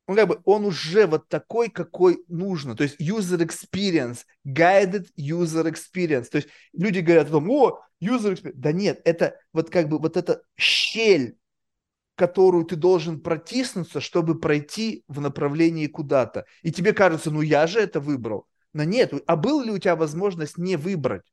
ну 0.07 0.15
как 0.15 0.27
бы 0.27 0.41
он 0.45 0.65
уже 0.65 1.07
вот 1.07 1.27
такой, 1.29 1.69
какой 1.69 2.23
нужно, 2.27 2.75
то 2.75 2.83
есть 2.83 2.99
user 3.01 3.39
experience, 3.39 4.19
guided 4.45 5.07
user 5.17 5.71
experience, 5.71 6.25
то 6.29 6.37
есть 6.37 6.49
люди 6.73 6.99
говорят 6.99 7.27
о 7.27 7.31
том, 7.31 7.49
о, 7.49 7.81
user 8.01 8.33
experience, 8.33 8.53
да 8.55 8.71
нет, 8.71 9.01
это 9.05 9.39
вот 9.51 9.69
как 9.69 9.89
бы 9.89 9.97
вот 9.97 10.17
эта 10.17 10.43
щель, 10.55 11.37
которую 12.15 12.65
ты 12.65 12.75
должен 12.75 13.19
протиснуться, 13.19 13.99
чтобы 13.99 14.39
пройти 14.39 15.03
в 15.07 15.19
направлении 15.19 15.87
куда-то. 15.87 16.45
И 16.61 16.71
тебе 16.71 16.93
кажется, 16.93 17.31
ну 17.31 17.41
я 17.41 17.65
же 17.65 17.79
это 17.79 17.99
выбрал. 17.99 18.47
Но 18.73 18.83
нет, 18.83 19.13
а 19.27 19.35
была 19.35 19.63
ли 19.63 19.71
у 19.71 19.77
тебя 19.77 19.95
возможность 19.95 20.57
не 20.57 20.75
выбрать? 20.75 21.23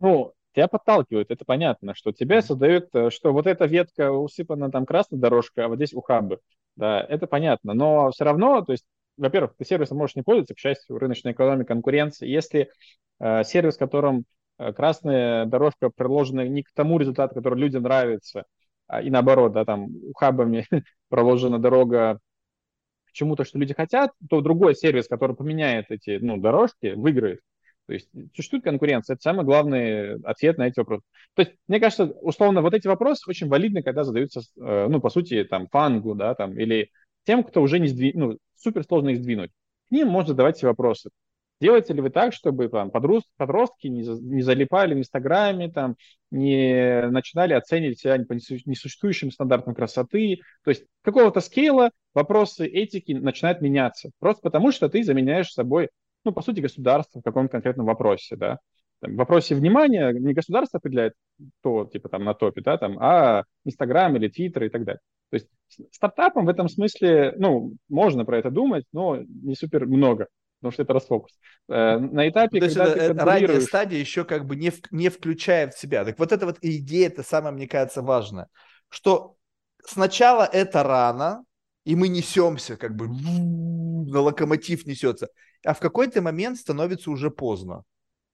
Ну, 0.00 0.32
тебя 0.54 0.68
подталкивают, 0.68 1.30
это 1.30 1.44
понятно, 1.44 1.94
что 1.94 2.12
тебя 2.12 2.42
создают, 2.42 2.88
э, 2.94 3.10
что 3.10 3.32
вот 3.32 3.46
эта 3.46 3.64
ветка 3.64 4.12
усыпана 4.12 4.70
там 4.70 4.86
красной 4.86 5.18
дорожкой, 5.18 5.64
а 5.64 5.68
вот 5.68 5.76
здесь 5.76 5.94
ухабы. 5.94 6.40
Да, 6.76 7.00
это 7.00 7.26
понятно. 7.26 7.74
Но 7.74 8.10
все 8.12 8.24
равно, 8.24 8.62
то 8.62 8.72
есть, 8.72 8.84
во-первых, 9.16 9.54
ты 9.56 9.64
сервисом 9.64 9.98
можешь 9.98 10.14
не 10.16 10.22
пользоваться, 10.22 10.54
к 10.54 10.58
счастью, 10.58 10.98
рыночной 10.98 11.32
экономии, 11.32 11.64
конкуренции. 11.64 12.28
Если 12.28 12.70
э, 13.18 13.44
сервис, 13.44 13.76
в 13.76 13.78
котором 13.78 14.24
э, 14.58 14.72
красная 14.72 15.46
дорожка 15.46 15.90
приложена 15.90 16.46
не 16.46 16.62
к 16.62 16.70
тому 16.72 16.98
результату, 16.98 17.34
который 17.34 17.58
людям 17.58 17.82
нравится, 17.82 18.44
а, 18.86 19.02
и 19.02 19.10
наоборот, 19.10 19.52
да, 19.52 19.64
там 19.64 19.88
ухабами 20.10 20.66
проложена 21.08 21.58
дорога 21.58 22.20
чему-то, 23.18 23.44
что 23.44 23.58
люди 23.58 23.74
хотят, 23.74 24.12
то 24.30 24.40
другой 24.40 24.74
сервис, 24.74 25.08
который 25.08 25.36
поменяет 25.36 25.90
эти 25.90 26.18
ну, 26.20 26.36
дорожки, 26.38 26.94
выиграет. 26.94 27.40
То 27.86 27.94
есть 27.94 28.08
существует 28.34 28.64
конкуренция, 28.64 29.14
это 29.14 29.22
самый 29.22 29.44
главный 29.44 30.16
ответ 30.22 30.58
на 30.58 30.66
эти 30.66 30.78
вопросы. 30.78 31.02
То 31.34 31.42
есть, 31.42 31.54
мне 31.68 31.80
кажется, 31.80 32.04
условно, 32.04 32.60
вот 32.60 32.74
эти 32.74 32.86
вопросы 32.86 33.28
очень 33.28 33.48
валидны, 33.48 33.82
когда 33.82 34.04
задаются, 34.04 34.40
э, 34.40 34.86
ну, 34.88 35.00
по 35.00 35.08
сути, 35.08 35.42
там, 35.44 35.68
фангу, 35.68 36.14
да, 36.14 36.34
там, 36.34 36.58
или 36.58 36.90
тем, 37.24 37.42
кто 37.42 37.62
уже 37.62 37.78
не 37.78 37.88
сдвинул, 37.88 38.32
ну, 38.32 38.38
супер 38.56 38.84
сложно 38.84 39.10
их 39.10 39.18
сдвинуть. 39.18 39.50
К 39.88 39.92
ним 39.92 40.08
можно 40.08 40.28
задавать 40.28 40.58
эти 40.58 40.66
вопросы. 40.66 41.10
Делаете 41.60 41.92
ли 41.92 42.00
вы 42.00 42.10
так, 42.10 42.32
чтобы 42.32 42.68
там, 42.68 42.90
подрост, 42.90 43.26
подростки 43.36 43.88
не, 43.88 44.42
залипали 44.42 44.94
в 44.94 44.98
Инстаграме, 44.98 45.70
там, 45.70 45.96
не 46.30 47.08
начинали 47.08 47.52
оценивать 47.54 47.98
себя 47.98 48.16
по 48.24 48.34
несуществующим 48.34 49.32
стандартам 49.32 49.74
красоты? 49.74 50.38
То 50.62 50.70
есть 50.70 50.84
какого-то 51.02 51.40
скейла 51.40 51.90
вопросы 52.14 52.66
этики 52.66 53.12
начинают 53.12 53.60
меняться. 53.60 54.10
Просто 54.20 54.42
потому, 54.42 54.70
что 54.70 54.88
ты 54.88 55.02
заменяешь 55.02 55.50
собой, 55.50 55.88
ну, 56.24 56.32
по 56.32 56.42
сути, 56.42 56.60
государство 56.60 57.20
в 57.20 57.24
каком-то 57.24 57.50
конкретном 57.50 57.86
вопросе, 57.86 58.36
да. 58.36 58.58
Там, 59.00 59.14
в 59.14 59.16
вопросе 59.16 59.56
внимания 59.56 60.12
не 60.12 60.34
государство 60.34 60.78
определяет, 60.78 61.14
кто, 61.60 61.86
типа, 61.86 62.08
там, 62.08 62.24
на 62.24 62.34
топе, 62.34 62.60
да, 62.60 62.78
там, 62.78 62.98
а 63.00 63.42
Инстаграм 63.64 64.14
или 64.16 64.28
Твиттер 64.28 64.64
и 64.64 64.68
так 64.68 64.84
далее. 64.84 65.00
То 65.30 65.34
есть 65.34 65.48
стартапам 65.90 66.46
в 66.46 66.48
этом 66.48 66.68
смысле, 66.68 67.34
ну, 67.36 67.74
можно 67.88 68.24
про 68.24 68.38
это 68.38 68.50
думать, 68.50 68.84
но 68.92 69.16
не 69.16 69.56
супер 69.56 69.86
много 69.86 70.28
потому 70.60 70.72
что 70.72 70.82
это 70.82 70.92
расфокус. 70.92 71.32
Э, 71.68 71.98
на 71.98 72.28
этапе, 72.28 72.58
То 72.58 72.64
есть 72.66 72.76
когда 72.76 72.92
это, 72.92 73.00
ты 73.00 73.06
контролируешь... 73.08 73.48
ранняя 73.48 73.66
стадия 73.66 73.98
еще 73.98 74.24
как 74.24 74.46
бы 74.46 74.56
не, 74.56 74.70
в, 74.70 74.80
не 74.90 75.08
включает 75.08 75.74
в 75.74 75.78
себя. 75.78 76.04
Так 76.04 76.18
вот 76.18 76.32
эта 76.32 76.46
вот 76.46 76.58
идея, 76.62 77.08
это 77.08 77.22
самое, 77.22 77.54
мне 77.54 77.68
кажется, 77.68 78.02
важно, 78.02 78.48
что 78.88 79.36
сначала 79.84 80.44
это 80.44 80.82
рано, 80.82 81.44
и 81.84 81.94
мы 81.96 82.08
несемся, 82.08 82.76
как 82.76 82.96
бы 82.96 83.08
на 83.08 84.20
локомотив 84.20 84.86
несется, 84.86 85.28
а 85.64 85.74
в 85.74 85.80
какой-то 85.80 86.22
момент 86.22 86.58
становится 86.58 87.10
уже 87.10 87.30
поздно. 87.30 87.84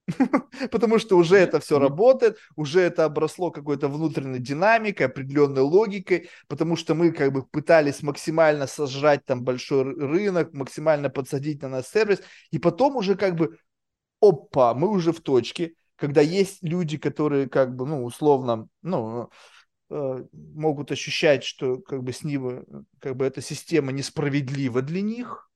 Потому 0.71 0.99
что 0.99 1.17
уже 1.17 1.37
это 1.37 1.61
все 1.61 1.79
работает, 1.79 2.39
уже 2.57 2.81
это 2.81 3.05
обросло 3.05 3.51
какой-то 3.51 3.89
внутренней 3.89 4.39
динамикой, 4.39 5.07
определенной 5.07 5.63
логикой, 5.63 6.29
потому 6.47 6.77
что 6.77 6.95
мы 6.95 7.11
как 7.13 7.33
бы 7.33 7.45
пытались 7.45 8.03
максимально 8.03 8.67
сожрать 8.67 9.25
там 9.25 9.43
большой 9.43 9.83
рынок, 9.85 10.53
максимально 10.53 11.09
подсадить 11.09 11.63
на 11.63 11.69
нас 11.69 11.89
сервис, 11.89 12.21
и 12.51 12.59
потом 12.59 12.97
уже 12.97 13.15
как 13.15 13.35
бы, 13.37 13.59
опа, 14.21 14.75
мы 14.75 14.89
уже 14.89 15.13
в 15.13 15.21
точке, 15.21 15.75
когда 15.97 16.21
есть 16.21 16.59
люди, 16.63 16.99
которые 16.99 17.49
как 17.49 17.75
бы, 17.75 17.87
ну, 17.87 18.05
условно, 18.05 18.69
ну, 18.83 19.31
э, 19.91 20.25
могут 20.33 20.93
ощущать, 20.93 21.45
что 21.45 21.79
как 21.79 22.03
бы 22.03 22.13
с 22.13 22.25
ним, 22.25 22.87
как 22.99 23.17
бы 23.17 23.25
эта 23.25 23.41
система 23.41 23.93
несправедлива 23.93 24.83
для 24.83 25.01
них, 25.01 25.51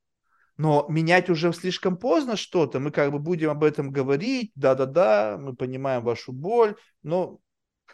но 0.58 0.84
менять 0.88 1.30
уже 1.30 1.52
слишком 1.52 1.96
поздно 1.96 2.36
что-то, 2.36 2.80
мы 2.80 2.90
как 2.90 3.12
бы 3.12 3.20
будем 3.20 3.48
об 3.48 3.62
этом 3.64 3.90
говорить, 3.90 4.50
да-да-да, 4.56 5.38
мы 5.40 5.54
понимаем 5.54 6.02
вашу 6.02 6.32
боль, 6.32 6.76
но... 7.02 7.38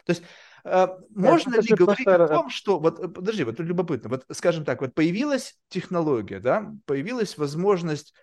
То 0.05 0.11
есть 0.11 0.23
а, 0.63 0.97
можно 1.11 1.61
ли 1.61 1.75
говорить 1.75 2.07
о 2.07 2.27
том, 2.27 2.49
что, 2.49 2.79
вот, 2.79 2.99
э, 2.99 3.07
подожди, 3.07 3.43
вот 3.43 3.59
любопытно, 3.59 4.09
вот, 4.09 4.25
скажем 4.31 4.65
так, 4.65 4.81
вот 4.81 4.95
появилась 4.95 5.57
технология, 5.69 6.39
да, 6.39 6.73
появилась 6.85 7.37
возможность 7.37 8.13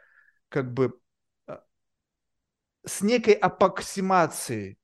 как 0.48 0.73
бы 0.73 0.98
а, 1.47 1.62
с 2.85 3.01
некой 3.01 3.35
аппроксимацией 3.35 4.77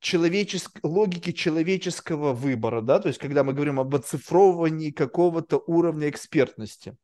человеческ... 0.00 0.80
логики 0.82 1.30
человеческого 1.30 2.32
выбора, 2.32 2.80
да, 2.80 2.98
то 2.98 3.06
есть 3.06 3.20
когда 3.20 3.44
мы 3.44 3.52
говорим 3.52 3.78
об 3.78 3.94
оцифровывании 3.94 4.90
какого-то 4.90 5.62
уровня 5.68 6.08
экспертности, 6.08 6.96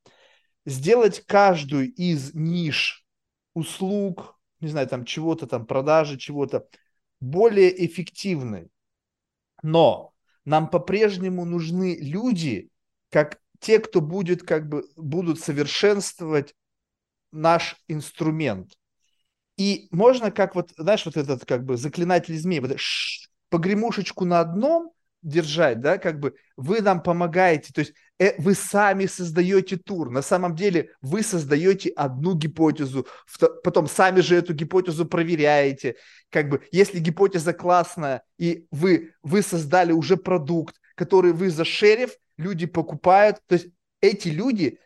сделать 0.68 1.24
каждую 1.26 1.92
из 1.94 2.34
ниш 2.34 3.06
услуг, 3.54 4.38
не 4.60 4.68
знаю, 4.68 4.86
там 4.86 5.04
чего-то, 5.04 5.46
там 5.46 5.66
продажи 5.66 6.18
чего-то, 6.18 6.68
более 7.20 7.86
эффективной. 7.86 8.70
Но 9.62 10.12
нам 10.44 10.68
по-прежнему 10.68 11.44
нужны 11.44 11.96
люди, 12.00 12.70
как 13.10 13.40
те, 13.60 13.78
кто 13.78 14.00
будет, 14.00 14.42
как 14.42 14.68
бы, 14.68 14.84
будут 14.96 15.40
совершенствовать 15.40 16.54
наш 17.32 17.76
инструмент. 17.88 18.72
И 19.56 19.88
можно 19.90 20.30
как 20.30 20.54
вот, 20.54 20.72
знаешь, 20.76 21.04
вот 21.04 21.16
этот 21.16 21.44
как 21.44 21.64
бы 21.64 21.76
заклинатель 21.76 22.38
змей, 22.38 22.60
вот 22.60 22.76
погремушечку 23.48 24.24
на 24.24 24.40
одном 24.40 24.92
держать, 25.22 25.80
да, 25.80 25.98
как 25.98 26.20
бы 26.20 26.36
вы 26.56 26.80
нам 26.80 27.02
помогаете, 27.02 27.72
то 27.72 27.80
есть 27.80 27.94
вы 28.38 28.54
сами 28.54 29.06
создаете 29.06 29.76
тур, 29.76 30.10
на 30.10 30.22
самом 30.22 30.56
деле 30.56 30.90
вы 31.00 31.22
создаете 31.22 31.90
одну 31.90 32.34
гипотезу, 32.34 33.06
потом 33.62 33.86
сами 33.86 34.20
же 34.20 34.36
эту 34.36 34.54
гипотезу 34.54 35.06
проверяете, 35.06 35.96
как 36.30 36.48
бы 36.48 36.66
если 36.72 36.98
гипотеза 36.98 37.52
классная 37.52 38.22
и 38.36 38.66
вы, 38.70 39.14
вы 39.22 39.42
создали 39.42 39.92
уже 39.92 40.16
продукт, 40.16 40.76
который 40.96 41.32
вы 41.32 41.50
зашерив, 41.50 42.10
люди 42.36 42.66
покупают, 42.66 43.40
то 43.46 43.54
есть 43.54 43.68
эти 44.00 44.28
люди 44.28 44.78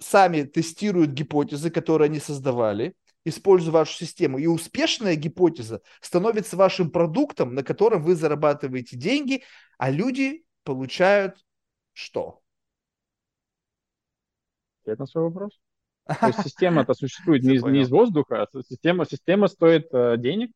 сами 0.00 0.42
тестируют 0.42 1.10
гипотезы, 1.10 1.70
которые 1.70 2.06
они 2.06 2.20
создавали, 2.20 2.94
используя 3.24 3.72
вашу 3.72 3.94
систему. 3.94 4.38
И 4.38 4.46
успешная 4.46 5.16
гипотеза 5.16 5.80
становится 6.00 6.56
вашим 6.56 6.90
продуктом, 6.90 7.54
на 7.54 7.62
котором 7.62 8.02
вы 8.02 8.14
зарабатываете 8.14 8.96
деньги, 8.96 9.42
а 9.78 9.90
люди 9.90 10.44
получают 10.62 11.44
что? 11.92 12.43
Ответ 14.84 14.98
на 14.98 15.06
свой 15.06 15.24
вопрос. 15.24 15.58
То 16.20 16.26
есть 16.26 16.42
система-то 16.42 16.92
существует 16.94 17.42
не, 17.42 17.58
не 17.70 17.80
из 17.80 17.90
воздуха, 17.90 18.42
а 18.42 18.62
система, 18.62 19.06
система 19.06 19.48
стоит 19.48 19.86
э, 19.92 20.16
денег, 20.18 20.50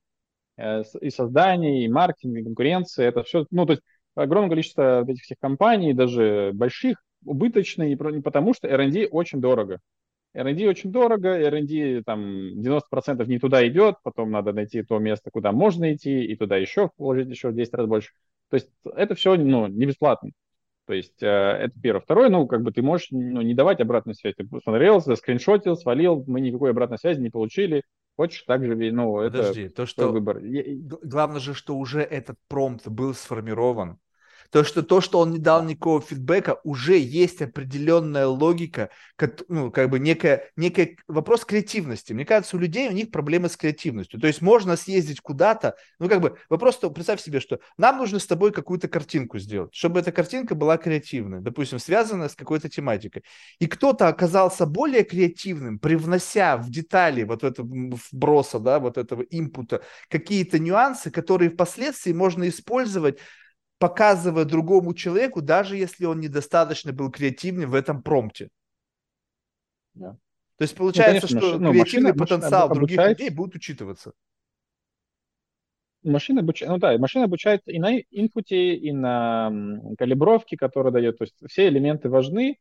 э, 0.59 0.83
и 1.01 1.09
создание, 1.09 1.85
и 1.85 1.89
маркетинг, 1.89 2.37
и 2.37 2.45
конкуренция. 2.45 3.09
Это 3.09 3.23
все, 3.23 3.47
ну, 3.51 3.65
то 3.65 3.73
есть 3.73 3.83
огромное 4.15 4.51
количество 4.51 5.05
этих 5.09 5.23
всех 5.23 5.39
компаний, 5.41 5.95
даже 5.95 6.51
больших, 6.53 7.03
убыточные, 7.25 7.97
не 7.97 8.21
потому 8.21 8.53
что 8.53 8.69
R&D 8.69 9.09
очень 9.11 9.41
дорого. 9.41 9.81
R&D 10.35 10.69
очень 10.69 10.93
дорого, 10.93 11.31
R&D 11.31 12.03
там 12.05 12.61
90% 12.61 13.27
не 13.27 13.39
туда 13.39 13.67
идет, 13.67 13.97
потом 14.03 14.31
надо 14.31 14.53
найти 14.53 14.83
то 14.83 14.99
место, 14.99 15.31
куда 15.31 15.53
можно 15.53 15.95
идти, 15.95 16.25
и 16.25 16.37
туда 16.37 16.59
еще 16.59 16.91
вложить 16.99 17.29
еще 17.29 17.49
в 17.49 17.55
10 17.55 17.73
раз 17.73 17.87
больше. 17.87 18.11
То 18.51 18.57
есть 18.57 18.71
это 18.95 19.15
все 19.15 19.37
ну, 19.37 19.67
не 19.67 19.87
бесплатно. 19.87 20.31
То 20.89 20.95
есть 20.95 21.23
э, 21.23 21.27
это 21.27 21.79
первое. 21.83 22.01
Второе, 22.01 22.31
ну, 22.31 22.47
как 22.47 22.63
бы 22.63 22.73
ты 22.73 22.81
можешь 22.81 23.09
ну, 23.11 23.43
не 23.43 23.53
давать 23.53 23.79
обратную 23.79 24.15
связь. 24.15 24.35
Ты 24.37 24.47
посмотрел, 24.47 25.03
скриншотил, 25.03 25.77
свалил, 25.77 26.25
мы 26.27 26.41
никакой 26.41 26.71
обратной 26.71 26.97
связи 26.97 27.21
не 27.21 27.29
получили. 27.29 27.83
Хочешь, 28.17 28.43
так 28.45 28.65
же, 28.65 28.75
ну, 28.75 29.17
Подожди, 29.17 29.65
это 29.65 29.75
то, 29.75 29.87
что 29.87 30.09
выбор. 30.09 30.41
Главное 30.41 31.41
же, 31.41 31.53
что 31.53 31.77
уже 31.77 32.01
этот 32.01 32.39
промпт 32.49 32.89
был 32.89 33.13
сформирован. 33.13 33.99
То, 34.51 34.65
что 34.65 34.83
то, 34.83 35.01
что 35.01 35.19
он 35.19 35.33
не 35.33 35.39
дал 35.39 35.63
никакого 35.63 36.01
фидбэка, 36.01 36.61
уже 36.65 36.99
есть 36.99 37.43
определенная 37.43 38.27
логика, 38.27 38.91
как, 39.17 39.43
ну, 39.49 39.71
как 39.71 39.91
бы 39.91 39.99
некая, 39.99 40.51
некая 40.57 40.97
вопрос 41.07 41.45
креативности. 41.45 42.13
Мне 42.13 42.25
кажется, 42.25 42.57
у 42.57 42.61
людей 42.61 42.89
у 42.89 42.93
них 42.93 43.11
проблемы 43.11 43.49
с 43.49 43.57
креативностью. 43.57 44.21
То 44.21 44.27
есть 44.27 44.41
можно 44.41 44.77
съездить 44.77 45.21
куда-то, 45.21 45.77
ну, 45.99 46.09
как 46.09 46.21
бы 46.21 46.39
вопрос, 46.49 46.79
то, 46.79 46.91
представь 46.91 47.21
себе, 47.21 47.41
что 47.41 47.61
нам 47.77 47.99
нужно 47.99 48.19
с 48.19 48.27
тобой 48.27 48.53
какую-то 48.53 48.89
картинку 48.89 49.39
сделать, 49.39 49.75
чтобы 49.75 50.01
эта 50.01 50.13
картинка 50.13 50.55
была 50.55 50.79
креативной, 50.79 51.41
допустим, 51.41 51.79
связанная 51.79 52.29
с 52.29 52.35
какой-то 52.35 52.69
тематикой. 52.69 53.25
И 53.59 53.67
кто-то 53.67 54.09
оказался 54.09 54.65
более 54.65 55.05
креативным, 55.05 55.79
привнося 55.79 56.57
в 56.57 56.71
детали 56.71 57.25
вот 57.25 57.45
это 57.45 57.63
вброса, 57.63 58.59
да, 58.59 58.79
вот 58.79 58.97
этого 58.97 59.23
импута, 59.23 59.83
какие-то 60.09 60.59
нюансы, 60.59 61.11
которые 61.11 61.51
впоследствии 61.51 62.13
можно 62.13 62.49
использовать 62.49 63.19
показывая 63.79 64.45
другому 64.45 64.95
человеку, 64.95 65.43
даже 65.43 65.77
если 65.77 66.05
он 66.05 66.21
недостаточно 66.21 66.93
был 66.93 67.11
креативным 67.11 67.71
в 67.71 67.75
этом 67.75 68.03
промпте. 68.03 68.49
Да. 69.95 70.17
То 70.57 70.63
есть 70.63 70.75
ну, 70.75 70.79
получается, 70.79 71.27
ну, 71.35 71.41
конечно, 71.41 71.41
что 71.41 71.59
ну, 71.59 71.73
креативный 71.73 72.13
машина, 72.13 72.27
потенциал 72.27 72.69
машина 72.69 72.75
других 72.75 72.99
обучает... 72.99 73.19
людей 73.19 73.31
будет 73.35 73.55
учитываться. 73.55 74.13
Машина 76.05 76.41
обучает, 76.41 76.71
ну 76.71 76.79
да, 76.79 76.97
машина 76.99 77.25
обучает 77.25 77.63
и 77.67 77.79
на 77.79 77.99
инпуте, 77.99 78.75
и 78.75 78.93
на 78.93 79.53
калибровке, 79.99 80.57
которая 80.57 80.93
дает, 80.93 81.19
то 81.19 81.25
есть 81.25 81.35
все 81.49 81.69
элементы 81.69 82.09
важны. 82.09 82.59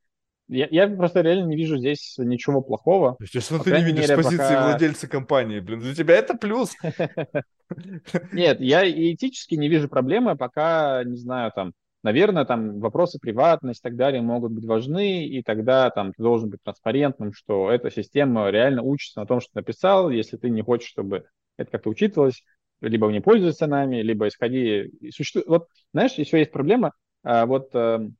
Я, 0.49 0.67
я 0.71 0.87
просто 0.87 1.21
реально 1.21 1.47
не 1.47 1.57
вижу 1.57 1.77
здесь 1.77 2.15
ничего 2.17 2.61
плохого. 2.61 3.15
То 3.17 3.23
есть, 3.23 3.35
если 3.35 3.57
ты 3.57 3.71
не 3.71 3.83
видишь 3.83 4.07
мере, 4.07 4.21
с 4.21 4.23
позиции 4.23 4.37
пока... 4.37 4.67
владельца 4.69 5.07
компании, 5.07 5.59
блин, 5.59 5.81
для 5.81 5.93
тебя 5.93 6.15
это 6.15 6.35
плюс. 6.35 6.73
Нет, 8.31 8.61
я 8.61 8.89
этически 8.89 9.55
не 9.55 9.67
вижу 9.67 9.89
проблемы, 9.89 10.35
пока, 10.35 11.03
не 11.03 11.17
знаю, 11.17 11.51
там, 11.53 11.73
наверное, 12.03 12.45
там 12.45 12.79
вопросы 12.79 13.19
приватности 13.19 13.81
и 13.81 13.83
так 13.83 13.95
далее 13.95 14.21
могут 14.21 14.53
быть 14.53 14.65
важны, 14.65 15.25
и 15.25 15.43
тогда 15.43 15.89
там 15.89 16.13
ты 16.13 16.23
должен 16.23 16.49
быть 16.49 16.61
транспарентным, 16.63 17.33
что 17.33 17.69
эта 17.69 17.91
система 17.91 18.49
реально 18.49 18.83
учится 18.83 19.19
на 19.19 19.25
том, 19.25 19.41
что 19.41 19.51
написал, 19.55 20.09
если 20.09 20.37
ты 20.37 20.49
не 20.49 20.61
хочешь, 20.61 20.89
чтобы 20.89 21.25
это 21.57 21.71
как-то 21.71 21.89
учитывалось, 21.89 22.43
либо 22.79 23.07
не 23.11 23.19
пользуйся 23.19 23.67
нами, 23.67 24.01
либо 24.01 24.27
исходи... 24.27 24.91
Существует... 25.11 25.47
Вот, 25.47 25.67
знаешь, 25.93 26.13
еще 26.13 26.39
есть 26.39 26.51
проблема, 26.51 26.93
а, 27.23 27.45
вот 27.45 27.71
эм, 27.73 28.15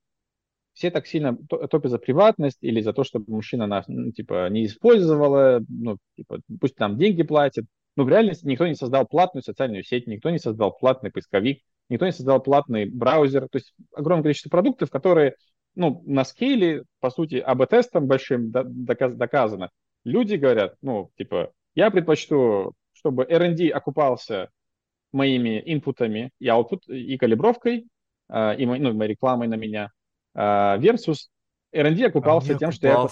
все 0.78 0.92
так 0.92 1.08
сильно 1.08 1.36
топят 1.36 1.90
за 1.90 1.98
приватность 1.98 2.60
или 2.62 2.82
за 2.82 2.94
то, 2.94 3.04
чтобы 3.04 3.34
мужчина 3.34 3.66
нас, 3.66 3.86
ну, 3.88 4.12
типа, 4.12 4.48
не 4.50 4.68
использовала, 4.68 5.60
ну, 5.68 5.98
типа, 6.16 6.40
пусть 6.62 6.76
там 6.76 7.00
деньги 7.00 7.24
платит, 7.24 7.66
но 7.96 8.04
в 8.04 8.10
реальности 8.10 8.46
никто 8.46 8.68
не 8.68 8.76
создал 8.76 9.08
платную 9.08 9.42
социальную 9.42 9.84
сеть, 9.84 10.06
никто 10.06 10.30
не 10.30 10.38
создал 10.38 10.72
платный 10.78 11.10
поисковик, 11.10 11.64
никто 11.90 12.06
не 12.06 12.12
создал 12.12 12.44
платный 12.44 12.86
браузер. 12.86 13.50
То 13.50 13.58
есть 13.58 13.74
огромное 13.92 14.22
количество 14.22 14.52
продуктов, 14.52 14.92
которые 14.92 15.34
ну, 15.74 16.04
на 16.06 16.24
скейле, 16.24 16.84
по 17.00 17.10
сути, 17.10 17.38
АБ-тестом 17.38 18.06
большим 18.06 18.52
доказано. 18.52 19.72
Люди 20.04 20.36
говорят, 20.36 20.76
ну, 20.84 21.10
типа, 21.18 21.52
я 21.74 21.90
предпочту, 21.90 22.74
чтобы 22.94 23.24
R&D 23.24 23.70
окупался 23.70 24.50
моими 25.12 25.60
инпутами 25.66 26.30
и 26.40 26.46
output, 26.48 26.86
и 26.88 27.18
калибровкой, 27.18 27.88
э, 28.30 28.58
и 28.58 28.66
ну, 28.68 28.94
моей 28.94 29.12
рекламой 29.12 29.48
на 29.48 29.56
меня, 29.56 29.92
э, 30.38 30.78
versus 30.80 31.28
R&D 31.74 32.06
окупался 32.06 32.56
тем, 32.56 32.72
что 32.72 32.88
я... 32.88 33.08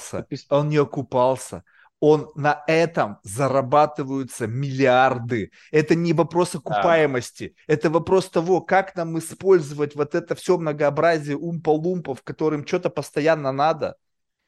Он 0.49 0.69
не 0.69 0.77
окупался 0.77 1.64
он 1.99 2.31
на 2.35 2.64
этом 2.68 3.18
зарабатываются 3.23 4.47
миллиарды. 4.47 5.52
Это 5.72 5.95
не 5.95 6.14
вопрос 6.14 6.53
окупаемости, 6.56 7.56
да. 7.68 7.73
это 7.73 7.89
вопрос 7.89 8.30
того, 8.30 8.61
как 8.61 8.95
нам 8.95 9.18
использовать 9.18 9.95
вот 9.95 10.14
это 10.14 10.35
все 10.35 10.57
многообразие 10.57 11.38
умпа-лумпов, 11.38 12.19
которым 12.23 12.68
что-то 12.68 12.89
постоянно 12.89 13.52
надо 13.52 13.95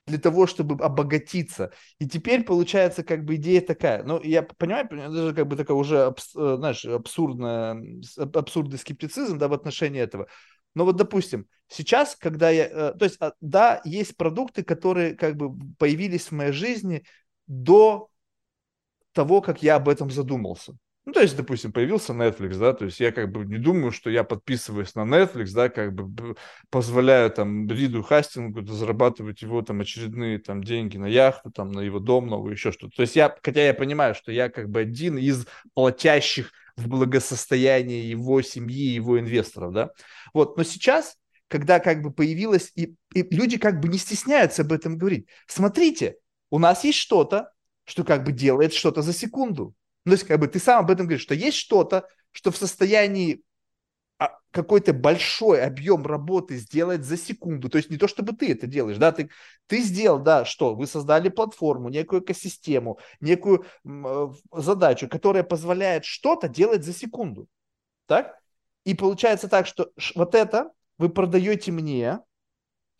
для 0.05 0.19
того, 0.19 0.47
чтобы 0.47 0.83
обогатиться. 0.83 1.71
И 1.99 2.07
теперь 2.07 2.43
получается 2.43 3.03
как 3.03 3.25
бы 3.25 3.35
идея 3.35 3.61
такая. 3.61 4.03
Ну, 4.03 4.21
я 4.21 4.43
понимаю, 4.43 4.87
даже 4.89 5.33
как 5.33 5.47
бы 5.47 5.55
такая 5.55 5.75
уже, 5.75 6.13
э, 6.35 6.55
знаешь, 6.57 6.85
абсурдная, 6.85 7.83
абсурдный 8.33 8.77
скептицизм, 8.77 9.37
да, 9.37 9.47
в 9.47 9.53
отношении 9.53 9.99
этого. 9.99 10.27
Но 10.77 10.85
вот, 10.85 10.95
допустим, 10.95 11.47
сейчас, 11.67 12.15
когда 12.15 12.51
я... 12.51 12.67
Э, 12.67 12.93
то 12.93 13.05
есть, 13.05 13.17
а, 13.19 13.33
да, 13.41 13.81
есть 13.83 14.15
продукты, 14.15 14.63
которые 14.63 15.15
как 15.15 15.35
бы 15.35 15.57
появились 15.79 16.27
в 16.27 16.33
моей 16.33 16.51
жизни, 16.51 17.03
до 17.47 18.11
того, 19.11 19.41
как 19.41 19.63
я 19.63 19.77
об 19.77 19.89
этом 19.89 20.11
задумался. 20.11 20.77
Ну, 21.05 21.13
то 21.13 21.21
есть, 21.21 21.35
допустим, 21.35 21.71
появился 21.71 22.13
Netflix, 22.13 22.59
да, 22.59 22.73
то 22.73 22.85
есть 22.85 22.99
я 22.99 23.11
как 23.11 23.31
бы 23.31 23.43
не 23.45 23.57
думаю, 23.57 23.91
что 23.91 24.11
я 24.11 24.23
подписываюсь 24.23 24.93
на 24.93 25.01
Netflix, 25.01 25.51
да, 25.51 25.69
как 25.69 25.93
бы 25.95 26.35
позволяю 26.69 27.31
там 27.31 27.67
Риду 27.67 28.03
Хастингу 28.03 28.63
зарабатывать 28.67 29.41
его 29.41 29.63
там 29.63 29.81
очередные 29.81 30.37
там 30.37 30.63
деньги 30.63 30.97
на 30.97 31.07
яхту, 31.07 31.49
там 31.49 31.71
на 31.71 31.79
его 31.79 31.99
дом 31.99 32.27
новый, 32.27 32.51
еще 32.51 32.71
что-то. 32.71 32.95
То 32.97 33.01
есть 33.01 33.15
я, 33.15 33.35
хотя 33.41 33.65
я 33.65 33.73
понимаю, 33.73 34.13
что 34.13 34.31
я 34.31 34.49
как 34.49 34.69
бы 34.69 34.81
один 34.81 35.17
из 35.17 35.47
платящих 35.73 36.51
в 36.77 36.87
благосостояние 36.87 38.09
его 38.09 38.41
семьи, 38.41 38.93
его 38.93 39.19
инвесторов, 39.19 39.73
да. 39.73 39.89
Вот, 40.33 40.57
но 40.57 40.63
сейчас, 40.63 41.17
когда 41.47 41.79
как 41.79 42.01
бы 42.01 42.11
появилось, 42.11 42.71
и, 42.75 42.95
и 43.13 43.23
люди 43.35 43.57
как 43.57 43.79
бы 43.81 43.87
не 43.87 43.97
стесняются 43.97 44.61
об 44.61 44.71
этом 44.71 44.97
говорить. 44.97 45.27
Смотрите, 45.47 46.17
у 46.51 46.59
нас 46.59 46.83
есть 46.83 46.99
что-то, 46.99 47.51
что 47.83 48.03
как 48.03 48.23
бы 48.23 48.31
делает 48.31 48.73
что-то 48.73 49.01
за 49.01 49.11
секунду. 49.11 49.73
Ну, 50.05 50.11
то 50.11 50.13
есть 50.13 50.27
как 50.27 50.39
бы 50.39 50.47
ты 50.47 50.59
сам 50.59 50.79
об 50.79 50.91
этом 50.91 51.07
говоришь, 51.07 51.23
что 51.23 51.35
есть 51.35 51.57
что-то, 51.57 52.07
что 52.31 52.51
в 52.51 52.57
состоянии 52.57 53.41
какой-то 54.51 54.93
большой 54.93 55.61
объем 55.61 56.05
работы 56.05 56.57
сделать 56.57 57.03
за 57.03 57.17
секунду. 57.17 57.69
То 57.69 57.77
есть 57.77 57.89
не 57.89 57.97
то, 57.97 58.07
чтобы 58.07 58.33
ты 58.33 58.51
это 58.51 58.67
делаешь, 58.67 58.97
да, 58.97 59.11
ты, 59.11 59.29
ты 59.67 59.81
сделал, 59.81 60.19
да, 60.19 60.45
что? 60.45 60.75
Вы 60.75 60.87
создали 60.87 61.29
платформу, 61.29 61.89
некую 61.89 62.21
экосистему, 62.21 62.99
некую 63.19 63.65
э, 63.85 64.27
задачу, 64.53 65.07
которая 65.09 65.43
позволяет 65.43 66.05
что-то 66.05 66.47
делать 66.47 66.83
за 66.83 66.93
секунду, 66.93 67.47
так? 68.05 68.35
И 68.85 68.93
получается 68.93 69.47
так, 69.47 69.67
что 69.67 69.91
вот 70.15 70.33
это 70.33 70.71
вы 70.97 71.09
продаете 71.09 71.71
мне, 71.71 72.19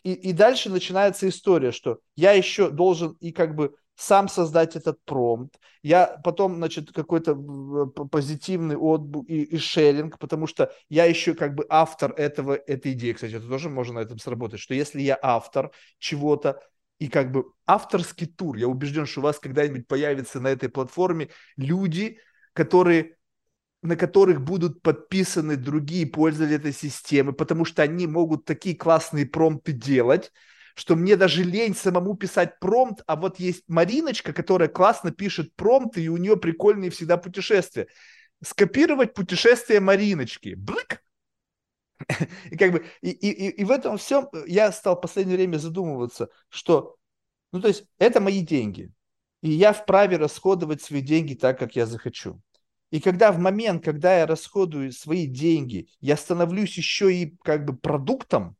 и, 0.03 0.13
и 0.13 0.33
дальше 0.33 0.69
начинается 0.69 1.27
история, 1.27 1.71
что 1.71 1.99
я 2.15 2.33
еще 2.33 2.69
должен 2.69 3.17
и 3.19 3.31
как 3.31 3.55
бы 3.55 3.75
сам 3.97 4.27
создать 4.29 4.75
этот 4.75 5.03
промпт. 5.05 5.59
Я 5.81 6.05
потом, 6.23 6.55
значит, 6.57 6.91
какой-то 6.91 7.35
позитивный 8.11 8.75
отбук 8.77 9.27
и, 9.27 9.41
и 9.41 9.57
шеринг, 9.57 10.19
потому 10.19 10.45
что 10.45 10.71
я 10.87 11.05
еще 11.05 11.33
как 11.33 11.55
бы 11.55 11.65
автор 11.67 12.13
этого, 12.13 12.53
этой 12.53 12.93
идеи. 12.93 13.13
Кстати, 13.13 13.33
это 13.33 13.47
тоже 13.47 13.69
можно 13.69 13.95
на 13.95 13.99
этом 13.99 14.19
сработать, 14.19 14.59
что 14.59 14.75
если 14.75 15.01
я 15.01 15.17
автор 15.19 15.71
чего-то, 15.97 16.61
и 16.99 17.07
как 17.07 17.31
бы 17.31 17.45
авторский 17.65 18.27
тур, 18.27 18.55
я 18.57 18.67
убежден, 18.67 19.07
что 19.07 19.21
у 19.21 19.23
вас 19.23 19.39
когда-нибудь 19.39 19.87
появится 19.87 20.39
на 20.39 20.49
этой 20.49 20.69
платформе 20.69 21.29
люди, 21.55 22.19
которые 22.53 23.17
на 23.81 23.95
которых 23.95 24.41
будут 24.41 24.81
подписаны 24.81 25.55
другие 25.55 26.05
пользователи 26.05 26.57
этой 26.57 26.73
системы, 26.73 27.33
потому 27.33 27.65
что 27.65 27.81
они 27.83 28.05
могут 28.05 28.45
такие 28.45 28.75
классные 28.75 29.25
промпты 29.25 29.71
делать, 29.71 30.31
что 30.77 30.95
мне 30.95 31.15
даже 31.15 31.43
лень 31.43 31.75
самому 31.75 32.15
писать 32.15 32.59
промпт, 32.59 33.01
а 33.07 33.15
вот 33.15 33.39
есть 33.39 33.63
Мариночка, 33.67 34.31
которая 34.31 34.69
классно 34.69 35.09
пишет 35.09 35.55
промпт, 35.55 35.97
и 35.97 36.07
у 36.07 36.17
нее 36.17 36.37
прикольные 36.37 36.91
всегда 36.91 37.17
путешествия. 37.17 37.87
Скопировать 38.43 39.15
путешествие 39.15 39.79
Мариночки. 39.79 40.53
Блик! 40.53 41.03
И 42.51 42.57
как 42.57 42.73
бы 42.73 42.85
и, 43.01 43.09
и, 43.09 43.49
и 43.49 43.63
в 43.63 43.71
этом 43.71 43.97
всем 43.97 44.29
я 44.45 44.71
стал 44.71 44.95
в 44.95 45.01
последнее 45.01 45.35
время 45.35 45.57
задумываться, 45.57 46.29
что, 46.47 46.95
ну 47.51 47.59
то 47.59 47.69
есть 47.69 47.85
это 47.97 48.21
мои 48.21 48.41
деньги, 48.41 48.91
и 49.41 49.49
я 49.49 49.73
вправе 49.73 50.17
расходовать 50.17 50.83
свои 50.83 51.01
деньги 51.01 51.33
так, 51.33 51.57
как 51.57 51.75
я 51.75 51.87
захочу. 51.87 52.39
И 52.91 53.01
когда 53.01 53.31
в 53.31 53.39
момент, 53.39 53.83
когда 53.83 54.19
я 54.19 54.27
расходую 54.27 54.91
свои 54.91 55.25
деньги, 55.25 55.89
я 56.01 56.17
становлюсь 56.17 56.77
еще 56.77 57.11
и 57.11 57.35
как 57.43 57.65
бы 57.65 57.75
продуктом, 57.75 58.55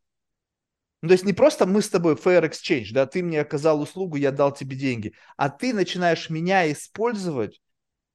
ну, 1.02 1.10
то 1.10 1.14
есть 1.14 1.26
не 1.26 1.34
просто 1.34 1.66
мы 1.66 1.82
с 1.82 1.90
тобой 1.90 2.16
fair 2.16 2.50
exchange, 2.50 2.88
да, 2.92 3.06
ты 3.06 3.22
мне 3.22 3.42
оказал 3.42 3.82
услугу, 3.82 4.18
я 4.18 4.32
дал 4.32 4.52
тебе 4.52 4.76
деньги, 4.76 5.14
а 5.36 5.50
ты 5.50 5.74
начинаешь 5.74 6.30
меня 6.30 6.72
использовать 6.72 7.62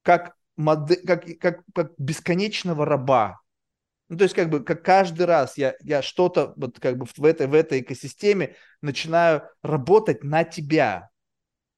как, 0.02 0.34
модель, 0.56 1.04
как, 1.06 1.24
как, 1.38 1.60
как 1.74 1.92
бесконечного 1.96 2.84
раба. 2.84 3.40
Ну, 4.08 4.18
то 4.18 4.24
есть 4.24 4.34
как 4.34 4.50
бы 4.50 4.62
как 4.62 4.84
каждый 4.84 5.26
раз 5.26 5.56
я, 5.56 5.74
я 5.80 6.02
что-то 6.02 6.52
вот 6.56 6.78
как 6.80 6.98
бы 6.98 7.06
в 7.06 7.24
этой, 7.24 7.46
в 7.46 7.54
этой 7.54 7.80
экосистеме 7.80 8.56
начинаю 8.82 9.42
работать 9.62 10.24
на 10.24 10.44
тебя, 10.44 11.08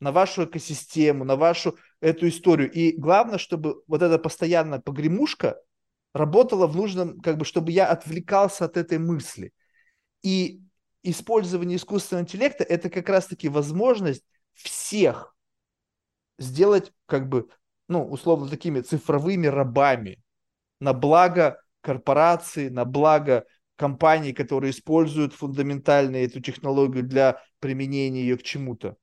на 0.01 0.11
вашу 0.11 0.47
экосистему, 0.47 1.25
на 1.25 1.37
вашу 1.37 1.79
эту 2.01 2.29
историю. 2.29 2.73
И 2.73 2.97
главное, 2.97 3.39
чтобы 3.39 3.83
вот 3.87 4.03
эта 4.03 4.19
постоянная 4.19 4.81
погремушка 4.81 5.61
работала 6.13 6.67
в 6.67 6.75
нужном, 6.75 7.21
как 7.21 7.37
бы, 7.37 7.45
чтобы 7.45 7.73
я 7.73 7.87
отвлекался 7.87 8.65
от 8.65 8.77
этой 8.79 8.99
мысли. 8.99 9.53
И 10.23 10.64
использование 11.05 11.77
искусственного 11.77 12.25
интеллекта– 12.25 12.65
это 12.69 12.91
как 12.91 13.09
раз-таки 13.09 13.49
возможность 13.49 14.25
всех 14.55 15.37
сделать, 16.39 16.93
как 17.07 17.29
бы, 17.29 17.49
ну, 17.89 18.05
условно, 18.09 18.49
такими 18.49 18.81
цифровыми 18.81 19.47
рабами 19.47 20.23
на 20.81 20.93
благо 20.93 21.63
корпорации, 21.81 22.69
на 22.69 22.85
благо 22.85 23.47
компаний, 23.77 24.33
которые 24.33 24.71
используют 24.71 25.33
фундаментально 25.33 26.17
эту 26.17 26.41
технологию 26.41 27.05
для 27.05 27.43
применения 27.61 28.23
ее 28.23 28.37
к 28.37 28.43
чему-то. 28.43 28.97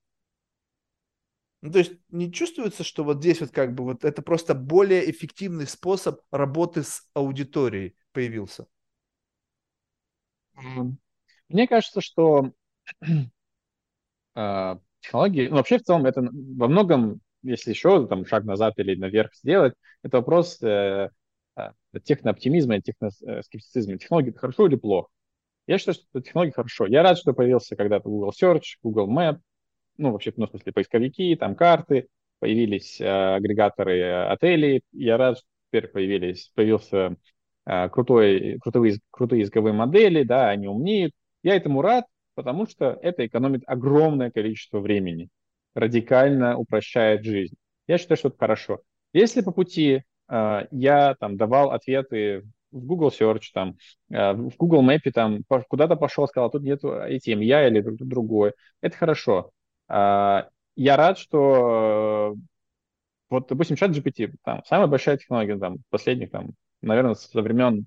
Ну, 1.61 1.72
то 1.72 1.80
есть 1.80 1.94
не 2.10 2.32
чувствуется, 2.32 2.84
что 2.84 3.03
вот 3.03 3.18
здесь 3.19 3.40
вот 3.40 3.52
как 3.52 3.76
бы 3.76 3.84
вот 3.84 4.03
это 4.03 4.23
просто 4.23 4.56
более 4.56 5.10
эффективный 5.11 5.68
способ 5.68 6.22
работы 6.32 6.82
с 6.84 7.07
аудиторией 7.14 7.95
появился? 8.14 8.65
Мне 11.53 11.68
кажется, 11.68 12.02
что 12.02 12.52
э, 13.02 14.76
технологии, 15.02 15.48
ну, 15.48 15.57
вообще 15.57 15.78
в 15.78 15.84
целом 15.84 16.06
это 16.06 16.22
во 16.22 16.68
многом, 16.68 17.22
если 17.44 17.72
еще 17.72 18.07
там 18.07 18.26
шаг 18.26 18.44
назад 18.45 18.73
или 18.78 18.95
наверх 18.95 19.34
сделать, 19.36 19.73
это 20.03 20.18
вопрос 20.18 20.61
э, 20.61 21.10
э, 21.56 21.69
технооптимизма 22.03 22.78
и 22.78 22.82
техноскептицизма. 22.82 23.98
Технологии 23.98 24.30
это 24.30 24.40
хорошо 24.40 24.68
или 24.68 24.76
плохо? 24.76 25.10
Я 25.68 25.78
считаю, 25.78 25.95
что 25.95 26.22
технологии 26.22 26.52
хорошо. 26.52 26.86
Я 26.88 27.03
рад, 27.03 27.18
что 27.18 27.34
появился 27.34 27.76
когда-то 27.76 28.10
Google 28.10 28.32
Search, 28.32 28.78
Google 28.84 29.10
Map, 29.10 29.40
ну, 29.98 30.11
вообще, 30.11 30.34
ну, 30.36 30.48
в 30.48 30.49
смысле, 30.49 30.73
поисковики, 30.73 31.36
там 31.36 31.56
карты, 31.56 32.07
появились 32.40 32.99
э, 32.99 33.06
агрегаторы 33.06 33.99
э, 33.99 34.23
отелей. 34.30 34.82
Я 34.91 35.18
рад, 35.18 35.38
что 35.38 35.48
теперь 35.69 35.88
появились, 35.88 36.52
появился 36.56 37.15
э, 37.65 37.90
крутой, 37.90 38.57
крутые, 38.61 38.99
крутые 39.11 39.41
языковые 39.41 39.73
модели, 39.73 40.23
да, 40.23 40.49
они 40.49 40.68
умнеют, 40.68 41.14
я 41.43 41.55
этому 41.55 41.81
рад, 41.81 42.05
потому 42.35 42.68
что 42.68 42.97
это 43.01 43.26
экономит 43.26 43.63
огромное 43.68 44.31
количество 44.31 44.80
времени, 44.80 45.30
радикально 45.73 46.57
упрощает 46.57 47.23
жизнь. 47.23 47.55
Я 47.88 47.97
считаю, 47.97 48.18
что 48.18 48.30
это 48.30 48.38
хорошо. 48.38 48.81
Если 49.13 49.41
по 49.41 49.51
пути 49.51 50.03
э, 50.30 50.68
я 50.72 51.15
там 51.19 51.38
давал 51.38 51.72
ответы 51.72 52.43
в 52.72 52.85
Google 52.85 53.09
Search, 53.09 53.51
там, 53.53 53.76
э, 54.09 54.34
в 54.34 54.55
Google 54.57 54.84
Map, 54.88 55.09
там, 55.13 55.43
куда-то 55.68 55.95
пошел, 55.95 56.27
сказал, 56.27 56.49
тут 56.51 56.63
нету 56.63 56.89
ATM, 56.89 57.43
я 57.43 57.68
или 57.68 57.81
другой, 57.81 58.53
это 58.81 58.95
хорошо. 58.95 59.51
Э, 59.89 60.43
я 60.76 60.95
рад, 60.97 61.18
что 61.18 62.35
вот, 63.30 63.47
допустим, 63.47 63.76
чат 63.77 63.91
GPT, 63.91 64.34
там, 64.43 64.63
самая 64.65 64.88
большая 64.88 65.18
технология, 65.18 65.57
там, 65.57 65.77
последних, 65.89 66.31
там, 66.31 66.51
наверное, 66.81 67.15
со 67.15 67.41
времен 67.41 67.85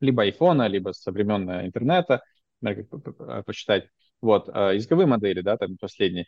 либо 0.00 0.22
айфона, 0.22 0.66
либо 0.66 0.92
со 0.92 1.12
времен 1.12 1.48
интернета, 1.66 2.22
а, 2.62 3.42
почитать. 3.42 3.88
Вот, 4.20 4.48
а, 4.52 4.72
языковые 4.72 5.06
модели, 5.06 5.40
да, 5.40 5.56
там 5.56 5.76
последние. 5.78 6.26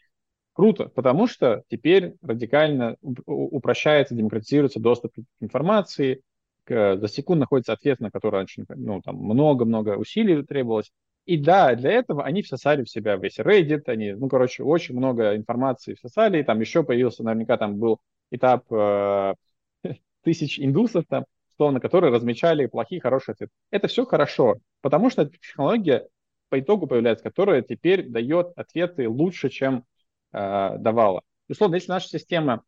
Круто, 0.52 0.88
потому 0.88 1.26
что 1.26 1.64
теперь 1.68 2.14
радикально 2.22 2.96
упрощается, 3.02 4.14
демократизируется 4.14 4.78
доступ 4.78 5.12
к 5.16 5.20
информации, 5.40 6.22
к, 6.64 6.96
за 6.96 7.08
секунду 7.08 7.40
находится 7.40 7.72
ответ, 7.72 7.98
на 8.00 8.10
который 8.10 8.36
раньше 8.36 8.64
ну, 8.68 9.02
там 9.02 9.16
много-много 9.16 9.96
усилий 9.96 10.42
требовалось. 10.44 10.92
И 11.26 11.38
да, 11.38 11.74
для 11.74 11.92
этого 11.92 12.22
они 12.24 12.42
всосали 12.42 12.84
в 12.84 12.90
себя 12.90 13.16
весь 13.16 13.38
Reddit, 13.38 13.84
они, 13.86 14.12
ну, 14.12 14.28
короче, 14.28 14.62
очень 14.62 14.94
много 14.96 15.34
информации 15.36 15.94
всосали, 15.94 16.38
и 16.38 16.42
там 16.44 16.60
еще 16.60 16.84
появился, 16.84 17.24
наверняка 17.24 17.56
там 17.56 17.78
был 17.78 17.98
этап 18.30 18.70
э, 18.70 19.34
тысяч 20.22 20.60
индусов, 20.60 21.04
там, 21.08 21.24
словно, 21.56 21.80
которые 21.80 22.12
размечали 22.12 22.66
плохие, 22.66 23.00
хорошие 23.00 23.32
ответы. 23.32 23.52
Это 23.70 23.88
все 23.88 24.04
хорошо, 24.04 24.56
потому 24.82 25.08
что 25.10 25.24
технология 25.26 26.06
по 26.48 26.60
итогу 26.60 26.86
появляется, 26.86 27.24
которая 27.24 27.62
теперь 27.62 28.08
дает 28.08 28.52
ответы 28.56 29.08
лучше, 29.08 29.48
чем 29.48 29.84
э, 30.32 30.76
давала. 30.78 31.22
Условно, 31.48 31.76
если 31.76 31.90
наша 31.90 32.08
система 32.08 32.62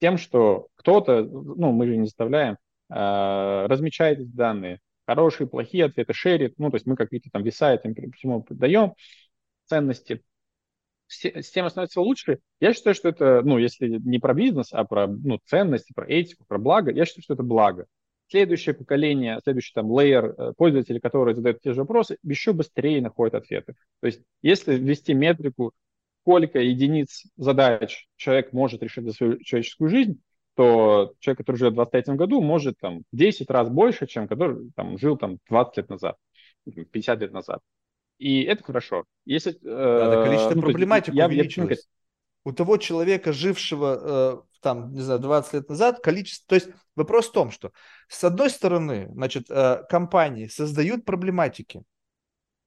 тем, 0.00 0.18
что 0.18 0.68
кто-то, 0.76 1.22
ну, 1.22 1.72
мы 1.72 1.86
же 1.86 1.96
не 1.96 2.06
заставляем, 2.06 2.56
э, 2.90 3.66
размечает 3.66 4.20
эти 4.20 4.28
данные, 4.28 4.80
хорошие, 5.06 5.48
плохие 5.48 5.86
ответы, 5.86 6.12
шерит, 6.12 6.54
ну, 6.58 6.70
то 6.70 6.76
есть 6.76 6.86
мы 6.86 6.96
какие-то 6.96 7.30
там 7.30 7.42
веса 7.42 7.72
этим 7.72 7.94
всему 8.12 8.46
даем 8.48 8.94
ценности, 9.66 10.22
система 11.06 11.68
становится 11.68 12.00
лучше. 12.00 12.40
Я 12.60 12.72
считаю, 12.72 12.94
что 12.94 13.08
это, 13.08 13.42
ну, 13.44 13.58
если 13.58 13.88
не 13.88 14.18
про 14.18 14.34
бизнес, 14.34 14.72
а 14.72 14.84
про 14.84 15.06
ну, 15.06 15.38
ценности, 15.44 15.92
про 15.92 16.06
этику, 16.06 16.44
про 16.46 16.58
благо, 16.58 16.90
я 16.90 17.04
считаю, 17.04 17.22
что 17.22 17.34
это 17.34 17.42
благо 17.42 17.86
следующее 18.32 18.74
поколение, 18.74 19.38
следующий 19.44 19.72
там 19.74 19.90
лейер 19.90 20.34
э, 20.36 20.52
пользователей, 20.56 21.00
которые 21.00 21.34
задают 21.34 21.60
те 21.60 21.74
же 21.74 21.80
вопросы, 21.80 22.16
еще 22.22 22.52
быстрее 22.52 23.02
находят 23.02 23.34
ответы. 23.34 23.74
То 24.00 24.06
есть 24.06 24.22
если 24.40 24.74
ввести 24.74 25.12
метрику, 25.12 25.72
сколько 26.22 26.58
единиц 26.58 27.24
задач 27.36 28.06
человек 28.16 28.52
может 28.52 28.82
решить 28.82 29.04
за 29.04 29.12
свою 29.12 29.38
человеческую 29.42 29.90
жизнь, 29.90 30.20
то 30.54 31.12
человек, 31.18 31.38
который 31.38 31.56
живет 31.56 31.72
в 31.72 31.76
23 31.76 32.14
году, 32.14 32.40
может 32.40 32.78
там 32.78 33.02
10 33.12 33.50
раз 33.50 33.68
больше, 33.68 34.06
чем 34.06 34.28
который 34.28 34.70
там, 34.76 34.98
жил 34.98 35.16
там 35.16 35.38
20 35.50 35.76
лет 35.76 35.88
назад, 35.90 36.16
50 36.64 37.20
лет 37.20 37.32
назад. 37.32 37.60
И 38.18 38.42
это 38.42 38.62
хорошо. 38.62 39.04
Если, 39.26 39.58
да, 39.62 40.22
э, 40.22 40.24
количество 40.24 40.54
ну, 40.54 40.62
проблематик 40.62 41.14
я, 41.14 41.26
увеличилось. 41.26 41.86
Я, 41.86 42.01
у 42.44 42.52
того 42.52 42.76
человека, 42.76 43.32
жившего 43.32 43.98
э, 44.02 44.58
там, 44.60 44.92
не 44.92 45.00
знаю, 45.00 45.20
20 45.20 45.52
лет 45.54 45.68
назад, 45.68 46.00
количество... 46.00 46.48
То 46.48 46.54
есть 46.54 46.68
вопрос 46.96 47.28
в 47.28 47.32
том, 47.32 47.50
что 47.50 47.72
с 48.08 48.22
одной 48.24 48.50
стороны, 48.50 49.08
значит, 49.12 49.46
э, 49.50 49.82
компании 49.88 50.46
создают 50.46 51.04
проблематики, 51.04 51.82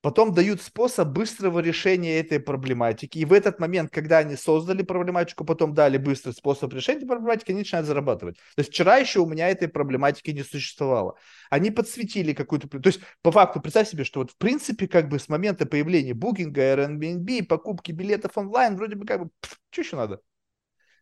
потом 0.06 0.36
дают 0.36 0.62
способ 0.62 1.08
быстрого 1.08 1.58
решения 1.62 2.20
этой 2.20 2.40
проблематики. 2.40 3.18
И 3.18 3.26
в 3.26 3.34
этот 3.34 3.60
момент, 3.60 3.90
когда 3.90 4.20
они 4.20 4.36
создали 4.36 4.84
проблематику, 4.84 5.46
потом 5.46 5.74
дали 5.74 5.98
быстрый 5.98 6.34
способ 6.34 6.72
решения 6.74 7.00
этой 7.00 7.08
проблематики, 7.08 7.50
они 7.50 7.62
начинают 7.62 7.88
зарабатывать. 7.88 8.36
То 8.36 8.60
есть 8.60 8.70
вчера 8.70 8.98
еще 8.98 9.22
у 9.22 9.26
меня 9.26 9.50
этой 9.50 9.68
проблематики 9.68 10.30
не 10.30 10.44
существовало. 10.44 11.18
Они 11.50 11.72
подсветили 11.72 12.34
какую-то... 12.34 12.68
То 12.68 12.88
есть 12.88 13.00
по 13.24 13.32
факту 13.32 13.60
представь 13.62 13.90
себе, 13.90 14.04
что 14.04 14.20
вот 14.20 14.30
в 14.30 14.38
принципе 14.38 14.88
как 14.88 15.10
бы 15.10 15.18
с 15.18 15.28
момента 15.28 15.66
появления 15.66 16.14
букинга, 16.14 16.62
Airbnb, 16.62 17.46
покупки 17.46 17.92
билетов 17.92 18.38
онлайн, 18.38 18.76
вроде 18.76 18.98
бы 18.98 19.08
как 19.08 19.24
бы, 19.24 19.32
что 19.72 19.82
еще 19.82 19.96
надо? 19.96 20.22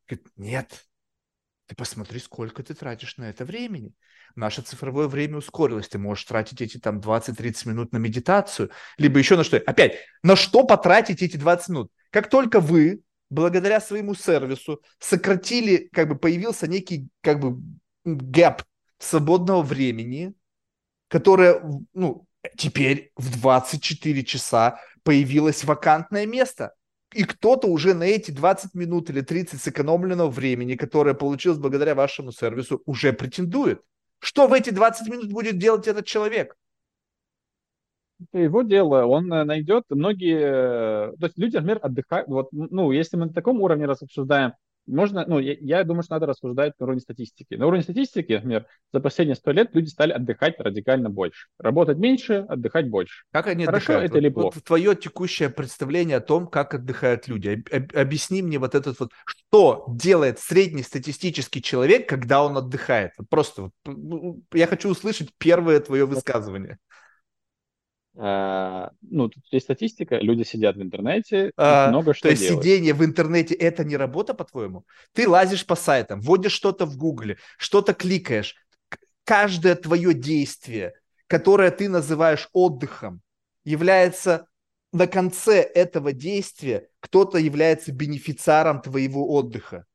Говорит, 0.07 0.27
нет, 0.37 0.85
ты 1.73 1.75
посмотри, 1.75 2.19
сколько 2.19 2.61
ты 2.61 2.75
тратишь 2.75 3.17
на 3.17 3.29
это 3.29 3.45
времени. 3.45 3.93
Наше 4.35 4.61
цифровое 4.61 5.07
время 5.07 5.37
ускорилось. 5.37 5.87
Ты 5.87 5.97
можешь 5.97 6.25
тратить 6.25 6.61
эти 6.61 6.77
там 6.77 6.99
20-30 6.99 7.67
минут 7.67 7.91
на 7.91 7.97
медитацию, 7.97 8.69
либо 8.97 9.17
еще 9.17 9.35
на 9.35 9.43
что. 9.43 9.57
Опять, 9.57 9.97
на 10.21 10.35
что 10.35 10.63
потратить 10.65 11.23
эти 11.23 11.37
20 11.37 11.69
минут? 11.69 11.91
Как 12.11 12.29
только 12.29 12.59
вы, 12.59 13.01
благодаря 13.29 13.81
своему 13.81 14.13
сервису, 14.13 14.81
сократили, 14.99 15.89
как 15.91 16.09
бы 16.09 16.15
появился 16.15 16.67
некий 16.67 17.07
как 17.21 17.39
бы 17.39 17.59
гэп 18.05 18.61
свободного 18.99 19.63
времени, 19.63 20.33
которое, 21.07 21.61
ну, 21.93 22.27
теперь 22.55 23.11
в 23.15 23.41
24 23.41 24.23
часа 24.23 24.79
появилось 25.03 25.63
вакантное 25.63 26.27
место 26.27 26.73
и 27.13 27.23
кто-то 27.23 27.67
уже 27.67 27.93
на 27.93 28.03
эти 28.03 28.31
20 28.31 28.73
минут 28.73 29.09
или 29.09 29.21
30 29.21 29.61
сэкономленного 29.61 30.29
времени, 30.29 30.75
которое 30.75 31.13
получилось 31.13 31.59
благодаря 31.59 31.95
вашему 31.95 32.31
сервису, 32.31 32.81
уже 32.85 33.13
претендует. 33.13 33.81
Что 34.19 34.47
в 34.47 34.53
эти 34.53 34.69
20 34.69 35.09
минут 35.09 35.31
будет 35.31 35.57
делать 35.57 35.87
этот 35.87 36.05
человек? 36.05 36.55
Это 38.19 38.41
его 38.41 38.61
дело, 38.61 39.05
он 39.05 39.31
э, 39.33 39.43
найдет 39.43 39.83
многие, 39.89 40.37
э, 40.37 41.17
то 41.17 41.25
есть 41.25 41.37
люди, 41.37 41.55
например, 41.57 41.79
отдыхают, 41.81 42.27
вот, 42.27 42.47
ну, 42.51 42.91
если 42.91 43.17
мы 43.17 43.25
на 43.25 43.33
таком 43.33 43.59
уровне 43.59 43.85
раз 43.85 44.01
обсуждаем, 44.01 44.53
можно, 44.85 45.25
ну, 45.27 45.39
я, 45.39 45.55
я 45.59 45.83
думаю, 45.83 46.03
что 46.03 46.15
надо 46.15 46.25
рассуждать 46.25 46.73
на 46.79 46.85
уровне 46.85 47.01
статистики. 47.01 47.55
На 47.55 47.67
уровне 47.67 47.83
статистики, 47.83 48.33
например, 48.33 48.65
за 48.91 48.99
последние 48.99 49.35
сто 49.35 49.51
лет 49.51 49.73
люди 49.73 49.87
стали 49.87 50.11
отдыхать 50.11 50.59
радикально 50.59 51.09
больше. 51.09 51.47
Работать 51.57 51.97
меньше, 51.97 52.45
отдыхать 52.47 52.89
больше. 52.89 53.23
Как 53.31 53.47
они 53.47 53.65
Хорошо 53.65 53.93
отдыхают? 53.93 54.11
это 54.11 54.19
или 54.19 54.29
плохо? 54.29 54.55
Вот 54.55 54.63
твое 54.63 54.95
текущее 54.95 55.49
представление 55.49 56.17
о 56.17 56.21
том, 56.21 56.47
как 56.47 56.73
отдыхают 56.73 57.27
люди. 57.27 57.63
Объясни 57.93 58.41
мне 58.41 58.59
вот 58.59 58.75
этот 58.75 58.99
вот, 58.99 59.11
что 59.25 59.85
делает 59.87 60.39
среднестатистический 60.39 61.61
человек, 61.61 62.07
когда 62.07 62.43
он 62.43 62.57
отдыхает? 62.57 63.11
Просто 63.29 63.69
вот, 63.85 64.35
я 64.53 64.67
хочу 64.67 64.89
услышать 64.89 65.29
первое 65.37 65.79
твое 65.79 66.05
высказывание. 66.05 66.77
А, 68.15 68.91
ну, 69.01 69.29
тут 69.29 69.43
есть 69.51 69.65
статистика, 69.65 70.17
люди 70.17 70.43
сидят 70.43 70.75
в 70.75 70.81
интернете, 70.81 71.51
а, 71.57 71.89
много 71.89 72.13
что 72.13 72.23
То 72.23 72.29
есть 72.29 72.43
делают. 72.43 72.63
сидение 72.63 72.93
в 72.93 73.03
интернете– 73.03 73.53
это 73.55 73.83
не 73.83 73.97
работа, 73.97 74.33
по-твоему? 74.33 74.85
Ты 75.13 75.27
лазишь 75.27 75.65
по 75.65 75.75
сайтам, 75.75 76.21
вводишь 76.21 76.51
что-то 76.51 76.85
в 76.85 76.95
Гугле, 76.95 77.37
что-то 77.57 77.93
кликаешь. 77.93 78.55
Каждое 79.23 79.75
твое 79.75 80.13
действие, 80.13 80.93
которое 81.27 81.71
ты 81.71 81.89
называешь 81.89 82.49
отдыхом, 82.53 83.21
является 83.63 84.47
на 84.91 85.07
конце 85.07 85.61
этого 85.61 86.13
действия 86.13 86.87
кто-то 86.99 87.37
является 87.37 87.91
бенефициаром 87.91 88.81
твоего 88.81 89.33
отдыха. 89.33 89.85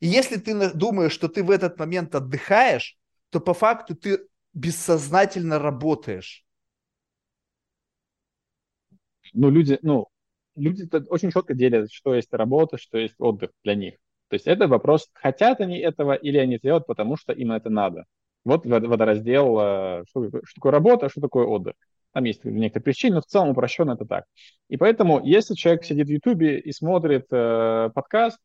И 0.00 0.06
если 0.06 0.36
ты 0.36 0.72
думаешь, 0.72 1.12
что 1.12 1.28
ты 1.28 1.42
в 1.42 1.50
этот 1.50 1.78
момент 1.78 2.14
отдыхаешь, 2.14 2.96
то 3.30 3.40
по 3.40 3.52
факту 3.52 3.96
ты 3.96 4.20
бессознательно 4.52 5.58
работаешь 5.58 6.44
ну, 9.34 9.50
люди, 9.50 9.78
ну, 9.82 10.08
люди 10.56 10.88
очень 11.08 11.30
четко 11.30 11.54
делят, 11.54 11.92
что 11.92 12.14
есть 12.14 12.32
работа, 12.32 12.78
что 12.78 12.98
есть 12.98 13.14
отдых 13.18 13.50
для 13.62 13.74
них. 13.74 13.94
То 14.28 14.34
есть 14.34 14.46
это 14.46 14.66
вопрос, 14.68 15.08
хотят 15.12 15.60
они 15.60 15.78
этого 15.78 16.14
или 16.14 16.38
они 16.38 16.58
делают, 16.58 16.86
потому 16.86 17.16
что 17.16 17.32
им 17.32 17.52
это 17.52 17.70
надо. 17.70 18.04
Вот 18.44 18.66
водораздел, 18.66 19.58
э, 19.60 20.04
что, 20.08 20.28
что 20.28 20.54
такое 20.54 20.72
работа, 20.72 21.08
что 21.08 21.20
такое 21.20 21.46
отдых. 21.46 21.74
Там 22.12 22.24
есть 22.24 22.44
некоторые 22.44 22.84
причины, 22.84 23.16
но 23.16 23.20
в 23.22 23.26
целом 23.26 23.50
упрощенно 23.50 23.92
это 23.92 24.06
так. 24.06 24.24
И 24.68 24.76
поэтому, 24.76 25.24
если 25.24 25.54
человек 25.54 25.84
сидит 25.84 26.06
в 26.06 26.10
Ютубе 26.10 26.58
и 26.58 26.72
смотрит 26.72 27.26
э, 27.30 27.90
подкаст, 27.94 28.38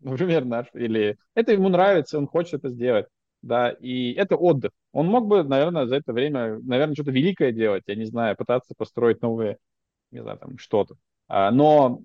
например, 0.00 0.44
наш, 0.44 0.66
или 0.74 1.16
это 1.34 1.52
ему 1.52 1.68
нравится, 1.68 2.18
он 2.18 2.26
хочет 2.26 2.54
это 2.54 2.70
сделать, 2.70 3.06
да, 3.42 3.70
и 3.70 4.12
это 4.12 4.36
отдых. 4.36 4.72
Он 4.92 5.06
мог 5.06 5.26
бы, 5.26 5.42
наверное, 5.42 5.86
за 5.86 5.96
это 5.96 6.12
время, 6.12 6.58
наверное, 6.62 6.94
что-то 6.94 7.10
великое 7.12 7.52
делать, 7.52 7.84
я 7.86 7.94
не 7.94 8.04
знаю, 8.04 8.36
пытаться 8.36 8.74
построить 8.76 9.22
новые 9.22 9.58
не 10.10 10.22
знаю, 10.22 10.38
там 10.38 10.58
что-то. 10.58 10.96
А, 11.28 11.50
но 11.50 12.02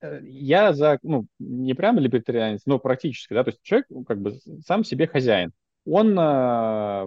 э, 0.00 0.20
я 0.24 0.72
за, 0.72 0.98
ну, 1.02 1.26
не 1.38 1.74
прямо 1.74 2.00
либертарианец, 2.00 2.62
но 2.66 2.78
практически, 2.78 3.34
да, 3.34 3.44
то 3.44 3.50
есть 3.50 3.62
человек 3.62 3.86
ну, 3.90 4.04
как 4.04 4.20
бы 4.20 4.38
сам 4.64 4.84
себе 4.84 5.06
хозяин. 5.06 5.52
Он 5.84 6.18
э, 6.18 7.06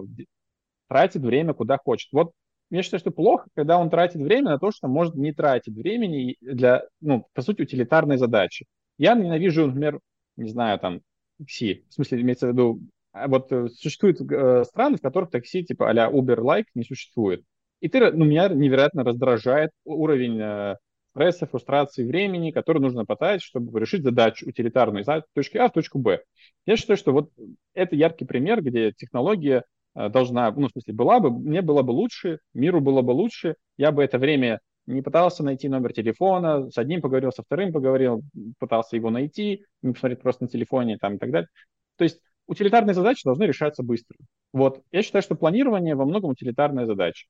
тратит 0.88 1.22
время 1.22 1.54
куда 1.54 1.78
хочет. 1.78 2.08
Вот 2.12 2.32
я 2.70 2.82
считаю, 2.82 3.00
что 3.00 3.10
плохо, 3.10 3.48
когда 3.54 3.78
он 3.78 3.90
тратит 3.90 4.20
время 4.20 4.50
на 4.50 4.58
то, 4.58 4.72
что 4.72 4.88
может 4.88 5.14
не 5.14 5.32
тратить 5.32 5.76
времени 5.76 6.36
для, 6.40 6.84
ну, 7.00 7.26
по 7.32 7.42
сути, 7.42 7.62
утилитарной 7.62 8.16
задачи. 8.16 8.66
Я 8.98 9.14
ненавижу, 9.14 9.66
например, 9.66 10.00
не 10.36 10.48
знаю, 10.48 10.78
там, 10.78 11.00
такси. 11.38 11.84
В 11.88 11.94
смысле, 11.94 12.22
имеется 12.22 12.48
в 12.48 12.50
виду, 12.50 12.80
а 13.12 13.28
вот 13.28 13.52
э, 13.52 13.68
существуют 13.68 14.20
э, 14.20 14.64
страны, 14.64 14.96
в 14.96 15.02
которых 15.02 15.30
такси 15.30 15.64
типа 15.64 15.88
а-ля 15.88 16.10
Uber-like 16.10 16.66
не 16.74 16.82
существует. 16.82 17.44
И 17.80 17.88
ты, 17.88 18.10
ну, 18.12 18.24
меня 18.24 18.48
невероятно 18.48 19.04
раздражает 19.04 19.70
уровень 19.84 20.40
э, 20.40 20.76
стресса, 21.10 21.46
фрустрации 21.46 22.04
времени, 22.04 22.50
который 22.50 22.80
нужно 22.80 23.04
потратить, 23.04 23.42
чтобы 23.42 23.78
решить 23.80 24.02
задачу 24.02 24.46
утилитарную 24.48 25.02
из 25.02 25.22
точки 25.34 25.56
А 25.58 25.68
в 25.68 25.72
точку 25.72 25.98
Б. 25.98 26.20
Я 26.66 26.76
считаю, 26.76 26.96
что 26.96 27.12
вот 27.12 27.30
это 27.74 27.96
яркий 27.96 28.24
пример, 28.24 28.62
где 28.62 28.92
технология 28.92 29.64
э, 29.94 30.08
должна, 30.08 30.50
ну, 30.52 30.68
в 30.68 30.72
смысле, 30.72 30.94
была 30.94 31.20
бы, 31.20 31.30
мне 31.30 31.62
было 31.62 31.82
бы 31.82 31.92
лучше, 31.92 32.40
миру 32.54 32.80
было 32.80 33.02
бы 33.02 33.12
лучше, 33.12 33.56
я 33.78 33.92
бы 33.92 34.04
это 34.04 34.18
время 34.18 34.60
не 34.86 35.02
пытался 35.02 35.42
найти 35.42 35.68
номер 35.68 35.92
телефона, 35.92 36.70
с 36.70 36.78
одним 36.78 37.00
поговорил, 37.00 37.32
со 37.32 37.42
вторым 37.42 37.72
поговорил, 37.72 38.22
пытался 38.58 38.96
его 38.96 39.10
найти, 39.10 39.64
не 39.82 39.92
посмотреть 39.92 40.22
просто 40.22 40.44
на 40.44 40.48
телефоне 40.48 40.96
там, 40.98 41.16
и 41.16 41.18
так 41.18 41.30
далее. 41.30 41.48
То 41.96 42.04
есть 42.04 42.20
утилитарные 42.46 42.94
задачи 42.94 43.22
должны 43.24 43.44
решаться 43.44 43.82
быстро. 43.82 44.16
Вот. 44.52 44.82
Я 44.92 45.02
считаю, 45.02 45.22
что 45.22 45.34
планирование 45.34 45.94
во 45.94 46.04
многом 46.04 46.30
утилитарная 46.30 46.86
задача. 46.86 47.26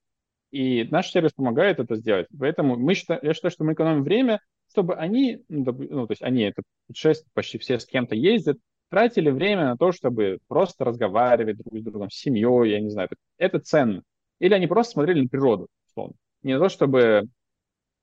И 0.51 0.85
наш 0.91 1.11
сервис 1.11 1.33
помогает 1.33 1.81
это 1.81 1.97
сделать. 1.97 2.27
Поэтому 2.39 2.77
мы 2.77 2.95
считаем, 2.95 3.21
я 3.23 3.35
считаю, 3.35 3.51
что 3.51 3.65
мы 3.65 3.73
экономим 3.73 4.05
время, 4.05 4.41
чтобы 4.71 4.95
они, 4.95 5.45
ну, 5.49 5.65
ну 5.73 6.07
то 6.07 6.13
есть 6.13 6.23
они, 6.23 6.43
это 6.43 6.63
путешествия, 6.87 7.29
почти 7.35 7.59
все 7.59 7.79
с 7.79 7.87
кем-то 7.87 8.15
ездят, 8.15 8.59
тратили 8.89 9.31
время 9.31 9.65
на 9.67 9.77
то, 9.77 9.93
чтобы 9.93 10.39
просто 10.49 10.85
разговаривать 10.85 11.59
друг 11.59 11.79
с 11.79 11.83
другом, 11.83 12.11
с 12.11 12.15
семьей, 12.15 12.71
я 12.71 12.81
не 12.81 12.91
знаю. 12.91 13.09
Это 13.39 13.59
ценно. 13.59 14.03
Или 14.39 14.55
они 14.55 14.67
просто 14.67 14.93
смотрели 14.93 15.23
на 15.23 15.29
природу, 15.29 15.69
условно. 15.89 16.15
Не 16.43 16.55
на 16.55 16.61
то, 16.61 16.69
чтобы 16.69 17.29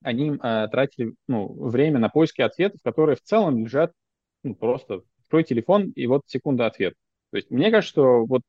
они 0.02 0.32
э, 0.32 0.68
тратили 0.70 1.14
ну, 1.28 1.48
время 1.48 2.00
на 2.00 2.10
поиски 2.10 2.42
ответов, 2.42 2.82
которые 2.84 3.16
в 3.16 3.22
целом 3.22 3.64
лежат 3.64 3.94
ну, 4.44 4.56
просто 4.56 5.02
открой 5.22 5.44
телефон, 5.44 5.92
и 5.96 6.06
вот 6.08 6.24
секунда 6.26 6.66
ответ. 6.66 6.94
То 7.32 7.38
есть 7.38 7.50
мне 7.50 7.72
кажется, 7.72 7.90
что 7.90 8.26
вот 8.26 8.42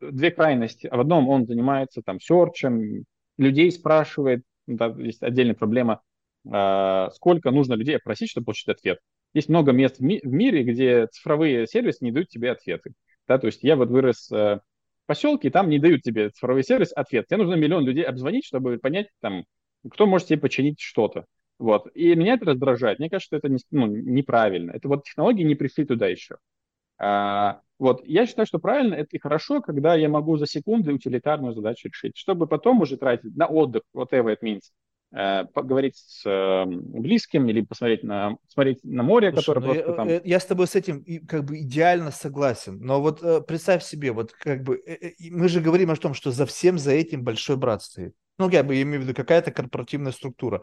две 0.00 0.30
крайности. 0.30 0.88
В 0.90 1.00
одном 1.00 1.28
он 1.28 1.46
занимается 1.46 2.02
там 2.02 2.20
серчем, 2.20 3.04
людей 3.38 3.70
спрашивает, 3.72 4.42
да, 4.66 4.86
есть 4.98 5.22
отдельная 5.22 5.54
проблема, 5.54 6.02
э, 6.50 7.08
сколько 7.14 7.50
нужно 7.50 7.74
людей 7.74 7.96
опросить, 7.96 8.30
чтобы 8.30 8.46
получить 8.46 8.68
ответ. 8.68 8.98
Есть 9.32 9.48
много 9.48 9.72
мест 9.72 9.98
в, 9.98 10.02
ми- 10.02 10.20
в 10.22 10.32
мире, 10.32 10.62
где 10.62 11.06
цифровые 11.08 11.66
сервисы 11.66 12.04
не 12.04 12.12
дают 12.12 12.28
тебе 12.28 12.50
ответы. 12.52 12.92
Да, 13.26 13.38
то 13.38 13.46
есть 13.46 13.62
я 13.62 13.76
вот 13.76 13.88
вырос 13.90 14.30
э, 14.30 14.60
в 15.04 15.06
поселке, 15.06 15.48
и 15.48 15.50
там 15.50 15.68
не 15.68 15.78
дают 15.78 16.02
тебе 16.02 16.30
цифровой 16.30 16.62
сервис 16.64 16.92
ответ. 16.94 17.26
Тебе 17.26 17.38
нужно 17.38 17.54
миллион 17.54 17.84
людей 17.84 18.04
обзвонить, 18.04 18.44
чтобы 18.44 18.78
понять, 18.78 19.08
там, 19.20 19.44
кто 19.90 20.06
может 20.06 20.28
тебе 20.28 20.38
починить 20.40 20.80
что-то. 20.80 21.24
Вот. 21.58 21.88
И 21.94 22.14
меня 22.14 22.34
это 22.34 22.46
раздражает. 22.46 22.98
Мне 22.98 23.10
кажется, 23.10 23.26
что 23.26 23.36
это 23.36 23.48
не, 23.48 23.58
ну, 23.70 23.86
неправильно. 23.86 24.72
Это 24.72 24.88
вот 24.88 25.04
технологии 25.04 25.42
не 25.44 25.54
пришли 25.54 25.84
туда 25.84 26.06
еще. 26.08 26.36
А, 26.98 27.60
вот, 27.84 28.00
я 28.06 28.26
считаю, 28.26 28.46
что 28.46 28.58
правильно, 28.58 28.94
это 28.94 29.14
и 29.14 29.18
хорошо, 29.18 29.60
когда 29.60 29.94
я 29.94 30.08
могу 30.08 30.38
за 30.38 30.46
секунды 30.46 30.90
утилитарную 30.90 31.52
задачу 31.52 31.88
решить, 31.88 32.16
чтобы 32.16 32.46
потом 32.46 32.80
уже 32.80 32.96
тратить 32.96 33.36
на 33.36 33.46
отдых, 33.46 33.82
whatever 33.94 34.34
it 34.34 34.38
means, 34.42 34.62
э, 35.14 35.44
поговорить 35.52 35.98
с 35.98 36.24
э, 36.24 36.64
близким 36.66 37.46
или 37.46 37.60
посмотреть 37.60 38.02
на, 38.02 38.38
смотреть 38.48 38.82
на 38.84 39.02
море, 39.02 39.32
Слушай, 39.32 39.44
которое 39.44 39.60
ну, 39.60 39.66
просто 39.66 39.90
я, 39.90 39.96
там... 39.96 40.08
Э, 40.08 40.20
я 40.24 40.40
с 40.40 40.46
тобой 40.46 40.66
с 40.66 40.74
этим 40.74 41.04
как 41.26 41.44
бы 41.44 41.60
идеально 41.60 42.10
согласен, 42.10 42.78
но 42.80 43.02
вот 43.02 43.46
представь 43.46 43.84
себе, 43.84 44.12
вот 44.12 44.32
как 44.32 44.62
бы 44.62 44.82
мы 45.30 45.48
же 45.48 45.60
говорим 45.60 45.90
о 45.90 45.96
том, 45.96 46.14
что 46.14 46.30
за 46.30 46.46
всем 46.46 46.78
за 46.78 46.92
этим 46.92 47.22
большой 47.22 47.58
брат 47.58 47.82
стоит. 47.82 48.14
Ну, 48.38 48.48
я 48.48 48.64
бы 48.64 48.80
имею 48.80 49.00
в 49.00 49.04
виду 49.04 49.14
какая-то 49.14 49.50
корпоративная 49.50 50.12
структура 50.12 50.62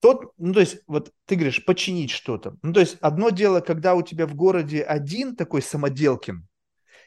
тот, 0.00 0.32
ну, 0.38 0.52
то 0.52 0.60
есть, 0.60 0.78
вот 0.86 1.12
ты 1.26 1.34
говоришь, 1.34 1.64
починить 1.64 2.10
что-то. 2.10 2.56
Ну, 2.62 2.72
то 2.72 2.80
есть, 2.80 2.96
одно 3.00 3.30
дело, 3.30 3.60
когда 3.60 3.94
у 3.94 4.02
тебя 4.02 4.26
в 4.26 4.34
городе 4.34 4.82
один 4.82 5.34
такой 5.36 5.62
самоделкин, 5.62 6.46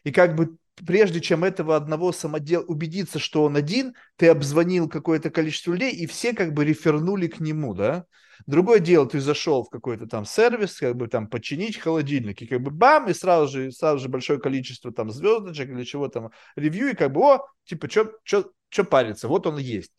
и 0.04 0.12
как 0.12 0.36
бы 0.36 0.58
прежде 0.86 1.22
чем 1.22 1.44
этого 1.44 1.76
одного 1.76 2.12
самодел 2.12 2.64
убедиться, 2.68 3.20
что 3.20 3.44
он 3.44 3.56
один, 3.56 3.94
ты 4.16 4.28
обзвонил 4.28 4.90
какое-то 4.90 5.30
количество 5.30 5.74
людей, 5.74 5.92
и 5.92 6.08
все 6.08 6.34
как 6.34 6.54
бы 6.54 6.66
рефернули 6.66 7.28
к 7.28 7.40
нему, 7.40 7.74
да. 7.74 8.06
Другое 8.48 8.80
дело, 8.80 9.08
ты 9.08 9.20
зашел 9.20 9.64
в 9.64 9.70
какой-то 9.70 10.08
там 10.08 10.26
сервис, 10.26 10.80
как 10.80 10.96
бы 10.96 11.08
там 11.08 11.28
починить 11.28 11.78
холодильник, 11.78 12.42
и 12.42 12.48
как 12.48 12.62
бы 12.62 12.72
бам, 12.72 13.08
и 13.08 13.14
сразу 13.14 13.52
же, 13.52 13.72
сразу 13.72 14.00
же 14.00 14.10
большое 14.10 14.40
количество 14.40 14.92
там 14.92 15.12
звездочек 15.12 15.70
или 15.70 15.84
чего 15.84 16.08
там, 16.08 16.32
ревью, 16.56 16.90
и 16.90 16.96
как 16.96 17.14
бы, 17.14 17.22
о, 17.22 17.46
типа, 17.66 17.88
что 17.90 18.84
париться, 18.84 19.28
вот 19.28 19.46
он 19.46 19.58
есть. 19.58 19.92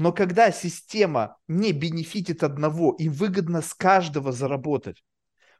Но 0.00 0.14
когда 0.14 0.50
система 0.50 1.36
не 1.46 1.72
бенефитит 1.72 2.42
одного, 2.42 2.96
им 2.98 3.12
выгодно 3.12 3.60
с 3.60 3.74
каждого 3.74 4.32
заработать. 4.32 5.04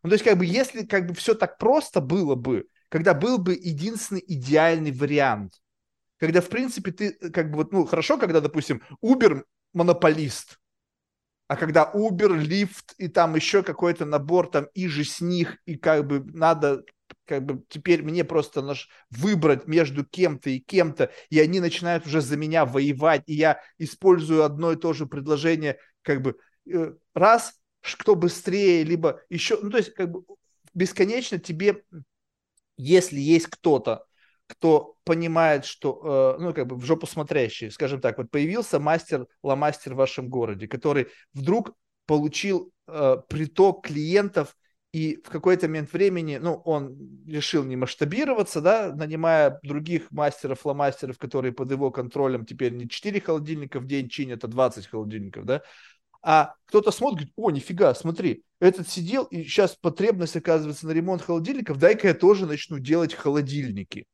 Ну, 0.03 0.09
то 0.09 0.15
есть, 0.15 0.25
как 0.25 0.39
бы, 0.39 0.47
если 0.47 0.87
как 0.87 1.07
бы 1.07 1.13
все 1.13 1.35
так 1.35 1.59
просто 1.59 2.01
было 2.01 2.37
бы, 2.37 2.65
когда 2.89 3.13
был 3.13 3.37
бы 3.37 3.53
единственный 3.53 4.25
идеальный 4.27 4.93
вариант, 4.93 5.61
когда, 6.17 6.41
в 6.41 6.49
принципе, 6.49 6.91
ты, 6.91 7.31
как 7.31 7.51
бы, 7.51 7.57
вот, 7.57 7.73
ну, 7.75 7.85
хорошо, 7.85 8.17
когда, 8.17 8.41
допустим, 8.41 8.81
Uber 9.05 9.43
монополист, 9.75 10.59
а 11.47 11.57
когда 11.59 11.93
Uber, 11.95 12.35
Lyft 12.43 12.95
и 12.97 13.09
там 13.09 13.35
еще 13.37 13.63
какой-то 13.63 14.07
набор 14.07 14.51
там 14.51 14.69
и 14.73 14.89
же 14.89 15.05
с 15.05 15.21
них, 15.21 15.59
и 15.67 15.77
как 15.77 16.07
бы 16.07 16.25
надо 16.25 16.83
как 17.31 17.47
бы 17.47 17.63
теперь 17.69 18.03
мне 18.03 18.25
просто 18.25 18.61
наш 18.61 18.89
выбрать 19.09 19.69
между 19.69 20.05
кем-то 20.05 20.51
и 20.51 20.59
кем-то, 20.59 21.13
и 21.29 21.39
они 21.39 21.61
начинают 21.61 22.05
уже 22.05 22.21
за 22.21 22.37
меня 22.37 22.67
воевать, 22.67 23.23
и 23.27 23.35
я 23.35 23.61
использую 23.79 24.43
одно 24.43 24.73
и 24.73 24.77
то 24.77 24.93
же 24.93 25.07
предложение, 25.07 25.79
как 26.03 26.23
бы 26.23 26.37
э, 26.69 26.93
раз, 27.15 27.55
кто 27.83 28.17
быстрее, 28.17 28.83
либо 28.83 29.21
еще, 29.29 29.61
ну 29.63 29.71
то 29.71 29.77
есть 29.77 29.95
как 29.95 30.11
бы 30.11 30.25
бесконечно 30.75 31.39
тебе, 31.39 31.85
если 32.77 33.21
есть 33.21 33.47
кто-то, 33.47 34.07
кто 34.49 34.97
понимает, 35.05 35.67
что, 35.67 36.37
э, 36.37 36.43
ну, 36.43 36.53
как 36.53 36.67
бы 36.67 36.75
в 36.75 36.85
жопу 36.85 37.07
смотрящий, 37.07 37.71
скажем 37.71 38.01
так, 38.01 38.19
вот 38.19 38.33
появился 38.33 38.81
мастер, 38.81 39.29
ломастер 39.45 39.95
в 39.95 39.99
вашем 39.99 40.29
городе, 40.29 40.67
который 40.67 41.07
вдруг 41.33 41.77
получил 42.07 42.73
э, 42.89 43.19
приток 43.29 43.87
клиентов 43.87 44.57
и 44.93 45.21
в 45.25 45.31
какой-то 45.31 45.69
момент 45.69 45.93
времени, 45.93 46.39
ну, 46.41 46.55
он 46.65 47.25
решил 47.27 47.65
не 47.65 47.77
масштабироваться, 47.77 48.61
да, 48.61 48.93
нанимая 48.95 49.61
других 49.63 50.11
мастеров, 50.11 50.61
фломастеров, 50.61 51.19
которые 51.19 51.53
под 51.53 51.71
его 51.71 51.91
контролем 51.91 52.45
теперь 52.45 52.73
не 52.75 52.89
4 52.89 53.21
холодильника 53.21 53.79
в 53.79 53.87
день 53.87 54.09
чинят, 54.09 54.45
а 54.45 54.49
20 54.49 54.87
холодильников, 54.87 55.45
да, 55.45 55.63
а 56.23 56.55
кто-то 56.67 56.91
смотрит, 56.91 57.31
о, 57.37 57.51
нифига, 57.51 57.95
смотри, 57.95 58.43
этот 58.59 58.89
сидел, 58.89 59.25
и 59.25 59.45
сейчас 59.45 59.77
потребность 59.77 60.37
оказывается 60.37 60.87
на 60.87 60.91
ремонт 60.91 61.23
холодильников, 61.23 61.79
дай-ка 61.79 62.09
я 62.09 62.15
тоже 62.15 62.47
начну 62.47 62.79
делать 62.79 63.15
холодильники. 63.15 64.05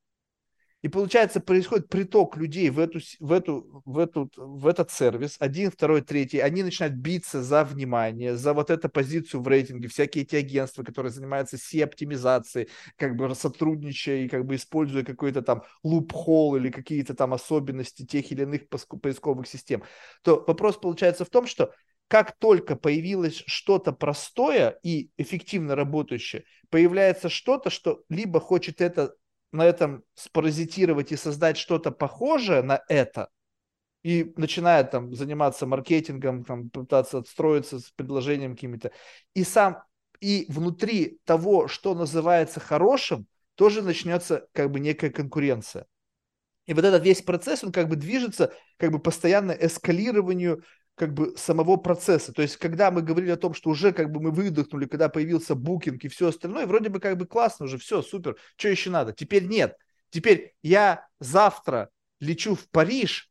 И 0.82 0.88
получается, 0.88 1.40
происходит 1.40 1.88
приток 1.88 2.36
людей 2.36 2.68
в, 2.70 2.78
эту, 2.78 3.00
в, 3.18 3.32
эту, 3.32 3.82
в, 3.84 3.98
эту, 3.98 4.30
в 4.36 4.66
этот 4.66 4.90
сервис, 4.90 5.36
один, 5.40 5.70
второй, 5.70 6.02
третий, 6.02 6.38
они 6.38 6.62
начинают 6.62 6.94
биться 6.94 7.42
за 7.42 7.64
внимание, 7.64 8.36
за 8.36 8.52
вот 8.52 8.70
эту 8.70 8.88
позицию 8.88 9.40
в 9.42 9.48
рейтинге, 9.48 9.88
всякие 9.88 10.24
эти 10.24 10.36
агентства, 10.36 10.84
которые 10.84 11.10
занимаются 11.10 11.56
SEO-оптимизацией, 11.56 12.68
как 12.96 13.16
бы 13.16 13.34
сотрудничая 13.34 14.24
и 14.24 14.28
как 14.28 14.44
бы 14.44 14.54
используя 14.54 15.02
какой-то 15.02 15.42
там 15.42 15.62
луп-холл 15.82 16.56
или 16.56 16.70
какие-то 16.70 17.14
там 17.14 17.32
особенности 17.32 18.04
тех 18.04 18.30
или 18.30 18.42
иных 18.42 18.68
поисковых 18.68 19.48
систем, 19.48 19.82
то 20.22 20.44
вопрос 20.46 20.76
получается 20.76 21.24
в 21.24 21.30
том, 21.30 21.46
что 21.46 21.72
как 22.08 22.36
только 22.38 22.76
появилось 22.76 23.42
что-то 23.46 23.92
простое 23.92 24.78
и 24.82 25.10
эффективно 25.16 25.74
работающее, 25.74 26.44
появляется 26.70 27.28
что-то, 27.28 27.70
что 27.70 28.02
либо 28.08 28.38
хочет 28.40 28.80
это 28.80 29.14
на 29.52 29.64
этом 29.64 30.04
спаразитировать 30.14 31.12
и 31.12 31.16
создать 31.16 31.56
что-то 31.56 31.90
похожее 31.90 32.62
на 32.62 32.82
это, 32.88 33.28
и 34.02 34.32
начинает 34.36 34.90
там 34.90 35.14
заниматься 35.14 35.66
маркетингом, 35.66 36.44
там, 36.44 36.70
пытаться 36.70 37.18
отстроиться 37.18 37.80
с 37.80 37.90
предложением 37.90 38.54
какими-то, 38.54 38.92
и 39.34 39.42
сам, 39.44 39.82
и 40.20 40.46
внутри 40.48 41.20
того, 41.24 41.68
что 41.68 41.94
называется 41.94 42.60
хорошим, 42.60 43.26
тоже 43.56 43.82
начнется 43.82 44.46
как 44.52 44.70
бы 44.70 44.80
некая 44.80 45.10
конкуренция. 45.10 45.86
И 46.66 46.74
вот 46.74 46.84
этот 46.84 47.04
весь 47.04 47.22
процесс, 47.22 47.64
он 47.64 47.72
как 47.72 47.88
бы 47.88 47.96
движется 47.96 48.52
как 48.76 48.90
бы 48.90 48.98
постоянно 48.98 49.52
эскалированию 49.52 50.62
как 50.96 51.12
бы 51.12 51.36
самого 51.36 51.76
процесса. 51.76 52.32
То 52.32 52.42
есть, 52.42 52.56
когда 52.56 52.90
мы 52.90 53.02
говорили 53.02 53.30
о 53.30 53.36
том, 53.36 53.54
что 53.54 53.70
уже 53.70 53.92
как 53.92 54.10
бы 54.10 54.20
мы 54.20 54.30
выдохнули, 54.30 54.86
когда 54.86 55.08
появился 55.08 55.54
букинг 55.54 56.02
и 56.04 56.08
все 56.08 56.28
остальное, 56.28 56.66
вроде 56.66 56.88
бы 56.88 56.98
как 57.00 57.16
бы 57.16 57.26
классно 57.26 57.66
уже, 57.66 57.78
все, 57.78 58.02
супер, 58.02 58.36
что 58.56 58.68
еще 58.68 58.90
надо? 58.90 59.12
Теперь 59.12 59.46
нет. 59.46 59.76
Теперь 60.10 60.54
я 60.62 61.06
завтра 61.20 61.90
лечу 62.18 62.54
в 62.54 62.68
Париж, 62.70 63.30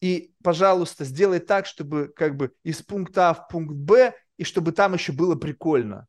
и, 0.00 0.32
пожалуйста, 0.42 1.04
сделай 1.04 1.38
так, 1.38 1.66
чтобы 1.66 2.12
как 2.14 2.36
бы 2.36 2.52
из 2.62 2.82
пункта 2.82 3.30
А 3.30 3.34
в 3.34 3.48
пункт 3.48 3.74
Б, 3.74 4.14
и 4.36 4.44
чтобы 4.44 4.72
там 4.72 4.94
еще 4.94 5.12
было 5.12 5.34
прикольно. 5.34 6.06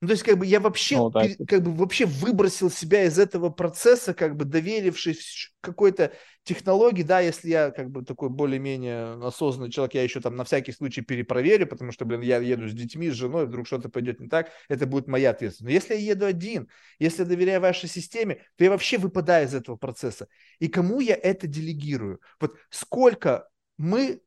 Ну, 0.00 0.06
то 0.06 0.12
есть, 0.12 0.22
как 0.22 0.38
бы 0.38 0.46
я 0.46 0.60
вообще, 0.60 0.96
ну, 0.96 1.10
да. 1.10 1.26
как 1.46 1.62
бы 1.62 1.72
вообще 1.74 2.06
выбросил 2.06 2.70
себя 2.70 3.04
из 3.04 3.18
этого 3.18 3.50
процесса, 3.50 4.14
как 4.14 4.36
бы 4.36 4.44
доверившись 4.44 5.52
какой-то 5.60 6.12
технологии, 6.44 7.02
да, 7.02 7.18
если 7.18 7.48
я 7.48 7.70
как 7.72 7.90
бы 7.90 8.04
такой 8.04 8.28
более-менее 8.28 9.14
осознанный 9.26 9.72
человек, 9.72 9.94
я 9.94 10.04
еще 10.04 10.20
там 10.20 10.36
на 10.36 10.44
всякий 10.44 10.70
случай 10.70 11.00
перепроверю, 11.00 11.66
потому 11.66 11.90
что, 11.90 12.04
блин, 12.04 12.20
я 12.20 12.38
еду 12.38 12.68
с 12.68 12.72
детьми, 12.72 13.10
с 13.10 13.14
женой, 13.14 13.46
вдруг 13.46 13.66
что-то 13.66 13.88
пойдет 13.88 14.20
не 14.20 14.28
так, 14.28 14.50
это 14.68 14.86
будет 14.86 15.08
моя 15.08 15.30
ответственность. 15.30 15.68
Но 15.68 15.70
если 15.70 15.94
я 15.94 16.12
еду 16.12 16.26
один, 16.26 16.68
если 17.00 17.22
я 17.22 17.28
доверяю 17.28 17.60
вашей 17.60 17.88
системе, 17.88 18.42
то 18.56 18.64
я 18.64 18.70
вообще 18.70 18.98
выпадаю 18.98 19.46
из 19.46 19.54
этого 19.54 19.76
процесса. 19.76 20.28
И 20.60 20.68
кому 20.68 21.00
я 21.00 21.16
это 21.16 21.48
делегирую? 21.48 22.20
Вот 22.40 22.56
сколько 22.70 23.48
мы 23.76 24.20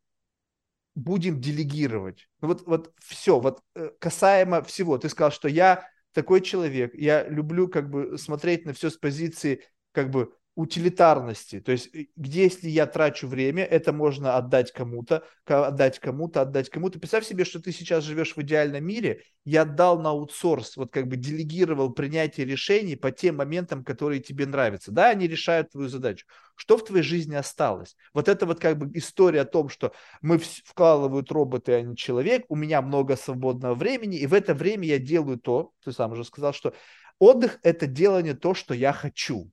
будем 0.96 1.40
делегировать. 1.40 2.28
Ну 2.42 2.50
вот, 2.50 2.66
вот 2.68 2.94
все, 3.00 3.40
вот 3.40 3.62
э, 3.76 3.90
касаемо 4.00 4.62
всего. 4.64 4.98
Ты 4.98 5.10
сказал, 5.10 5.32
что 5.32 5.48
я 5.48 5.88
такой 6.14 6.42
человек, 6.42 6.94
я 6.94 7.28
люблю 7.28 7.68
как 7.68 7.90
бы 7.90 8.18
смотреть 8.18 8.66
на 8.66 8.74
все 8.74 8.90
с 8.90 8.98
позиции 8.98 9.64
как 9.94 10.10
бы 10.10 10.34
утилитарности. 10.56 11.62
То 11.62 11.72
есть, 11.72 11.94
э, 11.96 12.08
где 12.16 12.44
если 12.44 12.70
я 12.70 12.86
трачу 12.86 13.28
время, 13.28 13.64
это 13.64 13.94
можно 13.94 14.36
отдать 14.36 14.72
кому-то, 14.72 15.24
отдать 15.46 16.00
кому-то, 16.00 16.42
отдать 16.42 16.70
кому-то. 16.70 17.00
Представь 17.00 17.26
себе, 17.26 17.46
что 17.46 17.62
ты 17.62 17.72
сейчас 17.72 18.04
живешь 18.04 18.36
в 18.36 18.42
идеальном 18.42 18.84
мире, 18.84 19.24
я 19.46 19.62
отдал 19.62 20.00
на 20.00 20.10
аутсорс, 20.10 20.76
вот 20.76 20.92
как 20.92 21.08
бы 21.08 21.16
делегировал 21.16 21.92
принятие 21.92 22.46
решений 22.46 22.96
по 22.96 23.12
тем 23.12 23.38
моментам, 23.38 23.84
которые 23.84 24.20
тебе 24.22 24.46
нравятся. 24.46 24.92
Да, 24.92 25.10
они 25.10 25.28
решают 25.28 25.72
твою 25.72 25.88
задачу. 25.88 26.26
Что 26.56 26.78
в 26.78 26.84
твоей 26.84 27.04
жизни 27.04 27.36
осталось? 27.36 27.96
Вот 28.14 28.28
это 28.28 28.46
вот 28.46 28.60
как 28.60 28.78
бы 28.78 28.92
история 28.98 29.42
о 29.42 29.46
том, 29.46 29.70
что 29.70 29.94
мы 30.22 30.38
вкалывают 30.38 31.32
роботы, 31.32 31.74
а 31.74 31.82
не 31.82 31.96
человек, 31.96 32.44
у 32.50 32.56
меня 32.56 32.82
много 32.82 33.16
свободного 33.16 33.74
времени, 33.74 34.18
и 34.18 34.28
в 34.28 34.34
это 34.34 34.54
время 34.54 34.86
я 34.86 35.00
делаю 35.00 35.40
то, 35.40 35.72
ты 35.84 35.94
сам 35.94 36.12
уже 36.12 36.26
сказал, 36.26 36.54
что 36.54 36.74
отдых– 37.20 37.60
это 37.64 37.88
делание 37.88 38.34
то, 38.34 38.54
что 38.54 38.74
я 38.74 38.92
хочу 38.92 39.50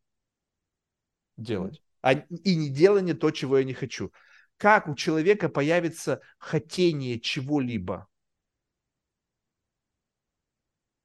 делать, 1.39 1.81
а, 2.03 2.13
и 2.13 2.55
не 2.55 2.69
делание 2.69 3.15
то, 3.15 3.31
чего 3.31 3.59
я 3.59 3.65
не 3.65 3.75
хочу. 3.75 4.13
Как 4.59 4.89
у 4.89 4.95
человека 4.95 5.49
появится 5.49 6.21
хотение 6.39 7.21
чего-либо? 7.21 8.07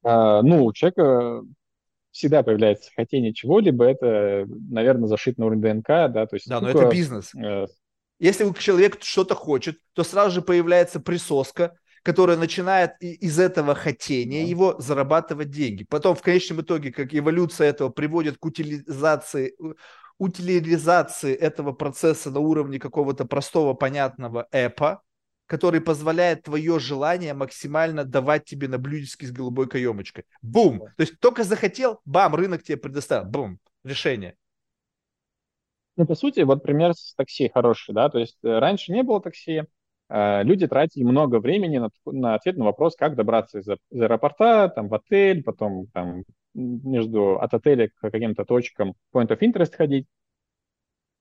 А, 0.02 0.42
ну, 0.42 0.64
у 0.64 0.72
человека 0.72 1.42
всегда 2.10 2.42
появляется 2.42 2.90
хотение 2.94 3.32
чего-либо, 3.32 3.84
это, 3.84 4.46
наверное, 4.46 5.08
зашит 5.08 5.38
на 5.38 5.46
уровень 5.46 5.62
ДНК, 5.62 5.86
да, 5.86 6.26
то 6.26 6.36
есть... 6.36 6.48
Да, 6.48 6.58
сколько, 6.58 6.74
но 6.74 6.82
это 6.82 6.92
бизнес. 6.92 7.34
Э... 7.34 7.66
Если 8.20 8.52
человек 8.58 8.98
что-то 9.02 9.34
хочет, 9.34 9.78
то 9.94 10.04
сразу 10.04 10.36
же 10.36 10.42
появляется 10.42 11.00
присоска, 11.00 11.76
которая 12.04 12.36
начинает 12.36 12.92
из 13.00 13.40
этого 13.40 13.74
хотения 13.74 14.44
его 14.44 14.76
зарабатывать 14.78 15.50
деньги. 15.50 15.86
Потом 15.88 16.14
в 16.14 16.22
конечном 16.22 16.60
итоге, 16.60 16.92
как 16.92 17.14
эволюция 17.14 17.68
этого 17.68 17.88
приводит 17.88 18.36
к 18.36 18.44
утилизации 18.44 19.54
утилизации 20.18 21.34
этого 21.34 21.72
процесса 21.72 22.30
на 22.30 22.40
уровне 22.40 22.78
какого-то 22.78 23.24
простого, 23.24 23.74
понятного 23.74 24.48
эпа, 24.52 25.02
который 25.46 25.80
позволяет 25.80 26.42
твое 26.44 26.78
желание 26.78 27.34
максимально 27.34 28.04
давать 28.04 28.44
тебе 28.44 28.68
на 28.68 28.78
блюдечке 28.78 29.26
с 29.26 29.32
голубой 29.32 29.68
каемочкой. 29.68 30.24
Бум! 30.42 30.80
То 30.96 31.00
есть 31.00 31.18
только 31.20 31.44
захотел, 31.44 32.00
бам, 32.04 32.34
рынок 32.34 32.62
тебе 32.62 32.78
предоставил. 32.78 33.26
Бум! 33.26 33.58
Решение. 33.82 34.36
Ну, 35.96 36.06
по 36.06 36.14
сути, 36.14 36.40
вот 36.40 36.62
пример 36.62 36.94
с 36.94 37.14
такси 37.14 37.50
хороший, 37.52 37.94
да, 37.94 38.08
то 38.08 38.18
есть 38.18 38.38
э, 38.42 38.58
раньше 38.58 38.90
не 38.90 39.02
было 39.02 39.20
такси, 39.20 39.62
люди 40.10 40.66
тратили 40.66 41.02
много 41.02 41.40
времени 41.40 41.78
на, 41.78 41.90
на 42.06 42.34
ответ 42.34 42.56
на 42.56 42.64
вопрос, 42.64 42.94
как 42.96 43.16
добраться 43.16 43.60
из, 43.60 43.68
из 43.68 44.02
аэропорта, 44.02 44.70
там, 44.74 44.88
в 44.88 44.94
отель, 44.94 45.42
потом 45.42 45.86
там 45.92 46.24
между 46.54 47.40
от 47.40 47.54
отеля 47.54 47.88
к 47.88 47.94
каким-то 48.00 48.44
точкам 48.44 48.94
point 49.12 49.28
of 49.28 49.38
interest 49.40 49.74
ходить. 49.76 50.06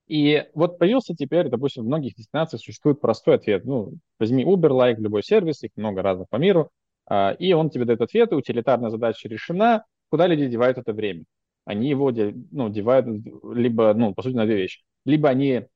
И 0.07 0.45
вот 0.53 0.79
появился 0.79 1.15
теперь, 1.15 1.49
допустим, 1.49 1.83
в 1.83 1.87
многих 1.87 2.15
дестинациях 2.15 2.61
существует 2.61 2.99
простой 2.99 3.35
ответ. 3.35 3.63
Ну, 3.65 3.93
возьми 4.19 4.43
Uber, 4.43 4.69
like, 4.69 4.97
любой 4.97 5.23
сервис, 5.23 5.63
их 5.63 5.71
много 5.75 6.01
разных 6.01 6.27
по 6.29 6.35
миру, 6.35 6.69
а, 7.05 7.31
и 7.31 7.53
он 7.53 7.69
тебе 7.69 7.85
дает 7.85 8.01
ответ, 8.01 8.33
утилитарная 8.33 8.89
задача 8.89 9.29
решена, 9.29 9.85
куда 10.09 10.27
люди 10.27 10.47
девают 10.47 10.77
это 10.77 10.93
время. 10.93 11.23
они 11.65 11.89
его 11.89 12.11
ну, 12.51 12.69
девают 12.69 13.07
либо, 13.53 13.93
ну, 13.93 14.13
по 14.13 14.21
сути, 14.21 14.35
на 14.35 14.45
две 14.45 14.57
вещи. 14.57 14.81
Либо 15.05 15.29
они 15.29 15.67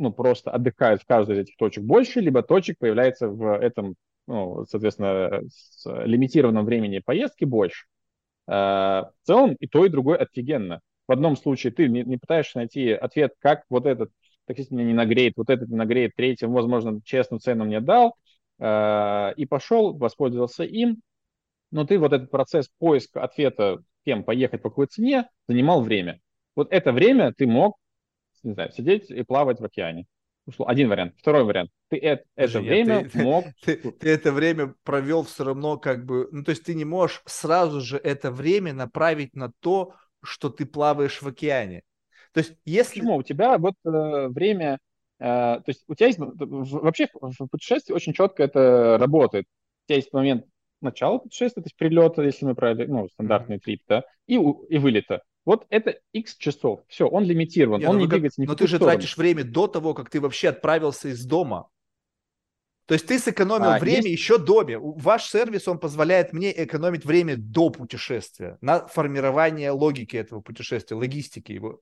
ну, 0.00 0.12
просто 0.12 0.50
отдыхают 0.50 1.02
в 1.02 1.06
каждой 1.06 1.36
из 1.36 1.38
этих 1.40 1.56
точек 1.56 1.84
больше, 1.84 2.20
либо 2.20 2.42
точек 2.42 2.78
появляется 2.78 3.28
в 3.28 3.58
этом, 3.58 3.94
ну, 4.26 4.64
соответственно, 4.66 5.42
с 5.48 5.84
лимитированном 6.04 6.64
времени 6.64 7.00
поездки 7.04 7.44
больше. 7.44 7.86
Э, 8.48 8.52
в 8.52 9.12
целом 9.22 9.54
и 9.60 9.66
то, 9.68 9.84
и 9.84 9.88
другое 9.88 10.18
офигенно. 10.18 10.80
В 11.06 11.12
одном 11.12 11.36
случае 11.36 11.72
ты 11.72 11.88
не, 11.88 12.02
не 12.02 12.16
пытаешься 12.16 12.58
найти 12.58 12.90
ответ, 12.90 13.34
как 13.38 13.64
вот 13.68 13.86
этот 13.86 14.10
таксист 14.46 14.70
меня 14.70 14.84
не 14.84 14.94
нагреет, 14.94 15.34
вот 15.36 15.50
этот 15.50 15.68
не 15.68 15.76
нагреет, 15.76 16.16
третий, 16.16 16.46
возможно, 16.46 17.00
честную 17.04 17.40
цену 17.40 17.64
мне 17.64 17.80
дал, 17.80 18.16
э, 18.58 19.32
и 19.36 19.46
пошел, 19.46 19.96
воспользовался 19.96 20.64
им, 20.64 21.00
но 21.70 21.84
ты 21.84 21.98
вот 21.98 22.12
этот 22.12 22.30
процесс 22.30 22.68
поиска 22.78 23.22
ответа, 23.22 23.82
кем 24.04 24.24
поехать, 24.24 24.62
по 24.62 24.70
какой 24.70 24.86
цене, 24.86 25.28
занимал 25.46 25.82
время. 25.82 26.20
Вот 26.56 26.72
это 26.72 26.92
время 26.92 27.32
ты 27.32 27.46
мог, 27.46 27.76
не 28.42 28.52
знаю, 28.52 28.72
сидеть 28.72 29.10
и 29.10 29.22
плавать 29.22 29.60
в 29.60 29.64
океане. 29.64 30.06
Один 30.58 30.88
вариант. 30.88 31.14
Второй 31.18 31.44
вариант. 31.44 31.70
Ты 31.88 31.98
это, 31.98 32.24
это 32.34 32.60
Нет, 32.60 32.68
время 32.68 33.08
ты, 33.08 33.22
мог... 33.22 33.44
Ты, 33.62 33.76
ты, 33.76 33.92
ты 33.92 34.10
это 34.10 34.32
время 34.32 34.74
провел 34.84 35.24
все 35.24 35.44
равно 35.44 35.76
как 35.78 36.04
бы... 36.04 36.28
Ну, 36.32 36.42
то 36.44 36.50
есть 36.50 36.64
ты 36.64 36.74
не 36.74 36.84
можешь 36.84 37.22
сразу 37.26 37.80
же 37.80 37.98
это 37.98 38.30
время 38.30 38.72
направить 38.72 39.34
на 39.34 39.52
то, 39.60 39.94
что 40.22 40.50
ты 40.50 40.66
плаваешь 40.66 41.22
в 41.22 41.28
океане. 41.28 41.82
То 42.32 42.40
есть 42.40 42.54
если... 42.64 43.00
Почему? 43.00 43.16
У 43.16 43.22
тебя 43.22 43.58
вот 43.58 43.74
э, 43.84 44.28
время... 44.28 44.78
Э, 45.18 45.60
то 45.60 45.64
есть 45.66 45.84
у 45.86 45.94
тебя 45.94 46.06
есть... 46.06 46.18
Вообще 46.18 47.08
в 47.12 47.46
путешествии 47.48 47.92
очень 47.92 48.12
четко 48.12 48.42
это 48.42 48.96
работает. 48.98 49.46
У 49.84 49.88
тебя 49.88 49.96
есть 49.96 50.12
момент 50.12 50.46
начала 50.80 51.18
путешествия, 51.18 51.62
то 51.62 51.66
есть 51.66 51.76
прилета, 51.76 52.22
если 52.22 52.46
мы 52.46 52.54
брали, 52.54 52.86
ну, 52.86 53.08
стандартный 53.10 53.56
mm-hmm. 53.56 53.60
трип, 53.60 53.82
да, 53.86 54.04
и, 54.26 54.34
и 54.34 54.78
вылета. 54.78 55.22
Вот 55.44 55.66
это 55.70 55.98
X 56.12 56.36
часов. 56.36 56.80
Все, 56.88 57.06
он 57.06 57.24
лимитирован, 57.24 57.80
не, 57.80 57.86
он 57.86 57.94
ну 57.94 58.00
не 58.00 58.06
как, 58.06 58.14
двигается 58.14 58.40
ни 58.40 58.46
Но 58.46 58.54
ты 58.54 58.66
же 58.66 58.76
сторону. 58.76 58.96
тратишь 58.96 59.16
время 59.16 59.44
до 59.44 59.66
того, 59.66 59.94
как 59.94 60.10
ты 60.10 60.20
вообще 60.20 60.48
отправился 60.48 61.08
из 61.08 61.24
дома. 61.24 61.68
То 62.86 62.94
есть 62.94 63.06
ты 63.06 63.18
сэкономил 63.18 63.70
а, 63.70 63.78
время 63.78 64.08
есть... 64.08 64.20
еще 64.20 64.36
до. 64.36 64.64
Ваш 64.66 65.24
сервис, 65.24 65.68
он 65.68 65.78
позволяет 65.78 66.32
мне 66.32 66.52
экономить 66.64 67.04
время 67.04 67.36
до 67.36 67.70
путешествия, 67.70 68.58
на 68.60 68.86
формирование 68.88 69.70
логики 69.70 70.16
этого 70.16 70.40
путешествия, 70.40 70.96
логистики 70.96 71.52
его. 71.52 71.80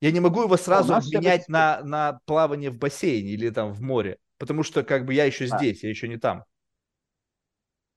Я 0.00 0.10
не 0.10 0.20
могу 0.20 0.42
его 0.42 0.56
сразу 0.56 0.94
обменять 0.94 1.48
на, 1.48 1.82
на 1.84 2.20
плавание 2.24 2.70
в 2.70 2.78
бассейне 2.78 3.30
или 3.30 3.50
там 3.50 3.72
в 3.72 3.82
море, 3.82 4.18
потому 4.38 4.64
что 4.64 4.82
как 4.82 5.04
бы 5.04 5.14
я 5.14 5.26
еще 5.26 5.44
а. 5.44 5.58
здесь, 5.58 5.82
я 5.84 5.90
еще 5.90 6.08
не 6.08 6.16
там. 6.16 6.44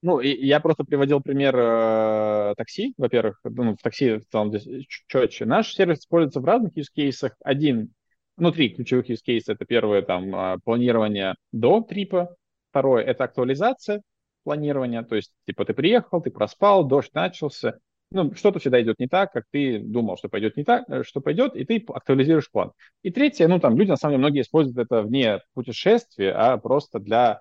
Ну, 0.04 0.20
и 0.20 0.46
я 0.46 0.60
просто 0.60 0.84
приводил 0.84 1.22
пример 1.22 1.56
э, 1.58 2.56
такси, 2.58 2.94
во-первых, 2.98 3.40
ну, 3.46 3.78
в 3.78 3.82
такси 3.82 4.18
в 4.18 4.28
целом 4.28 4.50
здесь 4.50 4.86
четче. 5.08 5.46
Наш 5.46 5.74
сервис 5.74 6.00
используется 6.00 6.42
в 6.42 6.46
разных 6.46 6.78
use 6.78 6.90
cases. 6.94 7.32
Один, 7.42 7.94
ну, 8.36 8.52
три 8.52 8.68
ключевых 8.68 9.10
use 9.10 9.22
cases. 9.26 9.44
Это 9.48 9.64
первое, 9.64 10.02
там, 10.02 10.36
э, 10.36 10.58
планирование 10.66 11.36
до 11.54 11.80
трипа. 11.80 12.36
Второе, 12.70 13.02
это 13.02 13.24
актуализация 13.24 14.02
планирования. 14.44 15.04
То 15.04 15.16
есть, 15.16 15.32
типа, 15.48 15.64
ты 15.64 15.74
приехал, 15.74 16.22
ты 16.22 16.32
проспал, 16.32 16.84
дождь 16.84 17.14
начался. 17.14 17.80
Ну, 18.12 18.34
что-то 18.36 18.60
всегда 18.60 18.82
идет 18.82 19.00
не 19.00 19.08
так, 19.08 19.32
как 19.32 19.46
ты 19.52 19.80
думал, 19.80 20.18
что 20.18 20.28
пойдет 20.28 20.58
не 20.58 20.66
так, 20.66 20.84
э, 20.90 21.04
что 21.04 21.22
пойдет, 21.22 21.56
и 21.56 21.64
ты 21.64 21.82
актуализируешь 21.88 22.52
план. 22.52 22.74
И 23.04 23.10
третье, 23.10 23.48
ну, 23.48 23.58
там, 23.58 23.78
люди, 23.78 23.92
на 23.92 23.96
самом 23.96 24.16
деле, 24.16 24.20
многие 24.20 24.42
используют 24.42 24.80
это 24.80 25.02
вне 25.02 25.40
путешествия, 25.54 26.34
а 26.34 26.58
просто 26.58 27.00
для 27.00 27.40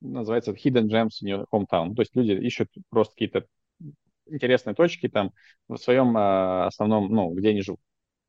называется 0.00 0.52
hidden 0.52 0.88
gems 0.88 1.22
in 1.22 1.28
your 1.28 1.44
hometown. 1.52 1.94
То 1.94 2.02
есть 2.02 2.14
люди 2.14 2.32
ищут 2.32 2.68
просто 2.90 3.14
какие-то 3.14 3.46
интересные 4.26 4.74
точки 4.74 5.08
там 5.08 5.32
в 5.68 5.76
своем 5.76 6.16
э, 6.16 6.66
основном, 6.66 7.12
ну, 7.12 7.30
где 7.34 7.50
они 7.50 7.62
живут. 7.62 7.80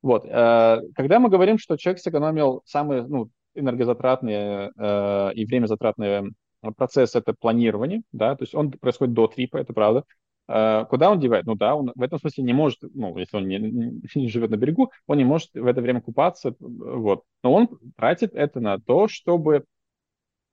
Вот. 0.02 0.26
Э, 0.26 0.82
когда 0.96 1.20
мы 1.20 1.30
говорим, 1.30 1.58
что 1.58 1.78
человек 1.78 2.02
сэкономил 2.02 2.62
самые 2.66 3.04
ну, 3.04 3.30
энергозатратные 3.54 4.72
э, 4.78 5.34
и 5.34 5.46
время 5.46 5.68
затратные 5.68 6.32
процесс 6.78 7.16
это 7.16 7.34
планирование, 7.34 8.02
да, 8.12 8.36
то 8.36 8.44
есть 8.44 8.56
он 8.56 8.72
происходит 8.72 9.14
до 9.14 9.28
трипа, 9.28 9.58
это 9.58 9.74
правда. 9.74 10.04
Uh, 10.48 10.86
куда 10.86 11.10
он 11.10 11.20
девает? 11.20 11.48
Ну 11.48 11.56
да, 11.56 11.74
он 11.74 11.92
в 11.96 12.02
этом 12.04 12.20
смысле 12.20 12.44
не 12.44 12.54
может, 12.54 12.78
ну, 12.94 13.18
если 13.18 13.38
он 13.38 13.48
не, 13.48 13.58
не, 13.58 14.28
живет 14.28 14.52
на 14.52 14.58
берегу, 14.58 14.92
он 15.08 15.18
не 15.18 15.24
может 15.24 15.50
в 15.56 15.66
это 15.66 15.82
время 15.82 16.02
купаться, 16.02 16.54
вот. 16.60 17.24
Но 17.42 17.52
он 17.52 17.68
тратит 17.98 18.36
это 18.36 18.60
на 18.60 18.78
то, 18.78 19.08
чтобы, 19.08 19.66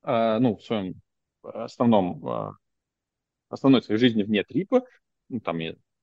ну, 0.04 0.56
в 0.56 0.62
своем 0.62 0.94
основном, 1.42 2.26
а, 2.26 2.52
основной 3.48 3.82
своей 3.82 4.00
жизни 4.00 4.22
вне 4.22 4.44
трипа, 4.44 4.82
ну, 5.28 5.40
там, 5.40 5.58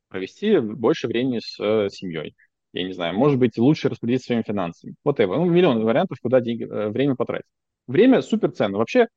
провести 0.10 0.60
больше 0.60 1.08
времени 1.08 1.40
с 1.40 1.60
э, 1.60 1.90
семьей. 1.90 2.36
Я 2.74 2.84
не 2.84 2.94
знаю, 2.94 3.16
может 3.16 3.40
быть, 3.40 3.58
лучше 3.58 3.90
распределить 3.90 4.24
своими 4.24 4.44
финансами. 4.44 4.96
Вот 5.04 5.20
это. 5.20 5.32
Ну, 5.32 5.46
миллион 5.46 5.84
вариантов, 5.84 6.18
куда 6.22 6.42
деньги, 6.42 6.64
э, 6.64 6.90
время 6.90 7.16
потратить. 7.16 7.48
Время 7.88 8.22
супер 8.22 8.52
ценно. 8.52 8.78
Вообще, 8.78 9.08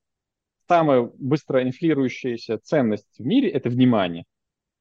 самая 0.69 1.11
быстро 1.19 1.63
инфлирующаяся 1.63 2.59
ценность 2.59 3.19
в 3.19 3.25
мире– 3.25 3.49
это 3.51 3.69
внимание. 3.69 4.25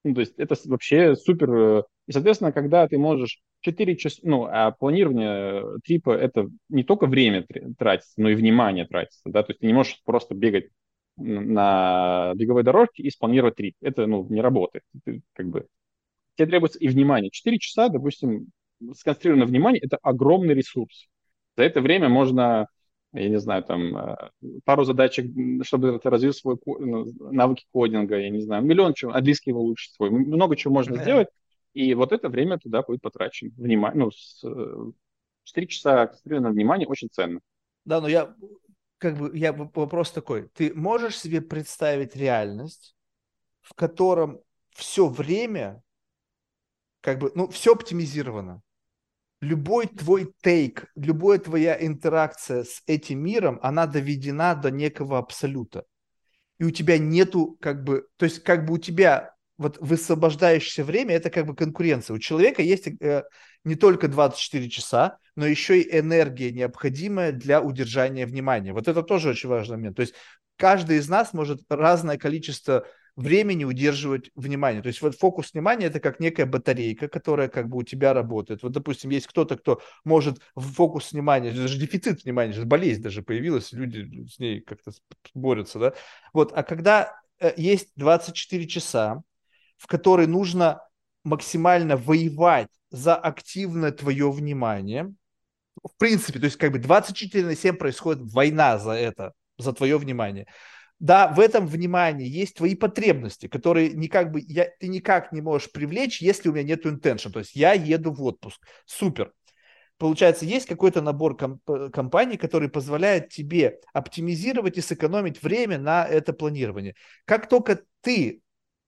Ну, 0.04 0.14
то 0.14 0.22
есть 0.22 0.34
это 0.38 0.56
вообще 0.66 1.16
супер... 1.16 1.86
Э, 2.12 2.12
и, 2.12 2.14
соответственно, 2.14 2.52
когда 2.52 2.88
ты 2.88 2.98
можешь 2.98 3.40
4 3.62 3.96
часа... 3.96 4.20
Ну, 4.24 4.46
а 4.46 4.72
планирование 4.72 5.80
трипа– 5.86 6.12
это 6.12 6.50
не 6.68 6.84
только 6.84 7.06
время 7.06 7.46
тратится, 7.78 8.14
но 8.18 8.30
и 8.30 8.36
внимание 8.36 8.86
тратится. 8.86 9.22
Да? 9.26 9.44
То 9.44 9.52
есть 9.52 9.62
ты 9.62 9.68
не 9.68 9.74
можешь 9.74 10.02
просто 10.04 10.36
бегать 10.36 10.68
на 11.16 12.34
беговой 12.36 12.64
дорожке 12.64 13.04
и 13.04 13.10
спланировать 13.10 13.56
трип. 13.56 13.76
Это, 13.82 14.08
ну, 14.08 14.26
не 14.30 14.42
работает. 14.42 14.84
Ты, 15.06 15.22
как 15.34 15.48
бы, 15.48 15.68
тебе 16.36 16.48
требуется 16.48 16.80
и 16.80 16.90
внимание. 16.90 17.32
Четыре 17.32 17.60
часа, 17.60 17.88
допустим, 17.88 18.48
сконцентрированное 18.94 19.48
внимание– 19.48 19.82
это 19.84 19.98
огромный 20.02 20.54
ресурс. 20.54 21.08
За 21.56 21.64
это 21.64 21.80
время 21.80 22.10
можно, 22.10 22.68
я 23.14 23.30
не 23.30 23.40
знаю, 23.40 23.64
там, 23.64 23.96
э, 23.96 24.16
пару 24.66 24.84
задачек, 24.84 25.28
чтобы 25.64 25.98
ты 26.00 26.10
развил 26.10 26.34
свой 26.34 26.58
ну, 26.66 27.06
навыки 27.32 27.66
кодинга, 27.72 28.18
я 28.18 28.30
не 28.30 28.42
знаю, 28.42 28.64
миллион 28.64 28.94
чего, 28.96 29.14
английский 29.14 29.54
улучшить 29.54 29.94
свой, 29.94 30.10
много 30.10 30.56
чего 30.56 30.74
можно 30.74 30.98
сделать, 30.98 31.28
и 31.74 31.94
вот 31.94 32.12
это 32.12 32.30
время 32.30 32.58
туда 32.58 32.82
будет 32.82 33.02
потрачено. 33.02 33.52
Внимание, 33.58 34.06
ну, 34.06 34.12
с, 34.12 34.44
4 35.44 35.66
э, 35.66 35.70
часа 35.70 36.08
концентрированного 36.08 36.54
внимания 36.54 36.88
очень 36.88 37.10
ценно. 37.12 37.40
Да, 37.86 38.02
но 38.02 38.08
я 38.08 38.36
как 38.98 39.18
бы 39.18 39.36
я 39.36 39.54
вопрос 39.54 40.12
такой: 40.12 40.48
ты 40.50 40.74
можешь 40.74 41.18
себе 41.18 41.42
представить 41.42 42.16
реальность, 42.16 42.96
в 43.62 43.74
котором 43.74 44.42
все 44.72 45.08
время, 45.08 45.82
как 47.02 47.20
бы, 47.20 47.32
ну, 47.36 47.48
все 47.48 47.74
оптимизировано. 47.74 48.62
Любой 49.42 49.88
твой 49.88 50.32
тейк, 50.42 50.92
любая 50.96 51.40
твоя 51.40 51.84
интеракция 51.84 52.64
с 52.64 52.84
этим 52.86 53.24
миром, 53.24 53.60
она 53.64 53.88
доведена 53.88 54.54
до 54.54 54.70
некого 54.70 55.18
абсолюта. 55.18 55.86
И 56.60 56.64
у 56.64 56.70
тебя 56.70 57.00
нету, 57.00 57.58
как 57.60 57.84
бы, 57.84 58.08
то 58.18 58.26
есть, 58.26 58.44
как 58.44 58.68
бы 58.68 58.76
у 58.76 58.78
тебя 58.78 59.34
вот 59.62 59.78
высвобождающееся 59.80 60.84
время, 60.84 61.16
это 61.16 61.30
как 61.30 61.46
бы 61.46 61.56
конкуренция. 61.56 62.16
У 62.16 62.20
человека 62.20 62.62
есть 62.62 62.88
э, 63.00 63.24
не 63.64 63.76
только 63.76 64.08
24 64.08 64.70
часа, 64.70 65.18
но 65.36 65.46
еще 65.46 65.80
и 65.80 66.00
энергия, 66.00 66.52
необходимая 66.52 67.32
для 67.32 67.62
удержания 67.62 68.26
внимания. 68.26 68.74
Вот 68.74 68.88
это 68.88 69.04
тоже 69.04 69.30
очень 69.30 69.50
важный 69.50 69.78
момент. 69.78 69.98
То 69.98 70.02
есть 70.02 70.16
каждый 70.58 70.98
из 70.98 71.08
нас 71.08 71.34
может 71.34 71.62
разное 71.70 72.18
количество 72.18 72.86
времени 73.16 73.64
удерживать 73.66 74.32
внимание. 74.36 74.82
То 74.82 74.88
есть 74.88 75.02
вот 75.02 75.16
фокус 75.16 75.54
внимания 75.54 75.86
это 75.86 76.00
как 76.00 76.20
некая 76.20 76.46
батарейка, 76.46 77.08
которая 77.08 77.50
как 77.50 77.70
бы 77.70 77.78
у 77.78 77.84
тебя 77.84 78.14
работает. 78.14 78.64
Вот, 78.64 78.72
допустим, 78.72 79.12
есть 79.12 79.28
кто-то, 79.28 79.58
кто 79.58 79.80
может 80.04 80.40
в 80.56 80.74
фокус 80.74 81.12
внимания, 81.12 81.52
даже 81.52 81.78
дефицит 81.78 82.24
внимания, 82.24 82.60
болезнь 82.66 83.04
даже 83.04 83.22
появилась, 83.22 83.74
люди 83.74 84.28
с 84.28 84.40
ней 84.40 84.62
как-то 84.62 84.92
борются, 85.36 85.78
да. 85.78 85.94
Вот, 86.34 86.52
а 86.56 86.64
когда 86.64 87.14
э, 87.40 87.54
есть 87.58 87.90
24 87.96 88.68
часа, 88.68 89.22
в 89.82 89.88
которые 89.88 90.28
нужно 90.28 90.82
максимально 91.24 91.98
воевать 91.98 92.70
за 92.92 93.16
активное 93.16 93.92
твое 93.92 94.32
внимание. 94.32 95.12
В 95.84 95.98
принципе, 95.98 96.38
то 96.38 96.46
есть 96.46 96.58
как 96.58 96.72
бы 96.72 96.78
24 96.78 97.46
на 97.46 97.56
7 97.56 97.76
происходит 97.78 98.22
война 98.32 98.78
за 98.78 98.92
это, 98.92 99.34
за 99.58 99.74
твое 99.74 99.98
внимание. 99.98 100.46
Да, 101.00 101.30
в 101.30 101.40
этом 101.40 101.66
внимании 101.66 102.28
есть 102.28 102.58
твои 102.58 102.76
потребности, 102.76 103.48
которые 103.48 103.90
никак 103.94 104.32
бы, 104.32 104.40
я, 104.46 104.68
ты 104.80 104.88
никак 104.88 105.32
не 105.32 105.42
можешь 105.42 105.72
привлечь, 105.72 106.22
если 106.22 106.50
у 106.50 106.54
меня 106.54 106.64
нет 106.64 106.86
intention. 106.86 107.32
То 107.32 107.40
есть 107.40 107.56
я 107.56 107.74
еду 107.74 108.12
в 108.12 108.22
отпуск. 108.22 108.62
Супер. 108.86 109.34
Получается, 109.98 110.46
есть 110.46 110.68
какой-то 110.68 111.02
набор 111.02 111.36
комп- 111.38 111.92
компаний, 111.92 112.38
который 112.38 112.70
позволяет 112.70 113.30
тебе 113.30 113.80
оптимизировать 113.94 114.78
и 114.78 114.82
сэкономить 114.82 115.42
время 115.42 115.80
на 115.80 116.06
это 116.06 116.34
планирование. 116.34 116.94
Как 117.26 117.50
только 117.50 117.82
ты 118.02 118.42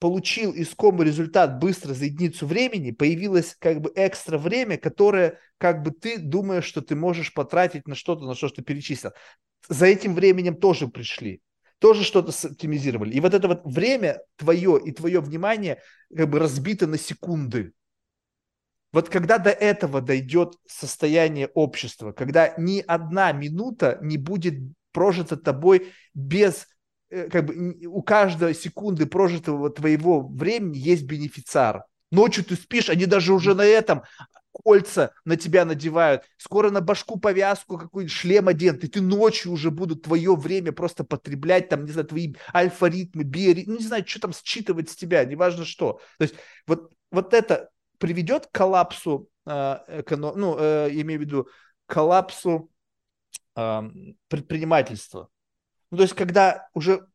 получил 0.04 0.52
искомый 0.54 1.08
результат 1.08 1.60
быстро 1.60 1.94
за 1.94 2.04
единицу 2.04 2.46
времени, 2.46 2.92
появилось 2.92 3.56
как 3.58 3.80
бы 3.80 3.90
экстра 3.96 4.38
время, 4.38 4.78
которое 4.78 5.40
как 5.58 5.82
бы 5.82 5.92
ты 5.92 6.18
думаешь, 6.18 6.66
что 6.66 6.82
ты 6.82 6.94
можешь 6.94 7.34
потратить 7.34 7.88
на 7.88 7.96
что-то, 7.96 8.26
на 8.26 8.36
что 8.36 8.50
ты 8.50 8.62
перечислил. 8.62 9.12
За 9.70 9.86
этим 9.86 10.14
временем 10.14 10.58
тоже 10.58 10.90
пришли, 10.90 11.42
тоже 11.80 12.04
что-то 12.04 12.34
оптимизировали. 12.50 13.14
И 13.14 13.22
вот 13.22 13.34
это 13.34 13.48
вот 13.48 13.62
время 13.64 14.20
твое 14.36 14.78
и 14.84 14.92
твое 14.92 15.22
внимание 15.22 15.82
как 16.14 16.30
бы 16.30 16.38
разбито 16.38 16.86
на 16.86 16.98
секунды. 16.98 17.72
Вот 18.92 19.08
когда 19.08 19.38
до 19.38 19.52
этого 19.52 20.02
дойдет 20.02 20.56
состояние 20.68 21.48
общества, 21.54 22.12
когда 22.12 22.54
ни 22.58 22.84
одна 22.86 23.32
минута 23.32 24.00
не 24.02 24.18
будет 24.18 24.56
прожита 24.92 25.38
тобой 25.38 25.94
без 26.14 26.68
как 27.32 27.46
бы 27.46 27.86
у 27.88 28.02
каждой 28.02 28.56
секунды 28.56 29.06
прожитого 29.06 29.70
твоего 29.70 30.22
времени 30.22 30.78
есть 30.78 31.04
бенефициар. 31.04 31.86
Ночью 32.12 32.46
ты 32.46 32.56
спишь, 32.56 32.90
они 32.90 33.06
даже 33.06 33.34
уже 33.34 33.56
на 33.56 33.66
этом 33.66 34.04
кольца 34.54 35.14
на 35.26 35.36
тебя 35.36 35.66
надевают, 35.66 36.24
скоро 36.38 36.70
на 36.70 36.80
башку 36.80 37.20
повязку, 37.20 37.78
какой-нибудь 37.78 38.14
шлем 38.14 38.48
одет, 38.48 38.84
и 38.84 38.88
ты 38.88 39.02
ночью 39.02 39.52
уже 39.52 39.72
будут 39.72 40.04
твое 40.04 40.36
время 40.36 40.72
просто 40.72 41.04
потреблять, 41.04 41.70
там, 41.70 41.86
не 41.86 41.92
знаю, 41.92 42.08
твои 42.08 42.36
альфа-ритмы, 42.54 43.24
биоритмы, 43.24 43.74
ну, 43.74 43.80
не 43.80 43.86
знаю, 43.86 44.08
что 44.08 44.22
там 44.22 44.34
считывать 44.34 44.90
с 44.90 44.96
тебя, 44.96 45.26
неважно 45.26 45.66
что. 45.66 46.00
То 46.18 46.24
есть 46.24 46.36
вот, 46.68 46.94
вот 47.12 47.34
это 47.34 47.70
приведет 47.98 48.48
к 48.48 48.52
коллапсу, 48.52 49.28
э, 49.46 50.02
эконом, 50.02 50.40
ну, 50.40 50.56
э, 50.58 50.90
имею 50.92 51.20
в 51.20 51.24
виду, 51.24 51.48
коллапсу 51.88 52.70
э, 53.56 53.82
предпринимательства. 54.28 55.30
Ну, 55.94 55.98
то 55.98 56.04
есть, 56.06 56.16
когда 56.16 56.70
уже 56.74 57.06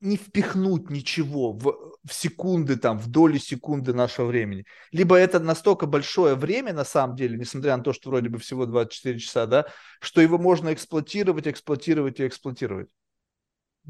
не 0.00 0.16
впихнуть 0.16 0.88
ничего 0.88 1.52
в, 1.52 1.98
в 2.02 2.14
секунды, 2.14 2.76
там, 2.76 2.98
в 2.98 3.08
доли 3.08 3.36
секунды 3.36 3.92
нашего 3.92 4.24
времени. 4.24 4.64
Либо 4.90 5.16
это 5.16 5.38
настолько 5.38 5.84
большое 5.84 6.34
время, 6.34 6.72
на 6.72 6.84
самом 6.84 7.14
деле, 7.14 7.36
несмотря 7.36 7.76
на 7.76 7.82
то, 7.82 7.92
что 7.92 8.08
вроде 8.08 8.30
бы 8.30 8.38
всего 8.38 8.64
24 8.64 9.18
часа, 9.18 9.44
да, 9.44 9.66
что 10.00 10.22
его 10.22 10.38
можно 10.38 10.72
эксплуатировать, 10.72 11.46
эксплуатировать 11.46 12.20
и 12.20 12.26
эксплуатировать. 12.26 12.88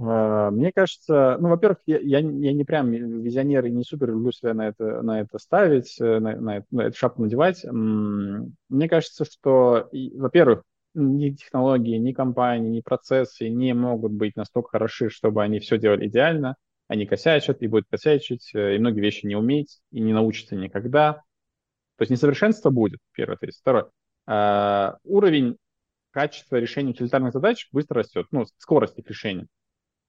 А, 0.00 0.50
мне 0.50 0.72
кажется, 0.72 1.36
ну, 1.38 1.48
во-первых, 1.48 1.78
я, 1.86 2.00
я, 2.00 2.18
я 2.18 2.52
не 2.52 2.64
прям 2.64 2.90
визионер 2.90 3.66
и 3.66 3.70
не 3.70 3.84
супер 3.84 4.08
люблю 4.08 4.32
себя 4.32 4.54
на 4.54 4.66
это, 4.66 5.02
на 5.02 5.20
это 5.20 5.38
ставить, 5.38 6.00
э, 6.00 6.18
на, 6.18 6.34
на, 6.34 6.64
на 6.72 6.80
эту 6.80 6.98
шапку 6.98 7.22
надевать. 7.22 7.64
Мне 7.64 8.88
кажется, 8.88 9.24
что, 9.24 9.88
во-первых, 10.16 10.64
ни 10.94 11.30
технологии, 11.30 11.96
ни 11.96 12.12
компании, 12.12 12.68
ни 12.70 12.80
процессы 12.80 13.48
не 13.48 13.74
могут 13.74 14.12
быть 14.12 14.36
настолько 14.36 14.70
хороши, 14.70 15.10
чтобы 15.10 15.42
они 15.42 15.58
все 15.58 15.78
делали 15.78 16.06
идеально. 16.06 16.56
Они 16.88 17.06
косячат 17.06 17.62
и 17.62 17.68
будут 17.68 17.86
косячить, 17.88 18.54
э, 18.54 18.76
и 18.76 18.78
многие 18.78 19.00
вещи 19.00 19.26
не 19.26 19.36
уметь, 19.36 19.80
и 19.90 20.00
не 20.00 20.12
научатся 20.12 20.56
никогда. 20.56 21.22
То 21.96 22.02
есть 22.02 22.10
несовершенство 22.10 22.70
будет, 22.70 23.00
первое. 23.12 23.38
Есть 23.42 23.60
второе. 23.60 23.90
Uh, 24.28 24.98
уровень 25.02 25.56
качества 26.12 26.56
решения 26.56 26.90
утилитарных 26.90 27.32
задач 27.32 27.68
быстро 27.72 28.00
растет, 28.00 28.26
ну, 28.30 28.44
скорость 28.58 28.98
их 28.98 29.08
решения. 29.08 29.46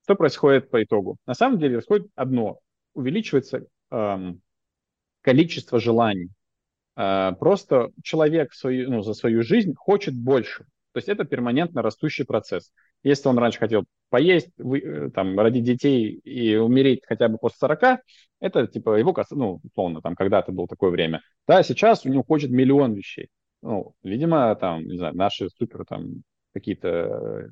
Что 0.04 0.16
происходит 0.16 0.70
по 0.70 0.84
итогу? 0.84 1.18
На 1.26 1.34
самом 1.34 1.60
деле 1.60 1.76
происходит 1.76 2.08
одно. 2.16 2.60
Увеличивается 2.94 3.66
эм, 3.90 4.42
количество 5.22 5.80
желаний. 5.80 6.30
Э, 6.96 7.32
просто 7.40 7.90
человек 8.04 8.54
свою, 8.54 8.92
ну, 8.92 9.02
за 9.02 9.14
свою 9.14 9.42
жизнь 9.44 9.74
хочет 9.76 10.14
больше. 10.14 10.66
То 10.94 11.00
есть 11.00 11.10
это 11.10 11.26
перманентно 11.26 11.82
растущий 11.82 12.26
процесс. 12.26 12.72
Если 13.04 13.28
он 13.28 13.38
раньше 13.38 13.60
хотел 13.60 13.86
поесть, 14.10 14.52
вы, 14.58 14.80
э, 14.80 15.10
там, 15.12 15.38
родить 15.40 15.64
детей 15.64 16.12
и 16.24 16.56
умереть 16.56 17.02
хотя 17.06 17.28
бы 17.28 17.38
после 17.38 17.58
40, 17.60 18.02
это 18.40 18.68
типа 18.68 18.96
его, 18.98 19.14
ну, 19.32 19.60
условно, 19.64 20.02
там 20.02 20.16
когда-то 20.16 20.52
было 20.52 20.68
такое 20.68 20.92
время. 20.92 21.22
Да, 21.48 21.64
сейчас 21.64 22.06
у 22.06 22.10
него 22.10 22.24
хочет 22.24 22.52
миллион 22.52 22.94
вещей. 22.94 23.30
Ну, 23.62 23.96
видимо, 24.04 24.56
там, 24.56 24.84
не 24.86 24.98
знаю, 24.98 25.16
наши 25.16 25.50
супер 25.50 25.86
там 25.86 26.24
какие-то 26.54 26.88
э, 26.88 27.48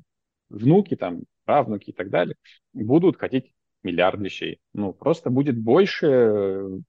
внуки, 0.48 0.94
там, 0.94 1.22
правнуки 1.44 1.90
и 1.90 1.92
так 1.92 2.10
далее 2.10 2.36
будут 2.72 3.18
хотеть 3.18 3.52
миллиард 3.82 4.20
вещей. 4.20 4.60
Ну, 4.72 4.92
просто 4.92 5.30
будет 5.30 5.58
больше 5.58 6.82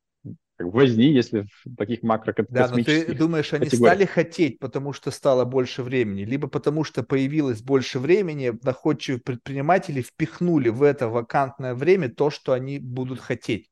возни, 0.59 1.11
если 1.11 1.45
в 1.65 1.75
таких 1.75 2.03
макрокосмических 2.03 2.75
Да, 2.75 2.77
но 2.77 2.83
ты 2.83 3.13
думаешь, 3.13 3.53
они 3.53 3.69
стали 3.69 4.05
хотеть, 4.05 4.59
потому 4.59 4.93
что 4.93 5.11
стало 5.11 5.45
больше 5.45 5.83
времени, 5.83 6.23
либо 6.23 6.47
потому 6.47 6.83
что 6.83 7.03
появилось 7.03 7.61
больше 7.61 7.99
времени, 7.99 8.53
находчивые 8.63 9.19
предприниматели 9.21 10.01
впихнули 10.01 10.69
в 10.69 10.83
это 10.83 11.07
вакантное 11.07 11.75
время 11.75 12.09
то, 12.09 12.29
что 12.29 12.53
они 12.53 12.79
будут 12.79 13.19
хотеть? 13.19 13.69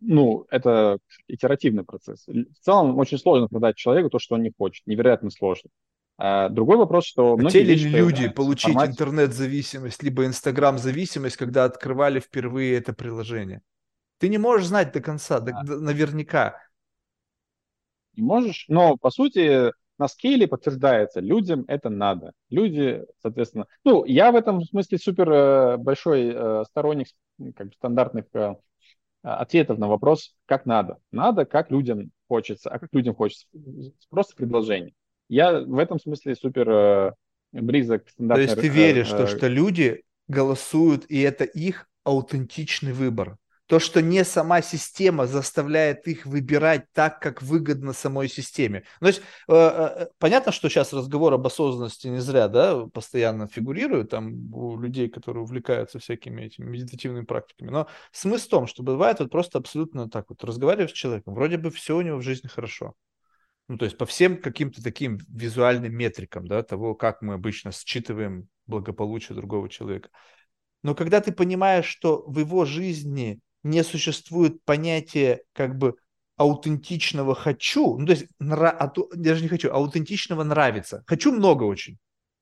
Ну, 0.00 0.46
это 0.50 0.98
итеративный 1.28 1.84
процесс. 1.84 2.26
В 2.26 2.64
целом 2.64 2.98
очень 2.98 3.18
сложно 3.18 3.48
продать 3.48 3.76
человеку 3.76 4.08
то, 4.08 4.18
что 4.18 4.34
он 4.34 4.42
не 4.42 4.52
хочет. 4.56 4.86
Невероятно 4.86 5.30
сложно. 5.30 5.68
А 6.16 6.48
другой 6.48 6.76
вопрос, 6.76 7.06
что 7.06 7.36
Хотели 7.36 7.74
ли 7.74 7.90
люди 7.90 8.28
получить 8.28 8.76
интернет-зависимость, 8.76 10.02
либо 10.02 10.26
инстаграм-зависимость, 10.26 11.36
когда 11.36 11.64
открывали 11.64 12.20
впервые 12.20 12.76
это 12.76 12.92
приложение? 12.92 13.62
Ты 14.20 14.28
не 14.28 14.36
можешь 14.36 14.68
знать 14.68 14.92
до 14.92 15.00
конца, 15.00 15.40
до, 15.40 15.52
до, 15.64 15.80
наверняка. 15.80 16.60
Не 18.14 18.22
можешь, 18.22 18.66
но 18.68 18.98
по 18.98 19.10
сути 19.10 19.72
на 19.96 20.08
скейле 20.08 20.46
подтверждается, 20.46 21.20
людям 21.20 21.64
это 21.68 21.88
надо. 21.88 22.32
Люди, 22.50 23.02
соответственно, 23.22 23.66
ну, 23.82 24.04
я 24.04 24.30
в 24.30 24.36
этом 24.36 24.62
смысле 24.62 24.98
супер 24.98 25.30
э, 25.30 25.76
большой 25.78 26.32
э, 26.34 26.64
сторонник 26.66 27.08
как 27.56 27.68
бы, 27.68 27.72
стандартных 27.72 28.26
э, 28.34 28.56
ответов 29.22 29.78
на 29.78 29.88
вопрос, 29.88 30.36
как 30.44 30.66
надо. 30.66 30.98
Надо, 31.12 31.46
как 31.46 31.70
людям 31.70 32.10
хочется. 32.28 32.68
А 32.68 32.78
как 32.78 32.90
людям 32.92 33.14
хочется? 33.14 33.46
Просто 34.10 34.36
предложение. 34.36 34.92
Я 35.30 35.60
в 35.60 35.78
этом 35.78 35.98
смысле 35.98 36.34
супер 36.34 37.14
близок 37.52 38.04
к 38.04 38.10
стандартной... 38.10 38.46
То 38.46 38.52
есть 38.52 38.60
ты 38.60 38.68
веришь, 38.68 39.06
что, 39.06 39.26
что 39.26 39.48
люди 39.48 40.02
голосуют, 40.28 41.06
и 41.08 41.20
это 41.20 41.44
их 41.44 41.88
аутентичный 42.04 42.92
выбор? 42.92 43.38
То, 43.70 43.78
что 43.78 44.02
не 44.02 44.24
сама 44.24 44.62
система 44.62 45.28
заставляет 45.28 46.08
их 46.08 46.26
выбирать 46.26 46.86
так, 46.92 47.20
как 47.20 47.40
выгодно 47.40 47.92
самой 47.92 48.28
системе. 48.28 48.82
Ну, 49.00 49.04
то 49.04 49.06
есть 49.06 49.22
э, 49.46 49.54
э, 49.54 50.06
понятно, 50.18 50.50
что 50.50 50.68
сейчас 50.68 50.92
разговор 50.92 51.34
об 51.34 51.46
осознанности 51.46 52.08
не 52.08 52.18
зря, 52.18 52.48
да, 52.48 52.86
постоянно 52.86 53.46
фигурирует 53.46 54.10
там 54.10 54.52
у 54.52 54.76
людей, 54.76 55.08
которые 55.08 55.44
увлекаются 55.44 56.00
всякими 56.00 56.42
этими 56.42 56.68
медитативными 56.68 57.24
практиками. 57.24 57.70
Но 57.70 57.86
смысл 58.10 58.46
в 58.46 58.50
том, 58.50 58.66
что 58.66 58.82
бывает 58.82 59.20
вот 59.20 59.30
просто 59.30 59.58
абсолютно 59.58 60.10
так 60.10 60.30
вот 60.30 60.42
разговариваешь 60.42 60.90
с 60.90 60.94
человеком, 60.94 61.34
вроде 61.34 61.56
бы 61.56 61.70
все 61.70 61.96
у 61.96 62.00
него 62.00 62.16
в 62.16 62.22
жизни 62.22 62.48
хорошо. 62.48 62.94
Ну, 63.68 63.78
то 63.78 63.84
есть 63.84 63.96
по 63.96 64.04
всем 64.04 64.36
каким-то 64.38 64.82
таким 64.82 65.20
визуальным 65.28 65.94
метрикам, 65.94 66.44
да, 66.48 66.64
того, 66.64 66.96
как 66.96 67.22
мы 67.22 67.34
обычно 67.34 67.70
считываем 67.70 68.48
благополучие 68.66 69.36
другого 69.36 69.68
человека. 69.68 70.10
Но 70.82 70.96
когда 70.96 71.20
ты 71.20 71.30
понимаешь, 71.30 71.86
что 71.86 72.24
в 72.26 72.36
его 72.40 72.64
жизни 72.64 73.38
не 73.62 73.84
существует 73.84 74.64
понятия 74.64 75.42
как 75.52 75.76
бы 75.76 75.96
аутентичного 76.36 77.34
хочу, 77.34 77.98
ну 77.98 78.06
то 78.06 78.12
есть 78.12 78.26
нра, 78.38 78.70
а 78.70 78.90
даже 79.14 79.42
не 79.42 79.48
хочу, 79.48 79.70
аутентичного 79.70 80.42
нравится. 80.42 81.04
Хочу 81.06 81.32
много 81.32 81.64
очень. 81.64 81.98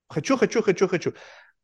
Хочу, 0.09 0.37
хочу, 0.37 0.63
хочу, 0.63 0.87
хочу. 0.87 1.15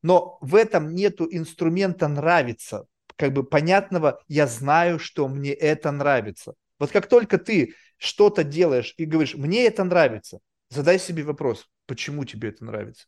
Но 0.03 0.39
в 0.41 0.57
этом 0.57 0.95
нету 0.95 1.29
инструмента 1.31 2.09
нравится, 2.09 2.87
как 3.17 3.33
бы 3.33 3.45
понятного, 3.45 4.21
я 4.29 4.47
знаю, 4.47 4.99
что 4.99 5.29
мне 5.29 5.53
это 5.53 5.93
нравится. 5.93 6.55
Вот 6.79 6.91
как 6.91 7.07
только 7.09 7.39
ты 7.39 7.75
что-то 7.99 8.45
делаешь 8.45 8.95
и 8.97 9.05
говоришь, 9.05 9.35
мне 9.35 9.65
это 9.67 9.85
нравится, 9.85 10.41
задай 10.71 10.99
себе 10.99 11.23
вопрос, 11.23 11.67
почему 11.87 12.25
тебе 12.25 12.49
это 12.49 12.65
нравится. 12.65 13.07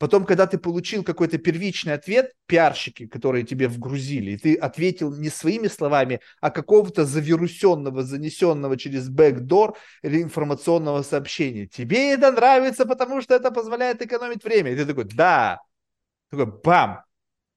Потом, 0.00 0.24
когда 0.24 0.46
ты 0.46 0.56
получил 0.56 1.04
какой-то 1.04 1.36
первичный 1.36 1.92
ответ, 1.92 2.32
пиарщики, 2.46 3.06
которые 3.06 3.44
тебе 3.44 3.68
вгрузили, 3.68 4.30
и 4.30 4.38
ты 4.38 4.54
ответил 4.54 5.14
не 5.14 5.28
своими 5.28 5.68
словами, 5.68 6.20
а 6.40 6.50
какого-то 6.50 7.04
завирусенного, 7.04 8.02
занесенного 8.02 8.78
через 8.78 9.10
бэкдор 9.10 9.76
или 10.02 10.22
информационного 10.22 11.02
сообщения. 11.02 11.66
Тебе 11.66 12.14
это 12.14 12.32
нравится, 12.32 12.86
потому 12.86 13.20
что 13.20 13.34
это 13.34 13.50
позволяет 13.50 14.00
экономить 14.00 14.42
время. 14.42 14.72
И 14.72 14.76
ты 14.76 14.86
такой, 14.86 15.04
да. 15.04 15.58
Такой, 16.30 16.46
бам. 16.46 17.02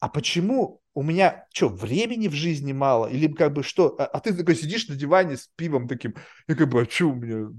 А 0.02 0.10
почему 0.10 0.82
у 0.94 1.02
меня 1.02 1.45
что, 1.53 1.70
времени 1.70 2.28
в 2.28 2.34
жизни 2.34 2.74
мало? 2.74 3.07
Или 3.07 3.32
как 3.32 3.53
бы 3.53 3.64
что? 3.64 3.95
А, 3.98 4.03
а 4.03 4.20
ты 4.20 4.34
такой 4.34 4.57
сидишь 4.57 4.90
на 4.90 4.98
диване 4.98 5.38
с 5.38 5.49
пивом 5.56 5.88
таким, 5.88 6.14
и 6.49 6.56
как 6.56 6.68
бы, 6.68 6.82
а 6.82 6.86
что 6.90 7.06
у 7.06 7.15
меня 7.15 7.53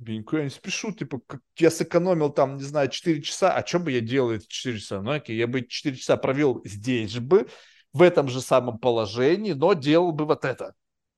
я 0.00 0.16
никуда 0.16 0.44
не 0.44 0.50
спешу, 0.50 0.92
типа, 0.92 1.20
как 1.26 1.40
я 1.56 1.70
сэкономил 1.70 2.30
там, 2.30 2.56
не 2.56 2.62
знаю, 2.62 2.88
4 2.88 3.20
часа, 3.22 3.52
а 3.52 3.66
что 3.66 3.80
бы 3.80 3.92
я 3.92 4.00
делал 4.00 4.32
эти 4.32 4.46
4 4.46 4.78
часа? 4.78 5.02
Ну, 5.02 5.10
окей, 5.10 5.36
я 5.36 5.46
бы 5.46 5.62
4 5.62 5.96
часа 5.96 6.16
провел 6.16 6.62
здесь 6.64 7.10
же 7.10 7.20
бы, 7.20 7.48
в 7.92 8.02
этом 8.02 8.28
же 8.28 8.40
самом 8.40 8.78
положении, 8.78 9.52
но 9.52 9.72
делал 9.72 10.12
бы 10.12 10.24
вот 10.24 10.44
это. 10.44 10.74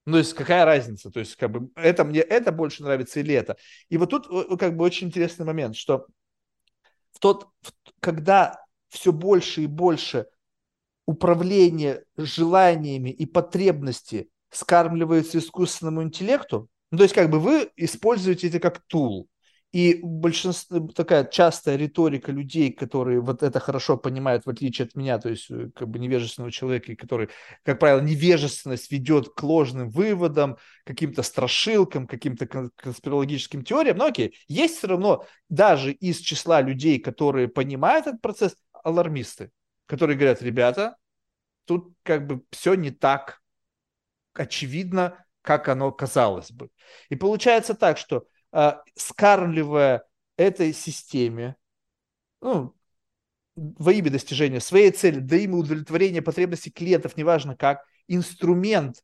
Ну, 0.07 0.13
то 0.13 0.19
есть 0.19 0.35
какая 0.35 0.65
разница? 0.65 1.11
То 1.11 1.21
есть 1.21 1.37
как 1.37 1.51
бы 1.51 1.71
это 1.77 2.05
мне 2.05 2.21
это 2.21 2.53
больше 2.53 2.83
нравится 2.83 3.21
или 3.21 3.35
это? 3.35 3.57
И 3.91 3.99
вот 3.99 4.11
тут 4.11 4.59
как 4.59 4.77
бы 4.77 4.85
очень 4.85 5.09
интересный 5.09 5.45
момент, 5.45 5.77
что 5.77 6.07
в 7.13 7.19
тот, 7.19 7.49
в, 7.61 7.73
когда 8.01 8.65
все 8.89 9.13
больше 9.13 9.63
и 9.63 9.67
больше 9.67 10.27
управление 11.07 12.05
желаниями 12.17 13.11
и 13.11 13.27
потребности 13.27 14.31
скармливается 14.51 15.39
искусственному 15.39 16.03
интеллекту, 16.03 16.69
ну, 16.91 16.99
то 16.99 17.05
есть 17.05 17.15
как 17.15 17.31
бы 17.31 17.39
вы 17.41 17.71
используете 17.77 18.49
это 18.49 18.61
как 18.61 18.81
тул. 18.87 19.29
И 19.73 20.01
большинство, 20.03 20.89
такая 20.89 21.25
частая 21.25 21.77
риторика 21.77 22.33
людей, 22.33 22.73
которые 22.73 23.21
вот 23.21 23.45
это 23.45 23.61
хорошо 23.61 23.97
понимают, 23.97 24.45
в 24.45 24.51
отличие 24.51 24.87
от 24.87 24.97
меня, 24.97 25.19
то 25.19 25.29
есть 25.29 25.49
э, 25.49 25.71
как 25.77 25.89
бы 25.89 26.01
невежественного 26.01 26.51
человека, 26.51 26.97
который, 26.97 27.29
как 27.63 27.79
правило, 27.79 28.01
невежественность 28.01 28.91
ведет 28.91 29.29
к 29.29 29.41
ложным 29.45 29.89
выводам, 29.89 30.57
каким-то 30.85 31.23
страшилкам, 31.23 32.09
каким-то 32.09 32.49
конспирологическим 32.75 33.63
теориям. 33.63 33.99
Но 33.99 34.07
окей, 34.07 34.37
есть 34.49 34.79
все 34.79 34.89
равно 34.89 35.25
даже 35.49 35.93
из 35.93 36.19
числа 36.19 36.63
людей, 36.63 36.99
которые 36.99 37.47
понимают 37.47 38.09
этот 38.09 38.21
процесс, 38.21 38.57
алармисты, 38.83 39.53
которые 39.87 40.17
говорят, 40.17 40.43
ребята, 40.43 40.97
тут 41.65 41.95
как 42.03 42.27
бы 42.27 42.43
все 42.51 42.75
не 42.75 42.91
так 42.91 43.41
очевидно, 44.35 45.25
как 45.43 45.69
оно 45.69 45.91
казалось 45.93 46.51
бы. 46.51 46.71
И 47.09 47.17
получается 47.17 47.75
так, 47.75 47.99
что 47.99 48.27
э, 48.53 48.73
скармливая 48.95 50.05
этой 50.37 50.73
системе, 50.73 51.57
ну, 52.41 52.75
во 53.57 53.93
имя 53.93 54.11
достижения 54.11 54.61
своей 54.61 54.91
цели, 54.91 55.19
да 55.19 55.37
имя 55.37 55.57
удовлетворения 55.57 56.23
потребностей 56.23 56.71
клиентов, 56.71 57.17
неважно 57.17 57.57
как, 57.57 57.85
инструмент 58.09 59.03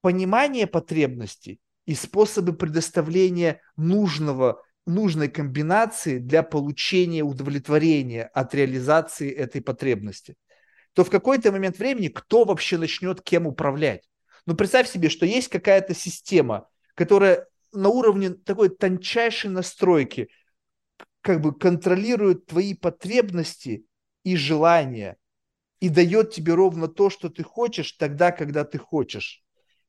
понимания 0.00 0.66
потребностей 0.66 1.60
и 1.86 1.94
способы 1.94 2.52
предоставления 2.52 3.60
нужного, 3.76 4.62
нужной 4.86 5.28
комбинации 5.28 6.18
для 6.18 6.42
получения 6.42 7.22
удовлетворения 7.22 8.24
от 8.24 8.54
реализации 8.54 9.32
этой 9.32 9.62
потребности, 9.62 10.36
то 10.92 11.04
в 11.04 11.10
какой-то 11.10 11.52
момент 11.52 11.78
времени 11.78 12.08
кто 12.08 12.44
вообще 12.44 12.78
начнет 12.78 13.20
кем 13.20 13.46
управлять? 13.46 14.08
Ну, 14.46 14.54
представь 14.54 14.88
себе, 14.88 15.08
что 15.08 15.26
есть 15.26 15.48
какая-то 15.48 15.94
система, 15.94 16.68
которая 16.94 17.46
на 17.72 17.88
уровне 17.88 18.30
такой 18.30 18.68
тончайшей 18.68 19.50
настройки 19.50 20.28
как 21.20 21.40
бы 21.40 21.52
контролирует 21.52 22.46
твои 22.46 22.74
потребности 22.74 23.84
и 24.22 24.36
желания 24.36 25.16
и 25.80 25.88
дает 25.88 26.32
тебе 26.32 26.54
ровно 26.54 26.88
то, 26.88 27.10
что 27.10 27.28
ты 27.28 27.42
хочешь, 27.42 27.92
тогда, 27.92 28.30
когда 28.30 28.64
ты 28.64 28.78
хочешь. 28.78 29.42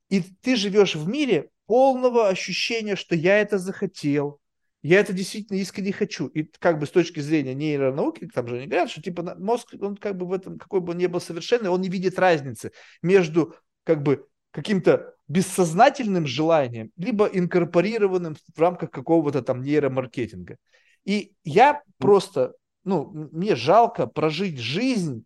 И 0.08 0.20
ты 0.20 0.56
живешь 0.56 0.96
в 0.96 1.08
мире 1.08 1.50
полного 1.66 2.28
ощущения, 2.28 2.96
что 2.96 3.14
я 3.14 3.38
это 3.38 3.58
захотел, 3.58 4.40
я 4.82 5.00
это 5.00 5.12
действительно 5.12 5.58
искренне 5.58 5.92
хочу. 5.92 6.28
И 6.28 6.44
как 6.44 6.78
бы 6.78 6.86
с 6.86 6.90
точки 6.90 7.20
зрения 7.20 7.54
нейронауки, 7.54 8.26
там 8.26 8.46
же 8.48 8.56
они 8.56 8.66
говорят, 8.66 8.90
что 8.90 9.02
типа 9.02 9.36
мозг, 9.38 9.74
он 9.80 9.96
как 9.96 10.16
бы 10.16 10.26
в 10.26 10.32
этом, 10.32 10.58
какой 10.58 10.80
бы 10.80 10.92
он 10.92 10.98
ни 10.98 11.06
был 11.06 11.20
совершенный, 11.20 11.70
он 11.70 11.80
не 11.80 11.88
видит 11.88 12.18
разницы 12.18 12.72
между 13.02 13.54
как 13.84 14.02
бы 14.02 14.26
каким-то 14.50 15.14
бессознательным 15.28 16.26
желанием, 16.26 16.90
либо 16.96 17.26
инкорпорированным 17.26 18.36
в 18.54 18.60
рамках 18.60 18.90
какого-то 18.90 19.42
там 19.42 19.62
нейромаркетинга. 19.62 20.56
И 21.04 21.32
я 21.44 21.82
просто, 21.98 22.54
ну, 22.84 23.28
мне 23.32 23.54
жалко 23.54 24.06
прожить 24.06 24.58
жизнь, 24.58 25.24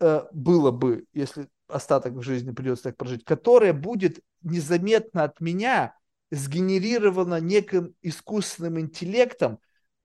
э, 0.00 0.22
было 0.32 0.70
бы, 0.70 1.04
если 1.12 1.48
остаток 1.68 2.22
жизни 2.22 2.52
придется 2.52 2.84
так 2.84 2.96
прожить, 2.96 3.24
которая 3.24 3.72
будет 3.72 4.20
незаметно 4.42 5.24
от 5.24 5.40
меня 5.40 5.94
сгенерирована 6.30 7.40
неким 7.40 7.94
искусственным 8.02 8.80
интеллектом, 8.80 9.58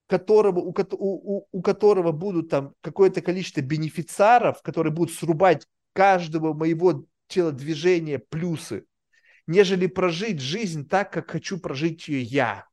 которого, 0.08 0.60
у, 0.60 0.74
у, 0.92 1.48
у 1.52 1.62
которого 1.62 2.12
будут 2.12 2.50
там 2.50 2.74
какое-то 2.82 3.22
количество 3.22 3.62
бенефициаров, 3.62 4.62
которые 4.62 4.94
будут 4.94 5.16
срубать 5.16 5.66
каждого 5.94 6.54
моего 6.54 7.06
телодвижения 7.34 8.20
плюсы, 8.20 8.86
нежели 9.48 9.88
прожить 9.88 10.40
жизнь 10.40 10.88
так, 10.88 11.12
как 11.12 11.32
хочу 11.32 11.60
прожить 11.60 12.08
ее 12.08 12.22
я. 12.22 12.68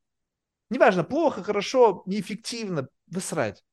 Неважно, 0.68 1.02
плохо, 1.02 1.42
хорошо, 1.42 2.02
неэффективно, 2.06 2.88
высрать. 3.06 3.64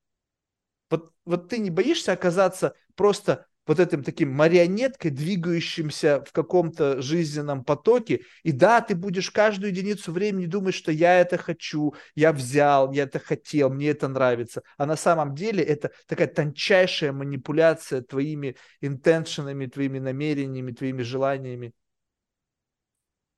Вот, 0.90 1.14
вот 1.26 1.50
ты 1.50 1.60
не 1.60 1.70
боишься 1.70 2.14
оказаться 2.14 2.74
просто 2.96 3.46
вот 3.68 3.80
этим 3.80 4.04
таким 4.04 4.32
марионеткой, 4.32 5.12
двигающимся 5.12 6.24
в 6.26 6.32
каком-то 6.32 7.02
жизненном 7.02 7.64
потоке. 7.64 8.22
И 8.44 8.52
да, 8.52 8.82
ты 8.82 8.96
будешь 8.96 9.30
каждую 9.32 9.72
единицу 9.72 10.12
времени 10.12 10.46
думать, 10.46 10.74
что 10.74 10.92
я 10.92 11.20
это 11.20 11.38
хочу, 11.38 11.94
я 12.16 12.34
взял, 12.34 12.92
я 12.92 13.04
это 13.04 13.20
хотел, 13.20 13.70
мне 13.70 13.90
это 13.90 14.08
нравится. 14.08 14.64
А 14.78 14.86
на 14.86 14.96
самом 14.96 15.36
деле 15.36 15.64
это 15.64 15.92
такая 16.08 16.28
тончайшая 16.28 17.12
манипуляция 17.12 18.02
твоими 18.02 18.56
интеншенами, 18.82 19.66
твоими 19.66 20.00
намерениями, 20.00 20.72
твоими 20.72 21.02
желаниями. 21.02 21.74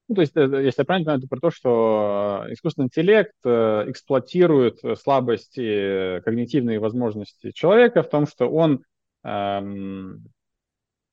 Ну, 0.10 0.16
то 0.16 0.22
есть, 0.22 0.36
э, 0.36 0.42
если 0.42 0.82
я 0.82 0.86
правильно 0.86 1.06
понимаю, 1.06 1.20
это 1.20 1.28
про 1.28 1.40
то, 1.40 1.52
что 1.52 2.44
э, 2.48 2.54
искусственный 2.54 2.88
интеллект 2.88 3.36
э, 3.46 3.86
эксплуатирует 3.88 4.80
слабости, 5.00 6.20
когнитивные 6.22 6.80
возможности 6.80 7.52
человека 7.52 8.02
в 8.02 8.10
том, 8.10 8.26
что 8.26 8.50
он 8.50 8.84
эм, 9.24 10.26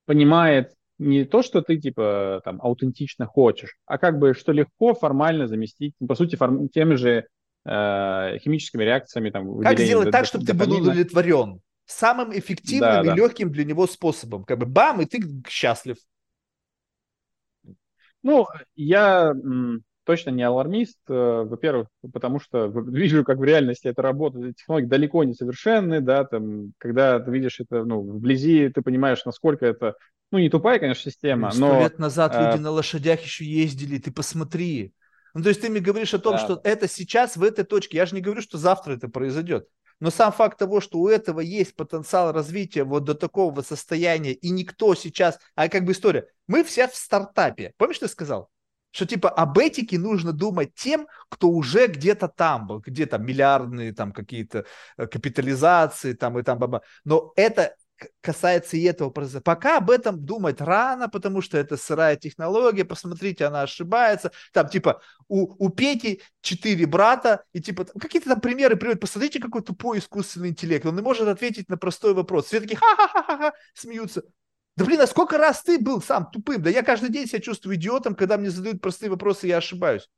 понимает 0.06 0.72
не 0.98 1.24
то, 1.24 1.42
что 1.42 1.60
ты 1.62 1.78
типа 1.78 2.40
там 2.44 2.60
аутентично 2.62 3.26
хочешь, 3.26 3.76
а 3.86 3.98
как 3.98 4.18
бы 4.18 4.34
что 4.34 4.52
легко 4.52 4.94
формально 4.94 5.46
заместить, 5.46 5.94
по 6.06 6.14
сути, 6.14 6.36
форм, 6.36 6.68
теми 6.68 6.94
же 6.94 7.26
э, 7.64 8.38
химическими 8.40 8.84
реакциями 8.84 9.30
там. 9.30 9.60
Как 9.60 9.78
сделать 9.78 10.10
так, 10.10 10.26
чтобы 10.26 10.46
ты 10.46 10.54
был 10.54 10.72
удовлетворен? 10.72 11.60
Самым 11.84 12.36
эффективным 12.36 12.80
да, 12.80 13.02
и 13.02 13.06
да. 13.06 13.14
легким 13.14 13.52
для 13.52 13.64
него 13.64 13.86
способом. 13.86 14.44
Как 14.44 14.58
бы 14.58 14.66
бам, 14.66 15.00
и 15.00 15.04
ты 15.04 15.20
счастлив. 15.48 15.96
Ну, 18.22 18.46
я 18.74 19.32
точно 20.06 20.30
не 20.30 20.42
алармист, 20.42 20.98
э, 21.08 21.44
во-первых, 21.46 21.88
потому 22.12 22.40
что 22.40 22.66
вижу, 22.86 23.24
как 23.24 23.38
в 23.38 23.44
реальности 23.44 23.88
это 23.88 24.00
работает, 24.00 24.56
технологии 24.56 24.86
далеко 24.86 25.24
не 25.24 25.34
совершенны, 25.34 26.00
да, 26.00 26.24
там, 26.24 26.72
когда 26.78 27.20
ты 27.20 27.30
видишь 27.30 27.60
это, 27.60 27.84
ну, 27.84 28.00
вблизи, 28.00 28.70
ты 28.70 28.80
понимаешь, 28.80 29.24
насколько 29.24 29.66
это, 29.66 29.96
ну, 30.30 30.38
не 30.38 30.48
тупая, 30.48 30.78
конечно, 30.78 31.10
система, 31.10 31.50
Сто 31.50 31.60
но... 31.60 31.80
лет 31.80 31.98
назад 31.98 32.32
а... 32.34 32.50
люди 32.50 32.62
на 32.62 32.70
лошадях 32.70 33.20
еще 33.20 33.44
ездили, 33.44 33.98
ты 33.98 34.10
посмотри. 34.10 34.94
Ну, 35.34 35.42
то 35.42 35.50
есть 35.50 35.60
ты 35.60 35.68
мне 35.68 35.80
говоришь 35.80 36.14
о 36.14 36.18
том, 36.18 36.36
да. 36.36 36.38
что 36.38 36.60
это 36.64 36.88
сейчас 36.88 37.36
в 37.36 37.42
этой 37.42 37.64
точке, 37.64 37.98
я 37.98 38.06
же 38.06 38.14
не 38.14 38.22
говорю, 38.22 38.40
что 38.40 38.56
завтра 38.56 38.94
это 38.94 39.08
произойдет. 39.08 39.66
Но 39.98 40.10
сам 40.10 40.30
факт 40.30 40.58
того, 40.58 40.80
что 40.80 40.98
у 40.98 41.08
этого 41.08 41.40
есть 41.40 41.74
потенциал 41.74 42.32
развития 42.32 42.84
вот 42.84 43.04
до 43.04 43.14
такого 43.14 43.62
состояния, 43.62 44.32
и 44.32 44.50
никто 44.50 44.94
сейчас, 44.94 45.38
а 45.54 45.68
как 45.68 45.84
бы 45.84 45.92
история, 45.92 46.28
мы 46.46 46.64
все 46.64 46.86
в 46.86 46.94
стартапе. 46.94 47.72
Помнишь, 47.76 47.98
ты 47.98 48.08
сказал? 48.08 48.50
Что 48.96 49.04
типа 49.06 49.28
об 49.28 49.58
этике 49.58 49.98
нужно 49.98 50.32
думать 50.32 50.74
тем, 50.74 51.06
кто 51.28 51.50
уже 51.50 51.86
где-то 51.86 52.28
там 52.28 52.66
был, 52.66 52.80
где-то 52.80 53.18
миллиардные 53.18 53.92
там 53.92 54.10
какие-то 54.10 54.64
э, 54.96 55.06
капитализации 55.06 56.14
там 56.14 56.38
и 56.38 56.42
там 56.42 56.58
баба. 56.58 56.82
Но 57.04 57.32
это 57.36 57.76
касается 58.22 58.78
и 58.78 58.82
этого 58.84 59.10
процесса. 59.10 59.42
Пока 59.42 59.76
об 59.76 59.90
этом 59.90 60.24
думать 60.24 60.62
рано, 60.62 61.10
потому 61.10 61.42
что 61.42 61.58
это 61.58 61.76
сырая 61.76 62.16
технология, 62.16 62.86
посмотрите, 62.86 63.44
она 63.44 63.62
ошибается. 63.62 64.32
Там 64.54 64.68
типа 64.68 65.02
у, 65.28 65.62
у 65.62 65.68
Пети 65.68 66.22
четыре 66.40 66.86
брата, 66.86 67.44
и 67.52 67.60
типа 67.60 67.84
какие-то 67.84 68.30
там 68.30 68.40
примеры 68.40 68.76
приводят. 68.76 69.00
Посмотрите, 69.00 69.40
какой 69.40 69.60
тупой 69.60 69.98
искусственный 69.98 70.48
интеллект. 70.48 70.86
Он 70.86 70.96
не 70.96 71.02
может 71.02 71.28
ответить 71.28 71.68
на 71.68 71.76
простой 71.76 72.14
вопрос. 72.14 72.46
Все 72.46 72.60
такие 72.60 72.78
ха-ха-ха-ха 72.78 73.52
смеются. 73.74 74.22
Да 74.76 74.84
блин, 74.84 75.00
а 75.00 75.06
сколько 75.06 75.38
раз 75.38 75.62
ты 75.62 75.78
был 75.78 76.02
сам 76.02 76.30
тупым? 76.30 76.62
Да 76.62 76.70
я 76.70 76.82
каждый 76.82 77.10
день 77.10 77.26
себя 77.26 77.40
чувствую 77.40 77.76
идиотом, 77.76 78.14
когда 78.14 78.36
мне 78.36 78.50
задают 78.50 78.82
простые 78.82 79.10
вопросы, 79.10 79.46
я 79.46 79.58
ошибаюсь. 79.58 80.08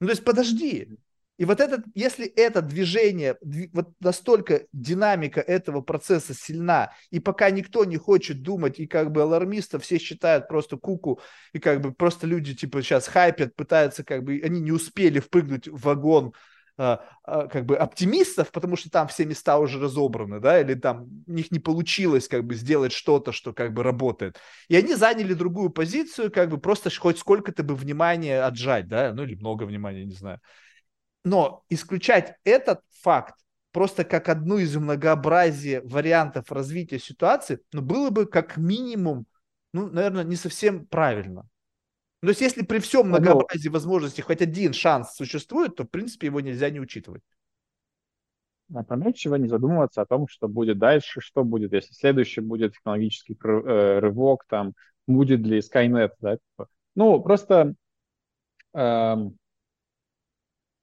Ну 0.00 0.08
то 0.08 0.12
есть 0.12 0.24
подожди. 0.24 0.98
И 1.36 1.44
вот 1.44 1.60
этот, 1.60 1.84
если 1.94 2.26
это 2.26 2.62
движение, 2.62 3.36
вот 3.72 3.92
настолько 3.98 4.66
динамика 4.72 5.40
этого 5.40 5.80
процесса 5.80 6.32
сильна, 6.32 6.92
и 7.10 7.18
пока 7.18 7.50
никто 7.50 7.84
не 7.84 7.96
хочет 7.96 8.42
думать, 8.42 8.78
и 8.78 8.86
как 8.86 9.10
бы 9.10 9.22
алармистов 9.22 9.82
все 9.82 9.98
считают 9.98 10.46
просто 10.46 10.76
куку, 10.76 11.20
и 11.52 11.58
как 11.58 11.80
бы 11.80 11.92
просто 11.92 12.28
люди 12.28 12.54
типа 12.54 12.82
сейчас 12.82 13.08
хайпят, 13.08 13.56
пытаются 13.56 14.04
как 14.04 14.22
бы, 14.22 14.40
они 14.44 14.60
не 14.60 14.70
успели 14.70 15.18
впрыгнуть 15.18 15.66
в 15.66 15.80
вагон 15.82 16.34
как 16.76 17.66
бы 17.66 17.76
оптимистов, 17.76 18.50
потому 18.50 18.76
что 18.76 18.90
там 18.90 19.06
все 19.08 19.24
места 19.24 19.58
уже 19.58 19.80
разобраны, 19.80 20.40
да, 20.40 20.60
или 20.60 20.74
там 20.74 21.24
у 21.26 21.32
них 21.32 21.50
не 21.50 21.58
получилось 21.60 22.26
как 22.26 22.44
бы 22.44 22.54
сделать 22.54 22.92
что-то, 22.92 23.32
что 23.32 23.52
как 23.52 23.72
бы 23.72 23.82
работает. 23.82 24.38
И 24.68 24.76
они 24.76 24.94
заняли 24.94 25.34
другую 25.34 25.70
позицию, 25.70 26.32
как 26.32 26.50
бы 26.50 26.58
просто 26.58 26.90
хоть 26.90 27.18
сколько-то 27.18 27.62
бы 27.62 27.76
внимания 27.76 28.42
отжать, 28.42 28.88
да, 28.88 29.12
ну 29.14 29.22
или 29.22 29.36
много 29.36 29.64
внимания, 29.64 30.04
не 30.04 30.14
знаю. 30.14 30.40
Но 31.24 31.64
исключать 31.70 32.36
этот 32.44 32.80
факт 33.02 33.34
просто 33.72 34.04
как 34.04 34.28
одну 34.28 34.58
из 34.58 34.76
многообразия 34.76 35.80
вариантов 35.80 36.52
развития 36.52 36.98
ситуации, 36.98 37.58
ну, 37.72 37.82
было 37.82 38.10
бы 38.10 38.26
как 38.26 38.56
минимум, 38.56 39.26
ну, 39.72 39.88
наверное, 39.90 40.24
не 40.24 40.36
совсем 40.36 40.86
правильно. 40.86 41.48
Есть, 42.30 42.40
если 42.40 42.64
при 42.64 42.78
всем 42.78 43.08
многообразии 43.08 43.68
возможностей 43.68 44.22
хоть 44.22 44.42
один 44.42 44.72
шанс 44.72 45.14
существует, 45.14 45.76
то, 45.76 45.84
в 45.84 45.88
принципе, 45.88 46.28
его 46.28 46.40
нельзя 46.40 46.70
не 46.70 46.80
учитывать. 46.80 47.22
Опрометчиво 48.74 49.34
не 49.34 49.48
задумываться 49.48 50.02
о 50.02 50.06
том, 50.06 50.26
что 50.26 50.48
будет 50.48 50.78
дальше, 50.78 51.20
что 51.20 51.44
будет, 51.44 51.72
если 51.72 51.92
следующий 51.92 52.40
будет 52.40 52.72
технологический 52.72 53.36
э, 53.44 53.98
рывок, 53.98 54.44
там, 54.48 54.72
будет 55.06 55.40
ли 55.40 55.58
Skynet, 55.58 56.12
да, 56.20 56.36
типа. 56.36 56.68
Ну, 56.94 57.20
просто 57.20 57.74
эм, 58.72 59.36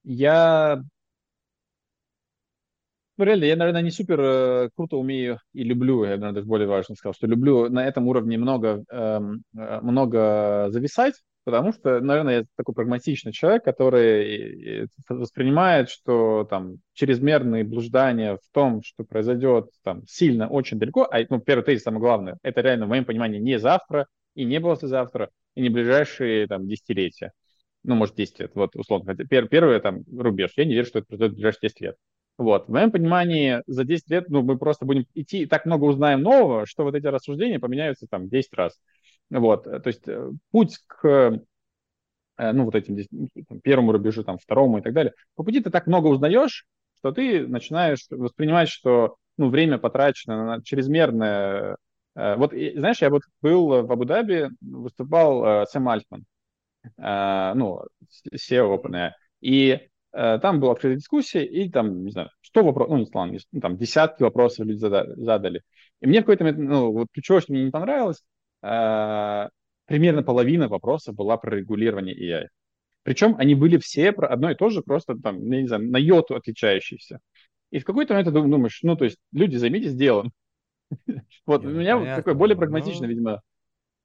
я 0.04 0.84
ну, 3.18 3.26
реально, 3.26 3.44
я, 3.46 3.56
наверное, 3.56 3.82
не 3.82 3.92
супер 3.92 4.20
э, 4.20 4.70
круто 4.76 4.98
умею 4.98 5.40
и 5.54 5.64
люблю, 5.64 6.04
я, 6.04 6.12
наверное, 6.12 6.34
даже 6.34 6.48
более 6.48 6.68
важно 6.68 6.96
сказал, 6.96 7.14
что 7.14 7.28
люблю 7.28 7.70
на 7.70 7.86
этом 7.86 8.08
уровне 8.08 8.38
много, 8.38 8.84
эм, 8.90 9.44
э, 9.56 9.80
много 9.82 10.68
зависать, 10.70 11.16
потому 11.44 11.74
что, 11.74 12.00
наверное, 12.00 12.40
я 12.40 12.46
такой 12.56 12.76
прагматичный 12.76 13.32
человек, 13.32 13.64
который 13.64 14.88
воспринимает, 15.10 15.90
что 15.90 16.46
там 16.50 16.78
чрезмерные 16.94 17.64
блуждания 17.64 18.36
в 18.36 18.54
том, 18.54 18.82
что 18.84 19.04
произойдет 19.04 19.70
там 19.84 20.06
сильно, 20.08 20.48
очень 20.48 20.80
далеко, 20.80 21.08
а 21.10 21.20
ну, 21.30 21.40
первый 21.40 21.64
тезис, 21.64 21.84
самое 21.84 22.02
главное, 22.02 22.38
это 22.44 22.62
реально, 22.62 22.86
в 22.86 22.90
моем 22.90 23.06
понимании, 23.06 23.40
не 23.40 23.60
завтра 23.60 24.08
и 24.36 24.44
не 24.46 24.60
послезавтра, 24.60 25.30
и 25.56 25.62
не 25.62 25.70
ближайшие 25.70 26.48
там 26.48 26.68
десятилетия. 26.68 27.32
Ну, 27.84 27.96
может, 27.96 28.16
10 28.16 28.40
лет, 28.40 28.52
вот, 28.54 28.76
условно. 28.76 29.14
Хотя 29.14 29.26
пер, 29.26 29.48
первый 29.48 29.80
там 29.80 30.04
рубеж. 30.16 30.52
Я 30.56 30.66
не 30.66 30.74
верю, 30.74 30.86
что 30.86 31.00
это 31.00 31.08
произойдет 31.08 31.34
в 31.34 31.36
ближайшие 31.38 31.62
10 31.64 31.82
лет. 31.82 31.96
Вот. 32.38 32.68
В 32.68 32.72
моем 32.72 32.92
понимании, 32.92 33.62
за 33.68 33.84
10 33.84 34.10
лет 34.10 34.30
ну, 34.30 34.42
мы 34.44 34.58
просто 34.58 34.86
будем 34.86 35.06
идти 35.14 35.44
и 35.44 35.46
так 35.46 35.66
много 35.66 35.86
узнаем 35.86 36.22
нового, 36.22 36.66
что 36.66 36.84
вот 36.84 36.96
эти 36.96 37.08
рассуждения 37.08 37.60
поменяются 37.60 38.08
там 38.08 38.30
10 38.30 38.54
раз. 38.54 38.80
Вот. 39.32 39.64
То 39.64 39.88
есть 39.88 40.08
э, 40.08 40.30
путь 40.52 40.78
к 40.88 41.42
Э, 42.42 42.54
ну, 42.54 42.66
вот 42.66 42.76
этим 42.76 42.98
ну, 43.12 43.60
первому 43.60 43.92
рубежу, 43.92 44.24
там, 44.24 44.40
второму 44.40 44.80
и 44.80 44.82
так 44.82 44.94
далее. 44.94 45.14
По 45.36 45.44
пути 45.44 45.62
ты 45.62 45.70
так 45.70 45.86
много 45.86 46.08
узнаешь, 46.08 46.66
что 46.98 47.12
ты 47.12 47.48
начинаешь 47.48 48.06
воспринимать, 48.10 48.70
что 48.70 49.18
ну, 49.38 49.50
время 49.50 49.78
потрачено 49.78 50.46
на 50.46 50.64
чрезмерное. 50.64 51.78
Э, 52.16 52.36
вот, 52.38 52.52
знаешь, 52.52 53.02
я 53.02 53.12
вот 53.12 53.22
был 53.42 53.68
в 53.68 53.92
Абу-Даби, 53.92 54.50
выступал 54.60 55.46
э, 55.46 55.66
Сэм 55.68 55.88
Альтман, 55.88 56.26
ну, 56.98 57.82
SEO 58.34 58.76
OpenAI, 58.76 59.12
и 59.42 59.88
там 60.12 60.60
была 60.60 60.72
открытая 60.72 60.98
дискуссия, 60.98 61.46
и 61.46 61.70
там, 61.70 62.04
не 62.04 62.12
знаю, 62.12 62.32
100 62.42 62.64
вопросов, 62.64 62.90
ну, 62.92 62.98
не 62.98 63.10
ладно, 63.14 63.38
ну, 63.52 63.62
там 63.62 63.78
десятки 63.78 64.24
вопросов 64.24 64.66
люди 64.66 64.80
задали. 64.80 65.62
И 66.02 66.08
мне 66.08 66.20
в 66.20 66.24
какой-то 66.24 66.44
момент, 66.44 66.70
ну, 66.70 66.92
вот 66.92 67.08
ключевое, 67.14 67.42
что 67.42 67.54
мне 67.54 67.66
не 67.66 67.72
понравилось, 67.72 68.24
примерно 68.62 70.24
половина 70.24 70.68
вопросов 70.68 71.16
была 71.16 71.38
про 71.38 71.58
регулирование 71.58 72.16
AI. 72.16 72.48
Причем 73.04 73.36
они 73.38 73.56
были 73.56 73.78
все 73.78 74.12
про 74.12 74.28
одно 74.28 74.52
и 74.52 74.56
то 74.56 74.70
же, 74.70 74.82
просто 74.82 75.18
там, 75.18 75.44
я 75.52 75.62
не 75.62 75.68
знаю, 75.68 75.90
на 75.90 75.98
йоту 75.98 76.36
отличающиеся. 76.36 77.20
И 77.72 77.80
в 77.80 77.86
какой-то 77.86 78.14
момент 78.14 78.28
ты 78.28 78.34
думаешь, 78.34 78.80
ну, 78.84 78.96
то 78.96 79.06
есть, 79.06 79.18
люди, 79.32 79.56
займитесь 79.58 79.96
делом. 79.96 80.32
Вот, 81.46 81.66
у 81.66 81.70
меня 81.70 82.16
такой 82.16 82.36
более 82.36 82.58
прагматичный, 82.58 83.08
видимо, 83.08 83.42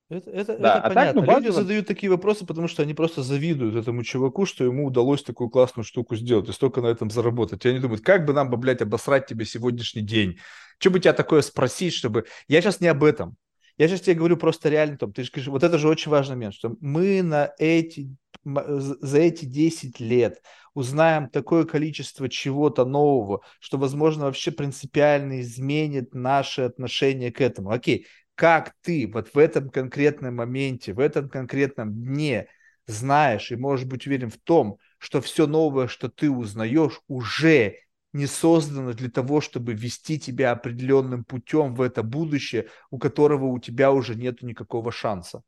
это, 0.09 0.31
это, 0.31 0.57
да, 0.57 0.79
это 0.79 0.87
а 0.87 0.91
понятно. 0.91 1.21
Так, 1.21 1.29
ну, 1.29 1.41
Люди 1.41 1.51
задают 1.51 1.87
такие 1.89 2.11
вопросы, 2.11 2.47
потому 2.47 2.69
что 2.69 2.83
они 2.83 2.95
просто 2.95 3.23
завидуют 3.25 3.75
этому 3.75 4.05
чуваку, 4.05 4.47
что 4.47 4.65
ему 4.65 4.87
удалось 4.87 5.25
такую 5.25 5.51
классную 5.51 5.85
штуку 5.85 6.15
сделать 6.15 6.49
и 6.49 6.53
столько 6.53 6.81
на 6.81 6.87
этом 6.87 7.11
заработать. 7.11 7.65
И 7.65 7.69
они 7.69 7.81
думают, 7.81 8.03
как 8.03 8.25
бы 8.25 8.33
нам 8.33 8.49
блядь, 8.49 8.83
обосрать 8.83 9.27
тебе 9.27 9.45
сегодняшний 9.45 10.03
день? 10.03 10.39
Что 10.79 10.91
бы 10.91 11.01
тебя 11.01 11.13
такое 11.13 11.43
спросить, 11.43 11.93
чтобы... 11.93 12.27
Я 12.47 12.63
сейчас 12.63 12.81
не 12.81 12.87
об 12.87 13.03
этом. 13.03 13.37
Я 13.79 13.89
сейчас 13.89 14.03
тебе 14.03 14.17
говорю 14.17 14.37
просто 14.37 14.69
реально, 14.69 14.97
Том, 14.97 15.13
ты 15.13 15.23
же 15.23 15.31
говоришь, 15.31 15.49
вот 15.49 15.63
это 15.63 15.77
же 15.79 15.89
очень 15.89 16.11
важный 16.11 16.35
момент, 16.37 16.55
что 16.55 16.77
мы 16.81 17.23
на 17.23 17.53
эти, 17.59 18.09
за 18.45 19.19
эти 19.19 19.45
10 19.45 20.01
лет 20.01 20.43
узнаем 20.73 21.29
такое 21.29 21.65
количество 21.65 22.29
чего-то 22.29 22.85
нового, 22.85 23.43
что, 23.61 23.77
возможно, 23.77 24.25
вообще 24.25 24.51
принципиально 24.51 25.41
изменит 25.41 26.15
наши 26.15 26.63
отношения 26.63 27.31
к 27.31 27.41
этому. 27.41 27.71
Окей, 27.71 28.07
как 28.35 28.75
ты 28.83 29.11
вот 29.13 29.29
в 29.35 29.39
этом 29.39 29.69
конкретном 29.71 30.37
моменте, 30.37 30.95
в 30.95 30.99
этом 30.99 31.29
конкретном 31.29 31.93
дне 31.93 32.47
знаешь 32.87 33.51
и 33.51 33.57
можешь 33.57 33.87
быть 33.87 34.07
уверен 34.07 34.31
в 34.31 34.39
том, 34.39 34.79
что 34.99 35.21
все 35.21 35.47
новое, 35.47 35.89
что 35.89 36.09
ты 36.09 36.31
узнаешь, 36.31 37.01
уже 37.09 37.77
не 38.17 38.27
создано 38.27 38.93
для 38.93 39.11
того, 39.11 39.41
чтобы 39.41 39.75
вести 39.75 40.19
тебя 40.19 40.53
определенным 40.53 41.25
путем 41.25 41.75
в 41.75 41.83
это 41.83 42.03
будущее, 42.03 42.69
у 42.91 42.99
которого 42.99 43.47
у 43.47 43.59
тебя 43.59 43.93
уже 43.93 44.15
нет 44.15 44.43
никакого 44.43 44.91
шанса? 44.91 45.43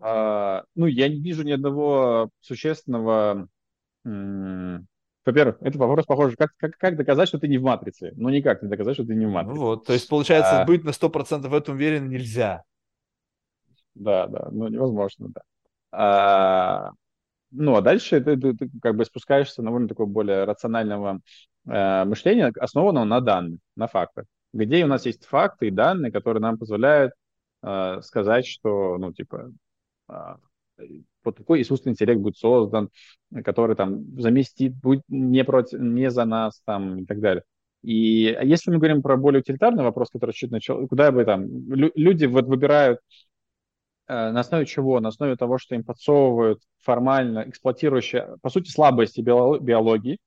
А, 0.00 0.64
ну, 0.74 0.86
я 0.86 1.08
не 1.08 1.20
вижу 1.20 1.42
ни 1.42 1.52
одного 1.52 2.30
существенного... 2.40 3.48
Во-первых, 4.02 5.58
это 5.60 5.78
вопрос 5.78 6.06
похож, 6.06 6.34
как, 6.36 6.52
как, 6.56 6.78
как 6.78 6.96
доказать, 6.96 7.28
что 7.28 7.38
ты 7.38 7.46
не 7.46 7.58
в 7.58 7.62
матрице? 7.62 8.12
Ну, 8.16 8.30
никак 8.30 8.62
не 8.62 8.70
доказать, 8.70 8.94
что 8.94 9.04
ты 9.04 9.14
не 9.14 9.26
в 9.26 9.30
матрице. 9.30 9.54
Ну 9.54 9.66
вот, 9.66 9.86
то 9.86 9.92
есть, 9.92 10.08
получается, 10.08 10.62
а... 10.62 10.64
быть 10.64 10.82
на 10.82 10.90
100% 10.90 11.46
в 11.46 11.54
этом 11.54 11.74
уверен 11.74 12.08
нельзя. 12.08 12.64
Да, 13.94 14.26
да, 14.28 14.48
ну, 14.50 14.68
невозможно, 14.68 15.28
да. 15.28 15.42
А, 15.92 16.92
ну, 17.50 17.76
а 17.76 17.80
дальше 17.80 18.20
ты, 18.20 18.36
ты, 18.36 18.54
ты 18.54 18.70
как 18.80 18.96
бы 18.96 19.04
спускаешься 19.04 19.62
на 19.62 19.70
уровень 19.70 19.88
такого 19.88 20.06
более 20.06 20.44
рационального 20.44 21.20
э, 21.66 22.04
мышления, 22.04 22.52
основанного 22.58 23.04
на 23.04 23.20
данных, 23.20 23.60
на 23.76 23.86
фактах. 23.86 24.26
Где 24.52 24.84
у 24.84 24.88
нас 24.88 25.06
есть 25.06 25.24
факты 25.26 25.68
и 25.68 25.70
данные, 25.70 26.12
которые 26.12 26.40
нам 26.40 26.58
позволяют 26.58 27.12
э, 27.62 28.00
сказать, 28.02 28.46
что, 28.46 28.98
ну, 28.98 29.12
типа, 29.12 29.52
э, 30.08 30.36
вот 31.24 31.36
такой 31.36 31.62
искусственный 31.62 31.92
интеллект 31.92 32.20
будет 32.20 32.36
создан, 32.36 32.90
который 33.44 33.76
там 33.76 34.04
заместит, 34.20 34.74
будет 34.74 35.02
не, 35.08 35.44
против, 35.44 35.78
не 35.80 36.10
за 36.10 36.24
нас 36.24 36.60
там 36.64 37.00
и 37.00 37.06
так 37.06 37.20
далее. 37.20 37.42
И 37.82 38.36
если 38.42 38.70
мы 38.70 38.78
говорим 38.78 39.02
про 39.02 39.16
более 39.16 39.40
утилитарный 39.40 39.84
вопрос, 39.84 40.10
который 40.10 40.32
чуть 40.32 40.50
начал, 40.50 40.86
куда 40.86 41.12
бы 41.12 41.24
там, 41.24 41.46
люди 41.72 42.26
вот 42.26 42.46
выбирают 42.46 43.00
на 44.10 44.40
основе 44.40 44.66
чего? 44.66 44.98
На 44.98 45.08
основе 45.10 45.36
того, 45.36 45.58
что 45.58 45.74
им 45.76 45.84
подсовывают 45.84 46.60
формально 46.82 47.44
эксплуатирующие, 47.48 48.36
по 48.42 48.50
сути, 48.50 48.68
слабости 48.68 49.20
биологии, 49.20 50.18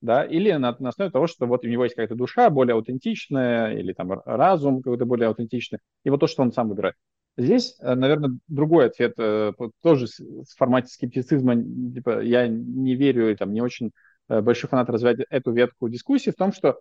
да, 0.00 0.24
или 0.24 0.50
на, 0.52 0.76
на 0.78 0.88
основе 0.88 1.10
того, 1.10 1.26
что 1.26 1.46
вот 1.46 1.64
у 1.64 1.68
него 1.68 1.84
есть 1.84 1.94
какая-то 1.94 2.16
душа 2.16 2.50
более 2.50 2.74
аутентичная, 2.74 3.74
или 3.74 3.92
там 3.92 4.20
разум 4.24 4.82
какой-то 4.82 5.04
более 5.04 5.28
аутентичный, 5.28 5.78
и 6.04 6.10
вот 6.10 6.18
то, 6.20 6.26
что 6.26 6.42
он 6.42 6.52
сам 6.52 6.68
выбирает. 6.68 6.96
Здесь, 7.36 7.76
э, 7.80 7.94
наверное, 7.94 8.38
другой 8.48 8.86
ответ, 8.86 9.14
э, 9.18 9.52
тоже 9.82 10.06
в 10.18 10.56
формате 10.56 10.88
скептицизма, 10.88 11.56
типа, 11.56 12.20
я 12.22 12.48
не 12.48 12.96
верю, 12.96 13.36
там, 13.36 13.52
не 13.52 13.60
очень 13.60 13.92
большой 14.28 14.68
фанат 14.68 14.90
развивать 14.90 15.20
эту 15.30 15.52
ветку 15.52 15.88
дискуссии 15.88 16.30
в 16.30 16.36
том, 16.36 16.52
что 16.52 16.78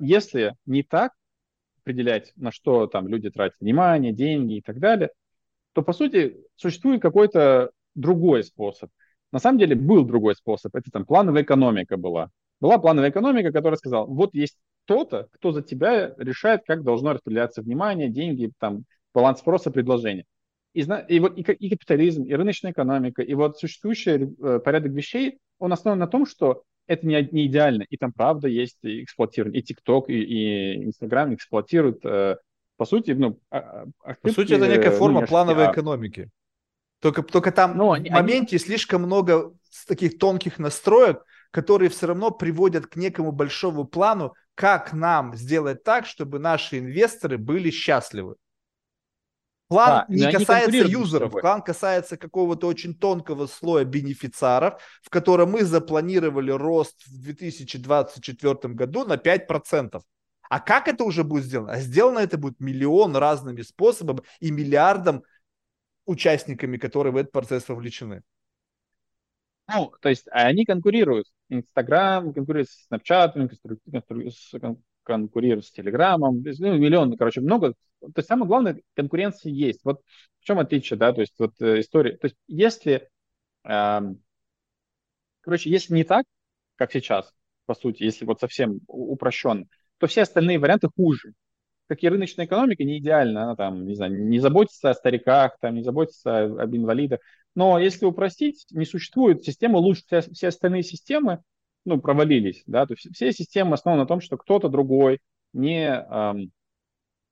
если 0.00 0.54
не 0.64 0.82
так 0.82 1.12
определять, 1.82 2.32
на 2.36 2.50
что 2.50 2.86
там 2.86 3.06
люди 3.06 3.30
тратят 3.30 3.56
внимание, 3.60 4.12
деньги 4.12 4.56
и 4.56 4.62
так 4.62 4.78
далее, 4.78 5.10
то, 5.74 5.82
по 5.82 5.92
сути, 5.92 6.36
существует 6.56 7.02
какой-то 7.02 7.70
другой 7.94 8.44
способ. 8.44 8.90
На 9.32 9.40
самом 9.40 9.58
деле 9.58 9.74
был 9.74 10.04
другой 10.04 10.36
способ. 10.36 10.74
Это 10.74 10.90
там 10.90 11.04
плановая 11.04 11.42
экономика 11.42 11.96
была. 11.96 12.30
Была 12.60 12.78
плановая 12.78 13.10
экономика, 13.10 13.52
которая 13.52 13.76
сказала, 13.76 14.06
вот 14.06 14.34
есть 14.34 14.56
кто-то, 14.84 15.28
кто 15.32 15.52
за 15.52 15.62
тебя 15.62 16.14
решает, 16.16 16.62
как 16.66 16.84
должно 16.84 17.12
распределяться 17.12 17.62
внимание, 17.62 18.08
деньги, 18.08 18.52
там, 18.58 18.84
баланс 19.12 19.40
спроса, 19.40 19.70
предложения. 19.70 20.24
И, 20.72 20.80
и, 20.80 21.20
вот, 21.20 21.36
и, 21.36 21.42
и 21.42 21.70
капитализм, 21.70 22.24
и 22.24 22.34
рыночная 22.34 22.72
экономика, 22.72 23.22
и 23.22 23.34
вот 23.34 23.58
существующий 23.58 24.34
э, 24.42 24.60
порядок 24.60 24.92
вещей, 24.92 25.38
он 25.58 25.72
основан 25.72 25.98
на 25.98 26.06
том, 26.06 26.26
что 26.26 26.62
это 26.86 27.06
не, 27.06 27.28
не 27.30 27.46
идеально, 27.46 27.84
и 27.88 27.96
там 27.96 28.12
правда 28.12 28.48
есть 28.48 28.78
эксплуатирование, 28.82 29.62
и 29.62 29.64
TikTok, 29.64 30.06
и, 30.08 30.22
и 30.22 30.84
Instagram 30.86 31.34
эксплуатируют 31.34 32.04
э, 32.04 32.36
по 32.76 32.84
сути, 32.84 33.12
ну, 33.12 33.38
ошибки, 33.50 33.94
а, 34.04 34.10
а 34.10 34.14
по 34.14 34.30
сути, 34.30 34.52
это 34.54 34.68
некая 34.68 34.90
форма 34.90 35.22
ну, 35.22 35.26
плановой 35.26 35.68
а... 35.68 35.72
экономики. 35.72 36.30
Только, 37.00 37.22
только 37.22 37.52
там 37.52 37.76
Но 37.76 37.90
в 37.90 38.10
моменте 38.10 38.56
они... 38.56 38.64
слишком 38.64 39.02
много 39.02 39.52
таких 39.86 40.18
тонких 40.18 40.58
настроек, 40.58 41.22
которые 41.50 41.90
все 41.90 42.06
равно 42.06 42.30
приводят 42.30 42.86
к 42.86 42.96
некому 42.96 43.30
большому 43.30 43.84
плану, 43.84 44.34
как 44.54 44.92
нам 44.92 45.36
сделать 45.36 45.84
так, 45.84 46.06
чтобы 46.06 46.38
наши 46.38 46.78
инвесторы 46.78 47.38
были 47.38 47.70
счастливы. 47.70 48.36
План 49.68 50.04
да, 50.08 50.14
не 50.14 50.32
касается 50.32 50.76
юзеров, 50.76 51.32
план 51.32 51.62
касается 51.62 52.16
какого-то 52.16 52.66
очень 52.66 52.94
тонкого 52.94 53.46
слоя 53.46 53.84
бенефициаров, 53.84 54.80
в 55.02 55.10
котором 55.10 55.52
мы 55.52 55.64
запланировали 55.64 56.50
рост 56.50 57.06
в 57.06 57.22
2024 57.22 58.74
году 58.74 59.04
на 59.04 59.14
5%. 59.14 60.00
А 60.50 60.60
как 60.60 60.88
это 60.88 61.04
уже 61.04 61.24
будет 61.24 61.44
сделано? 61.44 61.72
А 61.72 61.80
сделано 61.80 62.18
это 62.18 62.38
будет 62.38 62.60
миллион 62.60 63.16
разными 63.16 63.62
способами 63.62 64.20
и 64.40 64.50
миллиардом 64.50 65.24
участниками, 66.06 66.76
которые 66.76 67.12
в 67.12 67.16
этот 67.16 67.32
процесс 67.32 67.68
вовлечены. 67.68 68.22
Ну, 69.72 69.92
то 70.00 70.08
есть 70.08 70.26
они 70.30 70.64
конкурируют. 70.64 71.26
Инстаграм 71.48 72.32
конкурирует 72.32 72.68
с 72.68 72.88
Snapchat, 72.90 73.50
конкурирует 75.02 75.64
с 75.64 75.70
Телеграмом. 75.70 76.42
Ну, 76.42 76.78
миллион, 76.78 77.16
короче, 77.16 77.40
много. 77.40 77.74
То 78.00 78.12
есть 78.16 78.28
самое 78.28 78.46
главное, 78.46 78.82
конкуренция 78.94 79.52
есть. 79.52 79.80
Вот 79.84 80.02
в 80.40 80.44
чем 80.44 80.58
отличие, 80.58 80.98
да, 80.98 81.12
то 81.12 81.22
есть 81.22 81.34
вот 81.38 81.54
э, 81.60 81.80
история. 81.80 82.16
То 82.18 82.26
есть 82.26 82.36
если, 82.46 83.08
э, 83.64 84.00
короче, 85.40 85.70
если 85.70 85.94
не 85.94 86.04
так, 86.04 86.26
как 86.76 86.92
сейчас, 86.92 87.32
по 87.66 87.74
сути, 87.74 88.02
если 88.02 88.24
вот 88.26 88.40
совсем 88.40 88.80
упрощенно, 88.86 89.66
то 89.98 90.06
все 90.06 90.22
остальные 90.22 90.58
варианты 90.58 90.88
хуже. 90.94 91.32
Как 91.88 92.02
и 92.02 92.08
рыночная 92.08 92.46
экономика 92.46 92.82
не 92.84 92.98
идеальна, 92.98 93.44
она 93.44 93.56
там, 93.56 93.86
не 93.86 93.94
знаю, 93.94 94.26
не 94.26 94.38
заботится 94.38 94.90
о 94.90 94.94
стариках, 94.94 95.58
там, 95.60 95.74
не 95.74 95.82
заботится 95.82 96.44
об 96.44 96.74
инвалидах. 96.74 97.20
Но 97.54 97.78
если 97.78 98.06
упростить, 98.06 98.66
не 98.70 98.84
существует 98.84 99.44
системы 99.44 99.78
лучше, 99.78 100.22
все, 100.32 100.48
остальные 100.48 100.82
системы 100.82 101.42
ну, 101.84 102.00
провалились, 102.00 102.62
да, 102.66 102.86
то 102.86 102.94
есть 102.94 103.14
все 103.14 103.32
системы 103.32 103.74
основаны 103.74 104.02
на 104.02 104.08
том, 104.08 104.20
что 104.20 104.38
кто-то 104.38 104.68
другой 104.68 105.20
не, 105.52 105.86
эм, 105.86 106.50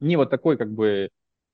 не 0.01 0.17
вот 0.17 0.31
такой 0.31 0.59
как 0.59 0.71
бы 0.73 1.09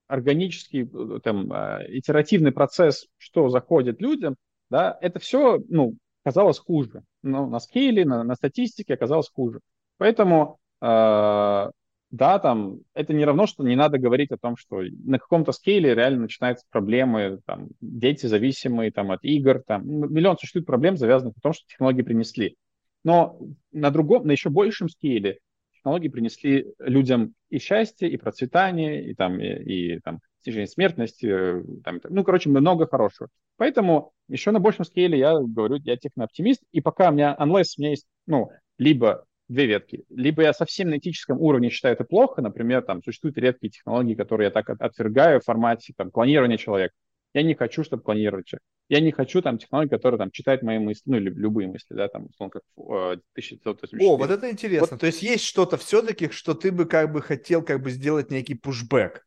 органический, 0.08 0.82
э, 0.82 1.20
там, 1.22 1.52
э, 1.52 1.86
итеративный 1.90 2.52
процесс, 2.52 3.06
что 3.18 3.48
заходит 3.50 4.00
людям, 4.00 4.36
да, 4.70 4.98
это 5.00 5.18
все, 5.20 5.60
ну, 5.68 5.94
казалось 6.24 6.58
хуже. 6.58 7.02
Ну, 7.22 7.48
на 7.48 7.60
скейле, 7.60 8.04
на, 8.04 8.24
на 8.24 8.34
статистике 8.34 8.94
оказалось 8.94 9.30
хуже. 9.30 9.60
Поэтому, 9.98 10.58
да, 10.80 12.38
там, 12.38 12.78
это 12.94 13.12
не 13.12 13.24
равно, 13.24 13.46
что 13.46 13.62
не 13.62 13.76
надо 13.76 13.98
говорить 13.98 14.30
о 14.30 14.38
том, 14.38 14.56
что 14.56 14.80
на 15.04 15.18
каком-то 15.18 15.52
скейле 15.52 15.94
реально 15.94 16.22
начинаются 16.22 16.64
проблемы, 16.70 17.40
там, 17.44 17.68
дети 17.80 18.26
зависимые 18.26 18.90
там, 18.90 19.10
от 19.10 19.22
игр, 19.24 19.62
там, 19.66 19.86
миллион 19.86 20.38
существует 20.38 20.66
проблем, 20.66 20.96
завязанных 20.96 21.36
на 21.36 21.42
том, 21.42 21.52
что 21.52 21.66
технологии 21.66 22.02
принесли. 22.02 22.56
Но 23.04 23.38
на 23.72 23.90
другом, 23.90 24.26
на 24.26 24.32
еще 24.32 24.48
большем 24.48 24.88
скейле 24.88 25.38
технологии 25.74 26.08
принесли 26.08 26.72
людям 26.78 27.34
и 27.50 27.58
счастье, 27.58 28.10
и 28.10 28.16
процветание, 28.16 29.10
и 29.10 29.14
там, 29.14 29.40
и, 29.40 29.94
и 29.94 30.00
там, 30.00 30.20
снижение 30.42 30.66
смертности, 30.66 31.26
э, 31.26 31.62
там, 31.84 32.00
ну, 32.08 32.24
короче, 32.24 32.48
много 32.48 32.86
хорошего. 32.86 33.28
Поэтому 33.56 34.12
еще 34.28 34.50
на 34.50 34.60
большем 34.60 34.84
скейле 34.84 35.18
я 35.18 35.38
говорю, 35.38 35.76
я 35.84 35.96
технооптимист, 35.96 36.62
и 36.72 36.80
пока 36.80 37.10
у 37.10 37.12
меня, 37.12 37.36
unless 37.38 37.74
у 37.76 37.82
меня 37.82 37.90
есть, 37.90 38.06
ну, 38.26 38.50
либо 38.76 39.24
две 39.48 39.66
ветки, 39.66 40.04
либо 40.10 40.42
я 40.42 40.52
совсем 40.52 40.90
на 40.90 40.98
этическом 40.98 41.40
уровне 41.40 41.70
считаю 41.70 41.94
это 41.94 42.04
плохо, 42.04 42.42
например, 42.42 42.82
там 42.82 43.02
существуют 43.02 43.38
редкие 43.38 43.70
технологии, 43.70 44.14
которые 44.14 44.46
я 44.46 44.50
так 44.50 44.68
отвергаю 44.68 45.40
в 45.40 45.44
формате 45.44 45.94
там, 45.96 46.10
клонирования 46.10 46.58
человека, 46.58 46.94
я 47.34 47.42
не 47.42 47.54
хочу, 47.54 47.84
чтобы 47.84 48.02
клонировать 48.02 48.46
человека. 48.46 48.64
Я 48.88 49.00
не 49.00 49.12
хочу 49.12 49.42
там 49.42 49.58
технологии, 49.58 49.90
которые 49.90 50.18
там 50.18 50.30
читают 50.30 50.62
мои 50.62 50.78
мысли, 50.78 51.02
ну, 51.04 51.18
или 51.18 51.28
любые 51.28 51.68
мысли, 51.68 51.94
да, 51.94 52.08
там, 52.08 52.26
условно, 52.26 52.52
как 52.52 52.62
1984. 52.76 54.06
О, 54.06 54.16
вот 54.16 54.30
это 54.30 54.50
интересно. 54.50 54.88
Вот. 54.92 55.00
То 55.00 55.06
есть 55.06 55.22
есть 55.22 55.44
что-то 55.44 55.76
все-таки, 55.76 56.30
что 56.30 56.54
ты 56.54 56.72
бы 56.72 56.86
как 56.86 57.12
бы 57.12 57.20
хотел 57.20 57.62
как 57.62 57.82
бы 57.82 57.90
сделать 57.90 58.30
некий 58.30 58.54
пушбэк. 58.54 59.26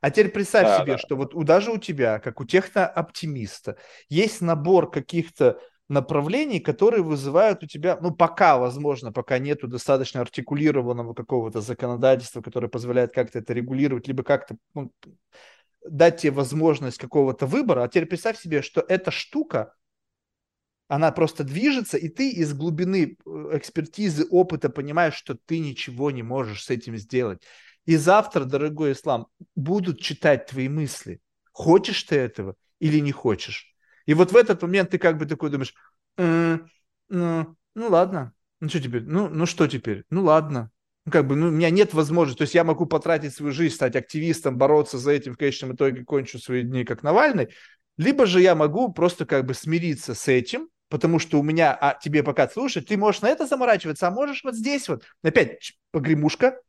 А 0.00 0.10
теперь 0.10 0.30
представь 0.30 0.66
да, 0.66 0.80
себе, 0.80 0.92
да. 0.92 0.98
что 0.98 1.16
вот 1.16 1.34
у, 1.34 1.42
даже 1.42 1.72
у 1.72 1.78
тебя, 1.78 2.20
как 2.20 2.40
у 2.40 2.44
техно-оптимиста, 2.44 3.76
есть 4.08 4.40
набор 4.40 4.90
каких-то 4.90 5.60
направлений, 5.90 6.60
которые 6.60 7.02
вызывают 7.02 7.64
у 7.64 7.66
тебя, 7.66 7.98
ну, 8.00 8.14
пока, 8.14 8.58
возможно, 8.58 9.12
пока 9.12 9.38
нету 9.38 9.66
достаточно 9.66 10.20
артикулированного 10.20 11.14
какого-то 11.14 11.60
законодательства, 11.60 12.42
которое 12.42 12.68
позволяет 12.68 13.12
как-то 13.12 13.40
это 13.40 13.52
регулировать, 13.52 14.06
либо 14.06 14.22
как-то 14.22 14.56
ну, 14.74 14.92
дать 15.84 16.20
тебе 16.20 16.30
возможность 16.30 16.98
какого-то 16.98 17.46
выбора. 17.46 17.82
А 17.82 17.88
теперь 17.88 18.06
представь 18.06 18.38
себе, 18.38 18.62
что 18.62 18.84
эта 18.88 19.10
штука, 19.10 19.74
она 20.86 21.10
просто 21.10 21.42
движется, 21.42 21.96
и 21.98 22.08
ты 22.08 22.30
из 22.30 22.54
глубины 22.54 23.16
э, 23.26 23.50
экспертизы, 23.54 24.26
опыта 24.30 24.70
понимаешь, 24.70 25.14
что 25.14 25.34
ты 25.34 25.58
ничего 25.58 26.12
не 26.12 26.22
можешь 26.22 26.64
с 26.64 26.70
этим 26.70 26.96
сделать. 26.96 27.42
И 27.84 27.96
завтра, 27.96 28.44
дорогой 28.44 28.92
ислам, 28.92 29.26
будут 29.56 30.00
читать 30.00 30.46
твои 30.46 30.68
мысли. 30.68 31.20
Хочешь 31.50 32.04
ты 32.04 32.14
этого 32.14 32.54
или 32.78 33.00
не 33.00 33.10
хочешь? 33.10 33.69
И 34.10 34.14
вот 34.14 34.32
в 34.32 34.36
этот 34.36 34.60
момент 34.62 34.90
ты 34.90 34.98
как 34.98 35.18
бы 35.18 35.24
такой 35.24 35.50
думаешь, 35.50 35.72
ну, 36.16 36.66
ну 37.08 37.54
ладно, 37.76 38.32
ну 38.58 38.68
что 38.68 38.80
теперь, 38.80 39.04
ну, 39.04 39.28
ну 39.28 39.46
что 39.46 39.68
теперь, 39.68 40.02
ну 40.10 40.24
ладно, 40.24 40.72
ну, 41.06 41.12
как 41.12 41.28
бы, 41.28 41.36
ну, 41.36 41.46
у 41.46 41.50
меня 41.52 41.70
нет 41.70 41.94
возможности, 41.94 42.38
то 42.38 42.42
есть 42.42 42.56
я 42.56 42.64
могу 42.64 42.86
потратить 42.86 43.32
свою 43.32 43.52
жизнь, 43.52 43.76
стать 43.76 43.94
активистом, 43.94 44.58
бороться 44.58 44.98
за 44.98 45.12
этим, 45.12 45.34
в 45.34 45.36
конечном 45.36 45.76
итоге 45.76 46.04
кончу 46.04 46.40
свои 46.40 46.64
дни 46.64 46.84
как 46.84 47.04
Навальный, 47.04 47.50
либо 47.98 48.26
же 48.26 48.40
я 48.40 48.56
могу 48.56 48.92
просто 48.92 49.26
как 49.26 49.46
бы 49.46 49.54
смириться 49.54 50.16
с 50.16 50.26
этим, 50.26 50.70
потому 50.88 51.20
что 51.20 51.38
у 51.38 51.44
меня, 51.44 51.72
а 51.80 51.94
тебе 51.94 52.24
пока 52.24 52.48
слушать, 52.48 52.88
ты 52.88 52.96
можешь 52.96 53.20
на 53.20 53.28
это 53.28 53.46
заморачиваться, 53.46 54.08
а 54.08 54.10
можешь 54.10 54.42
вот 54.42 54.56
здесь 54.56 54.88
вот, 54.88 55.04
опять 55.22 55.78
погремушка, 55.92 56.60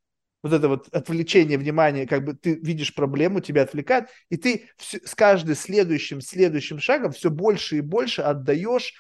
вот 0.43 0.53
это 0.53 0.67
вот 0.67 0.87
отвлечение 0.91 1.57
внимания, 1.57 2.07
как 2.07 2.23
бы 2.25 2.33
ты 2.33 2.55
видишь 2.55 2.93
проблему, 2.93 3.39
тебя 3.41 3.63
отвлекает, 3.63 4.09
и 4.29 4.37
ты 4.37 4.69
все, 4.77 4.99
с 5.05 5.15
каждым 5.15 5.55
следующим, 5.55 6.21
следующим 6.21 6.79
шагом 6.79 7.11
все 7.11 7.29
больше 7.29 7.77
и 7.77 7.81
больше 7.81 8.21
отдаешь 8.21 8.93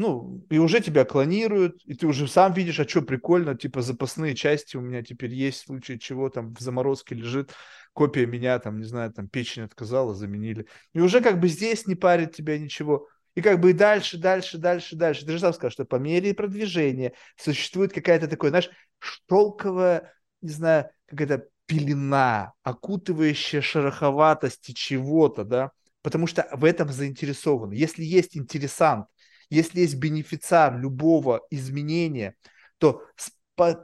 ну, 0.00 0.46
и 0.48 0.56
уже 0.56 0.80
тебя 0.80 1.04
клонируют, 1.04 1.82
и 1.84 1.92
ты 1.92 2.06
уже 2.06 2.26
сам 2.26 2.54
видишь, 2.54 2.80
а 2.80 2.88
что 2.88 3.02
прикольно, 3.02 3.54
типа 3.54 3.82
запасные 3.82 4.34
части 4.34 4.78
у 4.78 4.80
меня 4.80 5.02
теперь 5.02 5.34
есть, 5.34 5.60
в 5.60 5.66
случае 5.66 5.98
чего 5.98 6.30
там 6.30 6.54
в 6.54 6.60
заморозке 6.60 7.14
лежит, 7.14 7.52
копия 7.92 8.24
меня, 8.24 8.58
там, 8.60 8.78
не 8.78 8.84
знаю, 8.84 9.12
там 9.12 9.28
печень 9.28 9.64
отказала, 9.64 10.14
заменили. 10.14 10.66
И 10.94 11.00
уже 11.00 11.20
как 11.20 11.38
бы 11.38 11.48
здесь 11.48 11.86
не 11.86 11.96
парит 11.96 12.34
тебя 12.34 12.58
ничего. 12.58 13.08
И 13.34 13.42
как 13.42 13.60
бы 13.60 13.70
и 13.70 13.74
дальше, 13.74 14.16
дальше, 14.16 14.56
дальше, 14.56 14.96
дальше. 14.96 15.26
Ты 15.26 15.32
же 15.32 15.38
сам 15.38 15.52
сказал, 15.52 15.70
что 15.70 15.84
по 15.84 15.96
мере 15.96 16.32
продвижения 16.32 17.12
существует 17.36 17.92
какая-то 17.92 18.26
такая, 18.26 18.52
знаешь, 18.52 18.70
шелковая, 19.00 20.14
не 20.42 20.50
знаю, 20.50 20.90
какая-то 21.06 21.46
пелена, 21.66 22.52
окутывающая 22.62 23.60
шероховатости 23.60 24.72
чего-то, 24.72 25.44
да, 25.44 25.70
потому 26.02 26.26
что 26.26 26.48
в 26.52 26.64
этом 26.64 26.88
заинтересованы. 26.90 27.74
Если 27.74 28.02
есть 28.02 28.36
интересант, 28.36 29.06
если 29.50 29.80
есть 29.80 29.96
бенефициар 29.96 30.78
любого 30.78 31.42
изменения, 31.50 32.34
то 32.78 33.02
с 33.16 33.30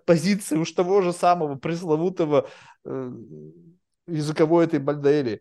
позиции 0.07 0.57
уж 0.57 0.73
того 0.73 1.03
же 1.03 1.13
самого 1.13 1.57
пресловутого 1.57 2.49
э, 2.85 3.11
языковой 4.07 4.65
этой 4.65 4.81
модели 4.81 5.41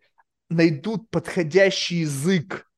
найдут 0.50 1.08
подходящий 1.10 2.00
язык 2.00 2.68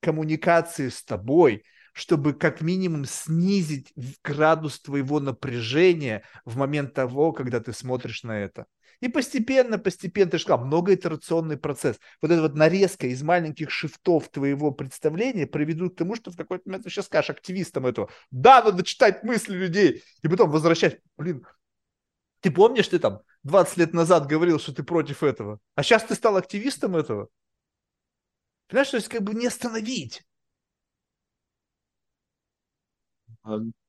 коммуникации 0.00 0.88
с 0.88 1.02
тобой, 1.04 1.64
чтобы 1.94 2.34
как 2.34 2.60
минимум 2.60 3.04
снизить 3.06 3.92
градус 4.22 4.80
твоего 4.80 5.20
напряжения 5.20 6.24
в 6.44 6.56
момент 6.56 6.92
того, 6.92 7.32
когда 7.32 7.60
ты 7.60 7.72
смотришь 7.72 8.24
на 8.24 8.40
это. 8.40 8.66
И 9.00 9.08
постепенно, 9.08 9.78
постепенно, 9.78 10.30
ты 10.32 10.38
же 10.38 10.44
сказал, 10.44 10.64
многоитерационный 10.64 11.56
процесс. 11.56 11.98
Вот 12.20 12.30
эта 12.30 12.42
вот 12.42 12.54
нарезка 12.56 13.06
из 13.06 13.22
маленьких 13.22 13.70
шифтов 13.70 14.28
твоего 14.28 14.72
представления 14.72 15.46
приведут 15.46 15.94
к 15.94 15.98
тому, 15.98 16.16
что 16.16 16.32
в 16.32 16.36
какой-то 16.36 16.64
момент 16.66 16.84
ты 16.84 16.90
сейчас 16.90 17.06
скажешь 17.06 17.30
активистам 17.30 17.86
этого, 17.86 18.10
да, 18.30 18.62
надо 18.62 18.82
читать 18.82 19.22
мысли 19.22 19.54
людей, 19.54 20.02
и 20.22 20.28
потом 20.28 20.50
возвращать, 20.50 21.00
блин, 21.16 21.46
ты 22.40 22.50
помнишь, 22.50 22.88
ты 22.88 22.98
там 22.98 23.20
20 23.44 23.76
лет 23.76 23.94
назад 23.94 24.26
говорил, 24.26 24.58
что 24.58 24.74
ты 24.74 24.82
против 24.82 25.22
этого, 25.22 25.60
а 25.76 25.82
сейчас 25.84 26.02
ты 26.02 26.14
стал 26.14 26.36
активистом 26.36 26.96
этого? 26.96 27.28
Понимаешь, 28.66 28.90
то 28.90 28.96
есть 28.96 29.08
как 29.08 29.22
бы 29.22 29.34
не 29.34 29.46
остановить. 29.46 30.24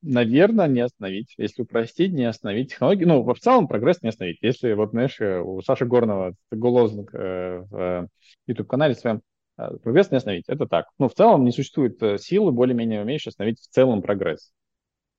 Наверное, 0.01 0.67
не 0.67 0.81
остановить. 0.81 1.33
Если 1.37 1.61
упростить, 1.61 2.11
не 2.11 2.25
остановить 2.25 2.71
технологии. 2.71 3.05
Ну, 3.05 3.23
в 3.23 3.39
целом 3.39 3.67
прогресс 3.67 4.01
не 4.01 4.09
остановить. 4.09 4.39
Если, 4.41 4.73
вот, 4.73 4.91
знаешь, 4.91 5.19
э, 5.21 5.39
у 5.39 5.61
Саши 5.61 5.85
Горного 5.85 6.35
лозунг 6.51 7.13
э, 7.13 7.59
в 7.69 7.75
э, 7.75 8.07
YouTube-канале 8.47 8.95
своем, 8.95 9.21
прогресс 9.55 10.11
не 10.11 10.17
остановить. 10.17 10.45
Это 10.47 10.65
так. 10.65 10.87
Ну, 10.99 11.07
в 11.07 11.13
целом 11.13 11.45
не 11.45 11.51
существует 11.51 11.99
силы, 12.21 12.51
более-менее 12.51 13.01
умеющей 13.01 13.29
остановить 13.29 13.59
в 13.61 13.69
целом 13.69 14.01
прогресс. 14.01 14.51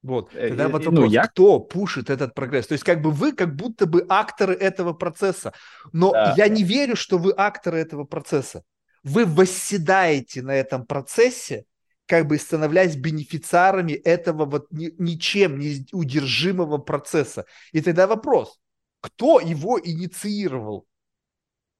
Вот. 0.02 0.30
Тогда 0.30 0.68
вот 0.68 0.84
вопрос, 0.84 0.94
ну, 0.94 1.10
я... 1.10 1.26
кто 1.26 1.58
пушит 1.58 2.10
этот 2.10 2.34
прогресс? 2.34 2.66
То 2.66 2.72
есть 2.72 2.84
как 2.84 3.00
бы 3.00 3.10
вы 3.10 3.32
как 3.32 3.56
будто 3.56 3.86
бы 3.86 4.04
акторы 4.08 4.54
этого 4.54 4.92
процесса. 4.92 5.54
Но 5.92 6.12
да. 6.12 6.34
я 6.36 6.48
не 6.48 6.62
верю, 6.62 6.94
что 6.94 7.16
вы 7.16 7.32
акторы 7.34 7.78
этого 7.78 8.04
процесса. 8.04 8.62
Вы 9.02 9.24
восседаете 9.24 10.42
на 10.42 10.54
этом 10.54 10.84
процессе, 10.84 11.64
как 12.06 12.26
бы 12.26 12.38
становляясь 12.38 12.96
бенефициарами 12.96 13.92
этого 13.92 14.44
вот 14.44 14.68
ничем 14.70 15.58
не 15.58 15.86
удержимого 15.92 16.78
процесса. 16.78 17.46
И 17.72 17.80
тогда 17.80 18.06
вопрос, 18.06 18.58
кто 19.00 19.40
его 19.40 19.80
инициировал? 19.82 20.86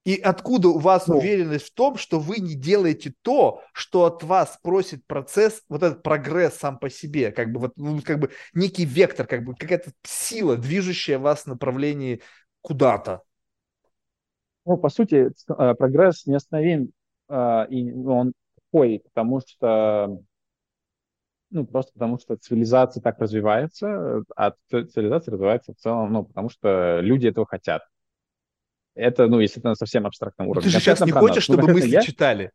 И 0.05 0.21
откуда 0.21 0.69
у 0.69 0.79
вас 0.79 1.09
ну, 1.09 1.19
уверенность 1.19 1.67
в 1.67 1.75
том, 1.75 1.97
что 1.97 2.21
вы 2.21 2.39
не 2.39 2.55
делаете 2.55 3.13
то, 3.23 3.63
что 3.73 4.05
от 4.05 4.23
вас 4.23 4.57
просит 4.63 5.05
процесс, 5.05 5.65
вот 5.69 5.83
этот 5.83 6.05
прогресс 6.05 6.55
сам 6.55 6.79
по 6.79 6.89
себе, 6.89 7.33
как 7.33 7.51
бы 7.51 7.59
вот 7.59 7.73
ну, 7.77 8.01
как 8.03 8.21
бы 8.21 8.31
некий 8.55 8.85
вектор, 8.85 9.27
как 9.27 9.43
бы 9.43 9.57
какая-то 9.57 9.91
сила, 10.05 10.57
движущая 10.57 11.19
вас 11.19 11.43
в 11.43 11.47
направлении 11.49 12.23
куда-то. 12.61 13.23
Ну, 14.65 14.77
по 14.77 14.91
сути, 14.91 15.29
э, 15.49 15.75
прогресс 15.75 16.25
неостановим, 16.27 16.93
э, 17.29 17.67
и 17.71 17.93
он 17.93 18.33
такой, 18.71 19.03
потому 19.05 19.41
что 19.41 20.19
ну, 21.51 21.65
просто 21.65 21.93
потому 21.93 22.19
что 22.19 22.37
цивилизация 22.37 23.01
так 23.01 23.19
развивается, 23.19 24.25
а 24.37 24.53
цивилизация 24.69 25.33
развивается 25.33 25.73
в 25.73 25.77
целом, 25.77 26.13
ну, 26.13 26.25
потому 26.25 26.51
что 26.51 27.01
люди 27.01 27.29
этого 27.29 27.47
хотят. 27.47 27.83
Это, 28.95 29.27
ну, 29.27 29.41
если 29.41 29.61
это 29.61 29.69
на 29.69 29.75
совсем 29.75 30.07
абстрактном 30.07 30.49
уровне. 30.49 30.65
Ты 30.65 30.71
же 30.71 30.81
сейчас 30.81 31.01
не 31.01 31.13
хочешь, 31.13 31.45
чтобы 31.45 31.69
мысли 31.69 31.89
я... 31.91 32.03
читали? 32.03 32.51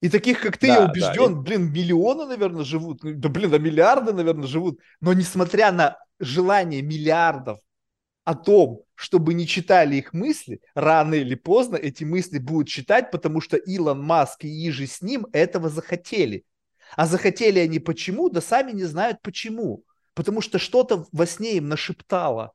И 0.00 0.08
таких, 0.10 0.40
как 0.40 0.58
ты, 0.58 0.68
да, 0.68 0.74
я 0.74 0.84
убежден, 0.84 1.34
да, 1.34 1.40
блин, 1.40 1.72
миллионы, 1.72 2.26
наверное, 2.26 2.64
живут, 2.64 3.00
да, 3.02 3.28
блин, 3.28 3.50
да 3.50 3.58
миллиарды, 3.58 4.12
наверное, 4.12 4.46
живут. 4.46 4.78
Но 5.00 5.12
несмотря 5.12 5.72
на 5.72 5.98
желание 6.20 6.82
миллиардов 6.82 7.58
о 8.28 8.34
том, 8.34 8.82
чтобы 8.94 9.32
не 9.32 9.46
читали 9.46 9.96
их 9.96 10.12
мысли, 10.12 10.60
рано 10.74 11.14
или 11.14 11.34
поздно 11.34 11.76
эти 11.76 12.04
мысли 12.04 12.38
будут 12.38 12.68
читать, 12.68 13.10
потому 13.10 13.40
что 13.40 13.56
Илон 13.56 14.04
Маск 14.04 14.44
и 14.44 14.68
Ижи 14.68 14.86
с 14.86 15.00
ним 15.00 15.26
этого 15.32 15.70
захотели. 15.70 16.44
А 16.94 17.06
захотели 17.06 17.58
они 17.58 17.78
почему? 17.78 18.28
Да 18.28 18.42
сами 18.42 18.72
не 18.72 18.84
знают 18.84 19.22
почему. 19.22 19.82
Потому 20.12 20.42
что 20.42 20.58
что-то 20.58 21.06
во 21.10 21.24
сне 21.24 21.56
им 21.56 21.68
нашептало. 21.68 22.52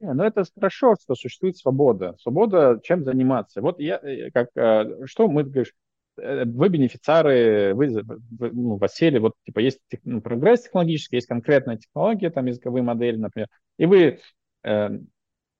Не, 0.00 0.12
ну 0.12 0.24
это 0.24 0.44
хорошо, 0.54 0.94
что 1.02 1.14
существует 1.14 1.56
свобода. 1.56 2.14
Свобода 2.20 2.78
чем 2.82 3.04
заниматься. 3.04 3.62
Вот 3.62 3.80
я, 3.80 3.96
э, 3.96 4.30
как, 4.30 4.50
э, 4.56 5.06
что 5.06 5.26
мы, 5.26 5.44
говоришь, 5.44 5.72
э, 6.18 6.44
вы 6.44 6.68
бенефициары, 6.68 7.72
вы, 7.74 8.02
вы 8.02 8.50
ну, 8.52 8.76
в 8.76 8.84
осели, 8.84 9.18
вот 9.18 9.32
типа 9.46 9.60
есть 9.60 9.80
ну, 10.04 10.20
прогресс 10.20 10.64
технологический, 10.64 11.16
есть 11.16 11.28
конкретная 11.28 11.78
технология, 11.78 12.28
там 12.28 12.44
языковые 12.44 12.82
модели, 12.82 13.16
например, 13.16 13.48
и 13.78 13.86
вы 13.86 14.20
э, 14.64 14.90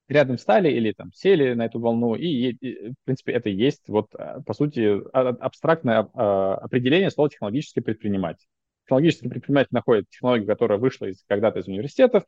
рядом 0.09 0.39
стали 0.39 0.71
или 0.71 0.93
там 0.93 1.13
сели 1.13 1.55
на 1.55 1.67
эту 1.67 1.81
волну, 1.81 2.15
и, 2.15 2.27
и 2.27 2.91
в 2.91 2.95
принципе 3.05 3.33
это 3.33 3.49
и 3.51 3.55
есть 3.55 3.89
вот 3.89 4.11
по 4.47 4.55
сути 4.55 5.01
а, 5.13 5.29
абстрактное 5.29 6.09
а, 6.15 6.57
определение 6.57 7.11
слова 7.11 7.31
технологический 7.31 7.81
предприниматель. 7.81 8.47
Технологический 8.85 9.29
предприниматель 9.29 9.71
находит 9.71 10.09
технологию, 10.11 10.47
которая 10.47 10.79
вышла 10.79 11.07
из, 11.07 11.25
когда-то 11.29 11.61
из 11.61 11.69
университетов, 11.69 12.25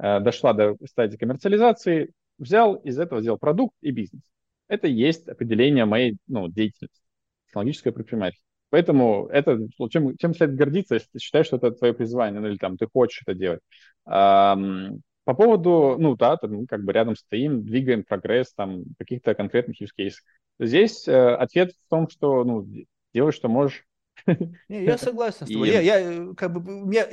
Э, 0.00 0.20
дошла 0.20 0.54
до 0.54 0.76
стадии 0.86 1.16
коммерциализации, 1.16 2.12
взял 2.38 2.74
из 2.76 2.98
этого 2.98 3.20
сделал 3.20 3.38
продукт 3.38 3.74
и 3.82 3.90
бизнес. 3.90 4.22
Это 4.66 4.88
и 4.88 4.92
есть 4.92 5.28
определение 5.28 5.84
моей 5.84 6.16
ну, 6.26 6.48
деятельности, 6.48 7.00
технологическое 7.46 7.92
предпринимательство. 7.92 8.46
Поэтому 8.70 9.26
это, 9.26 9.58
чем, 9.90 10.16
чем 10.16 10.34
следует 10.34 10.58
гордиться, 10.58 10.94
если 10.94 11.08
ты 11.12 11.18
считаешь, 11.18 11.46
что 11.46 11.56
это 11.56 11.72
твое 11.72 11.92
призвание, 11.92 12.40
ну 12.40 12.48
или 12.48 12.56
там 12.56 12.78
ты 12.78 12.86
хочешь 12.90 13.22
это 13.26 13.34
делать. 13.34 13.60
По 15.30 15.34
поводу, 15.34 15.94
ну 15.96 16.16
да, 16.16 16.36
там, 16.36 16.54
мы 16.54 16.66
как 16.66 16.82
бы 16.82 16.92
рядом 16.92 17.14
стоим, 17.14 17.62
двигаем 17.64 18.02
прогресс, 18.02 18.52
там, 18.52 18.82
каких-то 18.98 19.32
конкретных 19.36 19.80
use 19.80 19.90
cases. 19.96 20.14
Здесь 20.58 21.06
э, 21.06 21.34
ответ 21.36 21.70
в 21.70 21.88
том, 21.88 22.08
что, 22.08 22.42
ну, 22.42 22.66
делай, 23.14 23.30
что 23.30 23.48
можешь, 23.48 23.84
не, 24.26 24.84
я 24.84 24.98
согласен 24.98 25.46
с 25.46 25.48
тобой. 25.48 25.68
И... 25.68 25.70
Я, 25.70 25.80
я, 25.82 26.00
э, 26.00 26.34
как 26.36 26.52
бы, 26.52 26.82
у 26.82 26.84
меня 26.84 27.06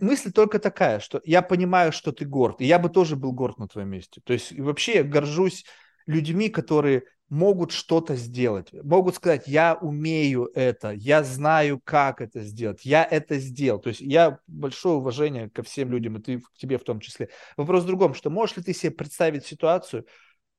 мысль 0.00 0.30
только 0.30 0.60
такая, 0.60 1.00
что 1.00 1.20
я 1.24 1.42
понимаю, 1.42 1.90
что 1.90 2.12
ты 2.12 2.24
горд, 2.24 2.60
и 2.60 2.64
я 2.64 2.78
бы 2.78 2.88
тоже 2.90 3.16
был 3.16 3.32
горд 3.32 3.58
на 3.58 3.66
твоем 3.66 3.88
месте. 3.88 4.20
То 4.22 4.32
есть 4.32 4.56
вообще 4.56 4.98
я 4.98 5.02
горжусь 5.02 5.64
людьми, 6.06 6.50
которые 6.50 7.02
могут 7.28 7.72
что-то 7.72 8.16
сделать, 8.16 8.72
могут 8.72 9.16
сказать, 9.16 9.48
я 9.48 9.74
умею 9.74 10.50
это, 10.54 10.90
я 10.90 11.22
знаю, 11.22 11.80
как 11.82 12.20
это 12.20 12.42
сделать, 12.42 12.84
я 12.84 13.04
это 13.04 13.38
сделал. 13.38 13.80
То 13.80 13.88
есть 13.88 14.00
я 14.00 14.38
большое 14.46 14.96
уважение 14.96 15.50
ко 15.50 15.62
всем 15.62 15.90
людям, 15.90 16.18
и 16.18 16.22
ты, 16.22 16.40
к 16.40 16.52
тебе 16.56 16.78
в 16.78 16.84
том 16.84 17.00
числе. 17.00 17.30
Вопрос 17.56 17.84
в 17.84 17.86
другом, 17.86 18.14
что 18.14 18.30
можешь 18.30 18.56
ли 18.56 18.62
ты 18.62 18.74
себе 18.74 18.92
представить 18.92 19.46
ситуацию, 19.46 20.06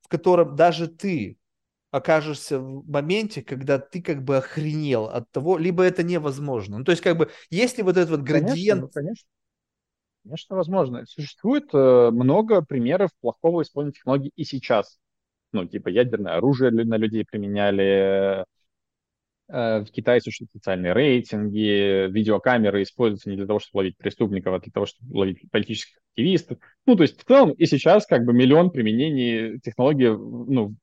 в 0.02 0.08
котором 0.08 0.56
даже 0.56 0.88
ты 0.88 1.38
окажешься 1.92 2.60
в 2.60 2.86
моменте, 2.90 3.42
когда 3.42 3.80
ты 3.80 4.02
как 4.02 4.24
бы 4.24 4.38
охренел 4.38 5.06
от 5.06 5.32
того, 5.32 5.58
либо 5.58 5.84
это 5.84 6.04
невозможно. 6.04 6.80
Ну, 6.80 6.84
то 6.84 6.92
есть, 6.92 7.02
как 7.02 7.18
бы, 7.18 7.32
есть 7.50 7.78
ли 7.78 7.84
вот 7.84 7.96
этот 7.96 8.10
вот 8.10 8.22
градиент... 8.22 8.82
Конечно, 8.82 8.90
конечно. 8.90 9.28
Конечно, 10.24 10.56
возможно. 10.56 11.06
Существует 11.06 11.66
э, 11.74 12.10
много 12.12 12.62
примеров 12.64 13.12
плохого 13.22 13.62
использования 13.62 13.94
технологий 13.94 14.32
и 14.36 14.44
сейчас. 14.44 14.98
Ну, 15.52 15.66
типа 15.66 15.90
ядерное 15.90 16.36
оружие 16.36 16.72
на 16.72 16.98
людей 16.98 17.26
применяли, 17.30 18.46
э, 19.48 19.80
в 19.80 19.86
Китае 19.92 20.22
существуют 20.22 20.50
специальные 20.52 20.94
рейтинги, 20.94 22.10
видеокамеры 22.12 22.84
используются 22.84 23.30
не 23.30 23.38
для 23.38 23.48
того, 23.48 23.60
чтобы 23.60 23.78
ловить 23.80 23.98
преступников, 23.98 24.54
а 24.54 24.60
для 24.60 24.72
того, 24.72 24.86
чтобы 24.86 25.18
ловить 25.18 25.50
политических 25.52 25.98
активистов. 26.12 26.58
Ну, 26.86 26.96
то 26.96 27.04
есть 27.04 27.20
в 27.20 27.24
целом 27.24 27.52
и 27.52 27.66
сейчас 27.66 28.06
как 28.06 28.26
бы 28.26 28.34
миллион 28.34 28.72
применений 28.72 29.60
технологий 29.60 30.10
ну, 30.10 30.76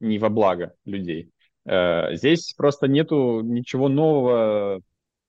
не 0.00 0.18
во 0.18 0.28
благо 0.28 0.74
людей. 0.84 1.30
Э, 1.64 2.14
здесь 2.14 2.54
просто 2.56 2.88
нету 2.88 3.40
ничего 3.42 3.88
нового 3.88 4.80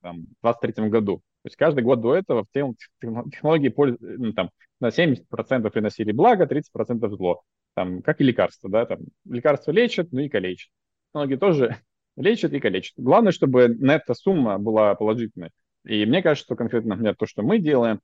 там, 0.02 0.28
в 0.42 0.44
2023 0.44 0.90
году. 0.90 1.18
То 1.18 1.48
есть 1.48 1.56
каждый 1.56 1.84
год 1.84 2.02
до 2.02 2.16
этого 2.16 2.44
в 2.44 2.50
целом 2.50 2.76
технологии 3.00 3.74
ну, 4.00 4.34
там, 4.34 4.50
на 4.80 4.88
70% 4.90 5.70
приносили 5.70 6.12
благо, 6.12 6.46
30% 6.46 7.10
зло. 7.16 7.42
Там, 7.78 8.02
как 8.02 8.20
и 8.22 8.24
лекарства, 8.24 8.72
да, 8.72 8.88
там, 8.88 9.02
лекарства 9.24 9.70
лечат, 9.70 10.12
ну 10.12 10.22
и 10.22 10.30
калечат. 10.30 10.72
Технологии 11.10 11.36
тоже 11.36 11.78
лечат 12.16 12.52
и 12.54 12.60
калечат. 12.60 12.96
Главное, 12.98 13.32
чтобы 13.32 13.68
нетто-сумма 13.68 14.58
была 14.58 14.96
положительной. 14.96 15.52
И 15.86 16.04
мне 16.08 16.24
кажется, 16.24 16.46
что 16.46 16.56
конкретно, 16.56 16.96
например, 16.96 17.16
то, 17.16 17.28
что 17.28 17.44
мы 17.44 17.60
делаем, 17.60 18.02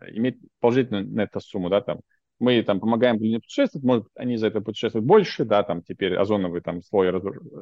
э, 0.00 0.12
имеет 0.12 0.36
положительную 0.60 1.08
нетто-сумму, 1.08 1.68
да, 1.68 1.80
там, 1.80 2.02
мы 2.38 2.62
там 2.62 2.78
помогаем 2.78 3.18
людям 3.18 3.40
путешествовать, 3.40 3.84
может, 3.84 4.06
они 4.14 4.36
за 4.36 4.46
это 4.46 4.60
путешествуют 4.60 5.04
больше, 5.04 5.44
да, 5.44 5.64
там 5.64 5.82
теперь 5.82 6.14
озоновый 6.14 6.60
там 6.60 6.80
слой, 6.82 7.10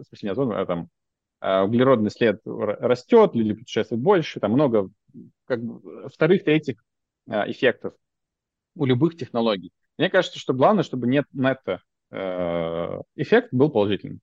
спасение 0.05 0.33
озона, 0.33 0.67
там 0.67 0.91
а, 1.41 1.65
углеродный 1.65 2.11
след 2.11 2.43
растет, 2.45 3.31
люди 3.35 3.55
путешествуют 3.55 4.03
больше, 4.03 4.39
там 4.39 4.53
много 4.53 4.91
как 5.47 5.63
бы, 5.63 6.11
вторых, 6.11 6.45
третьих 6.45 6.85
а, 7.27 7.51
эффектов 7.51 7.95
у 8.75 8.85
любых 8.85 9.17
технологий. 9.17 9.73
Мне 9.99 10.11
кажется, 10.11 10.39
что 10.39 10.53
главное, 10.53 10.85
чтобы 10.85 11.07
нет 11.07 11.25
нетто 11.33 11.81
э, 12.11 13.01
эффект 13.17 13.49
был 13.53 13.71
положительным. 13.71 14.21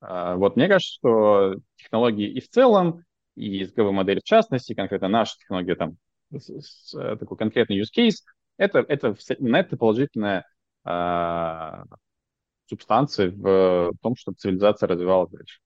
Вот 0.00 0.54
мне 0.54 0.68
кажется, 0.68 0.94
что 0.94 1.54
технологии 1.74 2.30
и 2.30 2.40
в 2.40 2.48
целом, 2.48 3.02
и 3.34 3.58
языковые 3.58 3.92
модели 3.92 4.20
в 4.20 4.24
частности, 4.24 4.74
конкретно 4.74 5.08
наша 5.08 5.36
технология 5.38 5.74
там, 5.74 5.96
с, 6.30 6.48
с, 6.60 7.16
такой 7.16 7.36
конкретный 7.36 7.80
use 7.80 7.88
case, 7.96 8.22
это, 8.58 8.78
это, 8.78 9.16
это 9.28 9.76
положительная 9.76 10.46
э, 10.84 11.84
субстанция 12.66 13.30
в 13.30 13.92
том, 14.00 14.14
чтобы 14.16 14.36
цивилизация 14.36 14.86
развивалась 14.86 15.30
дальше. 15.30 15.58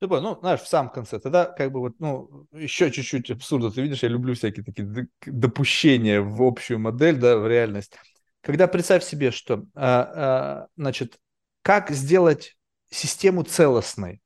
Типа, 0.00 0.20
ну, 0.20 0.38
знаешь, 0.40 0.60
в 0.60 0.68
самом 0.68 0.90
конце, 0.90 1.18
тогда 1.20 1.44
как 1.44 1.72
бы 1.72 1.80
вот, 1.80 1.92
ну, 1.98 2.46
еще 2.52 2.90
чуть-чуть 2.90 3.30
абсурда. 3.30 3.70
Ты 3.70 3.82
видишь, 3.82 4.02
я 4.02 4.08
люблю 4.08 4.34
всякие 4.34 4.64
такие 4.64 5.08
допущения 5.26 6.22
в 6.22 6.42
общую 6.42 6.78
модель, 6.78 7.18
да, 7.18 7.36
в 7.36 7.46
реальность. 7.46 7.98
Когда 8.42 8.66
представь 8.66 9.04
себе, 9.04 9.30
что, 9.30 9.64
а, 9.74 10.12
а, 10.14 10.66
значит, 10.76 11.18
как 11.62 11.90
сделать 11.90 12.56
систему 12.90 13.42
целостной. 13.42 14.20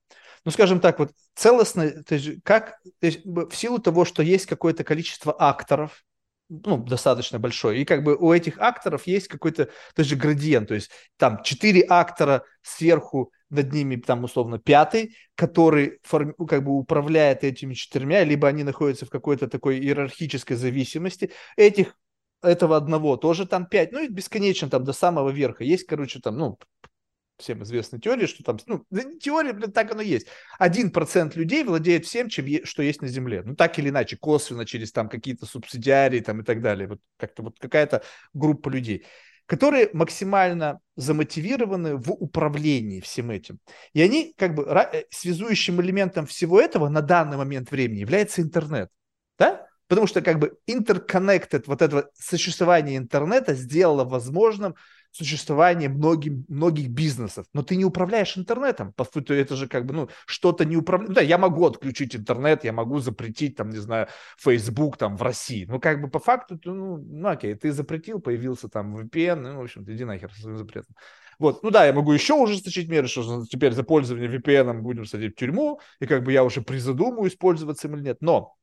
Ну, 0.44 0.50
скажем 0.50 0.80
так, 0.80 0.98
вот 0.98 1.12
целостной, 1.34 2.02
то 2.02 2.14
есть 2.14 2.42
как, 2.44 2.80
то 3.00 3.06
есть 3.06 3.24
в 3.24 3.52
силу 3.54 3.78
того, 3.78 4.04
что 4.04 4.22
есть 4.22 4.46
какое-то 4.46 4.84
количество 4.84 5.34
акторов, 5.38 6.04
ну, 6.48 6.76
достаточно 6.76 7.38
большой. 7.38 7.80
И 7.80 7.84
как 7.84 8.02
бы 8.04 8.16
у 8.16 8.32
этих 8.32 8.58
акторов 8.58 9.06
есть 9.06 9.28
какой-то 9.28 9.70
тоже 9.94 10.16
градиент. 10.16 10.68
То 10.68 10.74
есть 10.74 10.90
там 11.16 11.42
четыре 11.42 11.84
актора 11.88 12.44
сверху, 12.62 13.32
над 13.50 13.72
ними 13.72 13.96
там 13.96 14.24
условно 14.24 14.58
пятый, 14.58 15.16
который 15.34 16.00
форми- 16.02 16.34
как 16.46 16.64
бы 16.64 16.72
управляет 16.72 17.44
этими 17.44 17.74
четырьмя, 17.74 18.24
либо 18.24 18.48
они 18.48 18.64
находятся 18.64 19.06
в 19.06 19.10
какой-то 19.10 19.48
такой 19.48 19.78
иерархической 19.78 20.56
зависимости. 20.56 21.30
Этих 21.56 21.96
этого 22.44 22.76
одного 22.76 23.16
тоже 23.16 23.46
там 23.46 23.66
пять, 23.66 23.92
ну 23.92 24.02
и 24.02 24.08
бесконечно 24.08 24.68
там 24.70 24.84
до 24.84 24.92
самого 24.92 25.30
верха. 25.30 25.64
Есть, 25.64 25.86
короче, 25.86 26.20
там, 26.20 26.36
ну, 26.36 26.58
всем 27.38 27.62
известной 27.64 28.00
теории, 28.00 28.26
что 28.26 28.44
там, 28.44 28.58
ну, 28.66 28.84
теория, 29.20 29.52
блин, 29.52 29.72
так 29.72 29.90
оно 29.90 30.02
есть. 30.02 30.28
Один 30.58 30.90
процент 30.90 31.34
людей 31.34 31.64
владеет 31.64 32.06
всем, 32.06 32.28
чем 32.28 32.46
е- 32.46 32.64
что 32.64 32.82
есть 32.82 33.02
на 33.02 33.08
Земле. 33.08 33.42
Ну, 33.44 33.56
так 33.56 33.78
или 33.78 33.88
иначе, 33.88 34.16
косвенно, 34.16 34.64
через 34.64 34.92
там 34.92 35.08
какие-то 35.08 35.46
субсидиарии 35.46 36.20
там 36.20 36.40
и 36.40 36.44
так 36.44 36.62
далее. 36.62 36.86
Вот 36.88 37.00
как-то 37.16 37.42
вот 37.42 37.58
какая-то 37.58 38.02
группа 38.32 38.68
людей 38.68 39.04
которые 39.46 39.90
максимально 39.92 40.80
замотивированы 40.96 41.96
в 41.96 42.12
управлении 42.12 43.00
всем 43.00 43.30
этим. 43.30 43.58
И 43.92 44.00
они 44.00 44.32
как 44.36 44.54
бы 44.54 44.64
э, 44.64 45.04
связующим 45.10 45.80
элементом 45.80 46.26
всего 46.26 46.60
этого 46.60 46.88
на 46.88 47.02
данный 47.02 47.36
момент 47.36 47.70
времени 47.70 48.00
является 48.00 48.40
интернет. 48.40 48.88
Да? 49.38 49.66
Потому 49.88 50.06
что 50.06 50.22
как 50.22 50.38
бы 50.38 50.56
interconnected, 50.68 51.64
вот 51.66 51.82
это 51.82 52.10
существование 52.18 52.96
интернета 52.96 53.54
сделало 53.54 54.04
возможным 54.04 54.74
существование 55.14 55.88
многих, 55.88 56.32
многих 56.48 56.88
бизнесов, 56.88 57.46
но 57.52 57.62
ты 57.62 57.76
не 57.76 57.84
управляешь 57.84 58.36
интернетом, 58.36 58.92
по 58.92 59.04
сути, 59.04 59.32
это 59.32 59.54
же 59.54 59.68
как 59.68 59.86
бы, 59.86 59.94
ну, 59.94 60.08
что-то 60.26 60.64
не 60.64 60.76
управляешь. 60.76 61.14
Да, 61.14 61.20
я 61.20 61.38
могу 61.38 61.64
отключить 61.66 62.16
интернет, 62.16 62.64
я 62.64 62.72
могу 62.72 62.98
запретить, 62.98 63.56
там, 63.56 63.70
не 63.70 63.78
знаю, 63.78 64.08
Facebook 64.38 64.96
там 64.96 65.16
в 65.16 65.22
России, 65.22 65.66
ну, 65.68 65.78
как 65.78 66.00
бы 66.00 66.08
по 66.08 66.18
факту, 66.18 66.58
ну, 66.64 66.96
ну, 66.96 67.28
окей, 67.28 67.54
ты 67.54 67.70
запретил, 67.70 68.20
появился 68.20 68.68
там 68.68 68.96
VPN, 68.96 69.36
ну, 69.36 69.58
в 69.60 69.62
общем, 69.62 69.84
иди 69.86 70.04
нахер 70.04 70.32
со 70.32 70.40
своим 70.40 70.58
запретом. 70.58 70.96
Вот, 71.38 71.62
ну 71.62 71.70
да, 71.70 71.86
я 71.86 71.92
могу 71.92 72.12
еще 72.12 72.34
ужесточить 72.34 72.88
меры, 72.88 73.06
что 73.06 73.44
теперь 73.46 73.72
за 73.72 73.84
пользование 73.84 74.28
VPN 74.28 74.80
будем 74.80 75.04
садить 75.04 75.34
в 75.34 75.38
тюрьму, 75.38 75.80
и 76.00 76.06
как 76.06 76.24
бы 76.24 76.32
я 76.32 76.42
уже 76.42 76.60
призадумываюсь, 76.60 77.36
пользоваться 77.36 77.86
им 77.86 77.96
или 77.96 78.02
нет. 78.02 78.18
Но 78.20 78.56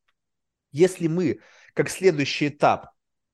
если 0.71 1.07
мы, 1.07 1.39
как 1.73 1.89
следующий 1.89 2.49
этап, 2.49 2.91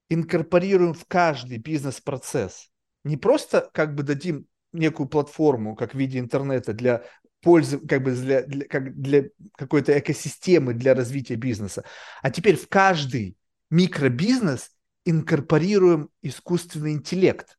инкорпорируем 0.10 0.94
в 0.94 1.06
каждый 1.06 1.58
бизнес-процесс 1.58 2.70
не 3.04 3.18
просто 3.18 3.70
как 3.74 3.96
бы 3.96 4.04
дадим 4.04 4.48
некую 4.74 5.08
платформу, 5.08 5.76
как 5.76 5.94
в 5.94 5.98
виде 5.98 6.20
интернета 6.20 6.74
для 6.74 7.04
пользы, 7.42 7.80
как 7.80 8.04
бы 8.04 8.12
для, 8.12 8.44
для, 8.44 8.66
как 8.68 9.00
для 9.00 9.30
какой-то 9.56 9.98
экосистемы 9.98 10.74
для 10.74 10.94
развития 10.94 11.36
бизнеса, 11.36 11.84
а 12.22 12.30
теперь 12.30 12.58
в 12.58 12.68
каждый 12.68 13.38
микробизнес 13.70 14.72
инкорпорируем 15.06 16.10
искусственный 16.22 16.92
интеллект. 16.92 17.58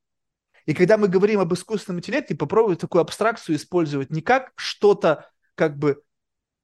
И 0.66 0.74
когда 0.74 0.98
мы 0.98 1.08
говорим 1.08 1.40
об 1.40 1.54
искусственном 1.54 2.00
интеллекте, 2.00 2.34
попробуем 2.34 2.76
такую 2.76 3.00
абстракцию 3.00 3.56
использовать 3.56 4.10
не 4.10 4.20
как 4.20 4.52
что-то 4.54 5.30
как 5.54 5.78
бы 5.78 6.02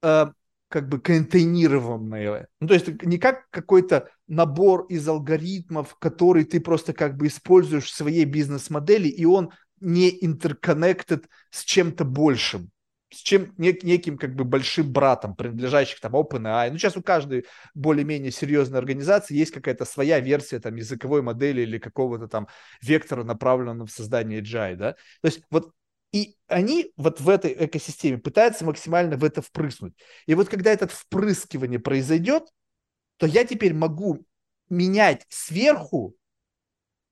э, 0.02 0.26
как 0.74 0.88
бы 0.88 0.98
контейнированное. 0.98 2.48
Ну, 2.58 2.66
то 2.66 2.74
есть 2.74 3.00
не 3.04 3.18
как 3.18 3.48
какой-то 3.50 4.10
набор 4.26 4.86
из 4.88 5.06
алгоритмов, 5.06 5.94
который 6.00 6.44
ты 6.44 6.58
просто 6.58 6.92
как 6.92 7.16
бы 7.16 7.28
используешь 7.28 7.84
в 7.84 7.94
своей 7.94 8.24
бизнес-модели, 8.24 9.06
и 9.06 9.24
он 9.24 9.52
не 9.78 10.08
интерконнектед 10.20 11.26
с 11.50 11.62
чем-то 11.62 12.04
большим 12.04 12.72
с 13.12 13.18
чем 13.18 13.54
нек, 13.58 13.84
неким 13.84 14.18
как 14.18 14.34
бы 14.34 14.42
большим 14.42 14.92
братом, 14.92 15.36
принадлежащих 15.36 16.00
там 16.00 16.16
OpenAI. 16.16 16.72
Ну, 16.72 16.78
сейчас 16.78 16.96
у 16.96 17.02
каждой 17.02 17.46
более-менее 17.72 18.32
серьезной 18.32 18.80
организации 18.80 19.36
есть 19.36 19.52
какая-то 19.52 19.84
своя 19.84 20.18
версия 20.18 20.58
там 20.58 20.74
языковой 20.74 21.22
модели 21.22 21.60
или 21.60 21.78
какого-то 21.78 22.26
там 22.26 22.48
вектора, 22.82 23.22
направленного 23.22 23.86
в 23.86 23.92
создание 23.92 24.40
AGI, 24.40 24.74
да. 24.74 24.92
То 25.22 25.26
есть 25.26 25.42
вот 25.52 25.70
и 26.14 26.36
они 26.46 26.92
вот 26.96 27.20
в 27.20 27.28
этой 27.28 27.52
экосистеме 27.66 28.18
пытаются 28.18 28.64
максимально 28.64 29.16
в 29.16 29.24
это 29.24 29.42
впрыснуть. 29.42 29.94
И 30.26 30.34
вот 30.36 30.48
когда 30.48 30.70
это 30.70 30.86
впрыскивание 30.86 31.80
произойдет, 31.80 32.44
то 33.16 33.26
я 33.26 33.44
теперь 33.44 33.74
могу 33.74 34.24
менять 34.68 35.26
сверху 35.28 36.14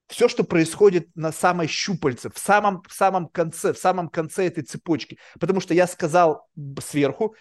все, 0.07 0.29
что 0.29 0.45
происходит 0.45 1.09
на 1.17 1.33
самой 1.33 1.67
щупальце, 1.67 2.31
в 2.31 2.39
самом, 2.39 2.85
в 2.87 2.93
самом 2.93 3.27
конце, 3.27 3.73
в 3.73 3.79
самом 3.79 4.09
конце 4.09 4.47
этой 4.47 4.63
цепочки. 4.63 5.19
Потому 5.41 5.59
что 5.59 5.75
я 5.75 5.89
сказал 5.89 6.49
сверху, 6.79 7.35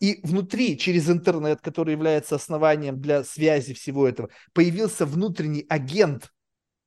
и 0.00 0.20
внутри, 0.22 0.76
через 0.76 1.08
интернет, 1.08 1.62
который 1.62 1.92
является 1.92 2.34
основанием 2.34 3.00
для 3.00 3.24
связи 3.24 3.72
всего 3.72 4.06
этого, 4.06 4.28
появился 4.52 5.06
внутренний 5.06 5.64
агент 5.70 6.30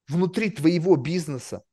внутри 0.08 0.52
твоего 0.52 0.98
бизнеса, 0.98 1.64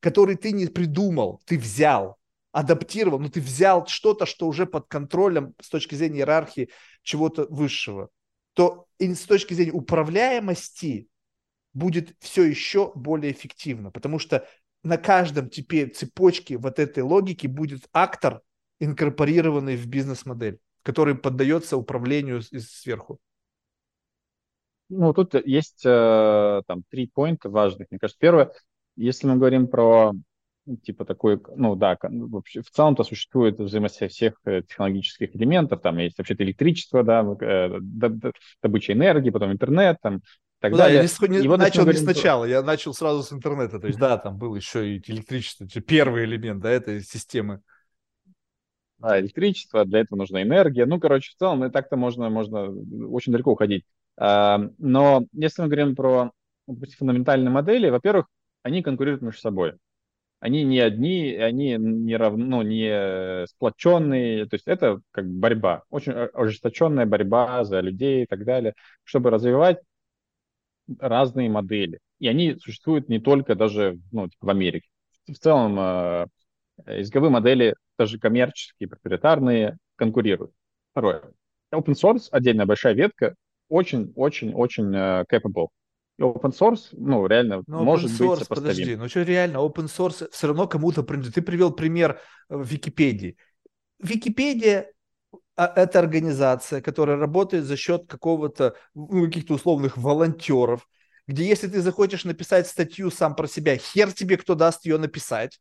который 0.00 0.36
ты 0.36 0.52
не 0.52 0.66
придумал, 0.66 1.40
ты 1.44 1.58
взял, 1.58 2.16
адаптировал, 2.52 3.18
но 3.20 3.28
ты 3.28 3.40
взял 3.40 3.86
что-то, 3.86 4.26
что 4.26 4.48
уже 4.48 4.66
под 4.66 4.88
контролем 4.88 5.54
с 5.60 5.68
точки 5.68 5.94
зрения 5.94 6.18
иерархии 6.18 6.70
чего-то 7.02 7.46
высшего, 7.48 8.10
то 8.54 8.86
с 8.98 9.22
точки 9.22 9.54
зрения 9.54 9.72
управляемости 9.72 11.08
будет 11.72 12.16
все 12.18 12.44
еще 12.44 12.92
более 12.94 13.32
эффективно, 13.32 13.90
потому 13.90 14.18
что 14.18 14.46
на 14.82 14.96
каждом 14.96 15.48
теперь 15.50 15.90
цепочке 15.90 16.56
вот 16.56 16.78
этой 16.78 17.02
логики 17.02 17.46
будет 17.46 17.88
актор, 17.92 18.40
инкорпорированный 18.80 19.76
в 19.76 19.86
бизнес-модель, 19.86 20.58
который 20.82 21.14
поддается 21.14 21.76
управлению 21.76 22.42
сверху. 22.42 23.18
Ну, 24.88 25.12
тут 25.12 25.34
есть 25.46 25.82
э, 25.86 26.62
там 26.66 26.82
три 26.88 27.06
поинта 27.06 27.48
важных. 27.48 27.88
Мне 27.90 28.00
кажется, 28.00 28.18
первое, 28.18 28.52
если 29.04 29.26
мы 29.26 29.36
говорим 29.36 29.66
про 29.66 30.12
ну, 30.66 30.76
типа 30.76 31.04
такой, 31.04 31.40
ну 31.56 31.74
да, 31.74 31.96
ну, 32.08 32.28
вообще 32.28 32.62
в 32.62 32.70
целом-то 32.70 33.02
существует 33.02 33.58
взаимосвязь 33.58 34.12
всех 34.12 34.34
э, 34.44 34.62
технологических 34.62 35.34
элементов, 35.34 35.80
там 35.80 35.98
есть 35.98 36.18
вообще-то 36.18 36.44
электричество, 36.44 37.02
да, 37.02 37.26
э, 37.40 37.78
добыча 38.62 38.92
энергии, 38.92 39.30
потом 39.30 39.52
интернет, 39.52 39.96
там, 40.02 40.20
так 40.60 40.72
ну, 40.72 40.78
далее. 40.78 41.02
Да, 41.02 41.26
я 41.26 41.28
не, 41.28 41.40
не, 41.40 41.48
вот 41.48 41.58
начал 41.58 41.86
не 41.86 41.94
сначала, 41.94 42.44
я 42.44 42.62
начал 42.62 42.92
сразу 42.94 43.22
с 43.22 43.32
интернета, 43.32 43.80
то 43.80 43.86
есть 43.86 43.98
да, 43.98 44.18
там 44.18 44.36
был 44.36 44.54
еще 44.54 44.96
и 44.96 45.02
электричество, 45.10 45.66
первый 45.66 46.24
элемент, 46.24 46.60
да, 46.60 46.70
этой 46.70 47.00
системы. 47.02 47.62
Да, 48.98 49.18
электричество, 49.18 49.86
для 49.86 50.00
этого 50.00 50.18
нужна 50.18 50.42
энергия, 50.42 50.84
ну, 50.84 51.00
короче, 51.00 51.32
в 51.32 51.36
целом, 51.36 51.64
и 51.64 51.70
так-то 51.70 51.96
можно, 51.96 52.28
можно 52.28 52.68
очень 53.08 53.32
далеко 53.32 53.52
уходить. 53.52 53.84
Но 54.18 55.24
если 55.32 55.62
мы 55.62 55.68
говорим 55.68 55.96
про 55.96 56.32
фундаментальные 56.98 57.50
модели, 57.50 57.88
во-первых, 57.88 58.26
они 58.62 58.82
конкурируют 58.82 59.22
между 59.22 59.40
собой. 59.40 59.74
Они 60.40 60.64
не 60.64 60.80
одни, 60.80 61.34
они 61.34 61.76
не 61.76 62.16
равно, 62.16 62.44
ну, 62.44 62.62
не 62.62 63.46
сплоченные. 63.46 64.46
То 64.46 64.54
есть 64.54 64.66
это 64.66 65.00
как 65.10 65.26
борьба, 65.28 65.84
очень 65.90 66.12
ожесточенная 66.12 67.04
борьба 67.04 67.62
за 67.64 67.80
людей 67.80 68.24
и 68.24 68.26
так 68.26 68.44
далее, 68.44 68.74
чтобы 69.04 69.30
развивать 69.30 69.78
разные 70.98 71.50
модели. 71.50 72.00
И 72.18 72.28
они 72.28 72.56
существуют 72.56 73.08
не 73.08 73.20
только 73.20 73.54
даже 73.54 73.98
ну, 74.12 74.28
типа 74.28 74.46
в 74.46 74.50
Америке. 74.50 74.88
В 75.26 75.34
целом 75.34 75.78
э, 75.78 76.26
языковые 76.86 77.30
модели, 77.30 77.74
даже 77.98 78.18
коммерческие, 78.18 78.88
проприетарные, 78.88 79.76
конкурируют. 79.96 80.52
Второе. 80.92 81.22
Open 81.72 81.94
source, 81.94 82.28
отдельная 82.32 82.66
большая 82.66 82.94
ветка, 82.94 83.34
очень-очень-очень 83.68 84.92
uh, 84.94 85.24
capable 85.30 85.68
open 86.20 86.52
source, 86.52 86.88
ну, 86.92 87.26
реально, 87.26 87.62
Но 87.66 87.84
может 87.84 88.10
source, 88.10 88.38
быть 88.38 88.38
сопоставим. 88.40 88.62
Подожди, 88.62 88.96
ну 88.96 89.08
что 89.08 89.22
реально, 89.22 89.58
open 89.58 89.86
source 89.86 90.28
все 90.30 90.46
равно 90.46 90.66
кому-то 90.66 91.02
принадлежит. 91.02 91.34
Ты 91.34 91.42
привел 91.42 91.72
пример 91.72 92.20
э, 92.48 92.62
Википедии. 92.62 93.36
Википедия 93.98 94.92
а, 95.56 95.72
это 95.76 95.98
организация, 95.98 96.80
которая 96.80 97.16
работает 97.16 97.64
за 97.64 97.76
счет 97.76 98.06
какого-то, 98.06 98.76
ну, 98.94 99.26
каких-то 99.26 99.54
условных 99.54 99.96
волонтеров, 99.96 100.88
где 101.26 101.46
если 101.46 101.68
ты 101.68 101.80
захочешь 101.80 102.24
написать 102.24 102.66
статью 102.66 103.10
сам 103.10 103.36
про 103.36 103.46
себя, 103.46 103.76
хер 103.76 104.12
тебе 104.12 104.36
кто 104.36 104.54
даст 104.54 104.84
ее 104.86 104.98
написать. 104.98 105.60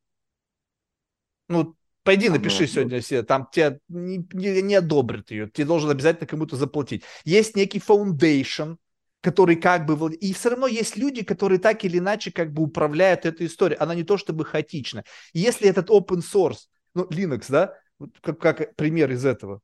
Ну, 1.47 1.75
пойди 2.03 2.29
напиши 2.29 2.61
ну, 2.61 2.67
сегодня 2.67 3.01
себе, 3.01 3.23
там 3.23 3.47
тебе 3.51 3.79
не, 3.87 4.25
не, 4.33 4.61
не 4.61 4.75
одобрят 4.75 5.31
ее, 5.31 5.49
тебе 5.49 5.65
должен 5.65 5.89
обязательно 5.89 6.27
кому-то 6.27 6.55
заплатить. 6.55 7.03
Есть 7.25 7.55
некий 7.55 7.79
foundation, 7.79 8.77
который 9.21 9.55
как 9.55 9.85
бы... 9.85 10.13
И 10.15 10.33
все 10.33 10.49
равно 10.49 10.67
есть 10.67 10.95
люди, 10.97 11.23
которые 11.23 11.59
так 11.59 11.83
или 11.83 11.97
иначе 11.97 12.31
как 12.31 12.53
бы 12.53 12.63
управляют 12.63 13.25
этой 13.25 13.47
историей. 13.47 13.77
Она 13.79 13.95
не 13.95 14.03
то 14.03 14.17
чтобы 14.17 14.45
хаотична. 14.45 15.03
Если 15.33 15.67
этот 15.67 15.89
open 15.89 16.21
source, 16.21 16.67
ну, 16.93 17.05
Linux, 17.09 17.45
да, 17.49 17.73
как, 18.21 18.39
как 18.39 18.75
пример 18.75 19.11
из 19.11 19.25
этого, 19.25 19.61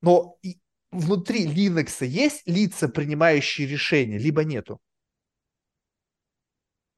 но 0.00 0.38
внутри 0.90 1.46
Linux 1.46 2.04
есть 2.04 2.42
лица, 2.46 2.88
принимающие 2.88 3.66
решения, 3.66 4.18
либо 4.18 4.44
нету? 4.44 4.80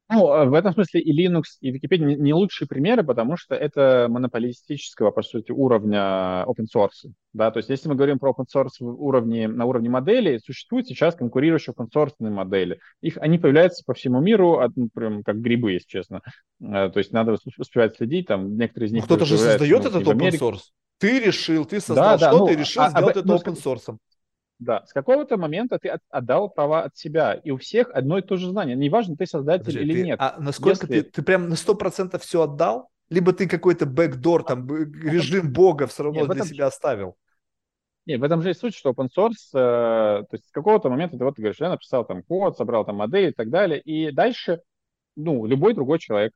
Ну, 0.09 0.33
э, 0.33 0.47
в 0.47 0.55
этом 0.55 0.73
смысле 0.73 1.01
и 1.01 1.27
Linux, 1.27 1.43
и 1.61 1.73
Wikipedia 1.73 2.15
не, 2.15 2.33
лучшие 2.33 2.69
примеры, 2.69 3.03
потому 3.03 3.37
что 3.37 3.57
это 3.57 4.07
монополистического, 4.09 5.11
по 5.11 5.23
сути, 5.23 5.51
уровня 5.51 6.45
open 6.47 6.67
source. 6.73 7.11
Да? 7.33 7.51
То 7.51 7.59
есть 7.59 7.69
если 7.71 7.89
мы 7.89 7.97
говорим 7.97 8.21
про 8.21 8.31
open 8.31 8.45
source 8.53 8.81
уровне, 8.81 9.49
на 9.49 9.65
уровне 9.65 9.91
модели, 9.91 10.39
существуют 10.39 10.87
сейчас 10.87 11.17
конкурирующие 11.17 11.75
open 11.75 11.89
source 11.93 12.13
модели. 12.21 12.79
Их, 13.01 13.19
они 13.19 13.39
появляются 13.39 13.83
по 13.85 13.95
всему 13.95 14.21
миру, 14.21 14.59
от, 14.59 14.77
ну, 14.77 14.89
прям 14.95 15.25
как 15.25 15.41
грибы, 15.41 15.73
если 15.73 15.89
честно. 15.89 16.23
Э, 16.61 16.89
то 16.89 16.99
есть 16.99 17.13
надо 17.13 17.37
успевать 17.59 17.97
следить, 17.97 18.29
там 18.29 18.57
некоторые 18.57 18.89
из 18.89 18.93
них... 18.93 19.05
Кто-то 19.05 19.25
же 19.25 19.37
создает 19.37 19.83
ну, 19.83 19.89
этот 19.89 20.03
open 20.05 20.31
source. 20.39 20.61
Ты 20.99 21.19
решил, 21.21 21.65
ты 21.65 21.81
создал 21.81 22.17
да, 22.17 22.19
что-то 22.19 22.33
да, 22.33 22.39
ну, 22.39 22.49
и 22.49 22.57
решил 22.57 22.83
а, 22.83 22.91
сделать 22.91 23.17
а, 23.17 23.21
это 23.21 23.29
ну, 23.29 23.37
open 23.37 23.57
source. 23.61 23.97
Да, 24.59 24.85
с 24.87 24.93
какого-то 24.93 25.37
момента 25.37 25.79
ты 25.79 25.99
отдал 26.09 26.49
права 26.49 26.85
от 26.85 26.97
себя, 26.97 27.35
и 27.35 27.51
у 27.51 27.59
всех 27.59 27.91
одно 27.93 28.19
и 28.19 28.23
то 28.23 28.37
же 28.37 28.49
знание. 28.49 28.75
Неважно, 28.75 29.17
ты 29.17 29.27
создатель 29.27 29.67
Подожди, 29.67 29.81
или 29.81 29.93
ты, 29.93 30.07
нет. 30.07 30.19
А 30.21 30.37
насколько 30.39 30.87
Если... 30.87 31.03
ты, 31.03 31.11
ты 31.11 31.23
прям 31.23 31.49
на 31.49 31.57
сто 31.57 31.75
процентов 31.75 32.23
все 32.23 32.43
отдал? 32.43 32.89
Либо 33.11 33.33
ты 33.33 33.47
какой-то 33.47 33.87
бэкдор, 33.87 34.45
там, 34.45 34.67
режим 34.69 35.53
бога 35.53 35.87
все 35.87 36.05
равно 36.05 36.21
нет, 36.21 36.29
для 36.29 36.37
этом... 36.37 36.49
себя 36.49 36.67
оставил? 36.67 37.17
Нет, 38.07 38.21
в 38.21 38.25
этом 38.25 38.41
же 38.41 38.51
и 38.51 38.55
суть, 38.55 38.75
что 38.75 38.91
open 38.91 39.09
source, 39.17 39.51
э, 39.53 40.23
то 40.23 40.29
есть 40.33 40.49
с 40.49 40.53
какого-то 40.53 40.89
момента 40.89 41.19
ты 41.19 41.25
вот 41.25 41.37
ты 41.37 41.43
говоришь, 41.43 41.61
я 41.61 41.69
написал 41.69 42.05
там 42.05 42.23
код, 42.23 42.57
собрал 42.57 42.85
там 42.85 42.97
модель 42.97 43.31
и 43.31 43.33
так 43.33 43.51
далее, 43.51 43.81
и 43.81 44.11
дальше, 44.13 44.63
ну, 45.17 45.45
любой 45.45 45.75
другой 45.75 45.99
человек 45.99 46.33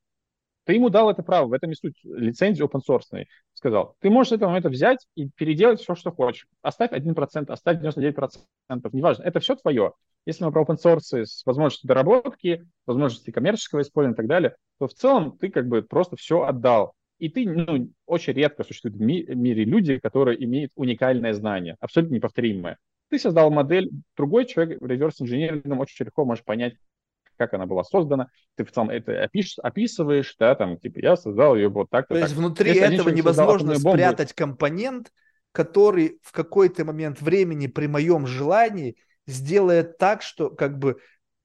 ты 0.65 0.75
ему 0.75 0.91
дал 0.91 1.11
это 1.11 1.23
право, 1.23 1.47
в 1.47 1.53
этом 1.53 1.71
и 1.71 1.75
суть 1.75 1.99
лицензии 2.05 2.65
open 2.65 2.81
source. 2.87 3.25
Сказал, 3.55 3.97
ты 4.01 4.11
можешь 4.11 4.31
с 4.31 4.33
этого 4.33 4.49
момента 4.51 4.69
взять 4.69 5.07
и 5.15 5.29
переделать 5.29 5.81
все, 5.81 5.95
что 5.95 6.13
хочешь. 6.13 6.47
Оставь 6.63 6.93
1%, 6.93 7.51
оставь 7.51 7.79
99%, 7.79 8.91
неважно, 8.93 9.23
это 9.23 9.41
все 9.41 9.57
твое. 9.57 9.93
Если 10.27 10.45
мы 10.45 10.53
про 10.53 10.63
open 10.63 10.77
source 10.77 11.25
с 11.25 11.45
возможностью 11.47 11.89
доработки, 11.89 12.67
возможностью 12.87 13.33
коммерческого 13.33 13.83
использования 13.83 14.15
и 14.15 14.17
так 14.17 14.27
далее, 14.27 14.57
то 14.79 14.87
в 14.87 14.95
целом 14.95 15.37
ты 15.39 15.51
как 15.51 15.67
бы 15.67 15.83
просто 15.83 16.17
все 16.17 16.43
отдал. 16.43 16.95
И 17.19 17.29
ты, 17.29 17.47
ну, 17.47 17.91
очень 18.07 18.33
редко 18.33 18.65
существуют 18.65 18.97
в 18.97 19.01
ми- 19.01 19.27
мире 19.27 19.65
люди, 19.65 19.99
которые 19.99 20.43
имеют 20.43 20.73
уникальное 20.75 21.35
знание, 21.35 21.77
абсолютно 21.79 22.15
неповторимое. 22.15 22.79
Ты 23.11 23.19
создал 23.19 23.51
модель, 23.51 23.91
другой 24.17 24.47
человек 24.47 24.81
реверс-инженерингом 24.81 25.81
очень 25.81 26.07
легко 26.07 26.25
может 26.25 26.45
понять, 26.45 26.77
как 27.41 27.55
она 27.55 27.65
была 27.65 27.85
создана, 27.85 28.28
ты 28.55 28.67
в 28.67 28.70
целом 28.70 28.91
это 28.91 29.25
опиш, 29.25 29.59
описываешь, 29.62 30.36
да, 30.39 30.55
там, 30.55 30.78
типа, 30.78 30.99
я 30.99 31.17
создал 31.17 31.57
ее 31.57 31.70
вот 31.70 31.89
так-то. 31.89 32.12
То 32.12 32.20
так. 32.20 32.28
есть 32.28 32.39
внутри 32.39 32.75
Если 32.75 32.97
этого 32.97 33.09
невозможно 33.09 33.75
спрятать 33.77 34.35
компонент, 34.35 35.10
который 35.52 36.19
в 36.23 36.33
какой-то 36.33 36.85
момент 36.85 37.23
времени 37.23 37.67
при 37.67 37.86
моем 37.86 38.27
желании 38.27 38.97
сделает 39.27 39.97
так, 39.97 40.20
что 40.20 40.51
как 40.51 40.78
бы 40.78 40.99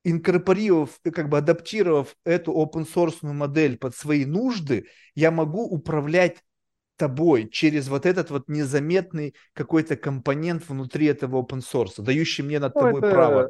инкорпорировав, 0.03 0.99
как 1.13 1.29
бы 1.29 1.37
адаптировав 1.37 2.13
эту 2.25 2.51
open 2.51 2.85
source 2.85 3.15
модель 3.21 3.77
под 3.77 3.95
свои 3.95 4.25
нужды, 4.25 4.87
я 5.15 5.31
могу 5.31 5.63
управлять 5.63 6.43
тобой 6.97 7.47
через 7.49 7.87
вот 7.87 8.05
этот 8.05 8.31
вот 8.31 8.49
незаметный 8.49 9.33
какой-то 9.53 9.95
компонент 9.95 10.67
внутри 10.67 11.05
этого 11.05 11.41
open 11.41 11.61
source, 11.61 12.01
дающий 12.01 12.43
мне 12.43 12.59
над 12.59 12.75
ну, 12.75 12.81
тобой 12.81 12.99
это... 12.99 13.11
право 13.11 13.49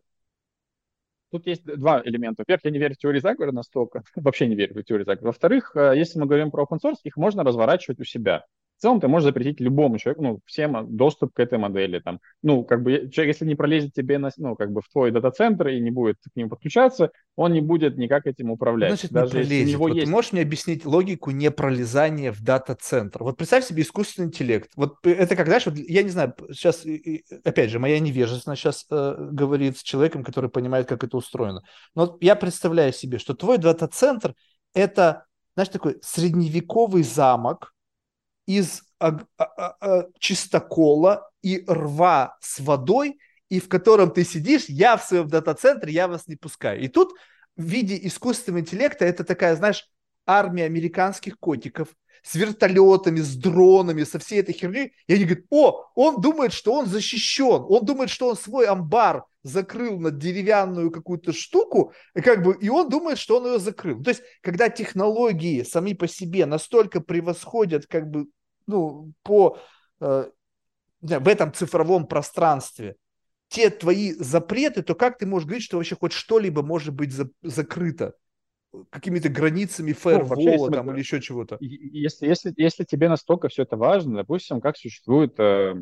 тут 1.38 1.48
есть 1.48 1.66
два 1.66 2.02
элемента. 2.04 2.42
Во-первых, 2.42 2.66
я 2.66 2.72
не 2.72 2.80
верю 2.80 2.96
в 2.96 2.98
теории 2.98 3.20
заговора 3.20 3.52
настолько, 3.52 4.04
вообще 4.16 4.48
не 4.48 4.56
верю 4.56 4.74
в 4.76 4.84
теорию 4.84 5.06
заговора. 5.06 5.28
Во-вторых, 5.28 5.76
э, 5.76 5.94
если 5.96 6.20
мы 6.20 6.26
говорим 6.26 6.52
про 6.52 6.64
open 6.64 6.80
source, 6.84 7.00
их 7.04 7.18
можно 7.18 7.44
разворачивать 7.44 8.00
у 8.00 8.04
себя. 8.04 8.46
Целом 8.86 9.02
ты 9.02 9.08
можешь 9.08 9.26
запретить 9.26 9.60
любому 9.60 9.98
человеку, 9.98 10.22
ну, 10.22 10.40
всем 10.46 10.96
доступ 10.96 11.34
к 11.34 11.40
этой 11.40 11.58
модели. 11.58 11.98
Там. 12.02 12.20
Ну, 12.44 12.64
как 12.64 12.84
бы, 12.84 13.10
человек, 13.12 13.34
если 13.34 13.44
не 13.44 13.56
пролезет 13.56 13.94
тебе 13.94 14.20
на, 14.20 14.30
ну, 14.38 14.56
как 14.56 14.72
бы 14.72 14.82
в 14.84 14.90
твой 14.90 15.10
дата-центр 15.10 15.70
и 15.70 15.80
не 15.80 15.90
будет 15.90 16.18
к 16.18 16.36
нему 16.36 16.52
подключаться, 16.52 17.10
он 17.36 17.54
не 17.54 17.62
будет 17.62 17.98
никак 17.98 18.28
этим 18.28 18.52
управлять. 18.52 18.92
Значит, 18.92 19.12
Даже 19.12 19.26
не 19.26 19.32
пролезет. 19.32 19.52
Если 19.54 19.66
у 19.66 19.74
него 19.74 19.88
вот 19.88 19.96
есть... 19.96 20.06
Ты 20.06 20.12
можешь 20.12 20.34
мне 20.34 20.44
объяснить 20.44 20.86
логику 20.86 21.32
непролезания 21.32 22.32
в 22.32 22.44
дата-центр? 22.44 23.24
Вот 23.24 23.38
представь 23.38 23.66
себе 23.66 23.82
искусственный 23.82 24.28
интеллект. 24.28 24.70
Вот 24.76 24.98
это 25.04 25.36
как, 25.36 25.48
знаешь, 25.48 25.66
вот, 25.66 25.78
я 25.78 26.04
не 26.04 26.10
знаю, 26.10 26.36
сейчас, 26.52 26.86
опять 27.44 27.72
же, 27.72 27.80
моя 27.80 28.00
невежественность 28.00 28.62
сейчас 28.62 28.86
э, 28.92 29.16
говорит 29.32 29.80
с 29.80 29.82
человеком, 29.82 30.24
который 30.24 30.52
понимает, 30.52 30.88
как 30.88 31.04
это 31.04 31.18
устроено. 31.18 31.64
Но 31.96 32.06
вот 32.06 32.24
я 32.24 32.36
представляю 32.36 32.94
себе, 32.94 33.18
что 33.18 33.34
твой 33.34 33.58
дата-центр– 33.58 34.36
это, 34.76 35.26
знаешь, 35.56 35.70
такой 35.70 35.98
средневековый 36.04 37.02
замок, 37.02 37.74
из 38.46 38.84
а, 39.00 39.20
а, 39.38 39.76
а, 39.80 40.06
чистокола 40.20 41.30
и 41.42 41.64
рва 41.68 42.38
с 42.42 42.60
водой, 42.60 43.20
и 43.50 43.60
в 43.60 43.70
котором 43.70 44.12
ты 44.12 44.24
сидишь, 44.24 44.66
я 44.68 44.98
в 44.98 45.04
своем 45.04 45.28
дата-центре, 45.28 45.94
я 45.94 46.08
вас 46.08 46.28
не 46.28 46.36
пускаю. 46.36 46.82
И 46.82 46.88
тут 46.88 47.14
в 47.56 47.64
виде 47.64 48.00
искусственного 48.02 48.62
интеллекта 48.62 49.06
это 49.06 49.24
такая, 49.24 49.56
знаешь, 49.56 49.88
армия 50.26 50.66
американских 50.66 51.40
котиков 51.40 51.90
с 52.24 52.36
вертолетами, 52.36 53.20
с 53.20 53.36
дронами, 53.36 54.04
со 54.04 54.18
всей 54.20 54.40
этой 54.40 54.54
херней. 54.54 54.94
И 55.08 55.14
они 55.14 55.26
говорят, 55.26 55.46
о, 55.52 55.86
он 55.94 56.22
думает, 56.22 56.54
что 56.54 56.74
он 56.74 56.88
защищен, 56.88 57.66
он 57.70 57.86
думает, 57.86 58.10
что 58.10 58.28
он 58.28 58.36
свой 58.36 58.66
амбар 58.66 59.24
закрыл 59.44 60.00
на 60.00 60.10
деревянную 60.10 60.90
какую-то 60.90 61.32
штуку, 61.32 61.94
и 62.16 62.22
как 62.22 62.42
бы, 62.42 62.58
и 62.60 62.68
он 62.68 62.90
думает, 62.90 63.20
что 63.20 63.38
он 63.38 63.46
ее 63.46 63.60
закрыл. 63.60 64.02
То 64.02 64.10
есть, 64.10 64.24
когда 64.42 64.70
технологии 64.70 65.62
сами 65.62 65.94
по 65.94 66.08
себе 66.08 66.48
настолько 66.48 67.00
превосходят 67.00 67.86
как 67.86 68.10
бы 68.10 68.26
ну, 68.66 69.12
по, 69.22 69.60
э, 70.02 70.30
в 71.02 71.28
этом 71.28 71.54
цифровом 71.54 72.08
пространстве 72.08 72.96
те 73.50 73.70
твои 73.70 74.14
запреты, 74.14 74.82
то 74.82 74.96
как 74.96 75.20
ты 75.20 75.28
можешь 75.28 75.46
говорить, 75.46 75.64
что 75.64 75.78
вообще 75.78 75.96
хоть 75.96 76.12
что-либо 76.12 76.64
может 76.64 76.96
быть 76.96 77.14
за, 77.14 77.30
закрыто? 77.44 78.16
Какими-то 78.90 79.30
границами 79.30 79.94
фаервола 79.94 80.68
ну, 80.68 80.72
там, 80.72 80.92
или 80.92 81.00
еще 81.00 81.22
чего-то. 81.22 81.58
Если, 81.60 82.28
если, 82.28 82.54
если 82.58 82.84
тебе 82.84 83.10
настолько 83.10 83.48
все 83.48 83.64
это 83.64 83.78
важно, 83.78 84.18
допустим, 84.18 84.62
как 84.62 84.78
существует 84.78 85.40
э, 85.40 85.76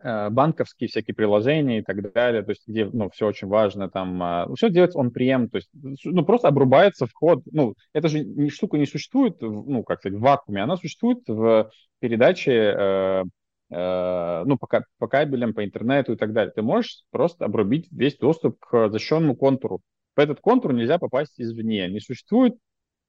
э, 0.00 0.30
банковские 0.30 0.88
всякие 0.88 1.14
приложения 1.14 1.78
и 1.78 1.82
так 1.82 2.12
далее, 2.12 2.42
то 2.42 2.50
есть 2.50 2.66
где 2.66 2.86
ну, 2.86 3.10
все 3.10 3.26
очень 3.26 3.48
важно, 3.48 3.90
там 3.90 4.22
э, 4.22 4.54
все 4.56 4.70
делается 4.70 4.98
он 4.98 5.10
прем, 5.10 5.48
то 5.48 5.56
есть 5.56 5.68
ну, 5.72 6.24
просто 6.24 6.48
обрубается 6.48 7.06
вход, 7.06 7.42
ну, 7.50 7.74
это 7.92 8.08
же 8.08 8.24
не, 8.24 8.50
штука 8.50 8.78
не 8.78 8.86
существует, 8.86 9.40
ну, 9.40 9.82
как 9.82 10.00
сказать, 10.00 10.18
в 10.18 10.22
вакууме, 10.22 10.62
она 10.62 10.76
существует 10.76 11.20
в 11.26 11.70
передачи, 12.00 12.50
э, 12.50 13.24
э, 13.70 14.42
ну, 14.44 14.56
по, 14.58 14.84
по 14.98 15.08
кабелям, 15.08 15.54
по 15.54 15.64
интернету 15.64 16.12
и 16.12 16.16
так 16.16 16.32
далее. 16.32 16.52
Ты 16.54 16.62
можешь 16.62 17.02
просто 17.10 17.44
обрубить 17.44 17.88
весь 17.90 18.16
доступ 18.16 18.58
к 18.60 18.88
защищенному 18.88 19.36
контуру. 19.36 19.80
В 20.18 20.20
этот 20.20 20.40
контур 20.40 20.72
нельзя 20.72 20.98
попасть 20.98 21.34
извне. 21.36 21.88
Не 21.88 22.00
существует, 22.00 22.56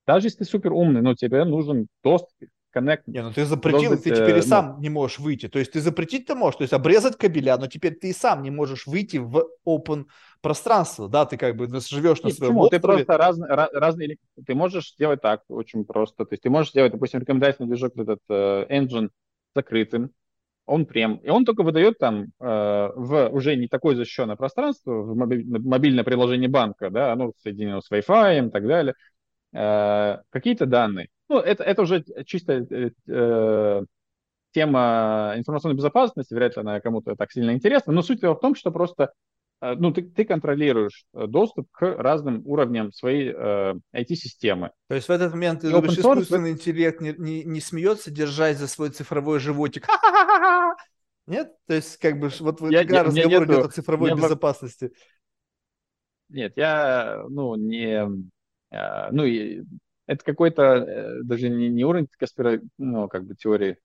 даже 0.05 0.27
если 0.27 0.37
ты 0.37 0.45
супер 0.45 0.73
умный, 0.73 1.01
но 1.01 1.15
тебе 1.15 1.43
нужен 1.43 1.87
доступ, 2.03 2.35
коннект. 2.69 3.07
Не, 3.07 3.23
ну 3.23 3.33
ты 3.33 3.45
запретил, 3.45 3.89
быть, 3.89 4.03
ты 4.03 4.11
теперь 4.11 4.35
э, 4.35 4.37
и 4.37 4.41
сам 4.43 4.73
ну, 4.75 4.81
не 4.81 4.89
можешь 4.89 5.17
выйти. 5.17 5.47
То 5.47 5.57
есть 5.57 5.71
ты 5.71 5.81
запретить-то 5.81 6.35
можешь, 6.35 6.57
то 6.57 6.61
есть 6.61 6.73
обрезать 6.73 7.17
кабеля, 7.17 7.57
но 7.57 7.65
теперь 7.65 7.95
ты 7.95 8.09
и 8.09 8.13
сам 8.13 8.43
не 8.43 8.51
можешь 8.51 8.85
выйти 8.85 9.17
в 9.17 9.43
open 9.67 10.05
пространство, 10.41 11.09
да, 11.09 11.25
ты 11.25 11.37
как 11.37 11.55
бы 11.55 11.65
живешь 11.79 12.21
на 12.21 12.29
своем 12.29 12.53
почему? 12.53 12.69
Ты 12.69 12.79
просто 12.79 13.17
разные, 13.17 13.49
разные, 13.49 14.17
ты 14.45 14.53
можешь 14.53 14.91
сделать 14.91 15.19
так 15.19 15.41
очень 15.49 15.85
просто, 15.85 16.25
то 16.25 16.33
есть 16.33 16.43
ты 16.43 16.51
можешь 16.51 16.69
сделать, 16.69 16.91
допустим, 16.91 17.21
рекомендательный 17.21 17.67
движок 17.67 17.97
этот 17.97 18.19
uh, 18.29 18.69
engine 18.69 19.09
закрытым, 19.55 20.11
он 20.69 20.85
прям, 20.85 21.17
и 21.17 21.29
он 21.29 21.45
только 21.45 21.63
выдает 21.63 21.97
там 21.97 22.25
э, 22.25 22.27
в 22.39 23.29
уже 23.29 23.55
не 23.55 23.67
такое 23.67 23.95
защищенное 23.95 24.35
пространство, 24.35 25.01
в 25.01 25.15
мобильное 25.15 26.03
приложение 26.03 26.47
банка, 26.47 26.89
да, 26.91 27.11
оно 27.11 27.33
соединено 27.41 27.81
с 27.81 27.91
Wi-Fi 27.91 28.47
и 28.47 28.49
так 28.51 28.67
далее, 28.67 28.93
э, 29.53 30.17
какие-то 30.29 30.67
данные. 30.67 31.09
Ну, 31.27 31.39
это, 31.39 31.63
это 31.63 31.81
уже 31.81 32.03
чисто 32.25 32.53
э, 32.69 32.91
э, 33.07 33.81
тема 34.51 35.33
информационной 35.37 35.75
безопасности, 35.75 36.33
вряд 36.33 36.55
ли 36.55 36.61
она 36.61 36.79
кому-то 36.79 37.15
так 37.15 37.31
сильно 37.31 37.51
интересна, 37.51 37.91
но 37.91 38.03
суть 38.03 38.21
в 38.21 38.35
том, 38.35 38.53
что 38.53 38.71
просто 38.71 39.11
Э, 39.61 39.75
ну, 39.77 39.91
ты, 39.91 40.03
ты 40.03 40.25
контролируешь 40.25 41.05
доступ 41.13 41.67
к 41.71 41.81
разным 41.97 42.41
уровням 42.45 42.91
своей 42.91 43.33
э, 43.35 43.75
IT-системы. 43.93 44.71
То 44.87 44.95
есть 44.95 45.07
в 45.07 45.11
этот 45.11 45.33
момент 45.33 45.61
ты 45.61 45.69
думаешь, 45.69 45.97
искусственный 45.97 46.51
интеллект 46.51 47.01
не, 47.01 47.13
не, 47.17 47.43
не 47.43 47.59
смеется, 47.59 48.11
держась 48.11 48.57
за 48.57 48.67
свой 48.67 48.89
цифровой 48.89 49.39
животик? 49.39 49.87
Нет? 51.29 51.53
То 51.67 51.75
есть 51.75 51.97
как 51.97 52.19
бы 52.19 52.29
вот 52.39 52.61
я, 52.69 52.79
когда 52.79 52.97
я, 52.97 53.03
разговор 53.03 53.45
идет 53.45 53.65
о 53.65 53.69
цифровой 53.69 54.13
безопасности. 54.15 54.91
Нет, 56.27 56.53
я, 56.57 57.23
ну, 57.29 57.55
не... 57.55 58.05
Ну, 58.71 59.65
это 60.05 60.23
какой-то 60.23 61.19
даже 61.23 61.49
не, 61.49 61.69
не 61.69 61.85
уровень 61.85 62.07
конспира... 62.17 62.59
ну, 62.77 63.07
как 63.07 63.25
бы 63.25 63.35
теории 63.35 63.77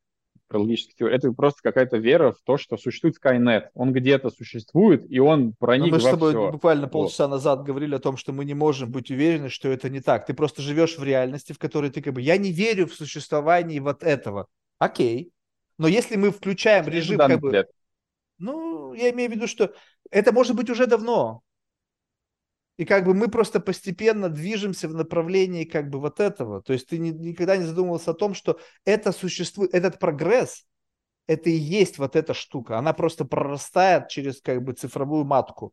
про 0.49 0.59
логические 0.59 0.95
теории. 0.97 1.17
Это 1.17 1.33
просто 1.33 1.61
какая-то 1.63 1.97
вера 1.97 2.33
в 2.33 2.41
то, 2.45 2.59
что 2.59 2.77
существует 2.77 3.17
Skynet. 3.23 3.69
Он 3.75 3.93
где-то 3.93 4.31
существует, 4.31 5.05
и 5.11 5.19
он 5.19 5.55
проник 5.59 5.93
Но 5.93 5.99
мы 5.99 6.03
во 6.03 6.09
с 6.09 6.11
тобой 6.11 6.33
все. 6.33 6.51
буквально 6.51 6.89
полчаса 6.89 7.27
вот. 7.27 7.37
назад 7.37 7.63
говорили 7.63 7.95
о 7.95 7.99
том, 7.99 8.17
что 8.17 8.33
мы 8.33 8.45
не 8.45 8.55
можем 8.55 8.91
быть 8.91 9.11
уверены, 9.11 9.49
что 9.49 9.69
это 9.69 9.89
не 9.89 10.01
так. 10.01 10.27
Ты 10.27 10.35
просто 10.35 10.61
живешь 10.61 10.99
в 10.99 11.05
реальности, 11.05 11.53
в 11.53 11.59
которой 11.59 11.91
ты 11.91 12.03
как 12.03 12.15
бы... 12.15 12.21
Я 12.21 12.37
не 12.37 12.53
верю 12.53 12.87
в 12.87 12.95
существование 12.95 13.81
вот 13.81 14.03
этого. 14.03 14.47
Окей. 14.79 15.31
Но 15.79 15.89
если 15.89 16.17
мы 16.17 16.31
включаем 16.31 16.87
режим 16.87 17.19
как 17.19 17.41
бы... 17.41 17.53
Лет. 17.53 17.71
Ну, 18.39 18.95
я 18.95 19.11
имею 19.11 19.31
в 19.31 19.35
виду, 19.35 19.47
что 19.47 19.75
это 20.11 20.33
может 20.33 20.57
быть 20.57 20.71
уже 20.71 20.87
давно. 20.87 21.43
И 22.77 22.85
как 22.85 23.05
бы 23.05 23.15
мы 23.15 23.29
просто 23.29 23.61
постепенно 23.61 24.29
движемся 24.29 24.89
в 24.89 24.95
направлении 24.95 25.65
как 25.65 25.91
бы 25.91 26.01
вот 26.01 26.19
этого. 26.19 26.63
То 26.63 26.73
есть 26.73 26.89
ты 26.89 26.99
ни, 26.99 27.11
никогда 27.11 27.57
не 27.57 27.65
задумывался 27.65 28.11
о 28.11 28.15
том, 28.15 28.35
что 28.35 28.59
это 28.85 29.13
существует, 29.13 29.73
этот 29.75 30.01
прогресс, 30.01 30.67
это 31.29 31.51
и 31.51 31.55
есть 31.55 31.99
вот 31.99 32.17
эта 32.17 32.35
штука. 32.35 32.79
Она 32.79 32.93
просто 32.93 33.25
прорастает 33.25 34.09
через 34.09 34.41
как 34.41 34.63
бы 34.63 34.73
цифровую 34.73 35.25
матку. 35.25 35.73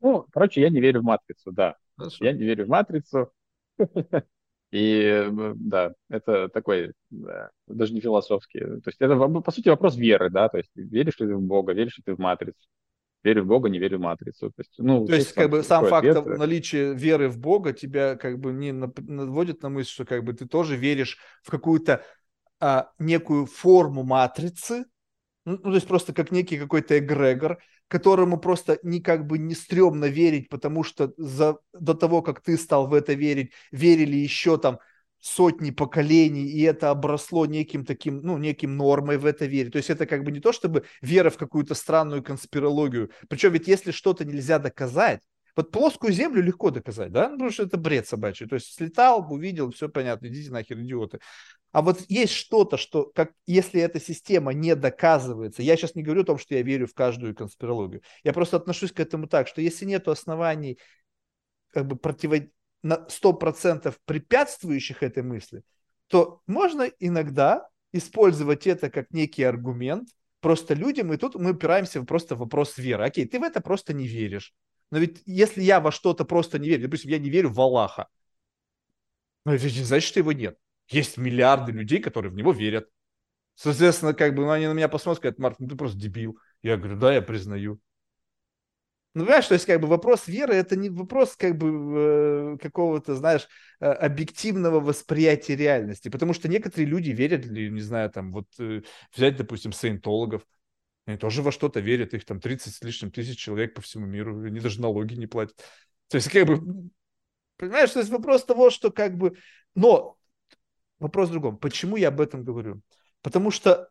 Ну, 0.00 0.26
короче, 0.32 0.60
я 0.60 0.68
не 0.68 0.80
верю 0.80 1.00
в 1.00 1.04
матрицу, 1.04 1.52
да. 1.52 1.76
Хорошо. 1.96 2.24
Я 2.24 2.32
не 2.32 2.42
верю 2.42 2.66
в 2.66 2.68
матрицу. 2.68 3.32
И 4.72 5.28
да, 5.54 5.94
это 6.08 6.48
такой, 6.48 6.92
да, 7.10 7.50
даже 7.66 7.92
не 7.92 8.00
философский. 8.00 8.60
То 8.60 8.88
есть 8.88 9.00
это, 9.00 9.16
по 9.16 9.50
сути, 9.52 9.68
вопрос 9.68 9.96
веры, 9.96 10.30
да. 10.30 10.48
То 10.48 10.58
есть 10.58 10.70
веришь 10.74 11.20
ли 11.20 11.26
ты 11.26 11.36
в 11.36 11.42
Бога, 11.42 11.72
веришь 11.72 11.98
ли 11.98 12.02
ты 12.04 12.14
в 12.14 12.18
матрицу 12.18 12.66
верю 13.24 13.44
в 13.44 13.46
Бога, 13.46 13.68
не 13.68 13.78
верю 13.78 13.98
в 13.98 14.00
матрицу. 14.00 14.50
То 14.50 14.60
есть, 14.60 14.74
ну, 14.78 15.06
То 15.06 15.14
есть 15.14 15.32
как 15.32 15.50
бы 15.50 15.62
сам 15.62 15.86
факт 15.86 16.06
ответ, 16.06 16.38
наличия 16.38 16.92
веры 16.92 17.28
в 17.28 17.38
Бога 17.38 17.72
тебя 17.72 18.16
как 18.16 18.38
бы 18.38 18.52
не 18.52 18.72
наводит 18.72 19.62
на 19.62 19.68
мысль, 19.68 19.90
что 19.90 20.04
как 20.04 20.24
бы 20.24 20.32
ты 20.32 20.46
тоже 20.46 20.76
веришь 20.76 21.18
в 21.42 21.50
какую-то 21.50 22.04
а, 22.60 22.90
некую 22.98 23.46
форму 23.46 24.02
матрицы, 24.02 24.84
ну, 25.44 25.58
ну, 25.62 25.70
то 25.70 25.74
есть 25.74 25.88
просто 25.88 26.12
как 26.12 26.30
некий 26.30 26.58
какой-то 26.58 26.98
эгрегор, 26.98 27.58
которому 27.92 28.38
просто 28.38 28.78
не 28.82 29.02
как 29.02 29.26
бы 29.26 29.36
не 29.36 29.54
стрёмно 29.54 30.06
верить, 30.06 30.48
потому 30.48 30.82
что 30.82 31.12
за, 31.18 31.58
до 31.74 31.92
того, 31.92 32.22
как 32.22 32.40
ты 32.40 32.56
стал 32.56 32.86
в 32.86 32.94
это 32.94 33.12
верить, 33.12 33.52
верили 33.70 34.16
еще 34.16 34.56
там 34.56 34.78
сотни 35.20 35.70
поколений, 35.72 36.46
и 36.48 36.62
это 36.62 36.88
обросло 36.88 37.44
неким 37.44 37.84
таким, 37.84 38.22
ну, 38.22 38.38
неким 38.38 38.78
нормой 38.78 39.18
в 39.18 39.26
это 39.26 39.44
верить. 39.44 39.72
То 39.72 39.76
есть 39.76 39.90
это 39.90 40.06
как 40.06 40.24
бы 40.24 40.32
не 40.32 40.40
то, 40.40 40.52
чтобы 40.52 40.84
вера 41.02 41.28
в 41.28 41.36
какую-то 41.36 41.74
странную 41.74 42.22
конспирологию. 42.22 43.10
Причем 43.28 43.52
ведь 43.52 43.68
если 43.68 43.90
что-то 43.90 44.24
нельзя 44.24 44.58
доказать, 44.58 45.20
вот 45.54 45.70
плоскую 45.70 46.12
землю 46.12 46.42
легко 46.42 46.70
доказать, 46.70 47.12
да, 47.12 47.28
ну, 47.28 47.34
потому 47.34 47.50
что 47.50 47.64
это 47.64 47.76
бред 47.76 48.08
собачий. 48.08 48.46
То 48.46 48.54
есть 48.54 48.74
слетал, 48.74 49.26
увидел, 49.30 49.70
все 49.70 49.88
понятно, 49.88 50.28
идите 50.28 50.50
нахер, 50.50 50.78
идиоты. 50.80 51.20
А 51.72 51.82
вот 51.82 52.04
есть 52.08 52.34
что-то, 52.34 52.76
что, 52.76 53.10
как, 53.14 53.32
если 53.46 53.80
эта 53.80 53.98
система 53.98 54.52
не 54.52 54.74
доказывается, 54.74 55.62
я 55.62 55.76
сейчас 55.76 55.94
не 55.94 56.02
говорю 56.02 56.22
о 56.22 56.26
том, 56.26 56.38
что 56.38 56.54
я 56.54 56.62
верю 56.62 56.86
в 56.86 56.94
каждую 56.94 57.34
конспирологию, 57.34 58.02
я 58.24 58.32
просто 58.32 58.56
отношусь 58.58 58.92
к 58.92 59.00
этому 59.00 59.26
так, 59.26 59.48
что 59.48 59.60
если 59.60 59.86
нет 59.86 60.08
оснований 60.08 60.78
как 61.70 61.86
бы 61.86 61.96
противо, 61.96 62.36
на 62.82 63.06
100% 63.08 63.94
препятствующих 64.04 65.02
этой 65.02 65.22
мысли, 65.22 65.62
то 66.08 66.42
можно 66.46 66.82
иногда 66.98 67.68
использовать 67.92 68.66
это 68.66 68.90
как 68.90 69.10
некий 69.12 69.44
аргумент 69.44 70.08
просто 70.40 70.74
людям, 70.74 71.12
и 71.12 71.16
тут 71.16 71.36
мы 71.36 71.52
упираемся 71.52 72.02
просто 72.02 72.34
в 72.34 72.40
вопрос 72.40 72.76
веры. 72.76 73.04
Окей, 73.04 73.26
ты 73.26 73.38
в 73.38 73.42
это 73.42 73.60
просто 73.60 73.94
не 73.94 74.06
веришь. 74.06 74.52
Но 74.92 74.98
ведь 74.98 75.22
если 75.24 75.62
я 75.62 75.80
во 75.80 75.90
что-то 75.90 76.26
просто 76.26 76.58
не 76.58 76.68
верю, 76.68 76.82
допустим, 76.82 77.10
я 77.10 77.18
не 77.18 77.30
верю 77.30 77.48
в 77.48 77.58
Аллаха, 77.58 78.08
ну, 79.46 79.52
это 79.52 79.64
не 79.64 79.82
значит, 79.82 80.06
что 80.06 80.20
его 80.20 80.32
нет. 80.32 80.58
Есть 80.86 81.16
миллиарды 81.16 81.72
людей, 81.72 81.98
которые 81.98 82.30
в 82.30 82.34
него 82.36 82.52
верят. 82.52 82.88
Соответственно, 83.54 84.12
как 84.12 84.34
бы 84.34 84.42
ну, 84.42 84.50
они 84.50 84.66
на 84.66 84.74
меня 84.74 84.88
посмотрят, 84.88 85.18
скажут, 85.18 85.38
Марк, 85.38 85.56
ну 85.58 85.66
ты 85.66 85.76
просто 85.76 85.98
дебил. 85.98 86.38
Я 86.62 86.76
говорю, 86.76 86.98
да, 86.98 87.14
я 87.14 87.22
признаю. 87.22 87.80
Ну, 89.14 89.24
понимаешь, 89.24 89.46
то 89.46 89.54
есть, 89.54 89.64
как 89.64 89.80
бы, 89.80 89.88
вопрос 89.88 90.28
веры– 90.28 90.54
это 90.56 90.76
не 90.76 90.90
вопрос, 90.90 91.36
как 91.36 91.56
бы, 91.56 92.54
э, 92.54 92.58
какого-то, 92.60 93.14
знаешь, 93.14 93.48
э, 93.80 93.86
объективного 93.86 94.80
восприятия 94.80 95.56
реальности, 95.56 96.10
потому 96.10 96.34
что 96.34 96.48
некоторые 96.48 96.86
люди 96.86 97.10
верят, 97.10 97.46
не 97.46 97.80
знаю, 97.80 98.10
там, 98.10 98.32
вот, 98.32 98.46
э, 98.58 98.82
взять, 99.14 99.36
допустим, 99.36 99.72
саентологов, 99.72 100.42
они 101.06 101.16
тоже 101.16 101.42
во 101.42 101.52
что-то 101.52 101.80
верят, 101.80 102.14
их 102.14 102.24
там 102.24 102.40
30 102.40 102.74
с 102.74 102.82
лишним 102.82 103.10
тысяч 103.10 103.38
человек 103.38 103.74
по 103.74 103.82
всему 103.82 104.06
миру, 104.06 104.44
они 104.44 104.60
даже 104.60 104.80
налоги 104.80 105.14
не 105.14 105.26
платят. 105.26 105.56
То 106.08 106.16
есть, 106.16 106.30
как 106.30 106.46
бы, 106.46 106.90
понимаешь, 107.56 107.90
то 107.90 107.98
есть 107.98 108.10
вопрос 108.10 108.44
того, 108.44 108.70
что, 108.70 108.90
как 108.90 109.16
бы, 109.16 109.36
но 109.74 110.16
вопрос 110.98 111.28
в 111.28 111.32
другом. 111.32 111.58
Почему 111.58 111.96
я 111.96 112.08
об 112.08 112.20
этом 112.20 112.44
говорю? 112.44 112.82
Потому 113.22 113.50
что 113.50 113.88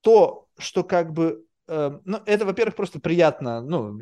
то, 0.00 0.48
что, 0.58 0.82
как 0.82 1.12
бы, 1.12 1.44
Эм, 1.68 2.02
ну, 2.04 2.20
это, 2.26 2.44
во-первых, 2.44 2.74
просто 2.74 3.00
приятно, 3.00 3.60
ну, 3.62 3.98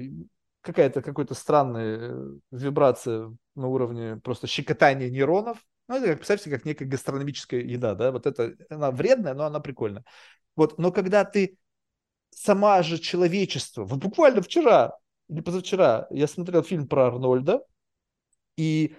какая-то 0.62 1.02
какой-то 1.02 1.34
странная 1.34 1.98
э, 2.00 2.30
вибрация 2.50 3.32
на 3.54 3.66
уровне 3.68 4.16
просто 4.16 4.46
щекотания 4.46 5.10
нейронов. 5.10 5.58
Ну, 5.88 5.96
это, 5.96 6.06
как, 6.08 6.18
представьте, 6.18 6.50
как 6.50 6.64
некая 6.64 6.86
гастрономическая 6.86 7.60
еда, 7.60 7.94
да, 7.94 8.12
вот 8.12 8.26
это, 8.26 8.56
она 8.70 8.90
вредная, 8.90 9.34
но 9.34 9.44
она 9.44 9.60
прикольная. 9.60 10.04
Вот, 10.56 10.78
но 10.78 10.90
когда 10.90 11.24
ты 11.24 11.58
сама 12.30 12.82
же 12.82 12.98
человечество, 12.98 13.84
вот 13.84 14.00
буквально 14.00 14.42
вчера 14.42 14.98
или 15.30 15.40
позавчера 15.40 16.06
я 16.10 16.26
смотрел 16.26 16.62
фильм 16.64 16.88
про 16.88 17.06
Арнольда, 17.06 17.64
и 18.56 18.96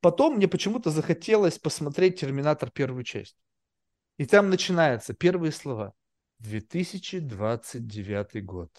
потом 0.00 0.36
мне 0.36 0.46
почему-то 0.46 0.90
захотелось 0.90 1.58
посмотреть 1.58 2.20
«Терминатор» 2.20 2.70
первую 2.70 3.02
часть. 3.02 3.34
И 4.18 4.26
там 4.26 4.50
начинаются 4.50 5.14
первые 5.14 5.52
слова. 5.52 5.94
2029 6.40 8.44
год. 8.44 8.70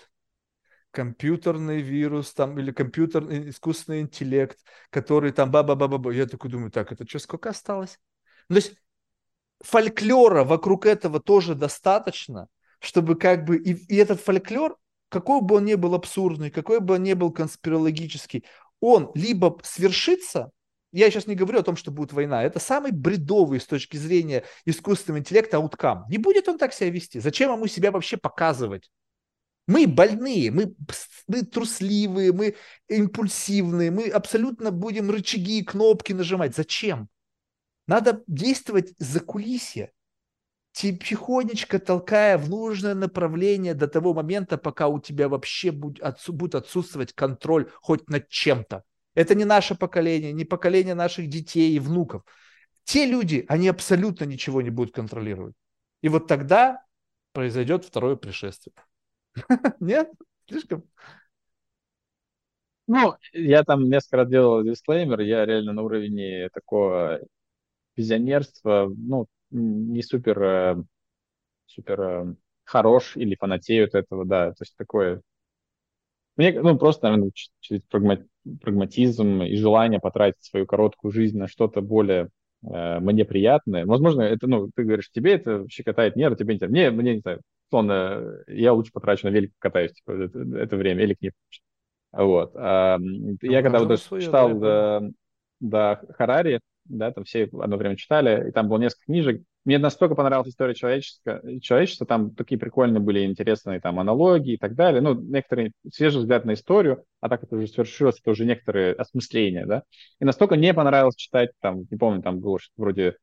Компьютерный 0.91 1.81
вирус 1.81 2.33
там 2.33 2.59
или 2.59 2.71
компьютерный 2.71 3.49
искусственный 3.49 4.01
интеллект, 4.01 4.59
который 4.91 5.31
там 5.31 5.49
ба-ба-ба-ба. 5.49 6.11
Я 6.11 6.27
такой 6.27 6.51
думаю, 6.51 6.69
так, 6.69 6.91
это 6.91 7.07
что, 7.07 7.17
сколько 7.17 7.49
осталось? 7.49 7.97
Ну, 8.47 8.59
то 8.59 8.61
есть 8.61 8.75
фольклора 9.59 10.43
вокруг 10.43 10.85
этого 10.85 11.19
тоже 11.19 11.55
достаточно, 11.55 12.47
чтобы 12.81 13.15
как 13.15 13.45
бы... 13.45 13.57
И, 13.57 13.73
и 13.73 13.95
этот 13.95 14.19
фольклор, 14.19 14.77
какой 15.09 15.41
бы 15.41 15.55
он 15.55 15.65
ни 15.65 15.75
был 15.75 15.93
абсурдный, 15.93 16.49
какой 16.49 16.79
бы 16.79 16.95
он 16.95 17.03
ни 17.03 17.13
был 17.13 17.31
конспирологический, 17.31 18.43
он 18.79 19.11
либо 19.13 19.57
свершится, 19.63 20.51
я 20.91 21.09
сейчас 21.09 21.27
не 21.27 21.35
говорю 21.35 21.59
о 21.59 21.63
том, 21.63 21.77
что 21.77 21.91
будет 21.91 22.11
война. 22.11 22.43
Это 22.43 22.59
самый 22.59 22.91
бредовый 22.91 23.61
с 23.61 23.65
точки 23.65 23.95
зрения 23.95 24.43
искусственного 24.65 25.19
интеллекта 25.19 25.57
ауткам. 25.57 26.05
Не 26.09 26.17
будет 26.17 26.49
он 26.49 26.57
так 26.57 26.73
себя 26.73 26.89
вести. 26.89 27.19
Зачем 27.19 27.53
ему 27.53 27.67
себя 27.67 27.91
вообще 27.91 28.17
показывать? 28.17 28.91
Мы 29.67 29.87
больные, 29.87 30.51
мы, 30.51 30.73
мы 31.27 31.43
трусливые, 31.43 32.33
мы 32.33 32.55
импульсивные, 32.89 33.91
мы 33.91 34.09
абсолютно 34.09 34.71
будем 34.71 35.09
рычаги 35.09 35.59
и 35.59 35.63
кнопки 35.63 36.11
нажимать. 36.11 36.55
Зачем? 36.55 37.07
Надо 37.87 38.23
действовать 38.27 38.93
за 38.97 39.19
кулисье, 39.19 39.91
тихонечко 40.72 41.80
толкая 41.80 42.38
в 42.38 42.50
нужное 42.50 42.95
направление 42.95 43.74
до 43.74 43.88
того 43.88 44.14
момента, 44.14 44.58
пока 44.58 44.88
у 44.88 45.00
тебя 45.00 45.27
вообще 45.27 45.72
будет 45.72 46.56
отсутствовать 46.56 47.14
контроль 47.14 47.69
хоть 47.82 48.09
над 48.09 48.30
чем-то. 48.30 48.83
Это 49.14 49.35
не 49.35 49.45
наше 49.45 49.75
поколение, 49.75 50.32
не 50.32 50.45
поколение 50.45 50.95
наших 50.95 51.27
детей 51.27 51.74
и 51.75 51.80
внуков. 51.80 52.24
Те 52.83 53.06
люди, 53.06 53.45
они 53.48 53.67
абсолютно 53.67 54.24
ничего 54.24 54.61
не 54.61 54.69
будут 54.69 54.95
контролировать. 54.95 55.56
И 56.01 56.09
вот 56.09 56.27
тогда 56.27 56.83
произойдет 57.33 57.85
второе 57.85 58.16
пришествие. 58.16 58.74
Нет? 59.80 60.09
Слишком? 60.48 60.83
Ну, 62.88 63.16
я 63.33 63.64
там 63.64 63.90
несколько 63.90 64.17
раз 64.17 64.30
делал 64.30 64.64
дисклеймер, 64.64 65.22
я 65.22 65.45
реально 65.45 65.74
на 65.74 65.82
уровне 65.83 66.50
такого 66.53 67.22
визионерства, 67.95 68.91
ну, 68.93 69.27
не 69.51 70.01
супер, 70.01 70.41
э, 70.43 70.75
супер 71.67 72.01
э, 72.01 72.35
хорош 72.63 73.17
или 73.17 73.35
фанатею 73.35 73.85
от 73.85 73.95
этого, 73.95 74.25
да, 74.25 74.49
то 74.51 74.63
есть 74.63 74.75
такое 74.77 75.21
мне, 76.38 76.59
ну, 76.61 76.77
просто, 76.77 77.07
наверное, 77.07 77.31
через 77.59 77.83
прагматизм 78.61 79.43
и 79.43 79.55
желание 79.57 79.99
потратить 79.99 80.43
свою 80.43 80.65
короткую 80.65 81.11
жизнь 81.11 81.38
на 81.38 81.47
что-то 81.47 81.81
более 81.81 82.30
э, 82.63 82.99
мне 82.99 83.25
приятное. 83.25 83.85
Возможно, 83.85 84.21
это, 84.21 84.47
ну, 84.47 84.69
ты 84.73 84.83
говоришь, 84.83 85.11
тебе 85.11 85.33
это 85.33 85.65
щекотает 85.69 86.15
нервы, 86.15 86.38
тебе 86.38 86.57
не 86.57 86.67
Мне, 86.67 86.89
мне, 86.89 87.15
не 87.15 87.21
знаю, 87.21 87.41
условно, 87.67 88.43
я 88.47 88.73
лучше 88.73 88.91
потрачу 88.91 89.27
на 89.27 89.31
велик 89.31 89.51
катаюсь, 89.59 89.91
типа, 89.93 90.11
это, 90.11 90.39
это 90.39 90.77
время, 90.77 91.01
велик 91.01 91.21
не 91.21 91.31
Вот. 92.11 92.53
А, 92.55 92.97
ну, 92.97 93.38
я 93.41 93.61
когда 93.61 93.80
вот 93.80 93.99
читал 93.99 94.57
да, 94.57 95.03
да, 95.59 96.01
Харари, 96.17 96.61
да, 96.97 97.11
там 97.11 97.23
все 97.23 97.43
одно 97.43 97.77
время 97.77 97.95
читали, 97.95 98.49
и 98.49 98.51
там 98.51 98.69
было 98.69 98.77
несколько 98.77 99.05
книжек. 99.05 99.41
Мне 99.63 99.77
настолько 99.77 100.15
понравилась 100.15 100.49
история 100.49 100.73
человечества, 100.73 101.41
человечества, 101.61 102.07
там 102.07 102.33
такие 102.33 102.57
прикольные 102.57 102.99
были 102.99 103.25
интересные 103.25 103.79
там 103.79 103.99
аналогии 103.99 104.53
и 104.53 104.57
так 104.57 104.73
далее. 104.75 105.01
Ну, 105.01 105.13
некоторые 105.13 105.71
свежий 105.91 106.19
взгляд 106.19 106.45
на 106.45 106.53
историю, 106.53 107.03
а 107.19 107.29
так 107.29 107.43
это 107.43 107.55
уже 107.55 107.67
свершилось, 107.67 108.19
это 108.19 108.31
уже 108.31 108.45
некоторые 108.45 108.93
осмысления, 108.93 109.65
да. 109.65 109.83
И 110.19 110.25
настолько 110.25 110.55
мне 110.55 110.73
понравилось 110.73 111.15
читать, 111.15 111.51
там, 111.59 111.85
не 111.89 111.97
помню, 111.97 112.23
там 112.23 112.39
было 112.39 112.59
что-то 112.59 112.81
вроде 112.81 113.15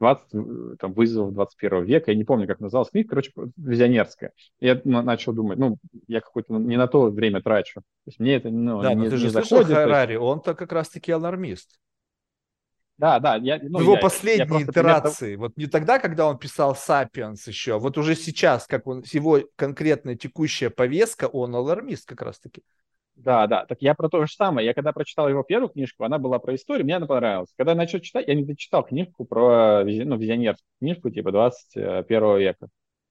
20, 0.00 0.78
там, 0.78 0.92
вызовов 0.92 1.32
21 1.32 1.84
века, 1.84 2.10
я 2.10 2.16
не 2.16 2.24
помню, 2.24 2.46
как 2.46 2.60
называлась 2.60 2.90
книга, 2.90 3.08
короче, 3.08 3.32
визионерская. 3.56 4.32
Я 4.60 4.80
начал 4.84 5.32
думать, 5.32 5.58
ну, 5.58 5.78
я 6.06 6.20
какой-то 6.20 6.52
не 6.54 6.76
на 6.76 6.86
то 6.86 7.10
время 7.10 7.40
трачу. 7.40 7.80
То 7.80 8.08
есть 8.08 8.20
мне 8.20 8.34
это, 8.34 8.50
ну, 8.50 8.82
да, 8.82 8.92
не, 8.92 9.04
но 9.04 9.10
ты 9.10 9.16
же 9.16 9.24
не 9.24 9.30
слышал 9.30 9.58
заходит. 9.58 9.76
Харари, 9.76 10.12
есть... 10.12 10.22
он-то 10.22 10.54
как 10.54 10.72
раз-таки 10.72 11.12
алармист. 11.12 11.78
Да, 12.98 13.18
да. 13.18 13.36
Я, 13.36 13.58
ну, 13.62 13.80
его 13.80 13.94
я, 13.94 14.00
последние 14.00 14.60
я 14.60 14.66
итерации, 14.66 15.26
пример... 15.26 15.38
вот 15.38 15.56
не 15.56 15.66
тогда, 15.66 15.98
когда 15.98 16.26
он 16.26 16.38
писал 16.38 16.74
«Сапиенс» 16.74 17.46
еще, 17.46 17.74
а 17.74 17.78
вот 17.78 17.98
уже 17.98 18.14
сейчас, 18.14 18.66
как 18.66 18.86
он, 18.86 19.04
его 19.12 19.40
конкретная 19.56 20.16
текущая 20.16 20.70
повестка, 20.70 21.26
он 21.26 21.54
алармист 21.54 22.08
как 22.08 22.22
раз-таки. 22.22 22.62
Да, 23.16 23.46
да, 23.46 23.64
так 23.64 23.78
я 23.80 23.94
про 23.94 24.08
то 24.08 24.24
же 24.24 24.32
самое. 24.32 24.66
Я 24.66 24.74
когда 24.74 24.92
прочитал 24.92 25.28
его 25.28 25.42
первую 25.42 25.70
книжку, 25.70 26.04
она 26.04 26.18
была 26.18 26.38
про 26.38 26.54
историю, 26.54 26.84
мне 26.84 26.96
она 26.96 27.06
понравилась. 27.06 27.48
Когда 27.56 27.72
я 27.72 27.78
начал 27.78 27.98
читать, 28.00 28.28
я 28.28 28.34
не 28.34 28.44
дочитал 28.44 28.84
книжку 28.84 29.24
про 29.24 29.82
ну, 29.84 30.16
визионерскую 30.16 30.68
книжку 30.78 31.10
типа 31.10 31.32
21 31.32 32.38
века. 32.38 32.68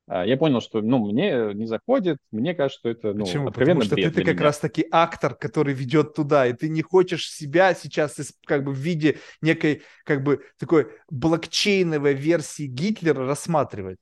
А, 0.08 0.24
я 0.26 0.38
понял, 0.38 0.62
что 0.62 0.82
ну, 0.82 1.00
мне 1.00 1.54
не 1.54 1.66
заходит, 1.66 2.18
мне 2.32 2.54
кажется, 2.54 2.80
что 2.80 2.90
это 2.90 3.14
ну, 3.14 3.26
Почему? 3.26 3.52
Потому 3.52 3.82
что 3.82 3.96
ты, 3.96 4.12
ты 4.12 4.24
как 4.24 4.40
раз-таки 4.40 4.86
актор, 4.92 5.34
который 5.36 5.74
ведет 5.74 6.14
туда, 6.14 6.46
и 6.46 6.54
ты 6.54 6.70
не 6.70 6.84
хочешь 6.84 7.32
себя 7.32 7.74
сейчас 7.74 8.16
как 8.46 8.64
бы 8.64 8.72
в 8.72 8.78
виде 8.78 9.18
некой 9.42 9.82
как 10.04 10.24
бы 10.24 10.44
такой 10.60 10.92
блокчейновой 11.10 12.14
версии 12.14 12.68
Гитлера 12.68 13.26
рассматривать. 13.26 13.98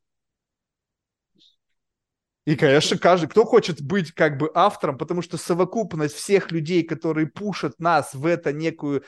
И, 2.46 2.58
конечно, 2.58 2.98
каждый, 2.98 3.30
кто 3.30 3.46
хочет 3.46 3.82
быть 3.82 4.12
как 4.12 4.38
бы 4.38 4.52
автором, 4.54 4.98
потому 4.98 5.22
что 5.22 5.38
совокупность 5.38 6.16
всех 6.16 6.52
людей, 6.52 6.84
которые 6.84 7.28
пушат 7.28 7.80
нас 7.80 8.14
в 8.14 8.26
это 8.26 8.52
некую 8.52 9.06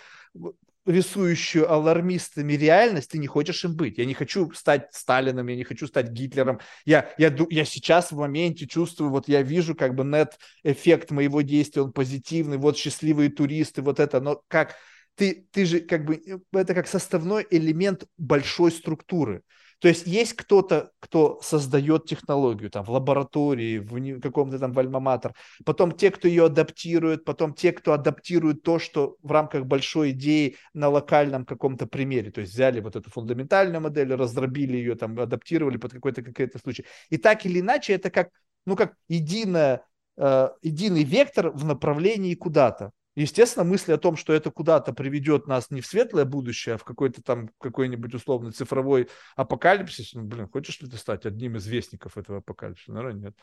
рисующую 0.85 1.71
алармистами 1.71 2.53
реальность, 2.53 3.11
ты 3.11 3.17
не 3.17 3.27
хочешь 3.27 3.63
им 3.65 3.75
быть. 3.75 3.97
Я 3.97 4.05
не 4.05 4.13
хочу 4.13 4.51
стать 4.53 4.87
Сталином, 4.93 5.47
я 5.47 5.55
не 5.55 5.63
хочу 5.63 5.87
стать 5.87 6.11
Гитлером. 6.11 6.59
Я, 6.85 7.09
я, 7.17 7.35
я 7.49 7.65
сейчас 7.65 8.11
в 8.11 8.17
моменте 8.17 8.67
чувствую, 8.67 9.09
вот 9.09 9.27
я 9.27 9.41
вижу 9.41 9.75
как 9.75 9.95
бы 9.95 10.03
нет-эффект 10.03 11.11
моего 11.11 11.41
действия, 11.41 11.81
он 11.81 11.91
позитивный, 11.91 12.57
вот 12.57 12.77
счастливые 12.77 13.29
туристы, 13.29 13.81
вот 13.81 13.99
это, 13.99 14.21
но 14.21 14.41
как 14.47 14.75
ты, 15.15 15.47
ты 15.51 15.65
же 15.65 15.79
как 15.79 16.05
бы, 16.05 16.21
это 16.53 16.73
как 16.73 16.87
составной 16.87 17.45
элемент 17.49 18.05
большой 18.17 18.71
структуры. 18.71 19.41
То 19.85 19.89
есть 19.89 20.07
есть 20.07 20.33
кто-то, 20.33 20.89
кто 20.99 21.39
создает 21.43 22.07
технологию 22.07 22.71
там 22.71 22.83
в 22.83 22.89
лаборатории, 22.89 23.77
в 23.77 24.19
каком-то 24.19 24.57
там 24.57 24.73
в 24.73 24.79
альма-матер, 24.79 25.35
потом 25.63 25.91
те, 25.91 26.09
кто 26.09 26.27
ее 26.27 26.45
адаптирует, 26.45 27.23
потом 27.23 27.53
те, 27.53 27.71
кто 27.71 27.93
адаптирует 27.93 28.63
то, 28.63 28.79
что 28.79 29.15
в 29.21 29.31
рамках 29.31 29.67
большой 29.67 30.09
идеи 30.09 30.55
на 30.73 30.89
локальном 30.89 31.45
каком-то 31.45 31.85
примере. 31.85 32.31
То 32.31 32.41
есть 32.41 32.53
взяли 32.53 32.79
вот 32.79 32.95
эту 32.95 33.11
фундаментальную 33.11 33.79
модель, 33.79 34.11
раздробили 34.15 34.75
ее, 34.75 34.95
там, 34.95 35.19
адаптировали 35.19 35.77
под 35.77 35.91
какой-то 35.93 36.23
какой-то 36.23 36.57
случай. 36.57 36.87
И 37.11 37.17
так 37.17 37.45
или 37.45 37.59
иначе 37.59 37.93
это 37.93 38.09
как, 38.09 38.29
ну, 38.65 38.75
как 38.75 38.95
единая, 39.07 39.85
э, 40.17 40.49
единый 40.63 41.03
вектор 41.03 41.51
в 41.51 41.63
направлении 41.63 42.33
куда-то. 42.33 42.89
Естественно, 43.15 43.63
мысль 43.63 43.93
о 43.93 43.97
том, 43.97 44.17
что 44.17 44.33
это 44.33 44.51
куда-то 44.51 44.93
приведет 44.93 45.47
нас 45.47 45.71
не 45.71 45.81
в 45.81 45.87
светлое 45.87 46.25
будущее, 46.25 46.75
а 46.75 46.77
в 46.77 46.83
какой-то 46.83 47.23
там 47.23 47.49
какой-нибудь 47.59 48.13
условный 48.13 48.51
цифровой 48.51 49.09
апокалипсис. 49.35 50.13
Ну, 50.13 50.23
блин, 50.23 50.49
хочешь 50.49 50.81
ли 50.81 50.89
ты 50.89 50.97
стать 50.97 51.25
одним 51.25 51.55
из 51.55 51.65
вестников 51.65 52.17
этого 52.17 52.39
апокалипсиса? 52.39 52.91
Наверное, 52.91 53.29
нет. 53.29 53.37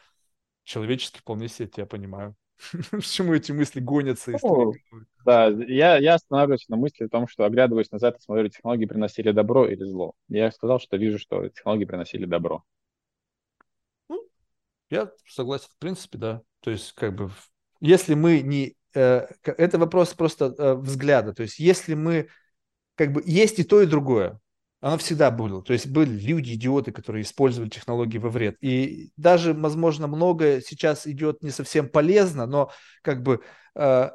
Человечески 0.65 1.19
вполне 1.19 1.49
себе 1.49 1.69
тебя 1.69 1.87
понимаю. 1.87 2.37
Почему 2.91 3.33
эти 3.33 3.53
мысли 3.53 3.81
гонятся? 3.81 4.33
Ну, 4.43 4.75
да, 5.25 5.49
я, 5.49 5.97
я 5.97 6.15
останавливаюсь 6.15 6.69
на 6.69 6.77
мысли 6.77 7.05
о 7.05 7.09
том, 7.09 7.27
что, 7.27 7.45
оглядываясь 7.45 7.91
назад 7.91 8.19
и 8.19 8.23
смотрю, 8.23 8.49
технологии 8.49 8.85
приносили 8.85 9.33
добро 9.33 9.67
или 9.67 9.85
зло. 9.85 10.13
Я 10.29 10.51
сказал, 10.53 10.81
что 10.81 10.99
вижу, 10.99 11.19
что 11.19 11.49
технологии 11.49 11.87
приносили 11.87 12.27
добро. 12.27 12.63
Ну, 14.09 14.23
я 14.91 15.11
согласен, 15.27 15.69
в 15.71 15.79
принципе, 15.79 16.19
да. 16.19 16.43
То 16.61 16.71
есть, 16.71 16.93
как 16.93 17.15
бы 17.15 17.31
если 17.83 18.15
мы 18.15 18.43
не... 18.43 18.77
Э, 18.95 19.27
это 19.45 19.79
вопрос 19.79 20.15
просто 20.15 20.55
э, 20.57 20.75
взгляда. 20.75 21.33
То 21.33 21.43
есть 21.43 21.59
если 21.59 21.95
мы... 21.95 22.29
Как 22.95 23.13
бы 23.13 23.23
есть 23.25 23.59
и 23.59 23.65
то, 23.65 23.81
и 23.81 23.87
другое. 23.87 24.39
Оно 24.81 24.99
всегда 24.99 25.31
было. 25.31 25.63
То 25.63 25.73
есть 25.73 25.87
были 25.87 26.11
люди, 26.11 26.55
идиоты, 26.55 26.93
которые 26.93 27.23
использовали 27.23 27.71
технологии 27.71 28.19
во 28.19 28.29
вред. 28.29 28.57
И 28.61 29.13
даже, 29.17 29.55
возможно, 29.55 30.09
многое 30.09 30.61
сейчас 30.61 31.07
идет 31.07 31.43
не 31.43 31.51
совсем 31.51 31.89
полезно, 31.89 32.47
но 32.47 32.71
как 33.03 33.23
бы 33.23 33.43
э, 33.77 34.11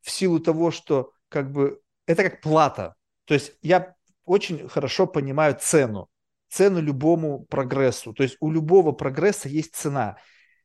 в 0.00 0.10
силу 0.10 0.38
того, 0.38 0.70
что 0.70 1.12
как 1.28 1.50
бы 1.50 1.80
это 2.06 2.22
как 2.22 2.40
плата. 2.40 2.94
То 3.24 3.34
есть 3.34 3.52
я 3.62 3.94
очень 4.24 4.68
хорошо 4.68 5.06
понимаю 5.06 5.56
цену, 5.60 6.08
цену 6.48 6.80
любому 6.80 7.44
прогрессу. 7.46 8.12
То 8.12 8.22
есть 8.22 8.36
у 8.40 8.50
любого 8.52 8.92
прогресса 8.92 9.48
есть 9.48 9.74
цена. 9.74 10.16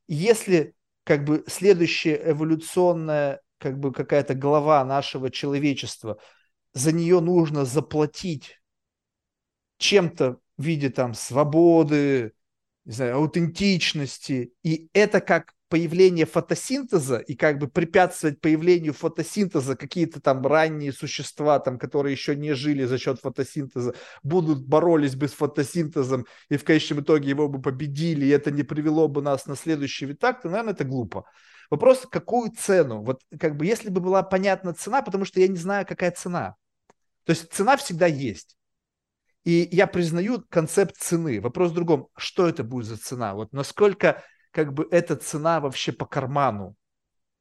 Если 0.08 0.76
как 1.12 1.26
бы 1.26 1.44
следующая 1.46 2.22
эволюционная 2.24 3.42
как 3.58 3.78
бы 3.78 3.92
какая-то 3.92 4.34
глава 4.34 4.82
нашего 4.86 5.30
человечества, 5.30 6.18
за 6.72 6.94
нее 6.94 7.20
нужно 7.20 7.66
заплатить 7.66 8.62
чем-то 9.78 10.38
в 10.58 10.64
виде 10.64 10.90
там 10.90 11.14
свободы, 11.14 12.32
не 12.86 12.94
знаю, 12.94 13.18
аутентичности. 13.18 14.54
И 14.64 14.90
это 14.94 15.20
как 15.20 15.54
появление 15.72 16.26
фотосинтеза 16.26 17.20
и 17.20 17.34
как 17.34 17.58
бы 17.58 17.70
препятствовать 17.70 18.42
появлению 18.42 18.94
фотосинтеза 18.94 19.78
какие-то 19.78 20.20
там 20.20 20.46
ранние 20.46 20.92
существа, 20.92 21.60
там, 21.60 21.80
которые 21.80 22.12
еще 22.12 22.36
не 22.36 22.54
жили 22.54 22.84
за 22.84 22.98
счет 22.98 23.22
фотосинтеза, 23.22 23.96
будут 24.22 24.68
боролись 24.68 25.16
бы 25.16 25.30
с 25.30 25.32
фотосинтезом 25.32 26.26
и 26.50 26.58
в 26.58 26.66
конечном 26.66 27.00
итоге 27.00 27.30
его 27.30 27.48
бы 27.48 27.62
победили, 27.62 28.26
и 28.26 28.30
это 28.30 28.52
не 28.52 28.64
привело 28.64 29.08
бы 29.08 29.22
нас 29.22 29.46
на 29.46 29.56
следующий 29.56 30.06
витак, 30.06 30.42
то, 30.42 30.50
наверное, 30.50 30.74
это 30.74 30.84
глупо. 30.84 31.24
Вопрос, 31.70 32.06
какую 32.12 32.52
цену? 32.52 33.02
Вот 33.02 33.22
как 33.40 33.56
бы 33.56 33.66
если 33.66 33.90
бы 33.90 34.02
была 34.02 34.24
понятна 34.24 34.74
цена, 34.74 35.02
потому 35.02 35.24
что 35.24 35.40
я 35.40 35.48
не 35.48 35.56
знаю, 35.56 35.86
какая 35.88 36.12
цена. 36.12 36.56
То 37.24 37.30
есть 37.30 37.50
цена 37.54 37.78
всегда 37.78 38.08
есть. 38.08 38.58
И 39.46 39.70
я 39.72 39.88
признаю 39.88 40.44
концепт 40.50 40.98
цены. 40.98 41.40
Вопрос 41.40 41.72
в 41.72 41.76
другом, 41.76 42.10
что 42.18 42.48
это 42.50 42.66
будет 42.66 42.88
за 42.88 42.98
цена? 42.98 43.36
Вот 43.36 43.54
насколько 43.54 44.22
как 44.52 44.74
бы 44.74 44.88
эта 44.92 45.16
цена 45.16 45.60
вообще 45.60 45.92
по 45.92 46.06
карману? 46.06 46.76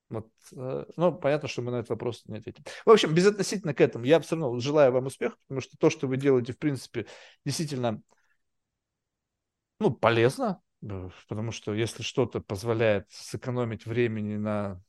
Вот, 0.09 0.29
э, 0.57 0.85
ну, 0.97 1.13
понятно, 1.13 1.49
что 1.49 1.63
мы 1.63 1.71
на 1.71 1.77
этот 1.77 1.91
вопрос 1.91 2.25
не 2.27 2.39
ответим. 2.39 2.65
В 2.85 2.91
общем, 2.91 3.15
безотносительно 3.15 3.75
к 3.75 3.81
этому, 3.81 4.05
я 4.05 4.19
все 4.21 4.37
равно 4.37 4.59
желаю 4.59 4.93
вам 4.93 5.07
успеха, 5.07 5.37
потому 5.47 5.61
что 5.61 5.77
то, 5.79 5.89
что 5.89 6.09
вы 6.09 6.17
делаете, 6.17 6.53
в 6.53 6.59
принципе, 6.59 7.07
действительно, 7.45 8.03
ну, 9.79 9.93
полезно, 9.93 10.61
потому 11.29 11.53
что 11.53 11.75
если 11.75 12.03
что-то 12.03 12.41
позволяет 12.41 13.07
сэкономить 13.11 13.87
времени 13.87 14.37
на 14.37 14.83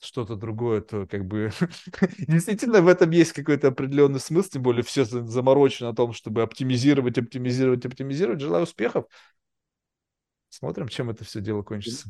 что-то 0.00 0.36
другое, 0.36 0.80
то 0.80 1.06
как 1.06 1.26
бы 1.26 1.50
действительно 2.18 2.80
в 2.80 2.88
этом 2.88 3.10
есть 3.10 3.32
какой-то 3.32 3.68
определенный 3.68 4.20
смысл, 4.20 4.50
тем 4.50 4.62
более 4.62 4.84
все 4.84 5.04
заморочено 5.04 5.90
о 5.90 5.94
том, 5.94 6.12
чтобы 6.12 6.42
оптимизировать, 6.42 7.18
оптимизировать, 7.18 7.84
оптимизировать. 7.84 8.40
Желаю 8.40 8.64
успехов. 8.64 9.06
Смотрим, 10.50 10.88
чем 10.88 11.08
это 11.10 11.24
все 11.24 11.40
дело 11.40 11.62
кончится. 11.62 12.08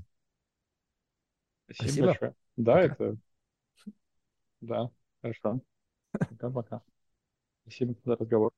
Спасибо, 1.66 1.98
Спасибо. 1.98 2.06
большое. 2.06 2.34
Да, 2.56 2.80
Пока. 2.80 2.94
это... 2.94 3.16
Да, 4.60 4.90
хорошо. 5.22 5.60
Пока-пока. 6.28 6.82
Спасибо 7.64 7.94
за 8.04 8.16
разговор. 8.16 8.52